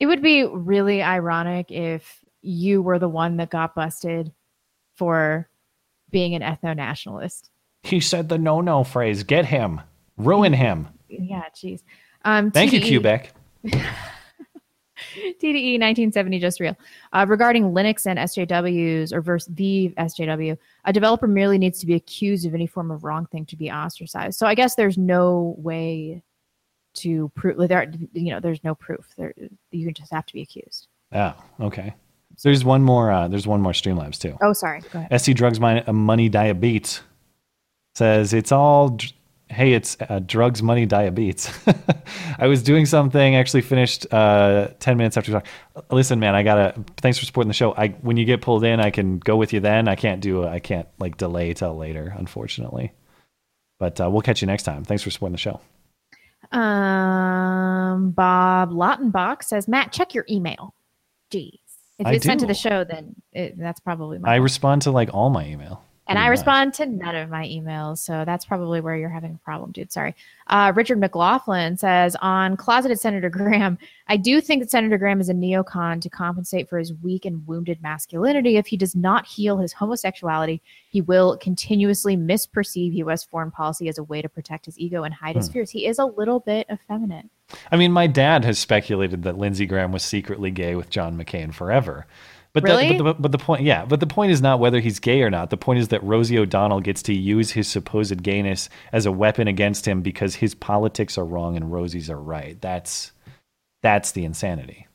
It 0.00 0.06
would 0.06 0.22
be 0.22 0.46
really 0.46 1.02
ironic 1.02 1.70
if 1.70 2.24
you 2.40 2.80
were 2.80 2.98
the 2.98 3.10
one 3.10 3.36
that 3.36 3.50
got 3.50 3.74
busted 3.74 4.32
for 4.94 5.50
being 6.08 6.34
an 6.34 6.40
ethno 6.40 6.74
nationalist. 6.74 7.50
He 7.82 8.00
said 8.00 8.30
the 8.30 8.38
no 8.38 8.62
no 8.62 8.84
phrase. 8.84 9.22
Get 9.22 9.44
him. 9.44 9.82
Ruin 10.16 10.54
him. 10.54 10.88
Yeah, 11.10 11.44
jeez. 11.54 11.82
Um, 12.24 12.52
Thank 12.52 12.72
you, 12.72 12.80
Quebec. 12.80 13.34
TDE 15.40 15.80
1970 15.80 16.38
just 16.38 16.60
real. 16.60 16.76
Uh, 17.12 17.26
regarding 17.28 17.72
Linux 17.72 18.06
and 18.06 18.18
SJWs 18.18 19.12
or 19.12 19.20
versus 19.20 19.52
the 19.54 19.92
SJW, 19.98 20.56
a 20.84 20.92
developer 20.92 21.26
merely 21.26 21.58
needs 21.58 21.78
to 21.80 21.86
be 21.86 21.94
accused 21.94 22.46
of 22.46 22.54
any 22.54 22.66
form 22.66 22.90
of 22.90 23.04
wrong 23.04 23.26
thing 23.26 23.46
to 23.46 23.56
be 23.56 23.70
ostracized. 23.70 24.38
So 24.38 24.46
I 24.46 24.54
guess 24.54 24.74
there's 24.74 24.98
no 24.98 25.54
way 25.58 26.22
to 26.94 27.30
prove 27.34 27.58
like 27.58 27.68
there. 27.68 27.92
You 28.12 28.32
know, 28.32 28.40
there's 28.40 28.62
no 28.64 28.74
proof. 28.74 29.06
There, 29.16 29.34
you 29.70 29.92
just 29.92 30.12
have 30.12 30.26
to 30.26 30.32
be 30.32 30.42
accused. 30.42 30.88
Oh, 31.12 31.34
okay. 31.60 31.94
There's 32.42 32.64
one 32.64 32.82
more. 32.82 33.10
Uh, 33.10 33.28
there's 33.28 33.46
one 33.46 33.60
more 33.60 33.72
Streamlabs 33.72 34.18
too. 34.18 34.36
Oh, 34.42 34.52
sorry. 34.52 34.80
Go 34.92 34.98
ahead. 35.00 35.20
SC 35.20 35.32
Drugs 35.32 35.60
uh, 35.60 35.92
Money 35.92 36.28
Diabetes 36.28 37.00
says 37.94 38.32
it's 38.32 38.52
all. 38.52 38.98
Hey, 39.52 39.74
it's 39.74 39.96
uh, 40.00 40.20
drugs, 40.24 40.62
money, 40.62 40.86
diabetes. 40.86 41.50
I 42.38 42.46
was 42.46 42.62
doing 42.62 42.86
something. 42.86 43.36
Actually, 43.36 43.60
finished 43.60 44.12
uh, 44.12 44.68
ten 44.78 44.96
minutes 44.96 45.16
after 45.16 45.30
talk. 45.32 45.46
Listen, 45.90 46.18
man, 46.18 46.34
I 46.34 46.42
gotta. 46.42 46.74
Thanks 46.96 47.18
for 47.18 47.26
supporting 47.26 47.48
the 47.48 47.54
show. 47.54 47.74
I 47.74 47.88
when 48.00 48.16
you 48.16 48.24
get 48.24 48.40
pulled 48.40 48.64
in, 48.64 48.80
I 48.80 48.90
can 48.90 49.18
go 49.18 49.36
with 49.36 49.52
you. 49.52 49.60
Then 49.60 49.88
I 49.88 49.94
can't 49.94 50.20
do. 50.20 50.44
I 50.44 50.58
can't 50.58 50.88
like 50.98 51.18
delay 51.18 51.52
till 51.52 51.76
later, 51.76 52.14
unfortunately. 52.16 52.92
But 53.78 54.00
uh, 54.00 54.08
we'll 54.10 54.22
catch 54.22 54.40
you 54.40 54.46
next 54.46 54.62
time. 54.62 54.84
Thanks 54.84 55.02
for 55.02 55.10
supporting 55.10 55.32
the 55.32 55.38
show. 55.38 55.60
Um, 56.56 58.10
Bob 58.12 58.70
Lautenbach 58.70 59.42
says, 59.42 59.66
Matt, 59.66 59.92
check 59.92 60.14
your 60.14 60.24
email. 60.30 60.74
Jeez. 61.30 61.58
If 61.98 62.06
it's 62.08 62.24
sent 62.24 62.40
to 62.40 62.46
the 62.46 62.54
show, 62.54 62.84
then 62.84 63.14
it, 63.32 63.58
that's 63.58 63.80
probably 63.80 64.18
my 64.18 64.32
I 64.32 64.36
respond 64.36 64.82
to 64.82 64.90
like 64.90 65.12
all 65.12 65.30
my 65.30 65.46
email. 65.46 65.84
And 66.08 66.18
I 66.18 66.26
respond 66.26 66.74
to 66.74 66.86
none 66.86 67.14
of 67.14 67.30
my 67.30 67.46
emails, 67.46 67.98
so 67.98 68.24
that's 68.26 68.44
probably 68.44 68.80
where 68.80 68.96
you're 68.96 69.08
having 69.08 69.34
a 69.34 69.44
problem, 69.44 69.70
dude. 69.70 69.92
Sorry. 69.92 70.14
Uh, 70.48 70.72
Richard 70.74 70.98
McLaughlin 70.98 71.76
says 71.76 72.16
on 72.20 72.56
closeted 72.56 72.98
Senator 72.98 73.30
Graham, 73.30 73.78
I 74.08 74.16
do 74.16 74.40
think 74.40 74.62
that 74.62 74.70
Senator 74.70 74.98
Graham 74.98 75.20
is 75.20 75.28
a 75.28 75.32
neocon 75.34 76.00
to 76.02 76.10
compensate 76.10 76.68
for 76.68 76.76
his 76.78 76.92
weak 76.92 77.24
and 77.24 77.46
wounded 77.46 77.80
masculinity. 77.82 78.56
If 78.56 78.66
he 78.66 78.76
does 78.76 78.96
not 78.96 79.26
heal 79.26 79.58
his 79.58 79.72
homosexuality, 79.72 80.60
he 80.90 81.00
will 81.00 81.36
continuously 81.38 82.16
misperceive 82.16 82.94
U.S. 82.94 83.22
foreign 83.24 83.52
policy 83.52 83.88
as 83.88 83.96
a 83.98 84.02
way 84.04 84.20
to 84.20 84.28
protect 84.28 84.66
his 84.66 84.78
ego 84.78 85.04
and 85.04 85.14
hide 85.14 85.36
his 85.36 85.46
Hmm. 85.46 85.52
fears. 85.52 85.70
He 85.70 85.86
is 85.86 85.98
a 86.00 86.04
little 86.04 86.40
bit 86.40 86.66
effeminate. 86.70 87.26
I 87.70 87.76
mean, 87.76 87.92
my 87.92 88.06
dad 88.06 88.44
has 88.44 88.58
speculated 88.58 89.22
that 89.22 89.38
Lindsey 89.38 89.66
Graham 89.66 89.92
was 89.92 90.02
secretly 90.02 90.50
gay 90.50 90.74
with 90.74 90.90
John 90.90 91.16
McCain 91.16 91.54
forever. 91.54 92.06
But 92.54 92.64
Really? 92.64 92.98
the, 92.98 93.02
but, 93.02 93.16
the, 93.16 93.22
but 93.22 93.32
the 93.32 93.38
point, 93.38 93.62
yeah, 93.62 93.86
but 93.86 94.00
the 94.00 94.06
point 94.06 94.30
is 94.30 94.42
not 94.42 94.60
whether 94.60 94.78
he's 94.80 94.98
gay 94.98 95.22
or 95.22 95.30
not. 95.30 95.48
The 95.48 95.56
point 95.56 95.78
is 95.78 95.88
that 95.88 96.02
Rosie 96.04 96.38
O'Donnell 96.38 96.80
gets 96.80 97.02
to 97.04 97.14
use 97.14 97.50
his 97.52 97.66
supposed 97.66 98.22
gayness 98.22 98.68
as 98.92 99.06
a 99.06 99.12
weapon 99.12 99.48
against 99.48 99.86
him 99.86 100.02
because 100.02 100.34
his 100.34 100.54
politics 100.54 101.16
are 101.16 101.24
wrong 101.24 101.56
and 101.56 101.72
Rosie's 101.72 102.10
are 102.10 102.20
right. 102.20 102.60
That's 102.60 103.12
that's 103.82 104.12
the 104.12 104.24
insanity. 104.26 104.86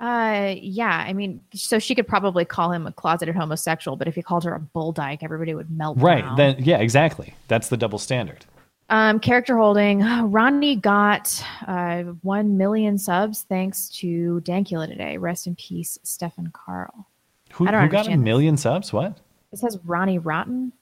Uh, 0.00 0.54
yeah. 0.58 1.04
I 1.06 1.12
mean, 1.12 1.40
so 1.54 1.78
she 1.78 1.94
could 1.94 2.08
probably 2.08 2.44
call 2.44 2.72
him 2.72 2.86
a 2.86 2.92
closeted 2.92 3.34
homosexual, 3.36 3.96
but 3.96 4.08
if 4.08 4.14
he 4.14 4.22
called 4.22 4.44
her 4.44 4.54
a 4.54 4.60
bull 4.60 4.92
dyke, 4.92 5.22
everybody 5.22 5.54
would 5.54 5.70
melt 5.70 5.98
Right. 6.00 6.22
down. 6.22 6.36
Then 6.36 6.56
yeah, 6.58 6.78
exactly. 6.78 7.34
That's 7.48 7.68
the 7.68 7.76
double 7.76 7.98
standard. 7.98 8.44
Um, 8.88 9.18
character 9.18 9.56
holding. 9.56 10.00
Robbie 10.30 10.76
got 10.76 11.44
uh, 11.66 12.02
1 12.22 12.56
million 12.56 12.98
subs 12.98 13.42
thanks 13.48 13.88
to 13.98 14.40
Dankula 14.44 14.86
today. 14.86 15.16
Rest 15.16 15.46
in 15.46 15.56
peace, 15.56 15.98
Stefan 16.02 16.50
Karl. 16.52 17.08
Who, 17.52 17.66
I 17.66 17.70
don't 17.70 17.82
who 17.82 17.88
got 17.88 17.96
a 17.96 17.98
understand 18.00 18.20
this. 18.20 18.24
million 18.24 18.56
subs? 18.56 18.92
What? 18.92 19.18
It 19.52 19.58
says 19.58 19.78
Robbie 19.84 20.18
Rotten. 20.18 20.72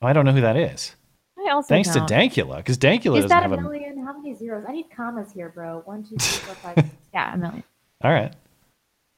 Oh, 0.00 0.06
I 0.06 0.12
don't 0.12 0.24
know 0.24 0.32
who 0.32 0.40
that 0.40 0.56
is. 0.56 0.94
I 1.38 1.50
also 1.50 1.68
Thanks 1.68 1.92
don't. 1.92 2.06
to 2.06 2.14
Dankula, 2.14 2.58
because 2.58 2.78
Dankula 2.78 3.18
Is 3.18 3.24
doesn't 3.24 3.28
that 3.28 3.38
a 3.40 3.48
have 3.48 3.52
a. 3.52 3.60
million? 3.60 4.04
How 4.04 4.16
many 4.16 4.34
zeros? 4.34 4.64
I 4.68 4.72
need 4.72 4.86
commas 4.94 5.32
here, 5.32 5.48
bro. 5.48 5.82
One, 5.84 6.04
two, 6.04 6.16
three, 6.16 6.54
four, 6.54 6.54
five. 6.54 6.90
yeah, 7.14 7.34
a 7.34 7.36
million. 7.36 7.64
All 8.02 8.12
right. 8.12 8.32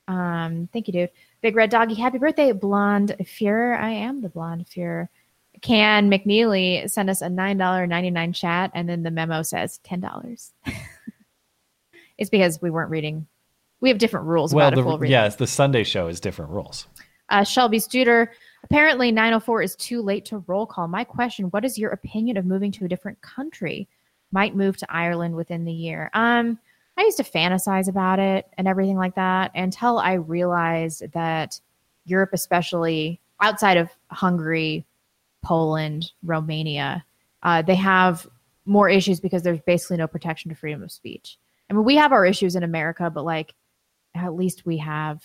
Um, 0.09 0.69
thank 0.73 0.87
you, 0.87 0.93
dude. 0.93 1.11
Big 1.43 1.57
Red 1.57 1.71
Doggy, 1.71 1.95
happy 1.95 2.19
birthday, 2.19 2.53
Blonde 2.53 3.17
Fuhrer. 3.23 3.79
I 3.79 3.91
am 3.91 4.21
the 4.23 4.29
Blonde 4.29 4.67
Fuhrer. 4.67 5.09
Can 5.65 6.11
McNeely 6.11 6.91
send 6.91 7.09
us 7.09 7.23
a 7.23 7.29
$9.99 7.29 8.35
chat? 8.35 8.71
And 8.75 8.87
then 8.87 9.03
the 9.03 9.11
memo 9.11 9.41
says 9.41 9.81
$10. 9.87 10.53
it's 12.19 12.29
because 12.29 12.61
we 12.61 12.69
weren't 12.69 12.91
reading. 12.91 13.27
We 13.81 13.89
have 13.89 13.97
different 13.97 14.27
rules 14.27 14.53
Well, 14.53 14.69
about 14.69 14.79
if 14.79 14.85
we'll 14.85 14.99
the, 14.99 15.09
yes, 15.09 15.37
the 15.37 15.47
Sunday 15.47 15.83
show 15.83 16.07
is 16.09 16.21
different 16.21 16.51
rules. 16.51 16.87
Uh, 17.31 17.45
Shelby 17.45 17.79
Studer, 17.79 18.29
apparently 18.65 19.11
904 19.11 19.63
is 19.63 19.75
too 19.77 20.03
late 20.03 20.27
to 20.27 20.45
roll 20.47 20.67
call. 20.67 20.87
My 20.87 21.03
question, 21.03 21.47
what 21.47 21.65
is 21.65 21.79
your 21.79 21.93
opinion 21.93 22.37
of 22.37 22.45
moving 22.45 22.71
to 22.73 22.85
a 22.85 22.89
different 22.89 23.23
country? 23.23 23.89
Might 24.33 24.55
move 24.55 24.77
to 24.77 24.87
Ireland 24.91 25.35
within 25.35 25.65
the 25.65 25.73
year. 25.73 26.11
Um, 26.13 26.59
I 26.99 27.05
used 27.05 27.17
to 27.17 27.25
fantasize 27.25 27.89
about 27.89 28.19
it 28.19 28.47
and 28.59 28.69
everything 28.69 28.99
like 28.99 29.15
that 29.15 29.51
until 29.55 29.99
I 29.99 30.13
realized 30.15 31.11
that 31.13 31.59
Europe, 32.05 32.31
especially 32.35 33.19
outside 33.41 33.79
of 33.79 33.89
Hungary, 34.11 34.85
Poland, 35.45 36.13
Romania, 36.23 37.05
uh, 37.43 37.63
they 37.63 37.75
have 37.75 38.27
more 38.67 38.89
issues 38.89 39.21
because 39.21 39.43
there's 39.43 39.61
basically 39.61 39.99
no 39.99 40.07
protection 40.07 40.49
to 40.49 40.55
freedom 40.55 40.83
of 40.83 40.91
speech. 40.91 41.39
I 41.71 41.75
mean, 41.75 41.85
we 41.85 41.97
have 41.97 42.13
our 42.13 42.25
issues 42.25 42.57
in 42.57 42.63
America, 42.63 43.11
but 43.11 43.25
like 43.25 43.55
at 44.15 44.35
least 44.35 44.65
we 44.65 44.79
have 44.79 45.23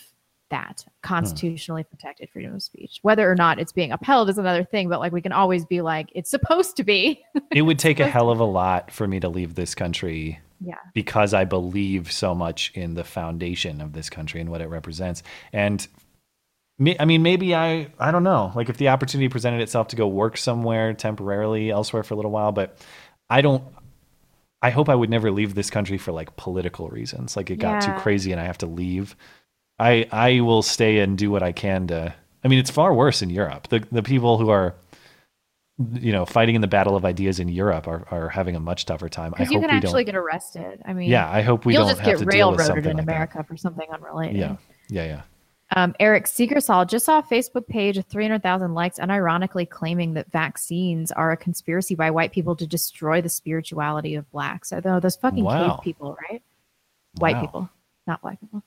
that 0.49 0.83
constitutionally 1.03 1.83
protected 1.83 2.29
freedom 2.29 2.55
of 2.55 2.63
speech. 2.63 2.99
Whether 3.01 3.29
or 3.29 3.35
not 3.35 3.59
it's 3.59 3.71
being 3.71 3.91
upheld 3.91 4.29
is 4.29 4.37
another 4.37 4.63
thing, 4.63 4.89
but 4.89 4.99
like 4.99 5.11
we 5.11 5.21
can 5.21 5.31
always 5.31 5.63
be 5.65 5.81
like, 5.81 6.09
it's 6.15 6.29
supposed 6.29 6.75
to 6.77 6.83
be. 6.83 7.23
It 7.51 7.63
would 7.63 7.79
take 7.79 7.99
a 7.99 8.07
hell 8.07 8.29
of 8.29 8.39
a 8.39 8.45
lot 8.45 8.91
for 8.91 9.07
me 9.07 9.19
to 9.19 9.27
leave 9.27 9.55
this 9.55 9.73
country 9.73 10.39
yeah. 10.61 10.75
because 10.93 11.33
I 11.33 11.45
believe 11.45 12.11
so 12.11 12.35
much 12.35 12.71
in 12.75 12.93
the 12.93 13.03
foundation 13.03 13.81
of 13.81 13.93
this 13.93 14.09
country 14.09 14.39
and 14.39 14.49
what 14.49 14.61
it 14.61 14.67
represents. 14.67 15.23
And 15.51 15.87
I 16.99 17.03
mean, 17.05 17.23
maybe 17.23 17.53
I, 17.53 17.87
I 17.99 18.11
don't 18.11 18.23
know, 18.23 18.53
like 18.55 18.69
if 18.69 18.77
the 18.77 18.87
opportunity 18.87 19.27
presented 19.27 19.61
itself 19.61 19.89
to 19.89 19.97
go 19.97 20.07
work 20.07 20.37
somewhere 20.37 20.93
temporarily 20.93 21.71
elsewhere 21.71 22.03
for 22.03 22.13
a 22.13 22.17
little 22.17 22.31
while, 22.31 22.53
but 22.53 22.77
I 23.29 23.41
don't, 23.41 23.63
I 24.61 24.69
hope 24.69 24.87
I 24.87 24.95
would 24.95 25.09
never 25.09 25.29
leave 25.29 25.55
this 25.55 25.69
country 25.69 25.97
for 25.97 26.13
like 26.13 26.37
political 26.37 26.87
reasons. 26.87 27.35
Like 27.35 27.49
it 27.49 27.57
got 27.57 27.81
too 27.81 27.91
crazy 27.93 28.31
and 28.31 28.39
I 28.39 28.45
have 28.45 28.57
to 28.59 28.65
leave. 28.65 29.17
I, 29.77 30.07
I 30.11 30.39
will 30.39 30.61
stay 30.61 30.99
and 30.99 31.17
do 31.17 31.29
what 31.31 31.43
I 31.43 31.51
can 31.51 31.87
to, 31.87 32.13
I 32.43 32.47
mean, 32.47 32.59
it's 32.59 32.71
far 32.71 32.93
worse 32.93 33.21
in 33.21 33.29
Europe. 33.29 33.67
The, 33.67 33.85
the 33.91 34.03
people 34.03 34.37
who 34.37 34.49
are, 34.49 34.73
you 35.93 36.11
know, 36.13 36.25
fighting 36.25 36.55
in 36.55 36.61
the 36.61 36.67
battle 36.67 36.95
of 36.95 37.03
ideas 37.05 37.39
in 37.39 37.47
Europe 37.49 37.87
are, 37.87 38.05
are 38.11 38.29
having 38.29 38.55
a 38.55 38.59
much 38.59 38.85
tougher 38.85 39.07
time. 39.09 39.33
I 39.37 39.43
you 39.43 39.47
hope 39.47 39.53
can 39.53 39.61
we 39.61 39.67
actually 39.67 40.03
don't. 40.03 40.13
get 40.13 40.15
arrested. 40.15 40.81
I 40.85 40.93
mean, 40.93 41.09
Yeah, 41.09 41.29
I 41.29 41.41
hope 41.41 41.65
we 41.65 41.73
you'll 41.73 41.83
don't 41.83 41.91
just 41.91 42.01
have 42.01 42.19
get 42.19 42.25
to 42.25 42.25
deal 42.25 42.51
with 42.51 42.59
railroaded 42.59 42.85
in 42.85 42.97
like 42.97 43.05
that. 43.05 43.11
America 43.11 43.43
for 43.43 43.55
something 43.57 43.87
unrelated. 43.91 44.37
Yeah, 44.37 44.55
yeah, 44.89 45.05
yeah. 45.05 45.21
Um, 45.75 45.95
Eric 45.99 46.25
Seegersall 46.25 46.87
just 46.87 47.05
saw 47.05 47.19
a 47.19 47.23
Facebook 47.23 47.67
page 47.67 47.95
with 47.97 48.07
300,000 48.07 48.73
likes, 48.73 48.97
unironically 48.97 49.69
claiming 49.69 50.15
that 50.15 50.31
vaccines 50.31 51.11
are 51.11 51.31
a 51.31 51.37
conspiracy 51.37 51.93
by 51.93 52.09
white 52.09 52.31
people 52.31 52.55
to 52.55 52.65
destroy 52.65 53.21
the 53.21 53.29
spirituality 53.29 54.15
of 54.15 54.29
blacks. 54.31 54.69
So 54.69 54.81
those 54.81 55.15
fucking 55.17 55.43
Wow. 55.43 55.75
cave 55.75 55.83
people, 55.83 56.17
right? 56.29 56.41
White 57.19 57.35
Wow. 57.35 57.41
people, 57.41 57.69
not 58.07 58.21
black 58.21 58.39
people. 58.39 58.63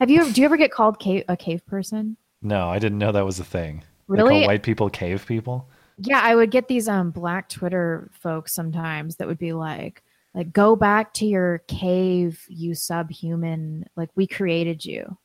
Have 0.00 0.10
you? 0.10 0.30
Do 0.32 0.40
you 0.40 0.46
ever 0.46 0.56
get 0.56 0.70
called 0.72 0.98
cave, 0.98 1.24
a 1.28 1.36
cave 1.36 1.64
person? 1.66 2.16
No, 2.42 2.68
I 2.68 2.78
didn't 2.78 2.98
know 2.98 3.12
that 3.12 3.24
was 3.24 3.38
a 3.38 3.44
thing. 3.44 3.84
Really? 4.06 4.40
call 4.40 4.46
white 4.46 4.62
people 4.62 4.88
cave 4.90 5.24
people. 5.26 5.68
Yeah, 5.98 6.20
I 6.22 6.34
would 6.34 6.50
get 6.50 6.68
these 6.68 6.88
um 6.88 7.10
black 7.10 7.48
Twitter 7.48 8.10
folks 8.12 8.52
sometimes 8.54 9.16
that 9.16 9.28
would 9.28 9.38
be 9.38 9.52
like, 9.52 10.02
like 10.34 10.52
go 10.52 10.74
back 10.74 11.14
to 11.14 11.26
your 11.26 11.58
cave, 11.68 12.44
you 12.48 12.74
subhuman. 12.74 13.86
Like 13.96 14.10
we 14.14 14.26
created 14.26 14.84
you. 14.84 15.16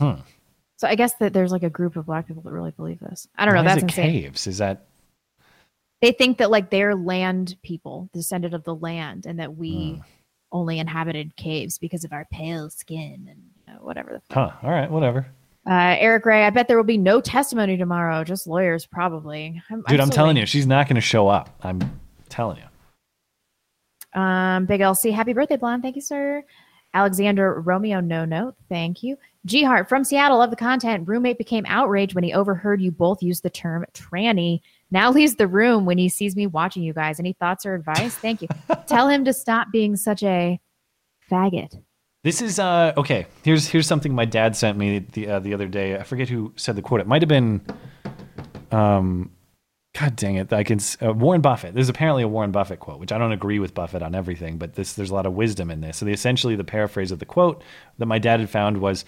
Hmm. 0.00 0.14
So 0.84 0.88
I 0.90 0.96
guess 0.96 1.14
that 1.14 1.32
there's 1.32 1.50
like 1.50 1.62
a 1.62 1.70
group 1.70 1.96
of 1.96 2.04
black 2.04 2.26
people 2.28 2.42
that 2.42 2.52
really 2.52 2.70
believe 2.72 3.00
this. 3.00 3.26
I 3.38 3.46
don't 3.46 3.54
know. 3.54 3.62
Why 3.62 3.68
That's 3.68 3.78
it 3.84 3.84
insane. 3.84 4.12
caves? 4.22 4.46
Is 4.46 4.58
that 4.58 4.84
They 6.02 6.12
think 6.12 6.36
that 6.36 6.50
like 6.50 6.68
they're 6.68 6.94
land 6.94 7.56
people, 7.62 8.10
descendant 8.12 8.52
of 8.52 8.64
the 8.64 8.74
land, 8.74 9.24
and 9.24 9.40
that 9.40 9.56
we 9.56 9.94
Hmm. 9.94 10.02
only 10.52 10.78
inhabited 10.78 11.36
caves 11.36 11.78
because 11.78 12.04
of 12.04 12.12
our 12.12 12.26
pale 12.30 12.68
skin 12.68 13.26
and 13.30 13.42
you 13.66 13.72
know, 13.72 13.78
whatever 13.82 14.20
the 14.28 14.34
huh? 14.34 14.50
All 14.62 14.70
right, 14.70 14.90
whatever. 14.90 15.26
Uh, 15.66 15.96
Eric 15.98 16.26
Ray, 16.26 16.44
I 16.44 16.50
bet 16.50 16.68
there 16.68 16.76
will 16.76 16.84
be 16.84 16.98
no 16.98 17.22
testimony 17.22 17.78
tomorrow, 17.78 18.22
just 18.24 18.46
lawyers 18.46 18.84
probably. 18.84 19.62
I'm, 19.70 19.82
Dude, 19.88 20.00
I'm, 20.00 20.08
still 20.08 20.16
telling 20.16 20.28
waiting. 20.34 20.40
you, 20.42 20.46
she's 20.46 20.66
not 20.66 20.86
going 20.86 20.96
to 20.96 21.00
show 21.00 21.28
up. 21.28 21.48
I'm 21.62 21.80
telling 22.28 22.58
you. 22.58 24.20
Um, 24.20 24.66
Big 24.66 24.82
LC, 24.82 25.14
happy 25.14 25.32
birthday, 25.32 25.56
Blonde. 25.56 25.80
Thank 25.82 25.96
you, 25.96 26.02
sir. 26.02 26.44
Alexander 26.94 27.60
Romeo, 27.60 28.00
no 28.00 28.24
note. 28.24 28.54
Thank 28.68 29.02
you. 29.02 29.16
G 29.44 29.62
Hart 29.62 29.88
from 29.88 30.04
Seattle, 30.04 30.38
love 30.38 30.50
the 30.50 30.56
content. 30.56 31.06
Roommate 31.06 31.36
became 31.36 31.66
outraged 31.66 32.14
when 32.14 32.24
he 32.24 32.32
overheard 32.32 32.80
you 32.80 32.90
both 32.90 33.22
use 33.22 33.40
the 33.42 33.50
term 33.50 33.84
tranny. 33.92 34.60
Now 34.90 35.10
leaves 35.12 35.34
the 35.34 35.48
room 35.48 35.84
when 35.84 35.98
he 35.98 36.08
sees 36.08 36.36
me 36.36 36.46
watching 36.46 36.82
you 36.82 36.94
guys. 36.94 37.18
Any 37.18 37.34
thoughts 37.34 37.66
or 37.66 37.74
advice? 37.74 38.14
Thank 38.14 38.40
you. 38.40 38.48
Tell 38.86 39.08
him 39.08 39.24
to 39.24 39.32
stop 39.32 39.68
being 39.72 39.96
such 39.96 40.22
a 40.22 40.58
faggot. 41.30 41.82
This 42.22 42.40
is 42.40 42.58
uh 42.58 42.94
okay. 42.96 43.26
Here's 43.42 43.68
here's 43.68 43.86
something 43.86 44.14
my 44.14 44.24
dad 44.24 44.56
sent 44.56 44.78
me 44.78 45.00
the 45.00 45.28
uh, 45.28 45.38
the 45.40 45.52
other 45.52 45.68
day. 45.68 45.98
I 45.98 46.04
forget 46.04 46.28
who 46.28 46.54
said 46.56 46.74
the 46.74 46.80
quote. 46.80 47.00
It 47.00 47.06
might 47.06 47.20
have 47.20 47.28
been, 47.28 47.60
um, 48.70 49.30
God 49.98 50.16
dang 50.16 50.36
it! 50.36 50.52
I 50.52 50.64
can 50.64 50.80
uh, 51.02 51.12
Warren 51.14 51.42
Buffett. 51.42 51.74
There's 51.74 51.88
apparently 51.90 52.22
a 52.24 52.28
Warren 52.28 52.52
Buffett 52.52 52.80
quote, 52.80 53.00
which 53.00 53.12
I 53.12 53.18
don't 53.18 53.32
agree 53.32 53.58
with 53.60 53.74
Buffett 53.74 54.02
on 54.02 54.14
everything, 54.14 54.58
but 54.58 54.74
this 54.74 54.94
there's 54.94 55.10
a 55.10 55.14
lot 55.14 55.26
of 55.26 55.34
wisdom 55.34 55.70
in 55.70 55.82
this. 55.82 55.98
So 55.98 56.06
the, 56.06 56.12
essentially, 56.12 56.56
the 56.56 56.64
paraphrase 56.64 57.12
of 57.12 57.20
the 57.20 57.26
quote 57.26 57.62
that 57.98 58.06
my 58.06 58.18
dad 58.18 58.40
had 58.40 58.50
found 58.50 58.78
was, 58.78 59.04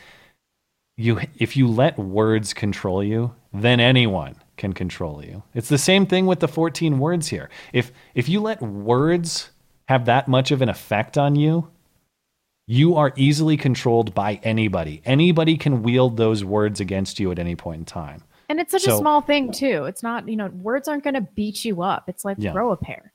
"You 0.96 1.20
if 1.38 1.56
you 1.56 1.68
let 1.68 1.98
words 1.98 2.54
control 2.54 3.04
you, 3.04 3.34
then 3.52 3.80
anyone 3.80 4.36
can 4.56 4.72
control 4.74 5.24
you." 5.24 5.42
It's 5.54 5.68
the 5.70 5.78
same 5.78 6.06
thing 6.06 6.26
with 6.26 6.40
the 6.40 6.48
14 6.48 6.98
words 7.00 7.28
here. 7.28 7.50
If 7.72 7.92
if 8.14 8.28
you 8.28 8.40
let 8.40 8.62
words 8.62 9.50
have 9.88 10.06
that 10.06 10.28
much 10.28 10.50
of 10.52 10.62
an 10.62 10.68
effect 10.70 11.18
on 11.18 11.36
you, 11.36 11.68
You 12.66 12.96
are 12.96 13.12
easily 13.16 13.58
controlled 13.58 14.14
by 14.14 14.40
anybody. 14.42 15.02
Anybody 15.04 15.56
can 15.58 15.82
wield 15.84 16.16
those 16.16 16.44
words 16.44 16.80
against 16.80 17.20
you 17.20 17.30
at 17.30 17.38
any 17.38 17.56
point 17.56 17.80
in 17.80 17.84
time. 17.86 18.24
And 18.48 18.60
it's 18.60 18.70
such 18.72 18.86
a 18.86 18.96
small 18.96 19.20
thing 19.20 19.50
too. 19.52 19.84
It's 19.86 20.02
not, 20.02 20.28
you 20.28 20.36
know, 20.36 20.46
words 20.48 20.86
aren't 20.88 21.02
going 21.04 21.14
to 21.14 21.20
beat 21.20 21.64
you 21.64 21.82
up. 21.82 22.08
It's 22.08 22.24
like 22.24 22.36
Yeah. 22.40 22.52
throw 22.52 22.70
a 22.72 22.76
pair. 22.76 23.12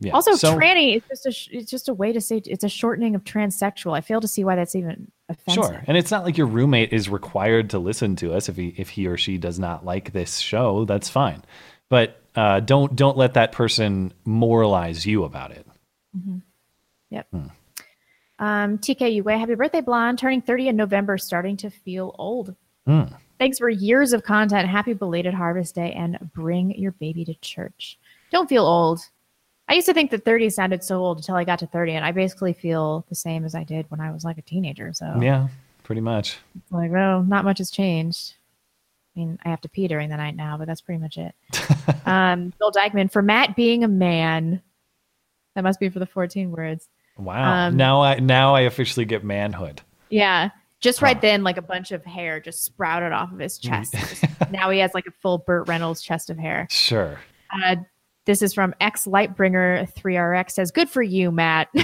Yeah. 0.00 0.12
Also, 0.12 0.32
So- 0.34 0.56
tranny 0.56 0.96
is 0.96 1.02
just 1.08 1.26
a 1.26 1.56
it's 1.56 1.70
just 1.70 1.88
a 1.88 1.94
way 1.94 2.12
to 2.12 2.20
say 2.20 2.40
it's 2.46 2.62
a 2.64 2.68
shortening 2.68 3.14
of 3.16 3.24
transsexual. 3.24 3.96
I 3.96 4.00
fail 4.00 4.20
to 4.20 4.28
see 4.28 4.44
why 4.44 4.54
that's 4.56 4.76
even 4.76 5.10
offensive. 5.28 5.64
Sure, 5.64 5.84
and 5.88 5.96
it's 5.96 6.10
not 6.12 6.24
like 6.24 6.38
your 6.38 6.46
roommate 6.46 6.92
is 6.92 7.08
required 7.08 7.70
to 7.70 7.78
listen 7.80 8.14
to 8.16 8.32
us 8.32 8.48
if 8.48 8.56
he 8.56 8.68
if 8.76 8.90
he 8.90 9.06
or 9.08 9.16
she 9.16 9.38
does 9.38 9.58
not 9.58 9.84
like 9.84 10.12
this 10.12 10.38
show. 10.38 10.84
That's 10.84 11.08
fine, 11.08 11.42
but 11.88 12.20
uh, 12.36 12.60
don't 12.60 12.94
don't 12.94 13.16
let 13.16 13.34
that 13.34 13.50
person 13.50 14.12
moralize 14.24 15.04
you 15.04 15.24
about 15.24 15.50
it. 15.50 15.66
Mhm. 16.16 16.42
Yep. 17.10 17.26
Hmm. 17.32 17.46
Um, 18.38 18.78
TK 18.78 19.20
Uwe, 19.20 19.36
happy 19.36 19.56
birthday, 19.56 19.80
blonde. 19.80 20.18
Turning 20.20 20.40
30 20.42 20.68
in 20.68 20.76
November, 20.76 21.18
starting 21.18 21.56
to 21.56 21.70
feel 21.70 22.14
old. 22.20 22.54
Hmm. 22.86 23.04
Thanks 23.38 23.58
for 23.58 23.68
years 23.68 24.12
of 24.12 24.22
content. 24.24 24.68
Happy 24.68 24.94
belated 24.94 25.34
Harvest 25.34 25.74
Day 25.74 25.92
and 25.92 26.18
bring 26.34 26.76
your 26.78 26.92
baby 26.92 27.24
to 27.24 27.34
church. 27.34 27.98
Don't 28.30 28.48
feel 28.48 28.64
old. 28.64 29.00
I 29.68 29.74
used 29.74 29.86
to 29.86 29.94
think 29.94 30.10
that 30.10 30.24
30 30.24 30.50
sounded 30.50 30.82
so 30.82 30.98
old 30.98 31.18
until 31.18 31.36
I 31.36 31.44
got 31.44 31.58
to 31.60 31.66
30, 31.66 31.92
and 31.92 32.04
I 32.04 32.12
basically 32.12 32.52
feel 32.54 33.04
the 33.08 33.14
same 33.14 33.44
as 33.44 33.54
I 33.54 33.64
did 33.64 33.86
when 33.90 34.00
I 34.00 34.10
was 34.10 34.24
like 34.24 34.38
a 34.38 34.42
teenager. 34.42 34.92
So 34.92 35.18
Yeah, 35.20 35.48
pretty 35.84 36.00
much. 36.00 36.38
it's 36.56 36.72
like, 36.72 36.90
well, 36.90 37.22
not 37.22 37.44
much 37.44 37.58
has 37.58 37.70
changed. 37.70 38.34
I 39.14 39.20
mean, 39.20 39.38
I 39.44 39.50
have 39.50 39.60
to 39.62 39.68
pee 39.68 39.88
during 39.88 40.08
the 40.08 40.16
night 40.16 40.36
now, 40.36 40.56
but 40.56 40.66
that's 40.66 40.80
pretty 40.80 41.00
much 41.00 41.18
it. 41.18 41.34
um, 42.06 42.52
Bill 42.58 42.70
Dykeman, 42.70 43.08
for 43.08 43.20
Matt 43.20 43.56
being 43.56 43.84
a 43.84 43.88
man, 43.88 44.62
that 45.54 45.62
must 45.64 45.80
be 45.80 45.88
for 45.90 45.98
the 45.98 46.06
14 46.06 46.50
words. 46.50 46.88
Wow. 47.18 47.66
Um, 47.68 47.76
now 47.76 48.00
I 48.02 48.20
now 48.20 48.54
I 48.54 48.60
officially 48.60 49.04
get 49.04 49.24
manhood. 49.24 49.82
Yeah. 50.08 50.50
Just 50.80 51.02
right 51.02 51.20
then, 51.20 51.42
like 51.42 51.56
a 51.56 51.62
bunch 51.62 51.90
of 51.90 52.04
hair 52.04 52.38
just 52.40 52.64
sprouted 52.64 53.12
off 53.12 53.32
of 53.32 53.38
his 53.38 53.58
chest. 53.58 53.94
Now 54.50 54.70
he 54.70 54.78
has 54.78 54.94
like 54.94 55.06
a 55.06 55.10
full 55.10 55.38
Burt 55.38 55.66
Reynolds 55.68 56.00
chest 56.00 56.30
of 56.30 56.38
hair. 56.38 56.68
Sure. 56.70 57.18
Uh, 57.64 57.76
this 58.24 58.40
is 58.40 58.54
from 58.54 58.74
X 58.80 59.04
Lightbringer 59.06 59.92
3RX 59.94 60.50
says, 60.52 60.70
Good 60.70 60.88
for 60.88 61.02
you, 61.02 61.30
Matt. 61.30 61.68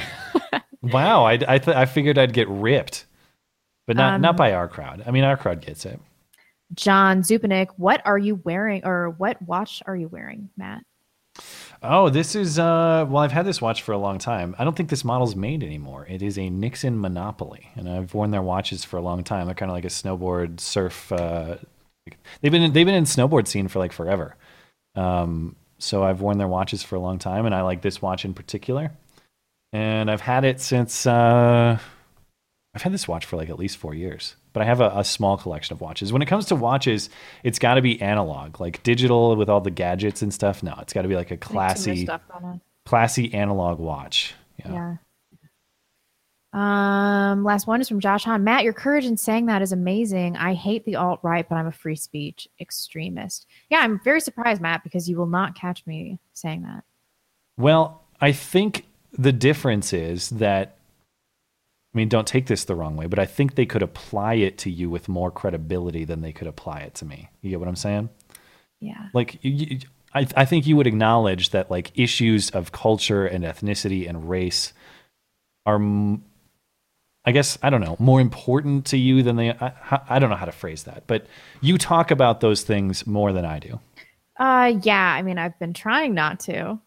Wow. 0.82 1.24
I 1.24 1.32
I, 1.32 1.58
th- 1.58 1.68
I 1.76 1.86
figured 1.86 2.18
I'd 2.18 2.32
get 2.34 2.46
ripped, 2.48 3.06
but 3.86 3.96
not 3.96 4.14
Um, 4.14 4.20
not 4.20 4.36
by 4.36 4.52
our 4.52 4.68
crowd. 4.68 5.02
I 5.06 5.10
mean, 5.12 5.24
our 5.24 5.36
crowd 5.36 5.60
gets 5.62 5.86
it. 5.86 5.98
John 6.74 7.22
Zupanik, 7.22 7.68
what 7.78 8.02
are 8.04 8.18
you 8.18 8.36
wearing 8.44 8.84
or 8.84 9.10
what 9.10 9.40
watch 9.42 9.82
are 9.86 9.96
you 9.96 10.08
wearing, 10.08 10.50
Matt? 10.58 10.84
Oh, 11.86 12.08
this 12.08 12.34
is 12.34 12.58
uh 12.58 13.04
well, 13.08 13.22
I've 13.22 13.32
had 13.32 13.44
this 13.44 13.60
watch 13.60 13.82
for 13.82 13.92
a 13.92 13.98
long 13.98 14.18
time. 14.18 14.56
I 14.58 14.64
don't 14.64 14.74
think 14.74 14.88
this 14.88 15.04
model's 15.04 15.36
made 15.36 15.62
anymore. 15.62 16.06
It 16.08 16.22
is 16.22 16.38
a 16.38 16.48
Nixon 16.48 16.98
Monopoly, 16.98 17.68
and 17.76 17.90
I've 17.90 18.14
worn 18.14 18.30
their 18.30 18.40
watches 18.40 18.84
for 18.84 18.96
a 18.96 19.02
long 19.02 19.22
time. 19.22 19.46
They're 19.46 19.54
kind 19.54 19.70
of 19.70 19.74
like 19.74 19.84
a 19.84 19.88
snowboard 19.88 20.60
surf. 20.60 21.12
Uh, 21.12 21.56
they've 22.40 22.50
been 22.50 22.62
in, 22.62 22.72
they've 22.72 22.86
been 22.86 22.94
in 22.94 23.04
snowboard 23.04 23.46
scene 23.46 23.68
for 23.68 23.80
like 23.80 23.92
forever. 23.92 24.34
Um, 24.94 25.56
so 25.78 26.02
I've 26.02 26.22
worn 26.22 26.38
their 26.38 26.48
watches 26.48 26.82
for 26.82 26.96
a 26.96 27.00
long 27.00 27.18
time, 27.18 27.44
and 27.44 27.54
I 27.54 27.60
like 27.60 27.82
this 27.82 28.00
watch 28.00 28.24
in 28.24 28.32
particular. 28.32 28.90
And 29.74 30.10
I've 30.10 30.22
had 30.22 30.44
it 30.44 30.62
since 30.62 31.06
uh, 31.06 31.78
I've 32.74 32.82
had 32.82 32.94
this 32.94 33.06
watch 33.06 33.26
for 33.26 33.36
like 33.36 33.50
at 33.50 33.58
least 33.58 33.76
four 33.76 33.94
years. 33.94 34.36
But 34.54 34.62
I 34.62 34.64
have 34.64 34.80
a, 34.80 34.90
a 34.96 35.04
small 35.04 35.36
collection 35.36 35.74
of 35.74 35.82
watches. 35.82 36.12
When 36.14 36.22
it 36.22 36.26
comes 36.26 36.46
to 36.46 36.54
watches, 36.56 37.10
it's 37.42 37.58
got 37.58 37.74
to 37.74 37.82
be 37.82 38.00
analog, 38.00 38.58
like 38.60 38.82
digital 38.82 39.36
with 39.36 39.50
all 39.50 39.60
the 39.60 39.70
gadgets 39.70 40.22
and 40.22 40.32
stuff. 40.32 40.62
No, 40.62 40.74
it's 40.80 40.94
got 40.94 41.02
to 41.02 41.08
be 41.08 41.16
like 41.16 41.30
a 41.30 41.34
Like 41.34 41.40
too 41.42 41.54
much 41.54 41.74
classy, 41.74 42.04
stuff 42.04 42.22
going 42.32 42.44
on. 42.44 42.60
classy 42.86 43.34
analog 43.34 43.78
watch. 43.78 44.34
Yeah. 44.64 44.96
Um, 46.52 47.42
last 47.42 47.66
one 47.66 47.80
is 47.80 47.88
from 47.88 47.98
Josh 47.98 48.24
Hahn. 48.24 48.44
Matt, 48.44 48.62
your 48.62 48.72
courage 48.72 49.04
in 49.04 49.16
saying 49.16 49.46
that 49.46 49.60
is 49.60 49.72
amazing. 49.72 50.36
I 50.36 50.54
hate 50.54 50.84
the 50.84 50.94
alt 50.94 51.18
right, 51.24 51.48
but 51.48 51.56
I'm 51.56 51.66
a 51.66 51.72
free 51.72 51.96
speech 51.96 52.46
extremist. 52.60 53.46
Yeah, 53.70 53.78
I'm 53.80 53.98
very 54.04 54.20
surprised, 54.20 54.60
Matt, 54.60 54.84
because 54.84 55.08
you 55.10 55.16
will 55.16 55.26
not 55.26 55.56
catch 55.56 55.84
me 55.84 56.20
saying 56.32 56.62
that. 56.62 56.84
Well, 57.56 58.02
I 58.20 58.30
think 58.30 58.86
the 59.12 59.32
difference 59.32 59.92
is 59.92 60.30
that, 60.30 60.76
I 61.94 61.96
mean, 61.96 62.08
don't 62.08 62.26
take 62.26 62.46
this 62.46 62.64
the 62.64 62.74
wrong 62.74 62.96
way, 62.96 63.06
but 63.06 63.18
I 63.20 63.24
think 63.26 63.54
they 63.54 63.66
could 63.66 63.82
apply 63.82 64.34
it 64.34 64.58
to 64.58 64.70
you 64.70 64.90
with 64.90 65.08
more 65.08 65.30
credibility 65.30 66.04
than 66.04 66.22
they 66.22 66.32
could 66.32 66.48
apply 66.48 66.80
it 66.80 66.94
to 66.96 67.04
me. 67.04 67.30
You 67.40 67.50
get 67.50 67.60
what 67.60 67.68
I'm 67.68 67.76
saying? 67.76 68.08
Yeah. 68.80 69.08
Like, 69.14 69.38
you, 69.42 69.50
you- 69.52 69.78
I, 70.16 70.26
I 70.36 70.44
think 70.44 70.64
you 70.66 70.76
would 70.76 70.86
acknowledge 70.86 71.50
that, 71.50 71.70
like, 71.72 71.90
issues 71.96 72.50
of 72.50 72.70
culture 72.72 73.26
and 73.26 73.42
ethnicity 73.44 74.08
and 74.08 74.28
race 74.28 74.72
are, 75.66 75.80
I 77.24 77.32
guess, 77.32 77.58
I 77.62 77.70
don't 77.70 77.80
know, 77.80 77.96
more 77.98 78.20
important 78.20 78.86
to 78.86 78.96
you 78.96 79.22
than 79.24 79.34
they, 79.36 79.50
I, 79.50 79.72
I 80.08 80.18
don't 80.20 80.30
know 80.30 80.36
how 80.36 80.44
to 80.46 80.52
phrase 80.52 80.84
that, 80.84 81.04
but 81.06 81.26
you 81.60 81.78
talk 81.78 82.10
about 82.12 82.40
those 82.40 82.62
things 82.62 83.06
more 83.08 83.32
than 83.32 83.44
I 83.44 83.58
do. 83.58 83.80
Uh 84.38 84.74
yeah, 84.82 85.00
I 85.16 85.22
mean 85.22 85.38
I've 85.38 85.56
been 85.60 85.72
trying 85.74 86.12
not 86.14 86.40
to. 86.40 86.80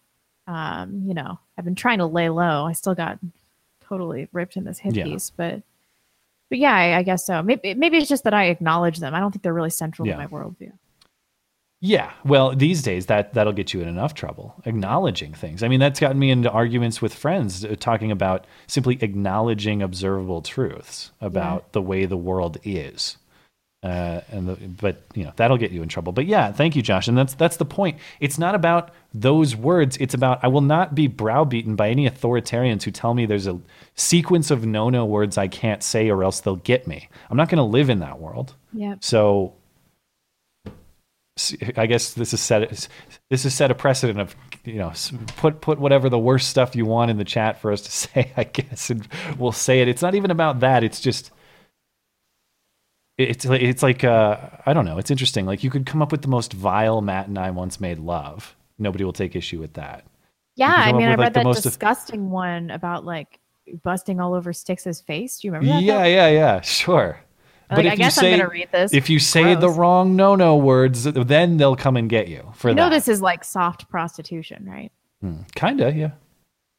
Um, 0.47 1.03
you 1.05 1.13
know, 1.13 1.39
I've 1.57 1.63
been 1.65 1.75
trying 1.75 1.99
to 1.99 2.05
lay 2.05 2.27
low. 2.29 2.65
I 2.65 2.73
still 2.73 2.93
got 2.93 3.19
totally 3.87 4.27
ripped 4.31 4.57
in 4.57 4.63
this 4.63 4.79
hip 4.79 4.95
Yeah. 4.95 5.05
piece, 5.05 5.29
but 5.29 5.61
but 6.49 6.59
yeah, 6.59 6.73
I, 6.73 6.97
I 6.99 7.03
guess 7.03 7.25
so. 7.25 7.41
Maybe 7.43 7.73
maybe 7.73 7.97
it's 7.97 8.09
just 8.09 8.23
that 8.23 8.33
I 8.33 8.45
acknowledge 8.45 8.99
them. 8.99 9.13
I 9.13 9.19
don't 9.19 9.31
think 9.31 9.43
they're 9.43 9.53
really 9.53 9.69
central 9.69 10.07
Yeah. 10.07 10.13
to 10.15 10.19
my 10.19 10.27
worldview. 10.27 10.71
Yeah, 11.79 12.11
well, 12.25 12.55
these 12.55 12.81
days 12.81 13.05
that 13.05 13.35
that'll 13.35 13.53
get 13.53 13.71
you 13.71 13.81
in 13.81 13.87
enough 13.87 14.15
trouble. 14.15 14.55
Acknowledging 14.65 15.33
things. 15.35 15.61
I 15.61 15.67
mean, 15.67 15.79
that's 15.79 15.99
gotten 15.99 16.17
me 16.17 16.31
into 16.31 16.49
arguments 16.49 17.03
with 17.03 17.13
friends 17.13 17.63
uh, 17.63 17.75
talking 17.79 18.11
about 18.11 18.45
simply 18.65 18.97
acknowledging 19.01 19.83
observable 19.83 20.41
truths 20.41 21.11
about 21.21 21.73
the 21.73 21.81
way 21.81 22.05
the 22.05 22.17
world 22.17 22.57
is. 22.63 23.17
Uh, 23.87 24.21
and 24.31 24.49
the, 24.49 24.55
but 24.55 25.01
you 25.15 25.23
know 25.23 25.31
that'll 25.37 25.55
get 25.55 25.71
you 25.71 25.81
in 25.81 25.87
trouble. 25.87 26.11
But 26.11 26.25
yeah, 26.25 26.51
thank 26.51 26.75
you, 26.75 26.81
Josh. 26.81 27.07
And 27.07 27.17
that's 27.17 27.33
that's 27.35 27.55
the 27.55 27.63
point. 27.63 27.99
It's 28.19 28.37
not 28.37 28.53
about 28.53 28.91
those 29.13 29.55
words. 29.55 29.95
It's 29.97 30.13
about 30.13 30.43
I 30.43 30.49
will 30.49 30.59
not 30.61 30.93
be 30.93 31.07
browbeaten 31.07 31.77
by 31.77 31.89
any 31.89 32.09
authoritarians 32.09 32.83
who 32.83 32.91
tell 32.91 33.13
me 33.13 33.25
there's 33.25 33.47
a 33.47 33.57
sequence 33.95 34.51
of 34.51 34.65
no-no 34.65 35.05
words 35.05 35.37
I 35.37 35.47
can't 35.47 35.81
say 35.81 36.09
or 36.09 36.21
else 36.21 36.41
they'll 36.41 36.57
get 36.57 36.85
me. 36.85 37.07
I'm 37.29 37.37
not 37.37 37.47
going 37.47 37.59
to 37.59 37.63
live 37.63 37.89
in 37.89 37.99
that 37.99 38.19
world. 38.19 38.55
Yep. 38.73 39.05
So 39.05 39.53
I 41.77 41.85
guess 41.85 42.13
this 42.13 42.33
is 42.33 42.41
set 42.41 42.89
this 43.29 43.45
is 43.45 43.53
set 43.53 43.71
a 43.71 43.75
precedent 43.75 44.19
of 44.19 44.35
you 44.65 44.79
know 44.79 44.91
put 45.37 45.61
put 45.61 45.79
whatever 45.79 46.09
the 46.09 46.19
worst 46.19 46.49
stuff 46.49 46.75
you 46.75 46.85
want 46.85 47.09
in 47.09 47.17
the 47.17 47.23
chat 47.23 47.61
for 47.61 47.71
us 47.71 47.81
to 47.83 47.91
say 48.03 48.33
I 48.35 48.43
guess 48.43 48.89
and 48.89 49.07
we'll 49.37 49.53
say 49.53 49.81
it. 49.81 49.87
It's 49.87 50.01
not 50.01 50.15
even 50.15 50.29
about 50.29 50.59
that. 50.59 50.83
It's 50.83 50.99
just 50.99 51.31
it's 53.17 53.45
like- 53.45 53.61
it's 53.61 53.83
like 53.83 54.03
uh, 54.03 54.37
I 54.65 54.73
don't 54.73 54.85
know. 54.85 54.97
It's 54.97 55.11
interesting. 55.11 55.45
Like 55.45 55.63
you 55.63 55.69
could 55.69 55.85
come 55.85 56.01
up 56.01 56.11
with 56.11 56.21
the 56.21 56.27
most 56.27 56.53
vile 56.53 57.01
Matt 57.01 57.27
and 57.27 57.37
I 57.37 57.51
once 57.51 57.79
made 57.79 57.99
love. 57.99 58.55
Nobody 58.79 59.03
will 59.03 59.13
take 59.13 59.35
issue 59.35 59.59
with 59.59 59.73
that. 59.73 60.05
Yeah, 60.55 60.73
I 60.73 60.91
mean 60.93 61.07
I 61.07 61.11
like, 61.11 61.19
read 61.19 61.33
the 61.33 61.39
that 61.39 61.43
most- 61.45 61.63
disgusting 61.63 62.29
one 62.29 62.69
about 62.71 63.05
like 63.05 63.39
busting 63.83 64.19
all 64.19 64.33
over 64.33 64.53
Styx's 64.53 65.01
face. 65.01 65.39
Do 65.39 65.47
you 65.47 65.53
remember 65.53 65.73
that? 65.75 65.83
Yeah, 65.83 66.05
yeah, 66.05 66.27
yeah. 66.29 66.61
Sure. 66.61 67.19
Like, 67.69 67.85
I 67.85 67.95
guess 67.95 68.17
I'm 68.17 68.37
gonna 68.37 68.47
read 68.49 68.69
this. 68.71 68.93
If 68.93 69.09
you 69.09 69.19
say 69.19 69.53
the 69.55 69.69
wrong 69.69 70.15
no-no 70.15 70.55
words, 70.55 71.03
then 71.03 71.57
they'll 71.57 71.75
come 71.75 71.97
and 71.97 72.09
get 72.09 72.29
you 72.29 72.49
for 72.55 72.69
you 72.69 72.75
know 72.75 72.85
that. 72.89 72.95
this 72.95 73.07
is 73.09 73.21
like 73.21 73.43
soft 73.43 73.89
prostitution, 73.89 74.65
right? 74.65 74.89
Hmm. 75.19 75.41
Kinda, 75.53 75.91
yeah. 75.93 76.11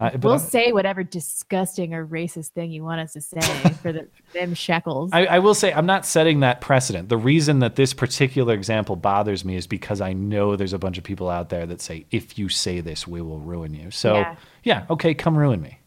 I, 0.01 0.15
we'll 0.17 0.35
I- 0.35 0.39
say 0.39 0.71
whatever 0.73 1.03
disgusting 1.03 1.93
or 1.93 2.07
racist 2.07 2.51
thing 2.51 2.71
you 2.71 2.85
want 2.85 3.01
us 3.01 3.15
to 3.15 3.21
say 3.21 3.41
for 3.83 3.93
the 3.93 4.07
them 4.33 4.55
shekels. 4.55 5.11
I, 5.13 5.27
I 5.27 5.39
will 5.41 5.55
say 5.55 5.73
I'm 5.73 5.87
not 5.87 6.07
setting 6.07 6.41
that 6.41 6.61
precedent. 6.61 7.09
The 7.09 7.17
reason 7.17 7.59
that 7.61 7.75
this 7.77 7.93
particular 7.95 8.55
example 8.55 8.95
bothers 8.95 9.45
me 9.45 9.57
is 9.57 9.67
because 9.67 10.01
I 10.01 10.13
know 10.13 10.55
there's 10.55 10.73
a 10.73 10.79
bunch 10.79 10.99
of 10.99 11.05
people 11.05 11.29
out 11.29 11.49
there 11.49 11.67
that 11.67 11.81
say, 11.81 12.07
"If 12.13 12.39
you 12.39 12.49
say 12.49 12.81
this, 12.81 13.09
we 13.09 13.21
will 13.23 13.41
ruin 13.41 13.75
you." 13.75 13.91
So, 13.91 14.15
Yeah. 14.15 14.37
yeah, 14.63 14.87
okay, 14.91 15.15
come 15.15 15.37
ruin 15.37 15.61
me. 15.61 15.81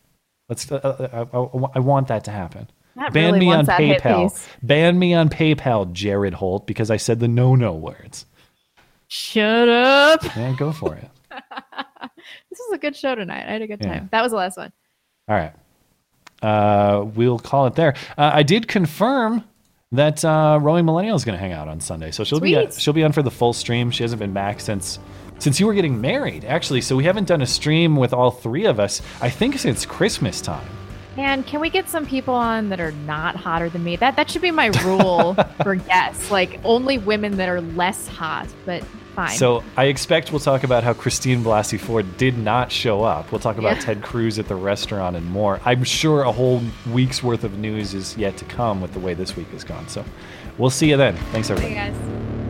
Let's. 0.50 0.70
Uh, 0.70 0.76
uh, 0.76 1.26
I, 1.34 1.38
I, 1.38 1.70
I 1.76 1.80
want 1.80 2.10
that 2.10 2.26
to 2.26 2.32
happen. 2.32 2.70
Matt 2.96 3.14
Ban 3.14 3.34
really 3.34 3.40
me 3.46 3.54
on 3.54 3.64
that 3.66 3.80
PayPal. 3.80 4.48
Ban 4.62 5.00
me 5.00 5.14
on 5.14 5.30
PayPal, 5.30 5.90
Jared 5.94 6.34
Holt, 6.34 6.68
because 6.68 6.92
I 6.92 6.98
said 6.98 7.22
the 7.22 7.30
no-no 7.30 7.74
words. 7.74 8.26
Shut 9.08 9.70
up. 9.70 10.24
Yeah, 10.36 10.54
go 10.58 10.74
for 10.74 10.96
it. 10.96 11.10
This 12.50 12.60
was 12.60 12.74
a 12.74 12.78
good 12.78 12.96
show 12.96 13.16
tonight. 13.16 13.46
I 13.48 13.52
had 13.54 13.62
a 13.64 13.68
good 13.68 13.82
Yeah. 13.82 13.94
time. 14.00 14.10
That 14.12 14.22
was 14.22 14.32
the 14.32 14.38
last 14.38 14.56
one. 14.58 14.72
All 15.28 15.36
right. 15.36 15.54
Uh, 16.42 17.04
we'll 17.16 17.40
call 17.40 17.66
it 17.68 17.76
there. 17.76 17.96
Uh, 18.18 18.32
I 18.34 18.44
did 18.44 18.68
confirm 18.68 19.44
that 19.92 20.24
uh, 20.24 20.60
Roaming 20.62 20.86
Millennial 20.86 21.16
is 21.16 21.24
going 21.26 21.36
to 21.38 21.40
hang 21.40 21.52
out 21.52 21.68
on 21.68 21.80
Sunday, 21.80 22.12
so 22.12 22.24
she'll 22.24 22.40
be 22.40 22.54
Sweet. 22.54 22.74
she'll 22.76 22.94
be 22.94 23.04
on 23.04 23.12
for 23.12 23.22
the 23.24 23.32
full 23.32 23.54
stream. 23.54 23.90
She 23.92 24.04
hasn't 24.04 24.20
been 24.20 24.34
back 24.34 24.60
since 24.60 25.00
since 25.40 25.60
you 25.60 25.66
were 25.66 25.74
getting 25.74 26.00
married, 26.00 26.46
actually. 26.46 26.82
So 26.82 26.96
we 26.96 27.04
haven't 27.06 27.28
done 27.28 27.42
a 27.42 27.48
stream 27.48 27.96
with 27.96 28.14
all 28.14 28.30
three 28.32 28.66
of 28.66 28.80
us. 28.80 29.02
I 29.22 29.30
think 29.32 29.58
since 29.58 29.86
Christmas 29.86 30.40
time. 30.42 30.68
Man, 31.18 31.44
can 31.44 31.60
we 31.60 31.70
get 31.70 31.90
some 31.90 32.06
people 32.06 32.34
on 32.36 32.70
that 32.70 32.80
are 32.80 32.92
not 32.92 33.36
hotter 33.36 33.68
than 33.70 33.84
me? 33.84 33.96
That 33.96 34.16
that 34.16 34.30
should 34.30 34.42
be 34.44 34.52
my 34.52 34.68
rule 34.84 35.34
for 35.64 35.76
guests. 35.76 36.30
Like 36.32 36.60
only 36.64 36.98
women 37.00 37.38
that 37.38 37.50
are 37.50 37.62
less 37.62 38.08
hot, 38.08 38.48
but 38.66 38.84
fine. 39.28 39.38
So 39.38 39.64
I 39.78 39.86
expect 39.86 40.32
we'll 40.32 40.40
talk 40.40 40.64
about 40.64 40.84
how 40.84 40.94
Christine 40.94 41.44
Blasey 41.44 41.80
Ford 41.80 42.18
did 42.18 42.38
not 42.38 42.72
show 42.72 43.04
up. 43.04 43.32
We'll 43.32 43.40
talk 43.40 43.58
about 43.58 43.76
Yeah. 43.78 43.82
Ted 43.82 44.02
Cruz 44.02 44.40
at 44.40 44.48
the 44.48 44.56
restaurant 44.56 45.16
and 45.16 45.26
more. 45.30 45.60
I'm 45.66 45.84
sure 45.84 46.24
a 46.24 46.32
whole 46.32 46.62
week's 46.92 47.22
worth 47.24 47.44
of 47.44 47.58
news 47.58 47.94
is 47.94 48.18
yet 48.18 48.38
to 48.38 48.46
come 48.46 48.82
with 48.82 48.94
the 48.94 49.00
way 49.00 49.14
this 49.14 49.36
week 49.36 49.50
has 49.52 49.64
gone. 49.64 49.88
So 49.88 50.04
we'll 50.58 50.70
see 50.70 50.90
you 50.90 50.98
then. 50.98 51.16
Thanks, 51.32 51.50
everybody. 51.50 52.41